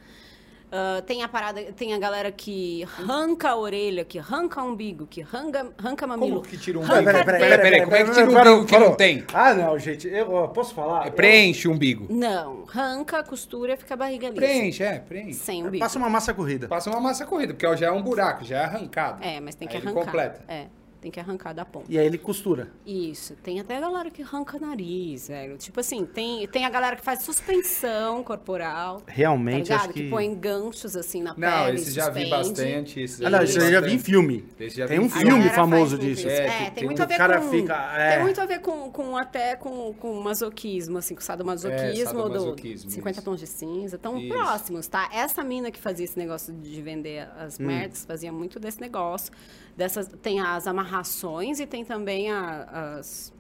[0.73, 5.05] Ah, tem a parada, tem a galera que arranca a orelha, que arranca o umbigo,
[5.05, 6.37] que arranca, arranca mamilo.
[6.37, 7.03] Como que tira um umbigo?
[7.05, 7.59] Peraí, teta.
[7.63, 9.25] peraí, como é que tira um parou, umbigo que não tem?
[9.35, 10.07] Ah, não, gente.
[10.07, 11.09] Eu, posso falar?
[11.09, 12.07] É, preenche o umbigo.
[12.09, 14.37] Não, arranca, costura, fica a barriga lisa.
[14.41, 15.35] Preenche, é, preenche.
[15.41, 15.83] Sem Eu- umbigo.
[15.83, 16.69] Passa uma massa corrida.
[16.69, 19.25] Passa uma massa corrida, porque já é um buraco, já é arrancado.
[19.25, 20.05] É, mas tem que Aí ele arrancar.
[20.05, 20.45] completa.
[20.47, 20.67] É,
[21.01, 21.87] tem que arrancar da ponta.
[21.89, 22.69] E aí ele costura.
[22.87, 23.35] Isso.
[23.43, 25.57] Tem até a galera que arranca nariz, velho.
[25.57, 29.03] Tipo assim, tem, tem a galera que faz suspensão corporal.
[29.07, 30.03] Realmente, tá acho que...
[30.05, 30.11] que...
[30.11, 31.77] põe ganchos assim na Não, pele.
[31.79, 33.01] esse já vi bastante.
[33.01, 34.45] Esse Ah, não, isso eu já vi em filme.
[34.59, 35.49] Esse já Tem um filme.
[35.51, 36.21] famoso disso.
[36.27, 36.29] isso.
[36.29, 37.49] É, É, que tem, tem muito um- a ver cara com.
[37.51, 38.15] fica- é.
[38.15, 42.89] Tem muito a ver com, com até com, com masoquismo, assim, com sadomasoquismo, É, sadomasoquismo,
[42.89, 43.25] do 50 isso.
[43.25, 43.99] tons de cinza.
[43.99, 44.29] Tão Isso.
[44.29, 45.09] próximos, tá?
[45.13, 47.65] Essa mina que fazia esse negócio de vender as Hum.
[47.67, 49.33] merdas fazia muito desse negócio.
[49.81, 53.33] Dessas, tem as amarrações e tem também a- as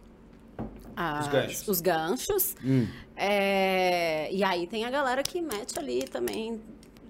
[0.96, 1.68] as- ganchos.
[1.68, 2.56] os ganchos.
[2.64, 2.86] Hum.
[3.14, 6.58] É, e aí tem a galera que mete ali também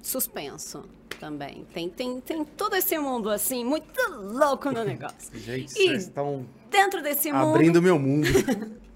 [0.03, 0.83] suspenso
[1.21, 1.65] também.
[1.73, 4.01] Tem, tem, tem todo esse mundo assim, muito
[4.33, 5.31] louco no negócio.
[5.39, 7.55] Gente, E vocês estão dentro desse mundo.
[7.55, 8.27] abrindo meu mundo.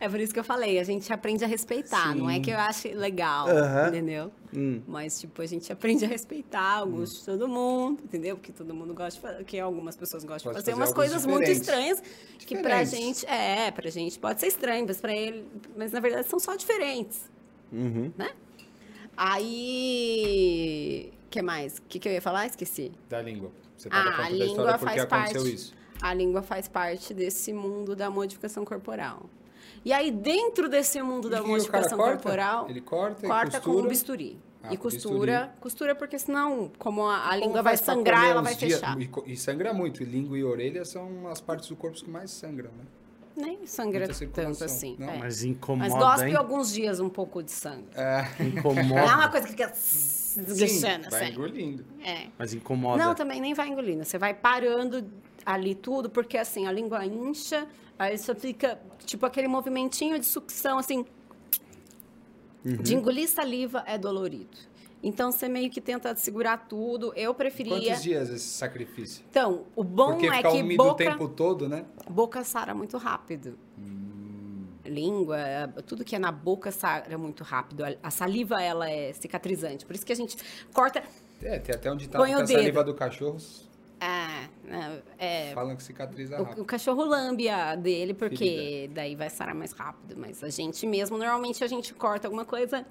[0.00, 2.14] É por isso que eu falei, a gente aprende a respeitar.
[2.14, 2.42] Não é Sim.
[2.42, 3.46] que eu ache legal,
[3.88, 4.32] entendeu?
[4.56, 4.80] Hum.
[4.86, 8.36] Mas, tipo, a gente aprende a respeitar o gosto de todo mundo, entendeu?
[8.36, 10.92] Porque todo mundo gosta de fazer, que algumas pessoas gostam Pode de fazer fazer umas
[10.94, 12.02] coisas muito estranhas
[12.38, 13.20] que pra Diferentes.
[13.20, 16.54] gente, é, pra gente pode ser estranho, mas pra ele, mas na verdade são só
[16.56, 17.30] diferentes,
[17.70, 18.10] Uhum.
[18.16, 18.30] né?
[19.78, 21.78] Aí, que mais?
[21.78, 22.46] O que, que eu ia falar?
[22.46, 22.92] Esqueci.
[23.08, 23.50] Da língua.
[23.76, 25.54] Você tava Ah, a língua faz parte.
[25.54, 25.74] isso.
[26.00, 29.28] A língua faz parte desse mundo da modificação corporal.
[29.84, 32.12] E aí, dentro desse mundo da E o modificação corta?
[32.22, 33.88] corporal, Ele corta e corta com um costura?
[33.88, 34.38] bisturi.
[34.62, 38.54] Ah, e costura, costura porque senão, como a, a Como língua vai sangrar, ela vai
[38.56, 38.74] dias?
[38.80, 38.98] fechar.
[39.00, 40.02] E, e sangra muito.
[40.02, 42.84] E língua e orelha são as partes do corpo que mais sangram, né?
[43.36, 44.96] Nem sangra tanto assim.
[44.98, 45.18] Não, é.
[45.18, 46.34] Mas incomoda, Mas gospe hein?
[46.36, 47.86] alguns dias um pouco de sangue.
[47.94, 48.26] É.
[48.40, 49.14] Não é Incomoda.
[49.14, 51.32] uma coisa que fica Sim, desguichando, vai assim.
[51.34, 51.84] engolindo.
[52.04, 52.26] É.
[52.36, 53.02] Mas incomoda.
[53.04, 54.04] Não, também nem vai engolindo.
[54.04, 55.06] Você vai parando
[55.44, 57.66] ali tudo, porque assim, a língua incha,
[57.98, 61.04] aí só fica, tipo, aquele movimentinho de sucção, assim.
[62.64, 62.76] Uhum.
[62.76, 64.56] De engolir saliva é dolorido.
[65.02, 67.12] Então, você meio que tenta segurar tudo.
[67.14, 67.78] Eu preferia...
[67.78, 69.24] Quantos dias esse sacrifício?
[69.30, 71.84] Então, o bom Porque é que boca, o tempo todo, né?
[72.10, 73.56] boca sara muito rápido.
[73.78, 74.64] Hum.
[74.84, 75.38] Língua,
[75.86, 77.84] tudo que é na boca sara muito rápido.
[78.02, 79.86] A- saliva, ela é cicatrizante.
[79.86, 80.36] Por isso que a gente
[80.72, 81.02] corta...
[81.40, 83.36] É, tem até um ditado Põe que o a saliva do cachorro
[84.00, 84.37] É,
[85.18, 86.64] é, falam que cicatriza O, o rápido.
[86.64, 88.94] cachorro lambe a dele, porque Ferida.
[88.94, 90.14] daí vai sarar mais rápido.
[90.16, 92.84] Mas a gente mesmo, normalmente a gente corta alguma coisa,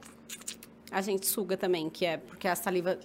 [0.92, 2.98] a gente suga também, que é porque a saliva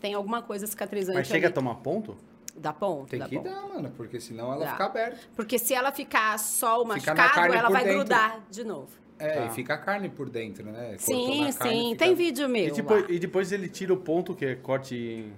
[0.00, 1.54] tem alguma coisa cicatrizante Mas chega a ali.
[1.54, 2.16] tomar ponto?
[2.54, 3.48] Dá ponto, Tem dá que ponto.
[3.48, 4.72] dar, mano, porque senão ela Dá.
[4.72, 5.18] fica aberta.
[5.34, 7.98] Porque se ela ficar só o machucado, ela vai dentro.
[8.00, 8.88] grudar de novo.
[9.18, 9.46] É, Tá.
[9.46, 10.96] e fica a carne por dentro, né?
[10.98, 11.90] Cortou Sim, sim.
[11.92, 15.32] fica- Tem vídeo meu E depois, e depois ele tira o ponto, que é corte...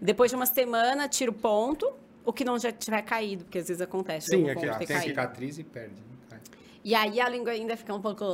[0.00, 1.90] Depois de uma semana, tira o ponto,
[2.24, 4.28] o que não já tiver caído, porque às vezes acontece.
[4.28, 5.04] Sim, é que Já tem caído.
[5.08, 5.94] cicatriz e perde.
[6.30, 6.38] Né?
[6.82, 8.24] E aí a língua ainda fica um pouco...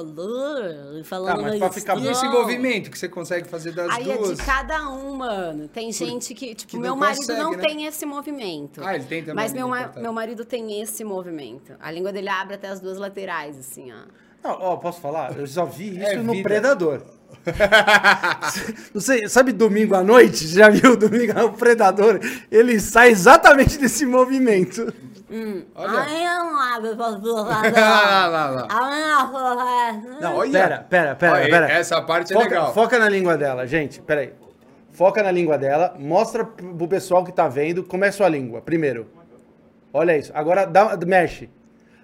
[1.05, 2.11] Falando Ah, mas pra ficar Não.
[2.11, 4.31] esse movimento que você consegue fazer das Aí duas?
[4.31, 5.69] é de cada um, mano.
[5.69, 7.59] Tem gente que, tipo, que não meu marido consegue, não né?
[7.59, 8.81] tem esse movimento.
[8.85, 11.75] Ah, ele tem também, Mas meu, ma- meu marido tem esse movimento.
[11.81, 14.03] A língua dele abre até as duas laterais, assim, ó.
[14.43, 15.37] Não, ó, posso falar?
[15.39, 16.49] Eu só vi isso É no vida.
[16.49, 17.03] Predador.
[18.95, 20.47] Não sei, sabe domingo à noite?
[20.49, 22.21] Já viu domingo o Predador?
[22.51, 24.93] Ele sai exatamente desse movimento.
[25.75, 26.07] Olha.
[30.21, 30.53] Não Olha.
[30.53, 31.73] pera, pera, pera, Olha, pera.
[31.73, 32.75] essa parte é foca, legal.
[32.75, 34.33] Foca na língua dela, gente, pera aí.
[34.91, 39.07] Foca na língua dela, mostra pro pessoal que tá vendo como é sua língua, primeiro.
[39.93, 40.33] Olha isso.
[40.35, 41.49] Agora dá, mexe.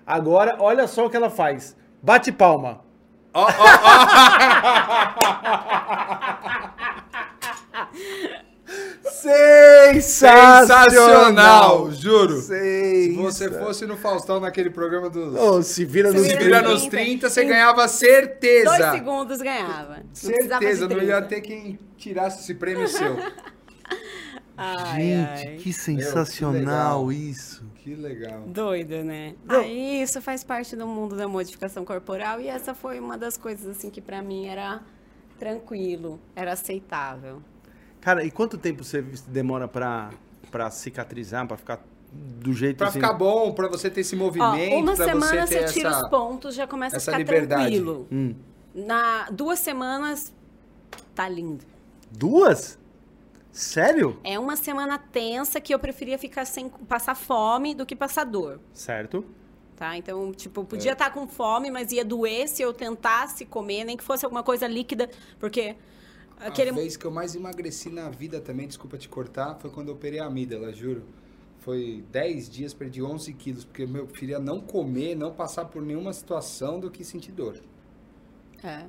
[0.07, 1.77] Agora, olha só o que ela faz.
[2.01, 2.86] Bate palma.
[9.97, 10.67] Sensacional!
[10.67, 12.37] Sensacional, juro.
[12.41, 15.35] Sensa- Se você fosse no Faustão naquele programa dos.
[15.35, 18.77] Ô, se vira no Se vira vira nos nos 30, 30, você ganhava certeza.
[18.77, 19.97] Dois segundos ganhava.
[19.99, 21.27] Não Certeza, não ia 30.
[21.29, 23.17] ter quem tirasse esse prêmio seu.
[24.57, 25.57] Ai, ai.
[25.57, 27.65] que sensacional isso.
[27.77, 28.43] Que legal.
[28.47, 29.35] Doido, né?
[29.45, 29.61] Não.
[29.61, 33.67] Aí isso faz parte do mundo da modificação corporal e essa foi uma das coisas
[33.77, 34.81] assim que pra mim era
[35.39, 37.43] tranquilo, era aceitável.
[38.01, 40.11] Cara, e quanto tempo você demora pra,
[40.51, 43.01] pra cicatrizar, pra ficar do jeito Pra assim?
[43.01, 46.05] ficar bom, pra você ter esse Ó, movimento, uma pra semana você tira essa...
[46.05, 47.63] os pontos, já começa a ficar liberdade.
[47.63, 48.07] tranquilo.
[48.11, 48.35] Hum.
[48.75, 50.33] Na duas semanas
[51.15, 51.65] tá lindo.
[52.11, 52.79] Duas?
[53.57, 54.21] Sério?
[54.23, 58.61] É uma semana tensa que eu preferia ficar sem passar fome do que passar dor.
[58.73, 59.25] Certo.
[59.75, 59.97] Tá?
[59.97, 60.67] Então, tipo, eu É.
[60.67, 64.43] podia estar com fome, mas ia doer se eu tentasse comer, nem que fosse alguma
[64.43, 65.75] coisa líquida, porque
[66.39, 69.89] aquele A vez que eu mais emagreci na vida também, desculpa te cortar, foi quando
[69.89, 71.05] eu operei a amígdala, juro.
[71.61, 76.13] Foi 10 dias, perdi 11 quilos, porque meu preferia não comer, não passar por nenhuma
[76.13, 77.59] situação do que sentir dor.
[78.63, 78.87] É.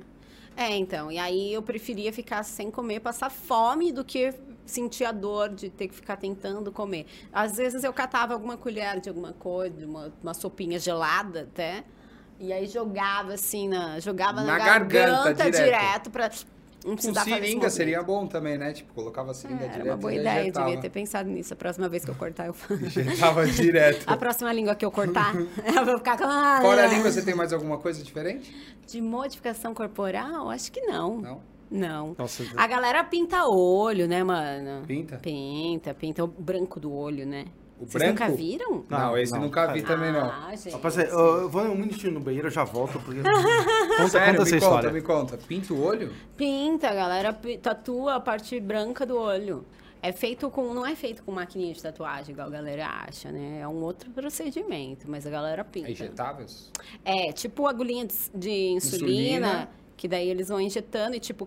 [0.56, 1.10] É, então.
[1.12, 4.32] E aí eu preferia ficar sem comer, passar fome, do que
[4.70, 7.06] sentir a dor de ter que ficar tentando comer.
[7.32, 11.84] Às vezes eu catava alguma colher de alguma coisa, uma, uma sopinha gelada até.
[12.40, 15.64] E aí jogava assim, na, jogava na, Na garganta, garganta, direto.
[15.64, 16.30] direto pra
[16.84, 18.72] não Com precisar seringa seria bom também, né?
[18.72, 20.66] Tipo, colocava a seringa É, era direto uma boa ideia, injetava.
[20.66, 21.52] devia ter pensado nisso.
[21.52, 24.04] A próxima vez que eu cortar, eu Injetava direto.
[24.06, 25.34] A próxima língua que eu cortar,
[25.76, 26.24] eu vou ficar com.
[26.24, 28.54] Ah, Fora a língua, você tem mais alguma coisa diferente?
[28.86, 30.48] De modificação corporal?
[30.48, 31.18] Acho que não.
[31.18, 31.42] Não?
[31.70, 32.14] Não.
[32.18, 34.86] Nossa, A galera pinta olho, né, mano?
[34.86, 35.16] Pinta?
[35.18, 37.46] Pinta, pinta o branco do olho, né?
[37.80, 38.20] O Vocês branco?
[38.24, 38.84] nunca viram?
[38.88, 39.40] Não, Não, esse não.
[39.42, 40.28] nunca vi também, não.
[40.30, 40.72] Ah, gente.
[40.72, 43.20] Rapaziada, eu, eu vou um minutinho no banheiro, eu já volto, porque...
[43.22, 44.90] conta, Sério, conta me essa conta, história.
[44.90, 45.36] me conta.
[45.36, 46.12] Pinta o olho?
[46.36, 47.32] Pinta, a galera
[47.62, 49.64] tatua a parte branca do olho.
[50.00, 50.72] É feito com.
[50.72, 53.58] Não é feito com maquininha de tatuagem, igual a galera acha, né?
[53.60, 55.88] É um outro procedimento, mas a galera pinta.
[55.88, 56.70] É injetáveis?
[57.04, 59.68] É, tipo agulhinha de, de insulina, Insulina.
[59.98, 61.46] Que daí eles vão injetando e, tipo,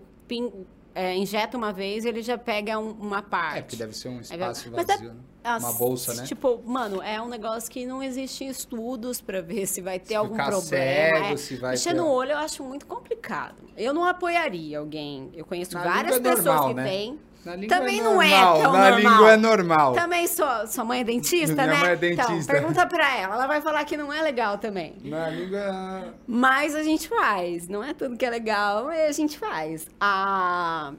[0.94, 3.60] é, injeta uma vez e ele já pega um- uma parte.
[3.60, 5.16] É, porque deve ser um espaço é- vazio, né?
[5.44, 6.24] as- Uma bolsa, né?
[6.26, 10.16] Tipo, mano, é um negócio que não existe estudos pra ver se vai ter Se
[10.16, 10.62] algum problema.
[10.62, 11.38] cego, é.
[11.38, 13.56] se vai Mexer ter- no olho eu acho muito complicado.
[13.76, 15.32] Eu não apoiaria alguém.
[15.34, 16.84] Eu conheço Na várias é pessoas normal, que né?
[16.90, 17.20] têm.
[17.68, 19.00] Também é não é tão Na normal.
[19.00, 19.94] língua é normal.
[19.94, 21.80] Também sua, sua mãe é dentista, Minha né?
[21.80, 22.53] mãe é Então, dentista.
[22.53, 23.34] pergunta pra ela.
[23.36, 24.95] Ela vai falar que não é legal também.
[25.03, 26.14] Na língua...
[26.28, 27.68] Mas a gente faz.
[27.68, 29.88] Não é tudo que é legal, mas a gente faz.
[30.00, 30.94] Ah,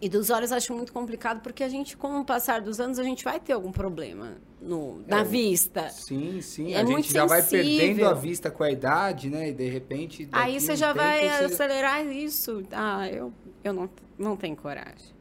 [0.00, 3.00] E dos olhos eu acho muito complicado, porque a gente, com o passar dos anos,
[3.00, 5.88] a gente vai ter algum problema no, na É, vista.
[5.90, 6.72] Sim, sim.
[6.72, 7.78] É a gente já vai sensível.
[7.86, 9.48] perdendo a vista com a idade, né?
[9.48, 10.28] E de repente.
[10.30, 12.62] Aí você já vai você- acelerar isso.
[12.70, 13.32] Ah, eu,
[13.64, 15.17] eu não, não tenho coragem.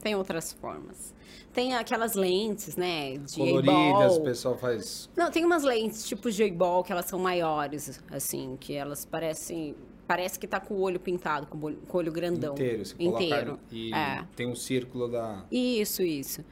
[0.00, 1.14] Tem outras formas.
[1.52, 3.16] Tem aquelas lentes, né?
[3.18, 5.08] De Coloridas, o pessoal faz.
[5.16, 9.74] Não, tem umas lentes tipo de eyeball que elas são maiores, assim, que elas parecem.
[10.06, 12.52] Parece que tá com o olho pintado, com o olho, com o olho grandão.
[12.54, 13.58] Inteiro, se Inteiro.
[13.70, 14.24] E É.
[14.36, 15.44] tem um círculo da.
[15.50, 16.44] Isso, isso.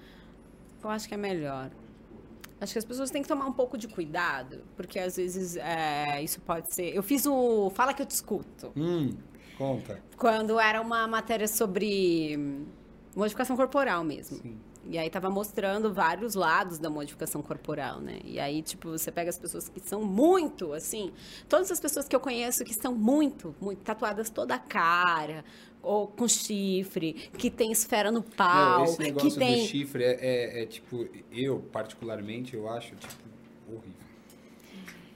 [0.83, 1.71] Eu acho que é melhor.
[2.61, 6.23] Acho que as pessoas têm que tomar um pouco de cuidado, porque às vezes é,
[6.23, 6.95] isso pode ser.
[6.95, 8.73] Eu fiz o Fala que eu te escuto.
[8.77, 9.15] Hum,
[9.59, 10.01] conta.
[10.17, 12.65] Quando era uma matéria sobre
[13.17, 14.37] modificação corporal mesmo.
[14.39, 14.57] Sim.
[14.89, 18.21] E aí tava mostrando vários lados da modificação corporal, né?
[18.25, 21.11] E aí, tipo, você pega as pessoas que são muito, assim,
[21.49, 25.45] todas as pessoas que eu conheço que são muito, muito tatuadas toda a cara,
[25.83, 29.63] ou com chifre, que tem esfera no pau, Não, esse que negócio tem.
[29.63, 33.25] do chifre é, é- é, tipo, eu particularmente, eu acho, tipo,
[33.69, 34.06] horrível.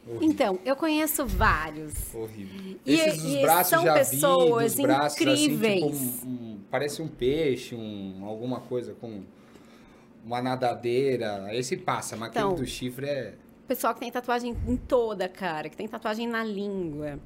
[0.06, 0.28] Horrível.
[0.28, 2.14] Então, eu conheço vários.
[2.14, 2.76] Horrível.
[2.86, 5.84] E- Esses dos e braços são já vi, pessoas dos braços incríveis.
[5.84, 9.22] assim, tipo, um- um- parece um peixe, um, alguma coisa com
[10.24, 11.48] uma nadadeira.
[11.54, 13.34] Esse passa, mas Então, aquele do chifre é...
[13.68, 17.20] Pessoal que tem tatuagem em toda a cara, que tem tatuagem na língua.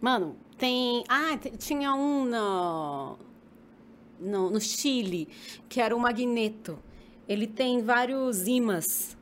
[0.00, 1.04] Mano, tem.
[1.08, 3.16] Ah, tinha um no,
[4.20, 5.28] no, no Chile,
[5.68, 6.76] que era o magneto.
[7.28, 9.16] Ele tem vários imãs.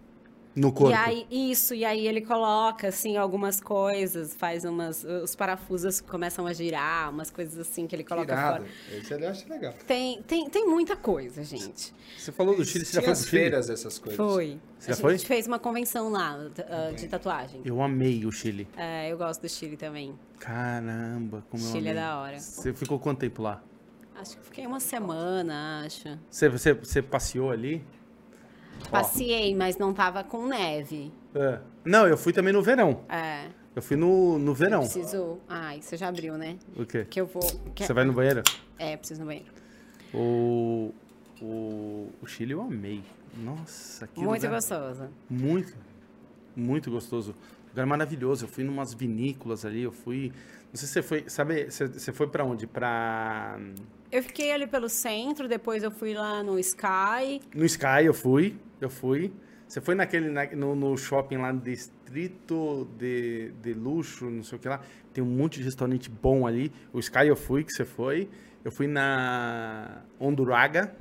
[0.54, 0.90] No corpo.
[0.90, 5.02] E aí, isso, e aí ele coloca, assim, algumas coisas, faz umas.
[5.02, 8.64] Os parafusos começam a girar, umas coisas assim que ele coloca fora.
[8.92, 9.72] Esse eu acho legal.
[9.86, 11.94] Tem, tem, tem muita coisa, gente.
[12.18, 13.42] Você falou do Chile, você já Tinha foi as pro Chile?
[13.42, 14.16] feiras dessas coisas.
[14.16, 14.60] Foi.
[14.78, 15.16] Você a já foi?
[15.16, 17.62] gente fez uma convenção lá uh, de tatuagem.
[17.64, 18.68] Eu amei o Chile.
[18.76, 20.18] É, eu gosto do Chile também.
[20.38, 22.38] Caramba, como eu Chile é da hora.
[22.38, 23.62] Você ficou quanto tempo lá?
[24.14, 26.18] Acho que fiquei uma semana, acho.
[26.30, 27.82] Você, você, você passeou ali?
[28.90, 31.12] Passei, mas não tava com neve.
[31.34, 31.58] É.
[31.84, 33.00] Não, eu fui também no verão.
[33.08, 33.46] É.
[33.74, 34.80] Eu fui no, no verão.
[34.80, 35.38] Preciso.
[35.48, 36.58] Ai, você já abriu, né?
[36.76, 37.06] O quê?
[37.08, 37.42] Que eu vou.
[37.74, 38.42] que- Você vai no banheiro?
[38.78, 39.48] É, preciso no banheiro.
[40.12, 40.92] O,
[41.40, 43.02] o, o Chile eu amei.
[43.34, 44.56] Nossa, que Muito lugar.
[44.56, 45.08] gostoso.
[45.30, 45.74] Muito,
[46.54, 47.34] muito gostoso.
[47.70, 48.44] Lugar maravilhoso.
[48.44, 50.30] Eu fui numas vinícolas ali, eu fui...
[50.70, 51.24] Não sei se você foi...
[51.28, 52.66] Sabe, você, você foi pra onde?
[52.66, 53.58] Pra...
[54.12, 57.40] Eu fiquei ali pelo centro, depois eu fui lá no Sky.
[57.54, 59.32] No Sky eu fui, eu fui.
[59.66, 64.58] Você foi naquele, na- no, no shopping lá no Distrito de, de Luxo, não sei
[64.58, 64.82] o que lá.
[65.14, 66.70] Tem um monte de restaurante bom ali.
[66.92, 68.28] O Sky eu fui, que você foi.
[68.62, 70.94] Eu fui na Honduraga,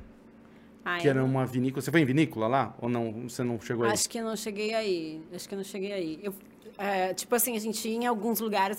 [0.82, 1.82] Ai, que era uma vinícola.
[1.82, 2.74] Você foi em vinícola lá?
[2.80, 3.28] Ou não?
[3.28, 3.92] Você não chegou aí?
[3.92, 5.20] Acho que não cheguei aí.
[5.34, 6.18] Acho que não cheguei aí.
[6.22, 6.32] Eu,
[6.78, 8.78] é, tipo assim, a gente ia em alguns lugares.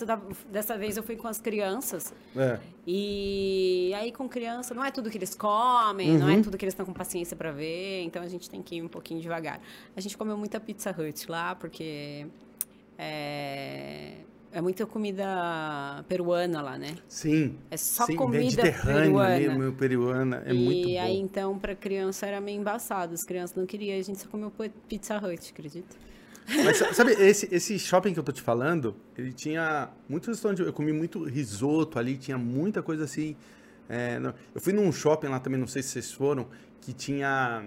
[0.50, 2.12] dessa vez eu fui com as crianças.
[2.36, 2.58] É.
[2.86, 6.42] E aí com criança não é tudo que eles comem, não é Uhum.
[6.42, 8.88] tudo que eles estão com paciência para ver, então a gente tem que ir um
[8.88, 9.60] pouquinho devagar.
[9.96, 12.26] A gente comeu muita Pizza Hut lá porque
[12.98, 14.12] é,
[14.52, 16.94] é muita comida peruana lá, né?
[17.08, 17.56] Sim.
[17.70, 19.38] É só Sim, comida peruana.
[19.38, 20.42] mesmo, peruana.
[20.46, 21.00] É e muito bom.
[21.00, 24.52] aí então para criança era meio embaçado, as crianças não queriam, a gente só comeu
[24.88, 25.96] Pizza Hut, acredita?
[26.64, 30.64] Mas sa- sabe, esse, esse shopping que eu tô te falando, ele tinha muitos restaurantes.
[30.66, 33.36] Eu comi muito risoto ali, tinha muita coisa assim.
[33.88, 34.18] é,
[34.54, 36.48] eu fui num shopping lá também, não sei se vocês foram,
[36.80, 37.64] que tinha.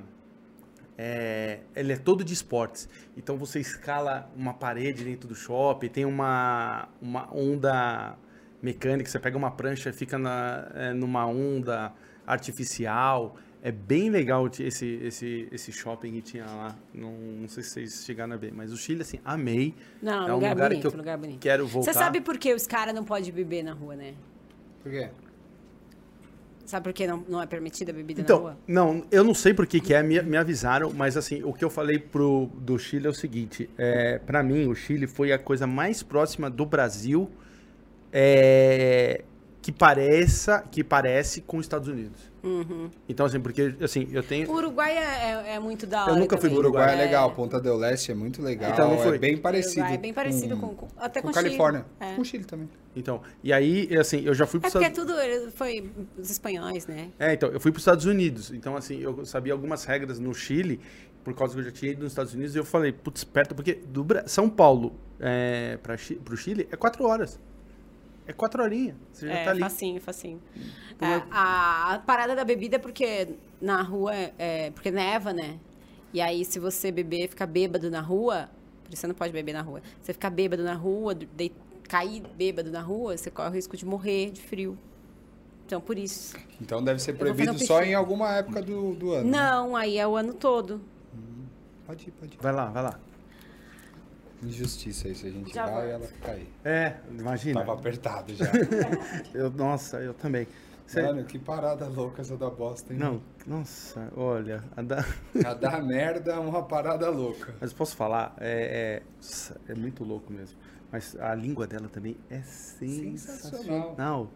[0.98, 2.90] é, ele é todo de esportes.
[3.16, 8.16] Então você escala uma parede dentro do shopping, tem uma, uma onda
[8.62, 11.94] mecânica, você pega uma prancha e fica na, é, numa onda
[12.26, 13.36] artificial.
[13.62, 16.76] É bem legal esse, esse, esse shopping que tinha lá.
[16.94, 19.74] Não, não sei se vocês chegaram a ver, mas o Chile, assim, amei.
[20.02, 21.40] Não, é um lugar, lugar bonito, que eu lugar bonito.
[21.40, 21.92] quero voltar.
[21.92, 24.14] Você sabe por que os caras não podem beber na rua, né?
[24.84, 25.10] Por quê?
[26.66, 28.58] Sabe por que não, não é permitida a bebida na Então, rua?
[28.68, 31.64] não, eu não sei por que que é, me, me avisaram, mas assim, o que
[31.64, 35.40] eu falei pro do Chile é o seguinte, é, para mim o Chile foi a
[35.40, 37.30] coisa mais próxima do Brasil
[38.12, 39.24] é,
[39.68, 42.32] que pareça, que parece com os Estados Unidos.
[42.42, 42.90] Uhum.
[43.10, 46.16] Então assim, porque assim, eu tenho O Uruguai é, é- é muito da Eu hora.
[46.16, 48.98] nunca fui pro Uruguai é É, legal, Ponta del Este é muito legal, Então, não
[48.98, 49.18] foi.
[49.18, 49.80] é bem parecido.
[49.82, 51.44] Uruguai é bem parecido com, com- até com, com Chile.
[51.48, 52.16] Califórnia, É.
[52.16, 52.70] com Chile também.
[52.96, 56.30] Então, e aí, assim, eu já fui para É porque é tudo eh, foi os
[56.32, 57.10] espanhóis, né?
[57.20, 58.52] É, então, eu fui para os Estados Unidos.
[58.54, 60.80] Então, assim, eu sabia algumas regras no Chile,
[61.26, 63.54] por causa que eu já tinha ido nos Estados Unidos, e eu falei, putz, perto,
[63.54, 65.96] porque do Bra- São Paulo é, para
[66.32, 67.38] o Chile é quatro horas.
[68.28, 68.96] É quatro horinhas.
[69.14, 69.60] Você já É, tá ali.
[69.60, 70.42] facinho, facinho.
[70.98, 73.30] Pô, É, a, a parada da bebida é porque
[73.62, 75.58] na rua, é, porque neva, né?
[76.14, 78.50] E aí, se você beber, ficar bêbado na rua,
[78.84, 79.82] por isso você não pode beber na rua.
[80.02, 81.52] Você ficar bêbado na rua, de,
[81.88, 84.78] cair bêbado na rua, você corre o risco de morrer de frio.
[85.66, 86.36] Então, por isso.
[86.62, 89.30] Então deve ser proibido um só em alguma época do, do ano.
[89.30, 89.38] né?
[89.38, 90.82] Não, aí é o ano todo.
[91.86, 92.40] Pode ir, pode ir.
[92.42, 93.00] Vai lá, vai lá.
[94.44, 95.88] Injustiça isso, a gente Já vai volto.
[95.88, 96.48] e ela fica aí.
[96.64, 97.60] É, imagina.
[97.62, 98.46] Tava apertado já.
[99.34, 100.48] Eu, nossa, eu também.
[100.86, 103.00] Você- Mano, que parada louca essa da bosta, hein?
[103.00, 105.04] Não, nossa, olha, a da-
[105.46, 107.54] A da merda é uma parada louca.
[107.60, 109.02] mas posso falar, é,
[109.68, 110.58] é, é muito louco mesmo.
[110.90, 113.58] Mas a língua dela também é sensacional.
[113.98, 114.32] Sensacional.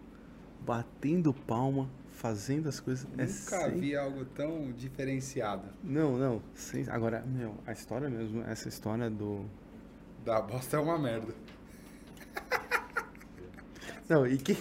[0.65, 3.05] Batendo palma, fazendo as coisas.
[3.17, 5.63] é Nunca sen- vi algo tão diferenciado.
[5.83, 6.41] Não, não.
[6.53, 9.45] sem- Agora, meu, a história mesmo, essa história do.
[10.24, 11.33] Da bosta é uma merda.
[14.08, 14.58] Não, e quem.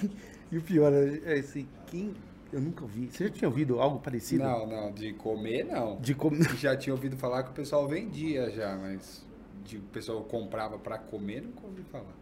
[0.51, 2.15] E o pior é assim, quem.
[2.53, 3.09] Eu nunca ouvi.
[3.11, 4.43] Você já tinha ouvido algo parecido?
[4.43, 6.01] Não, não, de comer não.
[6.01, 6.37] De como.
[6.59, 9.25] Já tinha ouvido falar que o pessoal vendia já, mas
[9.65, 12.15] de o pessoal comprava pra comer, nunca ouvi falar.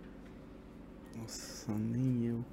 [1.16, 2.44] Nossa, nem eu.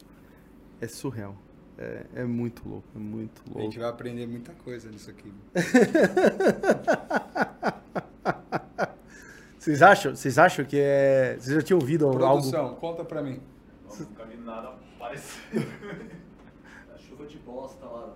[0.80, 1.36] É surreal.
[1.78, 3.62] É, é muito louco, é muito A louco.
[3.64, 5.34] gente vai aprender muita coisa nisso aqui.
[9.66, 11.38] Vocês acham, vocês acham que é.
[11.40, 12.20] Vocês já tinham ouvido algo?
[12.20, 13.42] Produção, conta pra mim.
[13.84, 15.66] Nossa, nunca vi nada parecido.
[16.94, 18.14] A chuva de bosta lá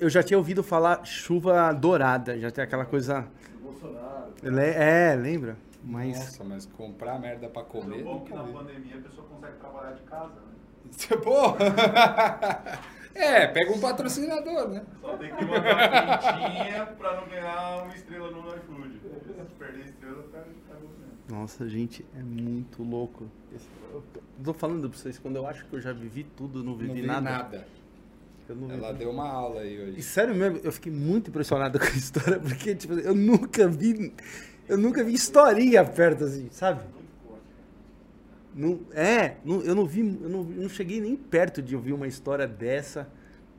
[0.00, 3.28] Eu já tinha ouvido falar chuva dourada, já tem aquela coisa.
[3.52, 4.32] do Bolsonaro.
[4.42, 5.56] Le- É, lembra?
[5.84, 6.18] Mas.
[6.18, 8.02] Nossa, mas comprar merda pra comer.
[8.02, 11.16] bom é que nunca na pandemia a pessoa consegue trabalhar de casa, né?
[11.22, 11.54] Pô!
[11.62, 12.78] é,
[13.52, 14.82] pega um patrocinador, né?
[15.00, 19.00] Só tem que mandar pintinha pra não ganhar uma estrela no iFood.
[19.00, 20.98] Se perder estrela, o mesmo.
[21.28, 23.26] Nossa, gente, é muito louco.
[23.92, 24.02] Eu
[24.44, 26.94] tô falando pra vocês, quando eu acho que eu já vivi tudo, não vivi Não
[26.94, 27.20] vi nada.
[27.30, 27.68] nada.
[28.48, 30.02] Eu não Ela deu uma aula aí E hoje.
[30.02, 34.14] sério mesmo, eu fiquei muito impressionado com a história, porque, tipo, eu nunca vi.
[34.66, 36.80] Eu nunca vi historinha perto, assim, sabe?
[38.58, 41.92] Não, é, não- eu não vi, eu não, eu não cheguei nem perto de ouvir
[41.92, 43.08] uma história dessa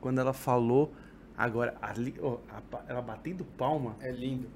[0.00, 0.92] quando ela falou.
[1.36, 4.46] Agora, a a ela batendo palma É lindo.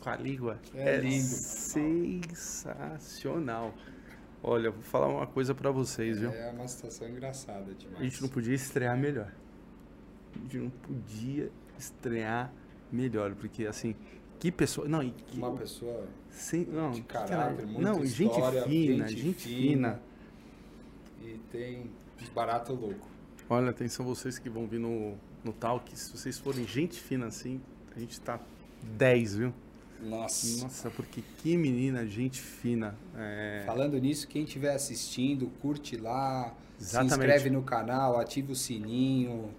[0.00, 1.24] com a língua É lindo.
[2.54, 3.74] sensacional.
[4.42, 6.30] Olha, vou falar uma coisa pra vocês, viu?
[6.30, 8.00] É uma situação engraçada demais.
[8.00, 9.32] A gente não podia estrear melhor.
[10.34, 12.52] A gente não podia estrear
[12.92, 13.94] melhor, porque assim,
[14.40, 14.88] que pessoa.
[14.88, 19.34] Não, e que, Uma pessoa sem, não, de caráter, muita não, gente história, fina, gente,
[19.34, 20.02] fina.
[21.22, 23.08] E tem uns baratos loucos.
[23.48, 27.60] Olha, atenção vocês que vão vir no, no Talk, se vocês forem gente fina assim,
[27.94, 28.40] a gente tá
[28.96, 29.54] 10, viu?
[30.02, 30.62] Nossa.
[30.62, 32.96] Nossa, porque que menina, gente fina.
[33.14, 37.10] É, Falando nisso, quem estiver assistindo, curte lá, Exatamente.
[37.10, 39.50] se inscreve no canal, ativa o sininho,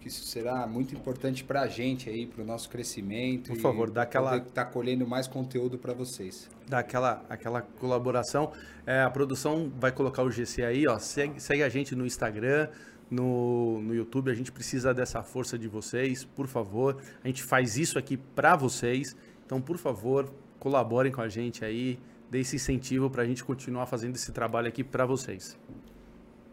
[0.00, 3.48] que isso será muito importante pra gente aí, pro nosso crescimento.
[3.48, 6.48] Por favor, dá aquela- poder tá colhendo mais conteúdo pra vocês.
[6.68, 8.52] dar aquela, aquela colaboração.
[8.86, 10.98] É, a produção vai colocar o GC aí, ó.
[10.98, 12.68] Segue, segue a gente no Instagram,
[13.10, 14.30] no, no YouTube.
[14.30, 17.00] A gente precisa dessa força de vocês, por favor.
[17.24, 19.16] A gente faz isso aqui pra vocês.
[19.46, 21.98] Então, por favor, colaborem com a gente aí.
[22.30, 25.58] Dê esse incentivo pra gente continuar fazendo esse trabalho aqui pra vocês.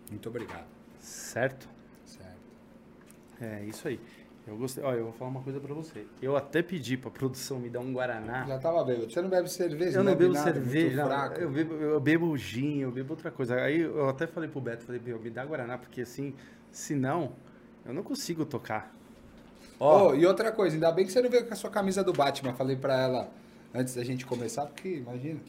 [0.09, 0.65] Muito obrigado.
[0.99, 1.67] Certo.
[3.41, 3.99] É isso aí.
[4.47, 4.83] Eu gostei.
[4.83, 6.05] Olha, eu vou falar uma coisa pra você.
[6.21, 8.45] Eu até pedi pra produção me dar um Guaraná.
[8.45, 9.11] Já tava bêbado.
[9.11, 9.97] Você não bebe cerveja?
[9.99, 11.05] Eu não bebe bebo nada, cerveja, muito não.
[11.07, 11.39] fraco.
[11.41, 13.55] eu, bebo, eu bebo gin, eu bebo outra coisa.
[13.55, 16.35] Aí eu até falei pro Beto, falei, meu, me dá Guaraná, porque assim,
[16.71, 17.33] senão
[17.83, 18.93] eu não consigo tocar.
[19.79, 22.03] Ó, Oh, e outra coisa, ainda bem que você não veio com a sua camisa
[22.03, 22.53] do Batman.
[22.53, 23.31] Falei pra ela
[23.73, 25.39] antes da gente começar, porque imagina.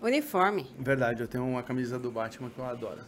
[0.00, 0.66] Uniforme.
[0.78, 3.00] verdade, eu tenho uma camisa do Batman que eu adoro.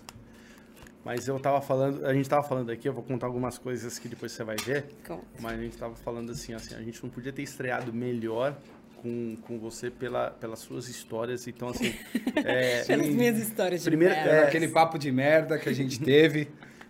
[1.08, 4.08] Mas eu tava falando, a gente tava falando aqui, eu vou contar algumas coisas que
[4.08, 4.84] depois você vai ver.
[5.06, 8.54] Com- Mas a gente tava falando assim, assim, a gente não podia ter estreado melhor
[8.96, 11.48] com, com você pela, pelas suas histórias.
[11.48, 11.94] Então, assim.
[12.44, 14.30] é, Pelas minhas histórias de Primeiro- merda.
[14.32, 14.44] É.
[14.48, 16.46] Aquele papo de merda que a gente teve.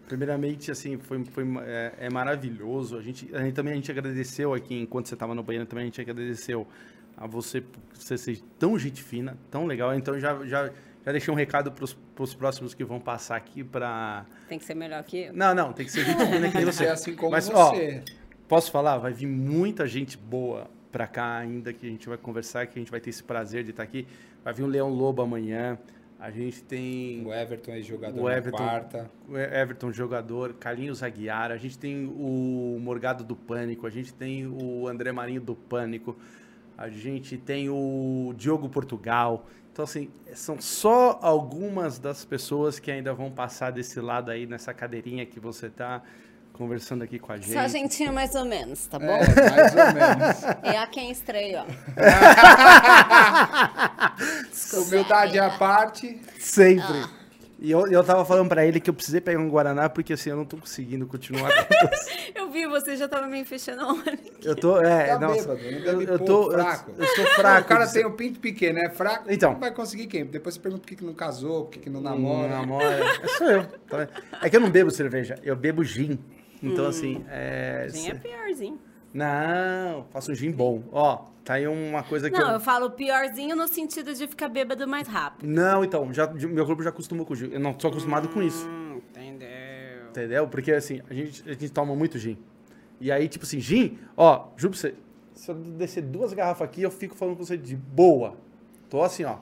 [0.09, 2.99] primeiramente, assim, foi, foi é, é maravilhoso.
[2.99, 5.85] A gente, a gente também a gente agradeceu aqui, enquanto você estava no banheiro, também
[5.85, 6.67] a gente agradeceu
[7.17, 9.95] a você por você ser tão gente fina, tão legal.
[9.95, 10.73] Então já, já,
[11.05, 14.27] já deixei um recado para os próximos que vão passar aqui para.
[14.49, 15.33] Tem que ser melhor que eu.
[15.33, 16.85] Não, não, tem que ser gente fina que você.
[16.85, 18.03] ser assim como Mas, ó, você.
[18.47, 18.99] Posso falar?
[18.99, 22.81] Vai vir muita gente boa pra cá ainda que a gente vai conversar, que a
[22.81, 24.07] gente vai ter esse prazer de estar aqui.
[24.43, 25.79] Vai vir o Leão Lobo amanhã.
[26.19, 28.57] A gente tem O Everton é jogador O na Everton.
[28.57, 29.11] quarta.
[29.29, 34.45] o Everton jogador, Carlinhos Aguiar, a gente tem o Morgado do Pânico, a gente tem
[34.45, 36.19] o André Marinho do Pânico,
[36.77, 39.47] a gente tem o Diogo Portugal.
[39.79, 44.75] Então, assim, são só algumas das pessoas que ainda vão passar desse lado aí, nessa
[44.75, 46.03] cadeirinha que você tá
[46.53, 47.53] conversando aqui com a gente.
[47.53, 49.07] Só gentinho mais ou menos, tá bom?
[49.07, 50.43] É, mais ou menos.
[50.65, 51.63] É a quem estreia,
[54.75, 54.81] ó.
[54.83, 56.21] Humildade à parte.
[56.41, 57.05] Sempre.
[57.05, 57.11] Ah.
[57.61, 60.31] E eu, eu tava falando pra ele que eu precisei pegar um Guaraná, porque assim,
[60.31, 61.51] eu não tô conseguindo continuar.
[62.35, 64.19] Eu vi, você já tava meio fechando a olho.
[64.45, 66.93] Eu tô, é, Tá nossa, bêbado, não eu, eu tô, eu, fraco.
[66.97, 67.65] eu sou fraco.
[67.67, 69.25] o cara tem ser- um pinto pequeno, é fraco.
[69.29, 69.53] Então.
[69.55, 70.25] Não vai conseguir quem?
[70.25, 72.49] Depois você pergunta por que, que não casou, por que, que não Não namora.
[72.49, 73.01] namora.
[73.23, 73.65] É sou eu.
[73.89, 74.09] tá?
[74.43, 76.19] É que eu não bebo cerveja, eu bebo gin.
[76.63, 76.89] Então, Hum.
[76.89, 77.89] assim, é...
[77.93, 78.79] Gin é piorzinho.
[79.13, 80.83] Não, faço um gin bom.
[80.93, 82.55] Ó, tá aí uma coisa que Não, eu...
[82.55, 85.49] eu falo piorzinho no sentido de ficar bêbado mais rápido.
[85.49, 87.49] Não, então, já, meu corpo já acostumou com gin.
[87.51, 88.69] Eu não sou acostumado com isso.
[88.69, 89.49] Hum, entendeu.
[90.11, 90.47] Entendeu?
[90.47, 92.37] Porque, assim, a gente, a gente toma muito gin.
[93.01, 94.95] E aí, tipo assim, gin, ó, juro pra você,
[95.33, 98.37] se eu descer duas garrafas aqui, eu fico falando com você de boa.
[98.91, 99.39] Tô assim, ó.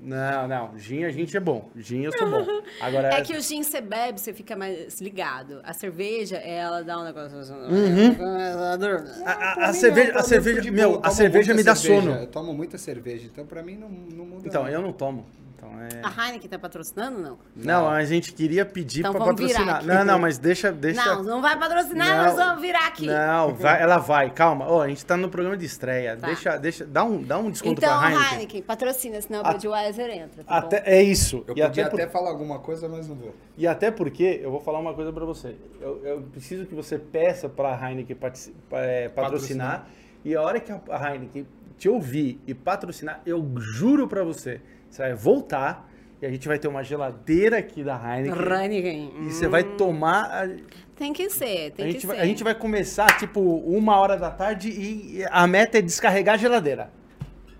[0.00, 1.68] Não, não, gin a gente é bom.
[1.76, 2.44] Gin eu sou bom.
[2.80, 5.60] Agora, É que o gin você bebe, você fica mais ligado.
[5.64, 7.36] A cerveja, ela dá um negócio.
[7.38, 8.38] Uhum.
[8.40, 9.08] Ela dorme.
[9.24, 12.20] a, a- a cerveja, a cerveja, meu, a tomo cerveja muita me dá cerveja, sono.
[12.20, 14.48] Eu tomo muita cerveja, então pra mim não, não muda.
[14.48, 14.70] Então, não.
[14.70, 15.26] eu não tomo.
[15.66, 16.02] Então é...
[16.04, 17.38] A Heineken tá patrocinando, não?
[17.54, 19.76] Não, a gente queria pedir Então pra patrocinar.
[19.76, 19.86] aqui.
[19.86, 21.04] Não, não, mas deixa, deixa.
[21.04, 22.24] Não, não vai patrocinar, Não.
[22.24, 23.06] nós vamos virar aqui.
[23.06, 24.66] Não, vai- ela vai, calma.
[24.68, 26.16] Ó, a gente tá no programa de estreia.
[26.16, 26.26] Tá.
[26.26, 28.32] Deixa, deixa, dá um, dá um desconto Então, pra Heineken.
[28.32, 30.44] Heineken, patrocina, senão o A- Budweiser entra.
[30.44, 30.86] Tá Até, bom?
[30.86, 31.36] é isso.
[31.36, 33.34] Eu e, podia até até, por- falar alguma coisa, mas não vou.
[33.56, 35.56] e até porque, eu vou falar uma coisa pra você.
[35.80, 39.86] Eu, eu preciso que você peça pra Heineken partici- pa- é, patrocinar.
[40.24, 41.46] E a hora que a a Heineken
[41.78, 44.60] te ouvir e patrocinar, eu juro pra você,
[44.96, 45.86] você vai voltar
[46.22, 48.62] e a gente vai ter uma geladeira aqui da Heineken.
[48.62, 49.12] Heineken.
[49.26, 50.24] E você vai tomar.
[50.30, 50.48] a-
[50.96, 52.06] Tem que ser, tem a, que gente ser.
[52.06, 56.36] vai, a gente vai começar, tipo, uma hora da tarde e a meta é descarregar
[56.36, 56.90] a geladeira.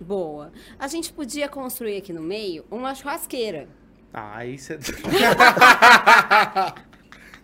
[0.00, 0.50] Boa.
[0.78, 3.68] A gente podia construir aqui no meio uma churrasqueira.
[4.12, 4.78] Ah, aí você.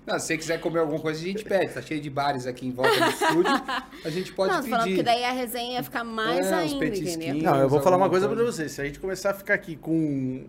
[0.06, 1.72] Não, se você quiser comer alguma coisa, a gente pede.
[1.72, 3.62] Tá cheio de bares aqui em volta do estúdio.
[4.04, 4.96] A gente pode não, falando pedir.
[4.96, 7.34] que daí a resenha ia ficar mais É, ainda, entendeu?
[7.36, 8.50] Não, eu vou falar uma coisa pra coisa.
[8.50, 8.68] você.
[8.68, 10.44] Se a gente começar a ficar aqui com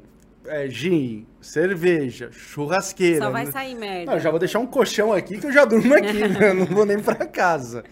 [0.45, 3.25] é, gin, cerveja, churrasqueira.
[3.25, 3.51] Só vai né?
[3.51, 4.05] sair merda.
[4.05, 6.49] Não, eu já vou deixar um colchão aqui que eu já durmo aqui, né?
[6.49, 7.83] Eu não vou nem pra casa.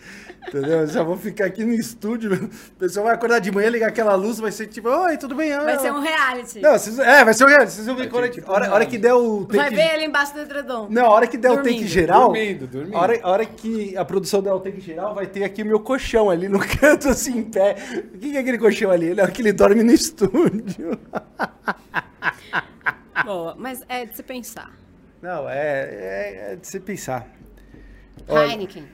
[0.48, 0.80] Entendeu?
[0.80, 2.32] Eu já vou ficar aqui no estúdio.
[2.76, 5.56] O pessoal vai acordar de manhã, ligar aquela luz, vai ser tipo, oi, tudo bem?
[5.56, 6.60] Vai Ah, ser um reality.
[6.60, 7.72] Não, vocês, é, vai ser um reality.
[7.74, 9.94] Vocês vão ver Vai quando hora, tipo hora, hora que der o vai take- ver
[9.94, 10.88] ele embaixo do edredom.
[10.90, 11.76] Não, a hora que der o Dormindo.
[11.76, 12.24] take geral.
[12.32, 12.98] Dormindo, dormindo.
[12.98, 15.66] A hora, a hora que a produção der o take geral, vai ter aqui o
[15.66, 17.76] meu colchão ali no canto, assim, em pé.
[18.14, 19.10] O que é aquele colchão ali?
[19.10, 20.98] Ele é o que ele dorme no estúdio.
[23.24, 24.72] Boa, mas é de se pensar.
[25.22, 27.28] Não, é, é, é de se pensar.
[28.28, 28.86] Olha, Heineken,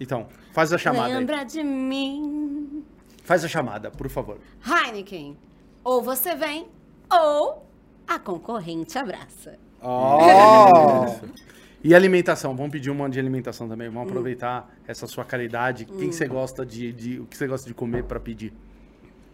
[0.00, 1.14] Então, faz a chamada aí.
[1.14, 2.84] lembra de mim.
[3.24, 4.38] Faz a chamada, por favor.
[4.64, 5.36] Heineken,
[5.84, 6.66] ou você vem,
[7.10, 7.66] ou
[8.06, 9.58] a concorrente abraça.
[9.82, 11.28] Oh!
[11.82, 13.88] E alimentação, vamos pedir um monte de alimentação também.
[13.88, 15.84] Vamos aproveitar essa sua caridade.
[15.84, 18.52] Quem você gosta de, de- O que você gosta de comer pra pedir?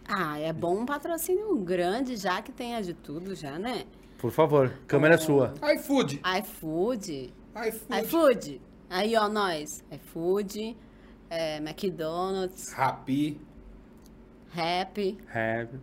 [0.07, 3.85] Ah, é bom um patrocínio grande, já que tenha de tudo já, né?
[4.19, 5.55] Por favor, câmera é sua.
[5.75, 6.21] iFood.
[6.39, 7.33] iFood.
[7.67, 7.99] iFood.
[8.03, 8.61] iFood.
[8.89, 9.83] Aí, ó, nós.
[9.91, 10.75] iFood,
[11.29, 13.39] é, McDonald's, Rappi.
[14.55, 15.17] Happy.
[15.33, 15.79] Have.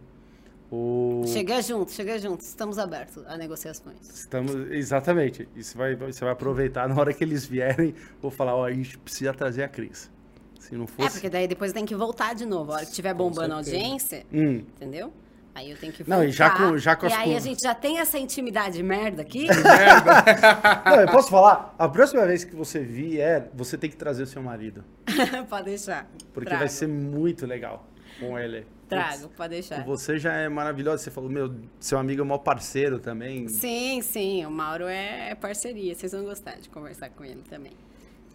[0.71, 1.23] O...
[1.27, 2.41] Chega junto, chega junto.
[2.41, 4.09] Estamos abertos a negociações.
[4.09, 5.47] Estamos, exatamente.
[5.55, 7.95] Isso vai, você vai aproveitar na hora que eles vierem.
[8.23, 10.11] Vou falar, ó, a gente precisa trazer a Cris.
[10.59, 11.11] Se não É, fosse.
[11.13, 12.73] porque daí depois tem que voltar de novo.
[12.73, 14.65] A hora que tiver bombando a audiência, Hum.
[14.77, 15.13] entendeu?
[15.55, 16.29] Aí eu tenho que Não, voltar.
[16.29, 19.21] e já com- já com E as aí a gente já tem essa intimidade merda
[19.23, 19.47] aqui.
[20.87, 21.75] Não, eu posso falar?
[21.79, 24.83] A próxima vez que você vier, você tem que trazer o seu marido.
[25.51, 26.09] pode deixar.
[26.33, 26.61] Porque Trago.
[26.61, 27.87] vai ser muito legal
[28.19, 28.67] com ele.
[28.89, 29.85] Trago, pode deixar.
[29.85, 31.03] Você já é maravilhosa.
[31.03, 33.49] Você falou, meu, seu amigo é o maior parceiro também.
[33.49, 34.45] Sim, sim.
[34.47, 35.95] O Mauro é parceria.
[35.95, 37.73] Vocês vão gostar de conversar com ele também.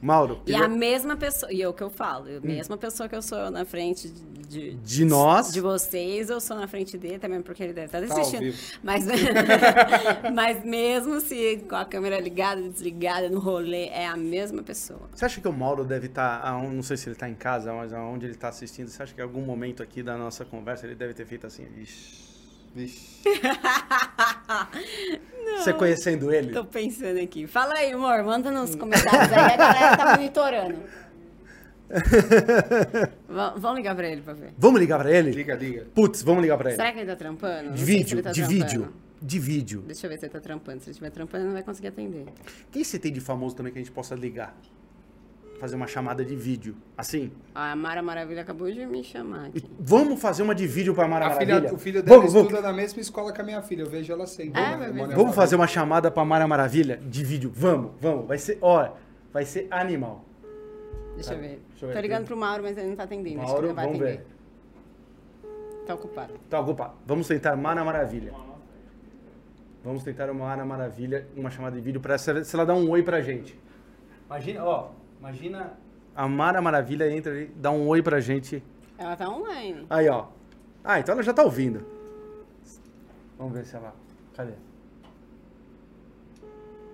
[0.01, 3.09] Mauro, E queria- a mesma pessoa, e é o que eu falo, a mesma pessoa
[3.09, 4.07] que eu sou na frente
[4.47, 7.99] de, de nós, de vocês, eu sou na frente dele também, porque ele deve estar
[8.15, 8.41] Tá assistindo.
[8.41, 8.57] vivo.
[8.83, 9.05] mas,
[10.33, 15.09] mas mesmo se com a câmera ligada, desligada, no rolê, é a mesma pessoa.
[15.13, 17.73] você acha que o Mauro deve estar, aon- não sei se ele está em casa,
[17.73, 20.85] mas aonde ele está assistindo, você acha que em algum momento aqui da nossa conversa
[20.85, 22.26] ele deve ter feito assim, Ixi,
[22.77, 23.17] Vixe.
[25.57, 26.53] você conhecendo ele?
[26.53, 27.47] Tô pensando aqui.
[27.47, 30.77] Fala aí, amor, manda nos comentários aí, a galera tá monitorando.
[33.29, 34.53] Va- Vamos ligar pra ele pra ver.
[34.57, 35.31] Vamos ligar pra ele?
[35.31, 35.87] Liga, liga.
[35.95, 36.75] Putz, vamos ligar pra ele.
[36.77, 37.69] Será que ele tá trampando?
[37.69, 38.63] Não De vídeo, tá de trampando.
[38.65, 39.83] vídeo, de vídeo.
[39.87, 40.79] Deixa eu ver se ele tá trampando.
[40.81, 42.25] Se ele estiver trampando, ele não vai conseguir atender.
[42.71, 44.55] Quem você tem de famoso também que a gente possa ligar?
[45.59, 46.75] Fazer uma chamada de vídeo.
[46.95, 47.31] Assim?
[47.55, 49.63] A Mara Maravilha acabou de me chamar aqui.
[49.79, 51.61] Vamos fazer uma de vídeo pra Mara A Maravilha?
[51.61, 53.81] filha, o filho dela vamos, vamos, estuda na mesma escola que a minha filha.
[53.81, 54.61] Eu vejo ela sempre.
[54.61, 55.15] É, né?
[55.15, 57.51] vamos fazer uma chamada pra Mara Maravilha de vídeo.
[57.55, 58.27] Vamos, vamos.
[58.27, 58.91] Vai ser, ó,
[59.33, 60.23] vai ser animal.
[61.15, 61.59] Deixa eu ver.
[61.69, 61.95] deixa eu ver.
[61.95, 63.41] Tô ligando pro Mauro, mas ele não tá atendendo.
[63.41, 64.17] Acho que Mauro, ele vai vamos atender.
[64.19, 65.85] ver.
[65.87, 66.33] Tá ocupado.
[66.49, 66.93] Tá, opa.
[67.05, 68.31] Vamos tentar Mara Maravilha.
[69.83, 72.87] Vamos tentar uma Mara Maravilha, uma chamada de vídeo pra se se ela dá um
[72.89, 73.57] oi pra gente.
[74.27, 74.89] Imagina, ó,
[75.19, 75.77] imagina
[76.15, 78.63] a Mara Maravilha entra ali, dá um oi pra gente.
[78.97, 79.85] Ela tá online.
[79.89, 80.27] Aí, ó.
[80.83, 81.85] Ah, então ela já tá ouvindo.
[83.37, 83.93] Vamos ver se ela.
[84.35, 84.53] Cadê?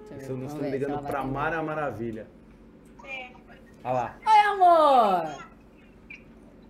[0.09, 0.17] Ver.
[0.17, 1.23] Estamos ligando pra.
[1.23, 2.27] Mara Maravilha.
[3.85, 4.17] Olha lá.
[4.25, 5.43] Oi, amor!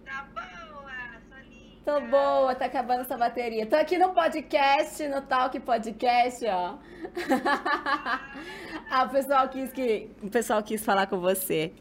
[0.06, 0.92] Tá boa,
[1.30, 1.73] Solinha.
[1.86, 3.66] Tô boa, tá acabando essa bateria.
[3.66, 6.76] Tô aqui no podcast, no Talk Podcast, ó.
[8.90, 10.10] ah, o pessoal quis que.
[10.22, 11.74] O pessoal quis falar com você.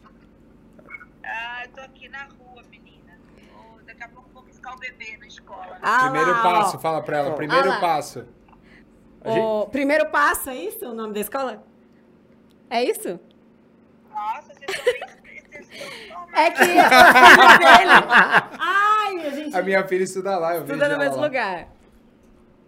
[1.23, 3.17] Ah, eu tô aqui na rua, menina.
[3.85, 5.79] Daqui a pouco vou buscar o bebê na escola.
[5.81, 6.79] Ah, Primeiro lá, passo, ó.
[6.81, 7.35] fala pra ela.
[7.35, 8.27] Primeiro Ah passo.
[9.23, 11.63] O primeiro passo, é isso o nome da escola?
[12.69, 13.17] É isso?
[14.11, 14.83] Nossa, vocês estão
[15.23, 15.43] bem.
[16.35, 17.91] É que o filho dele.
[18.59, 18.92] Ai,
[19.25, 21.23] a gente A minha filha estuda lá, eu vejo estuda no mesmo lá.
[21.23, 21.67] lugar.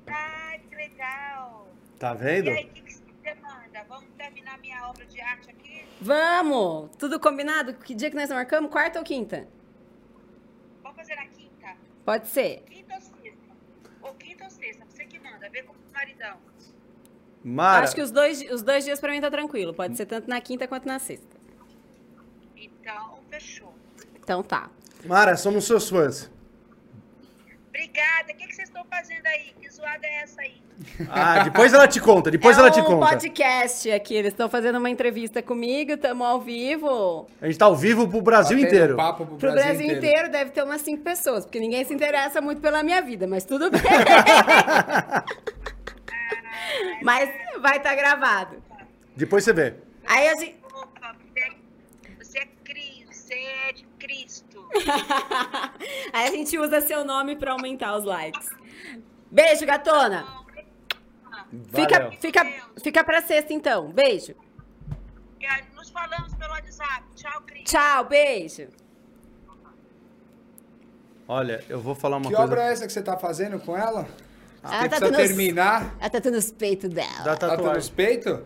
[0.08, 1.68] Ai, que legal.
[2.00, 2.48] Tá vendo?
[2.48, 3.84] E aí, o que, que você manda?
[3.88, 5.86] Vamos terminar minha obra de arte aqui?
[6.02, 6.90] Vamos!
[6.98, 7.74] Tudo combinado?
[7.76, 8.70] Que dia que nós marcamos?
[8.72, 9.48] Quarta ou quinta?
[10.84, 11.76] Vamos fazer na quinta?
[12.04, 12.64] Pode ser.
[12.70, 13.40] Quinta ou sexta?
[14.02, 14.86] Ou quinta ou sexta?
[14.90, 16.38] Você que manda, vê com o maridão.
[17.44, 17.84] Mara.
[17.84, 19.74] Acho que os dois, os dois dias pra mim tá tranquilo.
[19.74, 21.36] Pode ser tanto na quinta quanto na sexta.
[22.56, 23.74] Então, fechou.
[24.20, 24.70] Então tá.
[25.06, 26.32] Mara, somos seus fãs.
[27.76, 28.32] Obrigada.
[28.32, 29.54] O que, que vocês estão fazendo aí?
[29.62, 30.54] Que zoada é essa aí?
[31.10, 33.10] Ah, depois ela te conta, depois é ela te um conta.
[33.10, 34.16] podcast aqui.
[34.16, 37.28] Eles estão fazendo uma entrevista comigo, estamos ao vivo.
[37.42, 38.96] A gente tá ao vivo pro Brasil Batendo inteiro.
[38.96, 40.30] Papo pro, Pro Brasil, inteiro.
[40.32, 43.70] deve ter umas cinco pessoas, porque ninguém se interessa muito pela minha vida, mas tudo
[43.70, 43.82] bem.
[47.04, 47.30] mas
[47.62, 48.64] vai estar gravado.
[49.18, 49.74] Depois você vê.
[50.06, 50.56] Aí a gente.
[50.74, 51.50] Opa, você é,
[52.24, 54.45] você é Cristo, você é de Cristo.
[56.14, 58.50] Aí a gente usa seu nome pra aumentar os likes.
[59.32, 60.26] Beijo, gatona.
[61.74, 62.12] Fica, Valeu.
[62.20, 62.46] fica,
[62.84, 63.90] fica pra sexta, então.
[63.92, 64.36] Beijo.
[65.76, 67.04] Nos falamos pelo WhatsApp.
[67.16, 67.64] Tchau, Cris.
[67.64, 68.68] Tchau, beijo.
[71.28, 72.44] Olha, eu vou falar uma Que coisa.
[72.44, 74.08] obra é essa que você tá fazendo com ela?
[74.64, 75.96] Ela Você tá precisa tendo- terminar.
[76.00, 77.24] Ela tá tendo os peitos dela.
[77.24, 77.94] Da Tá nos tatuagem.
[77.94, 78.40] peitos?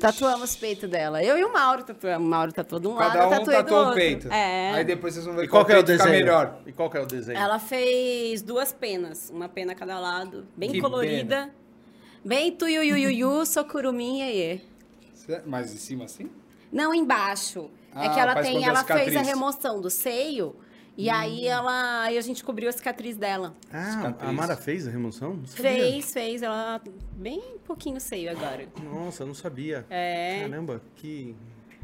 [0.00, 1.22] Tatuamos os peitos dela.
[1.22, 2.26] Eu e o Mauro tatuamos.
[2.26, 4.00] O Mauro tatuou de um lado, Cada eu um tatuei do tatuou um outro.
[4.00, 4.28] peito.
[4.32, 4.70] É.
[4.72, 6.10] Aí depois vocês vão ver E qual que é o peito desenho?
[6.10, 6.58] melhor.
[6.66, 7.38] E qual que é o desenho?
[7.38, 11.50] Ela fez duas penas, uma pena a cada lado, bem Que colorida.
[12.24, 14.60] Bem tuiuiuiu, socurumin iê.
[15.14, 16.30] Cê- Mas em cima assim?
[16.72, 17.70] Não, embaixo.
[17.94, 20.56] é Ah, que ela tem, a ela fez a remoção do seio
[20.96, 23.54] e aí ela, aí a gente cobriu a cicatriz dela.
[23.72, 24.28] Ah, Cicatriz.
[24.28, 25.34] a Mara fez a remoção?
[25.34, 25.70] Não sabia.
[25.72, 26.80] Fez, fez, ela
[27.12, 28.68] bem pouquinho seio agora.
[28.82, 29.84] Nossa, eu não sabia.
[29.90, 30.40] É.
[30.42, 31.34] Caramba, que,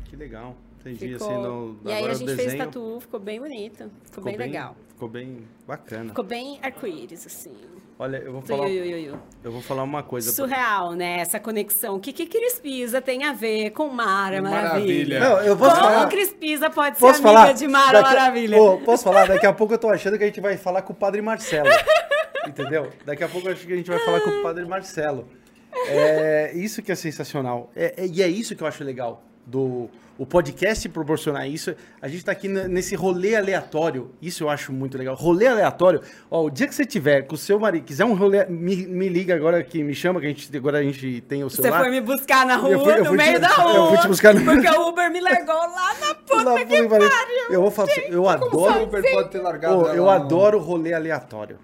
[0.05, 0.57] que legal.
[0.81, 1.29] Entendi, Ficou...
[1.29, 4.75] assim, no, e aí a gente fez desenho tatu, ficou bem bonito, ficou, bem, legal.
[4.89, 6.09] Ficou bem bacana.
[6.09, 7.53] Ficou bem arco-íris, assim.
[8.03, 10.33] Olha, eu vou falar, eu vou falar uma coisa.
[10.33, 11.19] pra- Surreal, né?
[11.21, 11.97] Essa conexão.
[11.97, 14.71] O que que Cris Pisa tem a ver com Mara Maravilha.
[14.71, 15.21] Maravilha?
[15.21, 16.09] Não, eu posso Como falar.
[16.09, 17.53] Cris Pisa pode Posso ser amiga falar?
[17.53, 18.57] de Mara Daqui- Maravilha?
[18.63, 19.27] Ô, posso falar?
[19.29, 21.69] Daqui a pouco eu tô achando que a gente vai falar com o Padre Marcelo.
[22.49, 22.91] entendeu?
[23.05, 25.29] Daqui a pouco eu acho que a gente vai falar com o Padre Marcelo.
[25.89, 27.71] É isso que é sensacional.
[27.77, 29.89] É- é- e é isso que eu acho legal do
[30.19, 31.75] o podcast proporcionar isso.
[32.03, 34.11] A gente tá aqui nesse rolê aleatório.
[34.21, 35.15] Isso eu acho muito legal.
[35.15, 36.03] Rolê aleatório.
[36.31, 39.09] Ó, o dia que você tiver com o seu marido, quiser um rolê, me, me
[39.09, 41.81] liga agora que me chama, que a gente agora a gente tem o Você celular.
[41.81, 43.75] foi me buscar na rua, Eu fui- eu no fui te- meio da rua.
[43.75, 46.89] eu fui te buscar no- Porque o Uber me largou lá na puta Lá, que
[46.89, 47.09] pariu.
[47.49, 50.93] Eu vou falar, assim, eu O adoro Uber pode ter largado ela eu adoro rolê
[50.93, 51.59] aleatório.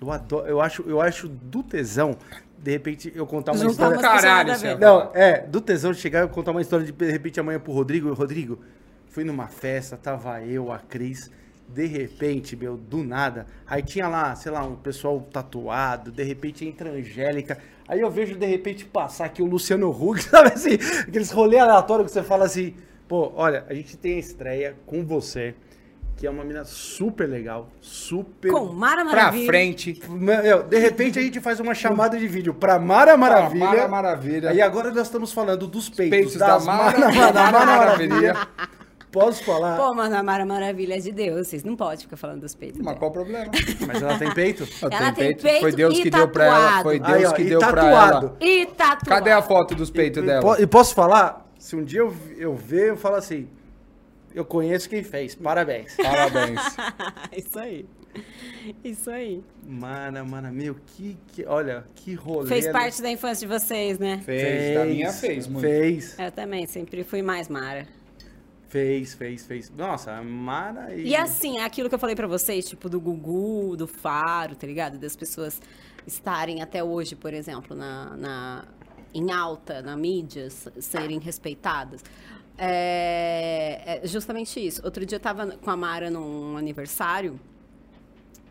[0.00, 2.16] Eu adoro, eu acho, eu acho do tesão
[2.64, 3.98] de repente, eu contar uma Juntar história.
[3.98, 4.22] umas
[4.62, 4.78] Caralho.
[4.80, 7.74] Não, é, do tesão de chegar e contar uma história de, de repente amanhã pro
[7.74, 8.14] Rodrigo.
[8.14, 8.58] Rodrigo,
[9.06, 11.30] fui numa festa, tava eu, a Cris.
[11.68, 13.44] De repente, meu, do nada.
[13.66, 16.10] Aí tinha lá, sei lá, um pessoal tatuado.
[16.10, 17.58] De repente entra a Angélica.
[17.86, 20.78] Aí eu vejo de repente passar aqui o Luciano Huck, sabe assim?
[21.06, 22.74] Aqueles rolê aleatórios que você fala assim:
[23.06, 25.54] pô, olha, a gente tem a estreia com você,
[26.16, 28.50] que é uma menina super legal, super.
[28.52, 29.46] Com Mara Pra Maravilha.
[29.46, 30.00] frente.
[30.08, 33.64] Meu, de repente a gente faz uma chamada de vídeo pra Mara Maravilha.
[33.66, 34.50] Mara Maravilha.
[34.50, 38.36] Aí agora nós estamos falando dos peitos, Peitos da Mara, Mara, Mara, Mara Mara Maravilha.
[39.10, 39.76] Posso falar?
[39.76, 41.46] Pô, mas a Mara Maravilha é de Deus.
[41.46, 42.78] Vocês não podem ficar falando dos peitos.
[42.78, 42.98] Mas dela.
[42.98, 43.46] qual o problema?
[43.86, 44.66] Mas ela tem peito?
[44.82, 46.54] Ela tem Foi peito Deus e que deu pra ela.
[46.58, 46.82] tatuado.
[46.82, 48.26] Foi Deus Aí, ó, que e deu pra tatuado.
[48.26, 48.36] ela.
[48.40, 49.04] E tatuado.
[49.06, 50.60] Cadê a foto dos peitos E, dela?
[50.60, 51.46] e posso falar?
[51.60, 53.48] Se um dia eu, eu ver, eu falo assim,
[54.34, 55.94] eu conheço quem fez, parabéns.
[56.02, 56.60] Parabéns.
[57.36, 57.86] Isso aí.
[58.82, 59.42] Isso aí.
[59.66, 62.48] Mana, mana, meu, que, que olha, que rolê.
[62.48, 62.72] Fez né?
[62.72, 64.20] parte da infância de vocês, né?
[64.24, 65.60] Fez, da minha fez muito.
[65.66, 67.86] Fez, Eu também, sempre fui mais Mara.
[68.68, 69.70] fez, fez, fez.
[69.70, 71.08] Nossa, Mara e...
[71.08, 74.98] E assim, aquilo que eu falei pra vocês, tipo, do Gugu, do Faro, tá ligado?
[74.98, 75.60] Das pessoas
[76.06, 78.64] estarem até hoje, por exemplo, na, na-
[79.12, 82.02] em alta, na mídia, serem respeitadas.
[82.56, 84.80] É, é justamente isso.
[84.84, 87.38] Outro dia eu tava com a Mara num aniversário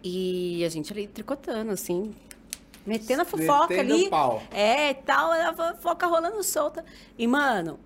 [0.03, 2.13] e a gente ali tricotando, assim,
[2.85, 4.09] metendo a fofoca Metendo ali.
[4.09, 4.43] pau.
[4.51, 6.83] É, e tal, a fofoca rolando solta.
[7.17, 7.79] E, mano,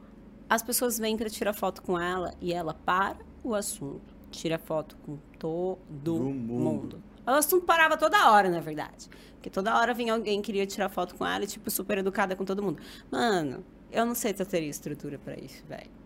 [0.50, 4.98] as pessoas vêm pra tirar foto com ela e ela para o assunto, tira foto
[5.06, 6.64] com todo Do mundo.
[6.64, 7.04] mundo.
[7.26, 9.10] O assunto parava toda hora, na verdade.
[9.36, 12.36] Porque toda hora vinha alguém que queria tirar foto com ela e, tipo, super educada
[12.36, 12.82] com todo mundo.
[13.12, 15.97] Mano, eu não sei se eu teria estrutura pra isso, velho.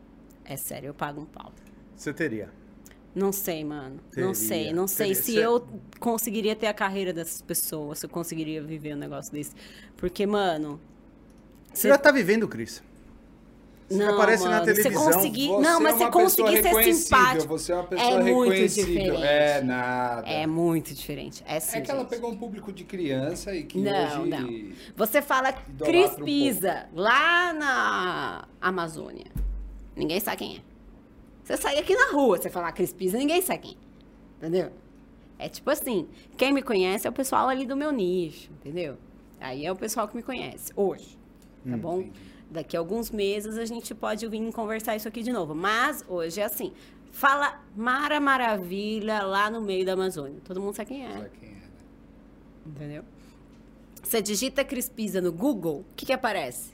[0.52, 1.50] É sério, eu pago um pau.
[1.96, 2.50] Você teria.
[3.16, 4.02] Não sei, mano.
[4.12, 4.74] Teria, Não sei.
[4.74, 5.24] Não sei teria.
[5.24, 5.66] se Cê- eu
[5.98, 9.54] conseguiria ter a carreira dessas pessoas, se eu conseguiria viver um negócio desse.
[9.96, 10.78] Porque, mano.
[11.74, 12.84] Você já tá vivendo, Cris.
[13.88, 16.94] Você não, aparece na mano, televisão, Você conseguir, Você não, mas é você conseguir ser
[16.94, 17.48] simpático.
[17.48, 18.94] Você é uma pessoa é muito reconhecível.
[18.94, 19.24] diferente.
[19.24, 20.28] É nada.
[20.30, 21.44] É muito diferente.
[21.48, 24.30] É sim, É que ela pegou um público de criança e que Não, hoje...
[24.30, 24.74] não.
[24.98, 29.28] Você fala Cris um Pisa, lá na Amazônia.
[29.95, 30.61] Ninguém sabe quem é.
[31.44, 34.38] Você sai aqui na rua, você falar Cris Pisa, ninguém sabe quem é.
[34.38, 34.72] Entendeu?
[35.38, 38.98] É tipo assim, quem me conhece é o pessoal ali do meu nicho, entendeu?
[39.40, 41.18] Aí é o pessoal que me conhece, hoje,
[41.68, 42.10] tá bom?
[42.50, 45.56] Daqui a alguns meses a gente pode vir conversar isso aqui de novo.
[45.56, 46.74] Mas hoje é assim,
[47.11, 50.40] fala Mara Maravilha lá no meio da Amazônia.
[50.44, 51.11] Todo mundo sabe quem é.
[51.11, 51.61] Sabe quem é, né?
[52.68, 53.03] Entendeu?
[54.03, 56.72] Você digita Cris Pisa no Google, o que que aparece?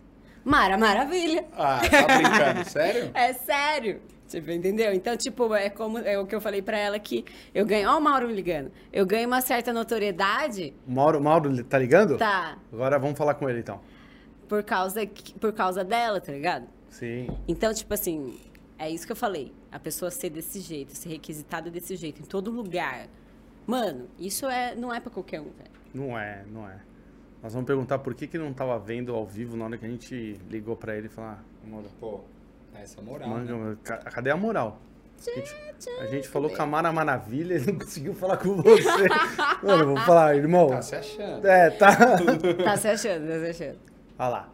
[0.49, 1.45] Mara Maravilha.
[1.57, 3.11] Ah, tá brincando, sério?
[3.13, 4.01] É sério.
[4.29, 4.93] Tipo, entendeu?
[4.93, 7.97] Então, tipo, é como é o que eu falei pra ela que eu ganho, ó
[7.97, 8.71] o Mauro me ligando.
[8.91, 12.17] Eu ganho uma certa notoriedade, O Mauro, Mauro tá ligando?
[12.17, 13.81] tá, Agora vamos falar com ele então.
[14.47, 15.01] por causa
[15.39, 16.65] por causa dela, tá ligado?
[16.89, 17.27] Sim.
[17.47, 18.39] Então, tipo assim,
[18.79, 19.53] é isso que eu falei.
[19.69, 23.07] A pessoa ser desse jeito, ser requisitada desse jeito, em todo lugar.
[23.65, 25.71] Mano, isso é, não é pra qualquer um, velho.
[25.93, 26.77] Não é, não é.
[27.41, 29.89] Nós vamos perguntar por que que não tava vendo ao vivo na hora que a
[29.89, 32.21] gente ligou pra ele e falar, Mauro, Pô,
[32.75, 33.77] essa moral, manga, né?
[33.83, 34.79] ca- cadê a moral?
[35.19, 35.55] A gente,
[35.99, 39.07] a gente falou com a Mara Maravilha, ele não conseguiu falar com você.
[39.63, 40.67] Mano, eu vou falar, irmão.
[40.69, 41.47] Tá se achando.
[41.47, 41.87] É, tá.
[42.63, 43.79] Tá se achando, tá se achando.
[44.19, 44.49] Olha lá.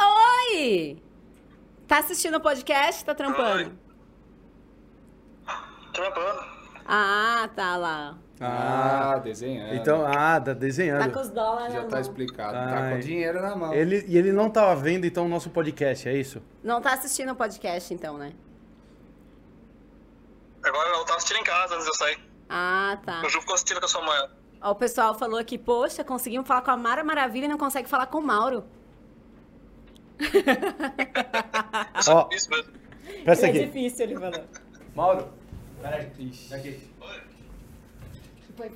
[0.00, 0.98] Oi!
[1.86, 3.04] Tá assistindo o podcast?
[3.04, 3.78] Tá trampando?
[5.94, 6.44] Trampando.
[6.86, 8.18] Ah, tá lá.
[8.40, 9.74] Ah, desenhando.
[9.74, 11.10] Então, ah, tá Tá desenhando.
[11.12, 12.00] com os dólares Já na tá mão.
[12.00, 12.52] explicado.
[12.52, 12.98] Tá com Ai.
[13.00, 13.72] dinheiro na mão.
[13.72, 16.42] Ele, e ele não tava vendo, então, o nosso podcast, é isso?
[16.62, 18.32] Não tá assistindo o podcast, então, né?
[20.62, 22.18] Agora eu tava assistindo em casa antes de eu sair.
[22.48, 23.22] Ah, tá.
[23.24, 24.28] O Ju ficou assistindo com a sua mãe.
[24.60, 27.88] Ó, o pessoal falou aqui, poxa, conseguimos falar com a Mara Maravilha e não consegue
[27.88, 28.64] falar com o Mauro.
[32.08, 32.72] Ó, Isso mesmo.
[33.24, 33.64] presta é aqui.
[33.66, 34.44] difícil, ele falou.
[34.94, 35.28] Mauro,
[35.84, 36.06] peraí.
[36.52, 36.80] Aqui.
[36.98, 38.70] Foi.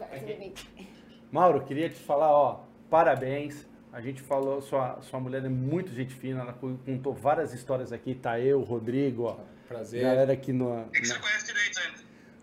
[1.31, 3.67] Mauro, queria te falar, ó, parabéns.
[3.93, 7.93] A gente falou, sua, sua mulher é muito gente fina, ela co- contou várias histórias
[7.93, 9.37] aqui, tá eu, Rodrigo, ó.
[9.67, 10.03] Prazer.
[10.03, 10.79] Galera aqui no.
[10.79, 11.99] É que você na- conhece direito ainda.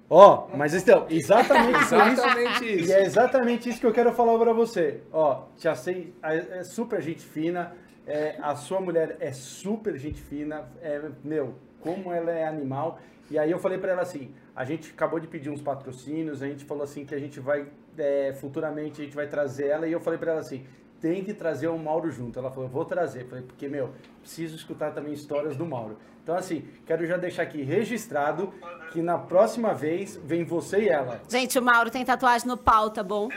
[0.10, 1.96] Ó, mas então, exatamente isso.
[1.96, 2.94] Exatamente E isso.
[2.94, 5.02] é exatamente isso que eu quero falar pra você.
[5.12, 10.68] Ó, te sei, é super gente fina, é, a sua mulher é super gente fina,
[10.82, 13.00] é, meu, como ela é animal.
[13.32, 16.48] E aí eu falei pra ela assim, a gente acabou de pedir uns patrocínios, a
[16.48, 17.68] gente falou assim que a gente vai,
[17.98, 20.66] é, futuramente, a gente vai trazer ela, e eu falei pra ela assim,
[21.02, 22.40] tem que trazer o Mauro junto.
[22.40, 23.24] Ela falou, vou trazer.
[23.24, 25.98] Eu falei, porque, meu, preciso escutar também histórias do Mauro.
[26.24, 28.52] Então, assim, quero já deixar aqui registrado
[28.92, 31.22] que na próxima vez vem você e ela.
[31.30, 33.30] Gente, o Mauro tem tatuagem no pau, tá bom?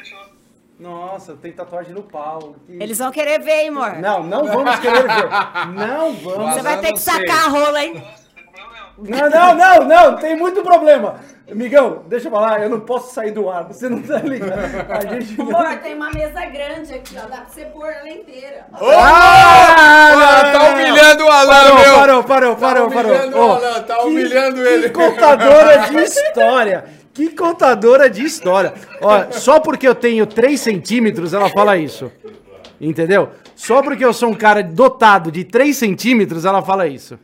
[0.79, 2.55] Nossa, tem tatuagem no pau.
[2.65, 3.95] Que- Eles vão querer ver, hein, amor?
[3.99, 5.29] Não, não vamos querer ver.
[5.75, 6.55] Não vamos.
[6.55, 8.03] Você vai ter que sacar a rola, hein?
[9.01, 11.17] Não, não, não, não, tem muito problema.
[11.51, 14.59] Amigão, deixa eu falar, eu não posso sair do ar, você não tá ligado.
[14.91, 15.47] A gente não...
[15.57, 17.21] Amor, tem uma mesa grande aqui, ó.
[17.29, 18.67] Dá pra você pôr ela inteira.
[18.73, 21.95] Ah, Ah, tá humilhando o Alan, Parou, meu.
[21.95, 23.13] parou, parou, parou, Tá parou.
[23.13, 24.83] humilhando o Ó, Alan, tá que- humilhando ele.
[24.89, 26.85] Que contadora de história.
[27.15, 28.75] Que contadora de história.
[29.01, 32.13] Ó, só porque eu tenho 3 centímetros, ela fala isso.
[32.81, 33.31] Entendeu?
[33.57, 37.19] Só porque eu sou um cara dotado de 3 centímetros, ela fala isso.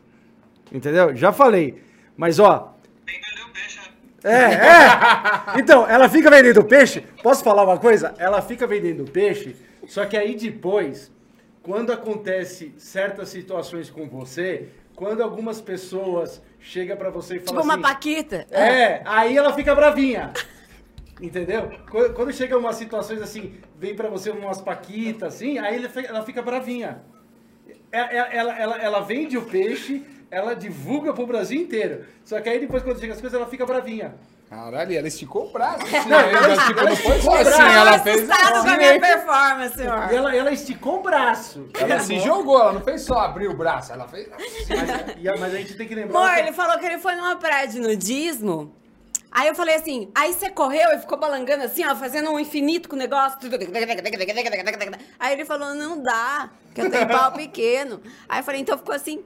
[0.75, 1.15] Entendeu?
[1.15, 1.81] Já falei.
[2.17, 3.85] Mas, ó, Tem que vender o peixe, né?
[4.23, 5.59] é, é.
[5.61, 7.01] Então, ela fica vendendo peixe.
[7.23, 8.13] Posso falar uma coisa?
[8.17, 9.55] Ela fica vendendo peixe,
[9.87, 11.11] só que aí depois,
[11.63, 17.63] quando acontece certas situações com você, quando algumas pessoas chegam pra você e falam Tipo
[17.63, 18.45] uma assim, paquita.
[18.51, 20.33] é, aí ela fica bravinha.
[21.21, 21.71] Entendeu?
[21.89, 26.41] Quando, quando chegam umas situações assim, vem pra você umas paquitas assim, aí ela fica
[26.41, 27.01] bravinha.
[27.91, 30.03] Ela, ela, ela, ela vende o peixe,
[30.35, 32.05] ela divulga pro Brasil inteiro.
[32.23, 34.13] Só que aí depois, quando chega as coisas, ela fica bravinha.
[34.49, 35.81] Caralho, ela esticou o braço.
[35.83, 37.61] Assim, Não, ela ela não foi só esticou o assim, braço.
[37.77, 38.77] ela fez assustado com a assim.
[38.77, 40.13] minha performance, senhor.
[40.13, 41.69] Ela, ela esticou o braço.
[41.79, 44.29] Ela se jogou, ela não fez só abrir o braço, ela fez.
[44.29, 46.19] Mas, a- mas a gente tem que lembrar.
[46.19, 48.75] Amor, que- ele falou que ele foi numa praia de nudismo.
[49.35, 52.87] Aí eu falei assim, aí você correu e ficou balangando assim, ó, fazendo um infinito
[52.87, 53.37] com o negócio.
[55.19, 58.01] Aí ele falou, não dá, que eu tenho pau pequeno.
[58.29, 59.25] Aí eu falei, então ficou assim.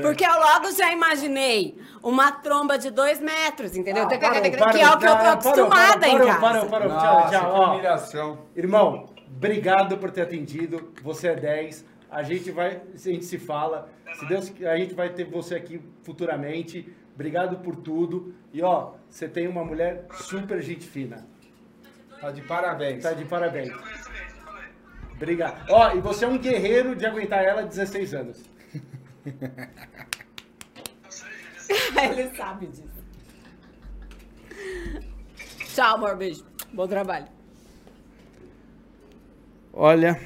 [0.00, 4.04] Porque eu logo já imaginei uma tromba de dois metros, entendeu?
[4.04, 6.40] Ah, que parou, é o que eu parou, tô parou, acostumada parou, em parou, casa.
[6.40, 7.52] Parou, parou, tchau, Nossa, tchau.
[7.52, 7.74] ó.
[7.74, 8.38] humilhação.
[8.56, 10.90] Irmão, obrigado por ter atendido.
[11.02, 11.84] Você é 10.
[12.10, 13.90] A gente vai, a gente se fala.
[14.14, 16.90] Se Deus, a gente vai ter você aqui futuramente.
[17.16, 18.34] Obrigado por tudo.
[18.52, 21.26] E ó, você tem uma mulher super gente fina.
[22.20, 23.02] Tá de parabéns.
[23.02, 23.72] Tá de parabéns.
[25.14, 25.64] Obrigado.
[25.70, 28.44] Ó, e você é um guerreiro de aguentar ela 16 anos.
[32.10, 32.84] Ele sabe disso.
[35.74, 36.44] Tchau, amor, beijo.
[36.70, 37.28] Bom trabalho.
[39.72, 40.20] Olha.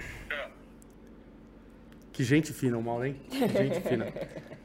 [2.12, 3.20] Que gente fina o Mauro, hein?
[3.31, 4.07] Que gente fina.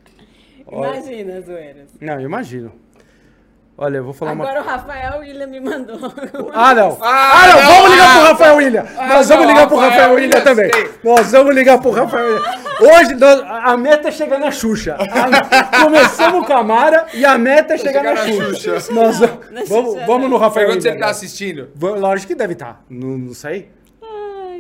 [0.68, 1.90] Olha- Imagina, zoeiras.
[2.02, 2.72] Não, eu imagino.
[3.78, 5.98] Olha, eu vou falar uma Agora o Rafael William me mandou.
[6.54, 6.98] Ah, não.
[7.04, 7.56] Ah, Ah, não.
[7.62, 7.68] não.
[7.76, 8.84] Vamos ligar pro Ah, Rafael William.
[8.84, 10.72] Nós não, vamos ligar pro Rafael Rafael William também.
[10.74, 10.90] sei.
[11.04, 12.66] Nós vamos ligar pro Rafael William.
[12.80, 14.96] Hoje, nós- a meta é chegar na Xuxa.
[14.98, 18.80] A- começamos com a Mara e a meta é chegar, na, chegar na Xuxa.
[18.80, 18.94] Xuxa.
[18.94, 19.28] Nós Na
[19.68, 20.92] vamos, Xuxa, vamos no Rafael William.
[20.92, 21.70] ele tá assistindo.
[21.78, 22.82] Lógico que deve estar.
[22.90, 23.70] Não, não sei.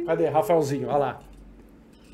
[0.06, 0.28] Cadê?
[0.28, 1.20] Rafaelzinho, olha lá.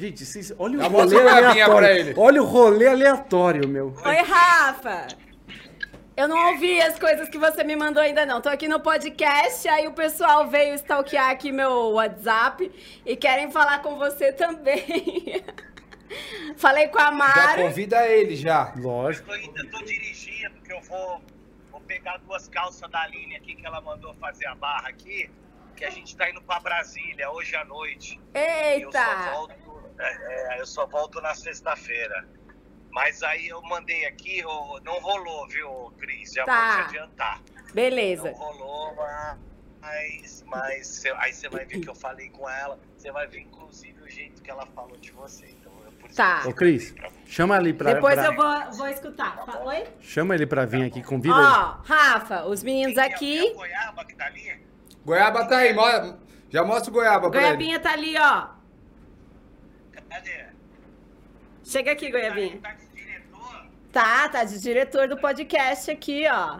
[0.01, 2.13] Gente, vocês- olha o Já rolê aleatório.
[2.19, 3.93] Olha o rolê aleatório, meu.
[4.03, 5.07] Oi, Rafa.
[6.17, 8.41] Eu não ouvi as coisas que você me mandou ainda não.
[8.41, 12.71] Tô aqui no podcast, aí o pessoal veio stalkear aqui meu WhatsApp
[13.05, 15.43] e querem falar com você também.
[16.57, 17.61] Falei com a Já Mara.
[17.61, 18.73] convida ele já.
[18.77, 19.30] Lógico.
[19.30, 21.21] Eu ainda tô dirigindo, porque eu vou,
[21.71, 25.30] vou pegar duas calças da Aline aqui que ela mandou fazer a barra aqui,
[25.75, 28.19] que a gente tá indo pra Brasília hoje à noite.
[28.35, 29.31] E Eu só Eita!
[29.33, 29.55] volto,
[30.07, 32.27] é, é, eu só volto na sexta-feira.
[32.91, 34.41] Mas aí eu mandei aqui,
[34.83, 36.33] não rolou, viu, Cris?
[36.33, 36.75] Já Tá.
[36.75, 37.39] vou te adiantar.
[37.55, 38.31] Não Beleza.
[38.35, 38.93] rolou,
[39.81, 42.77] mas, mas cê- aí você vai ver que eu falei com ela.
[42.97, 45.45] Você vai ver, inclusive, o jeito que ela falou de você.
[45.47, 46.41] Então, eu, por isso Tá.
[46.41, 46.93] que eu Ô, Cris,
[47.25, 47.93] chama ali pra...
[47.93, 49.38] Depois pra- eu vou, vou escutar.
[49.45, 49.88] Fa- Oi?
[50.01, 51.43] Chama ele pra vir aqui, convida ele.
[51.45, 53.53] Ó, Rafa, os meninos Tem- tem aqui.
[53.53, 54.65] goiaba que tá ali?
[55.05, 55.73] Goiaba tá aí,
[56.49, 57.47] já mostra o goiaba pra ele.
[57.47, 58.47] Goiabinha tá ali, ó.
[60.11, 60.45] Cadê?
[61.64, 62.59] Chega aqui, Goiabinha.
[62.59, 63.65] Tá de diretor?
[63.93, 66.59] Tá, tá de diretor do podcast aqui, ó.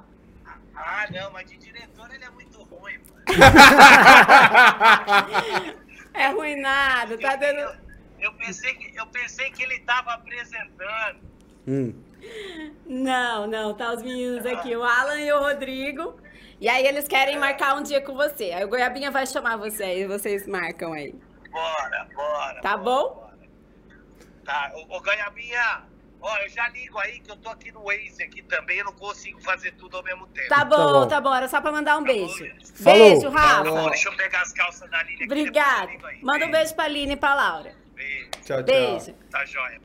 [0.74, 3.26] Ah, não, mas de diretor ele é muito ruim, mano.
[6.14, 7.58] É ruim nada, tá dando.
[7.58, 7.74] Eu,
[8.20, 11.22] eu pensei que, eu pensei que ele tava apresentando.
[11.66, 11.94] Hum.
[12.86, 16.20] Não, não, tá os meninos aqui, o Alan e o Rodrigo.
[16.60, 18.52] E aí eles querem marcar um dia com você.
[18.52, 21.16] Aí o Goiabinha vai chamar você, aí vocês marcam aí.
[21.50, 22.62] Bora, bora.
[22.62, 23.21] Tá bora, bom?
[24.52, 25.84] Tá, ô, ô Ganhabinha,
[26.22, 28.92] ó, eu já ligo aí que eu tô aqui no Waze aqui também, eu não
[28.92, 30.50] consigo fazer tudo ao mesmo tempo.
[30.50, 31.08] Tá bom, bom.
[31.08, 32.46] tá bom, era só pra mandar um beijo.
[32.76, 33.00] Falou.
[33.12, 33.64] Beijo, Rafa.
[33.70, 35.24] Bom, deixa eu pegar as calças da Aline aqui.
[35.24, 35.90] Obrigada.
[36.22, 37.72] Manda um beijo pra Aline e pra Laura.
[37.96, 38.30] Beijo.
[38.44, 38.64] Tchau, tchau.
[38.64, 39.14] Beijo.
[39.32, 39.80] Tá joia.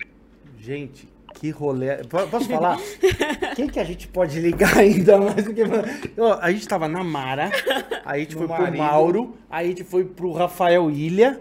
[0.59, 1.99] Gente, Que rolê.
[2.05, 2.77] Po- Posso falar?
[3.55, 5.63] Quem que a gente pode ligar ainda mais do que.
[6.19, 7.51] Ó, a gente tava na Mara,
[8.05, 8.79] aí a gente No foi pro marido.
[8.79, 11.41] Mauro, aí a gente foi pro Rafael Ilha.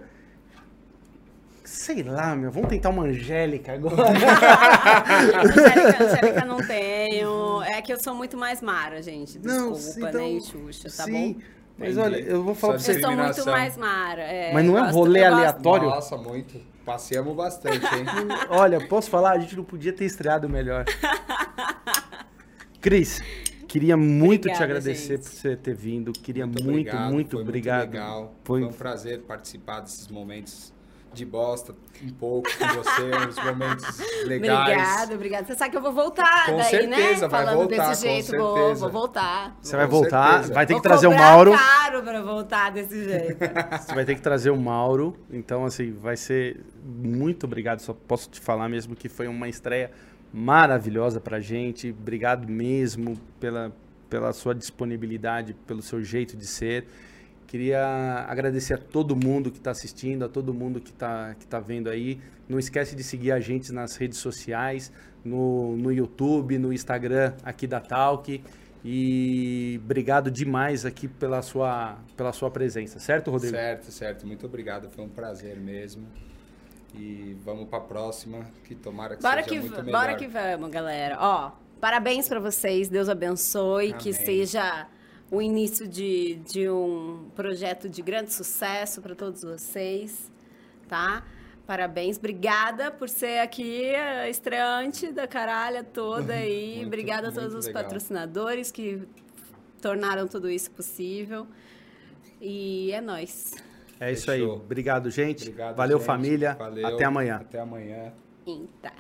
[1.66, 3.96] Sei lá, meu, vamos tentar uma Angélica agora.
[5.44, 7.62] Angélica, Angélica não tenho.
[7.64, 9.40] É que eu sou muito mais Mara, gente.
[9.40, 11.40] Não, Desculpa, então, né, e Xuxa, tá sim, bom?
[11.78, 12.98] Mas olha, eu vou falar pra Só você.
[13.00, 14.22] Eu sou muito mais Mara.
[14.22, 15.90] é, Mas não é gosto- rolê aleatório?
[15.90, 16.62] Nossa, muito.
[16.86, 18.06] Passeamos bastante, hein?
[18.50, 19.32] Olha, posso falar?
[19.32, 20.86] A gente não podia ter estreado melhor.
[22.80, 23.22] Cris,
[23.68, 25.24] queria muito te Obrigada, agradecer gente.
[25.24, 26.12] por você ter vindo.
[26.14, 27.80] Queria muito, obrigado, muito, foi obrigado.
[27.88, 28.36] Muito legal.
[28.44, 30.72] Foi- Foi um prazer participar desses momentos
[31.16, 34.60] de bosta, um pouco com você, uns momentos legais.
[34.62, 35.48] Obrigada, obrigada.
[35.48, 36.88] Você sabe que eu vou voltar Com daí, certeza,
[37.22, 37.28] né?
[37.28, 38.82] vai Falando voltar, desse com jeito, vou, certeza.
[38.82, 39.58] vou voltar.
[39.62, 40.54] Você vai Com voltar, certeza.
[40.54, 41.52] vai ter Vou que trazer o Mauro.
[41.52, 43.38] caro pra voltar desse jeito.
[43.82, 45.18] Você vai ter que trazer o Mauro.
[45.32, 47.80] Então, assim, vai ser muito obrigado.
[47.80, 49.92] Só posso te falar mesmo que foi uma estreia
[50.34, 51.90] maravilhosa pra gente.
[51.98, 53.72] Obrigado mesmo pela,
[54.10, 56.86] pela sua disponibilidade, pelo seu jeito de ser.
[57.48, 61.60] Queria agradecer a todo mundo que está assistindo, a todo mundo que está que tá
[61.60, 62.20] vendo aí.
[62.50, 64.92] Não esquece de seguir a gente nas redes sociais,
[65.24, 68.44] no, no YouTube, no Instagram aqui da Talk.
[68.84, 73.56] E obrigado demais aqui pela sua, pela sua presença, certo, Rodrigo?
[73.56, 74.28] Certo, certo.
[74.28, 74.90] Muito obrigado.
[74.92, 76.06] Foi um prazer mesmo.
[76.94, 80.02] E vamos pra próxima, que tomara que Bora seja que, muito melhor.
[80.02, 81.18] bora que vamos, galera.
[81.20, 81.52] Ó,
[81.82, 84.26] parabéns pra vocês, Deus abençoe, que Amém.
[84.26, 84.88] seja
[85.36, 90.32] o início de, de um projeto de grande sucesso para todos vocês,
[90.88, 91.24] tá?
[91.68, 93.92] Parabéns, obrigada por ser aqui
[94.30, 96.76] estreante da caralha toda aí.
[96.76, 97.84] Muito, obrigada a todos os legal.
[97.84, 99.02] patrocinadores que
[99.82, 101.48] tornaram tudo isso possível.
[102.40, 103.56] E é nóis.
[104.00, 104.42] É isso aí.
[104.42, 104.58] Fechou.
[104.58, 105.44] Obrigado, gente.
[105.44, 106.06] Obrigado, Valeu, gente.
[106.06, 106.54] família.
[106.54, 106.88] Valeu.
[106.88, 107.36] Até amanhã.
[107.38, 108.14] Até amanhã.
[108.46, 108.92] Eita.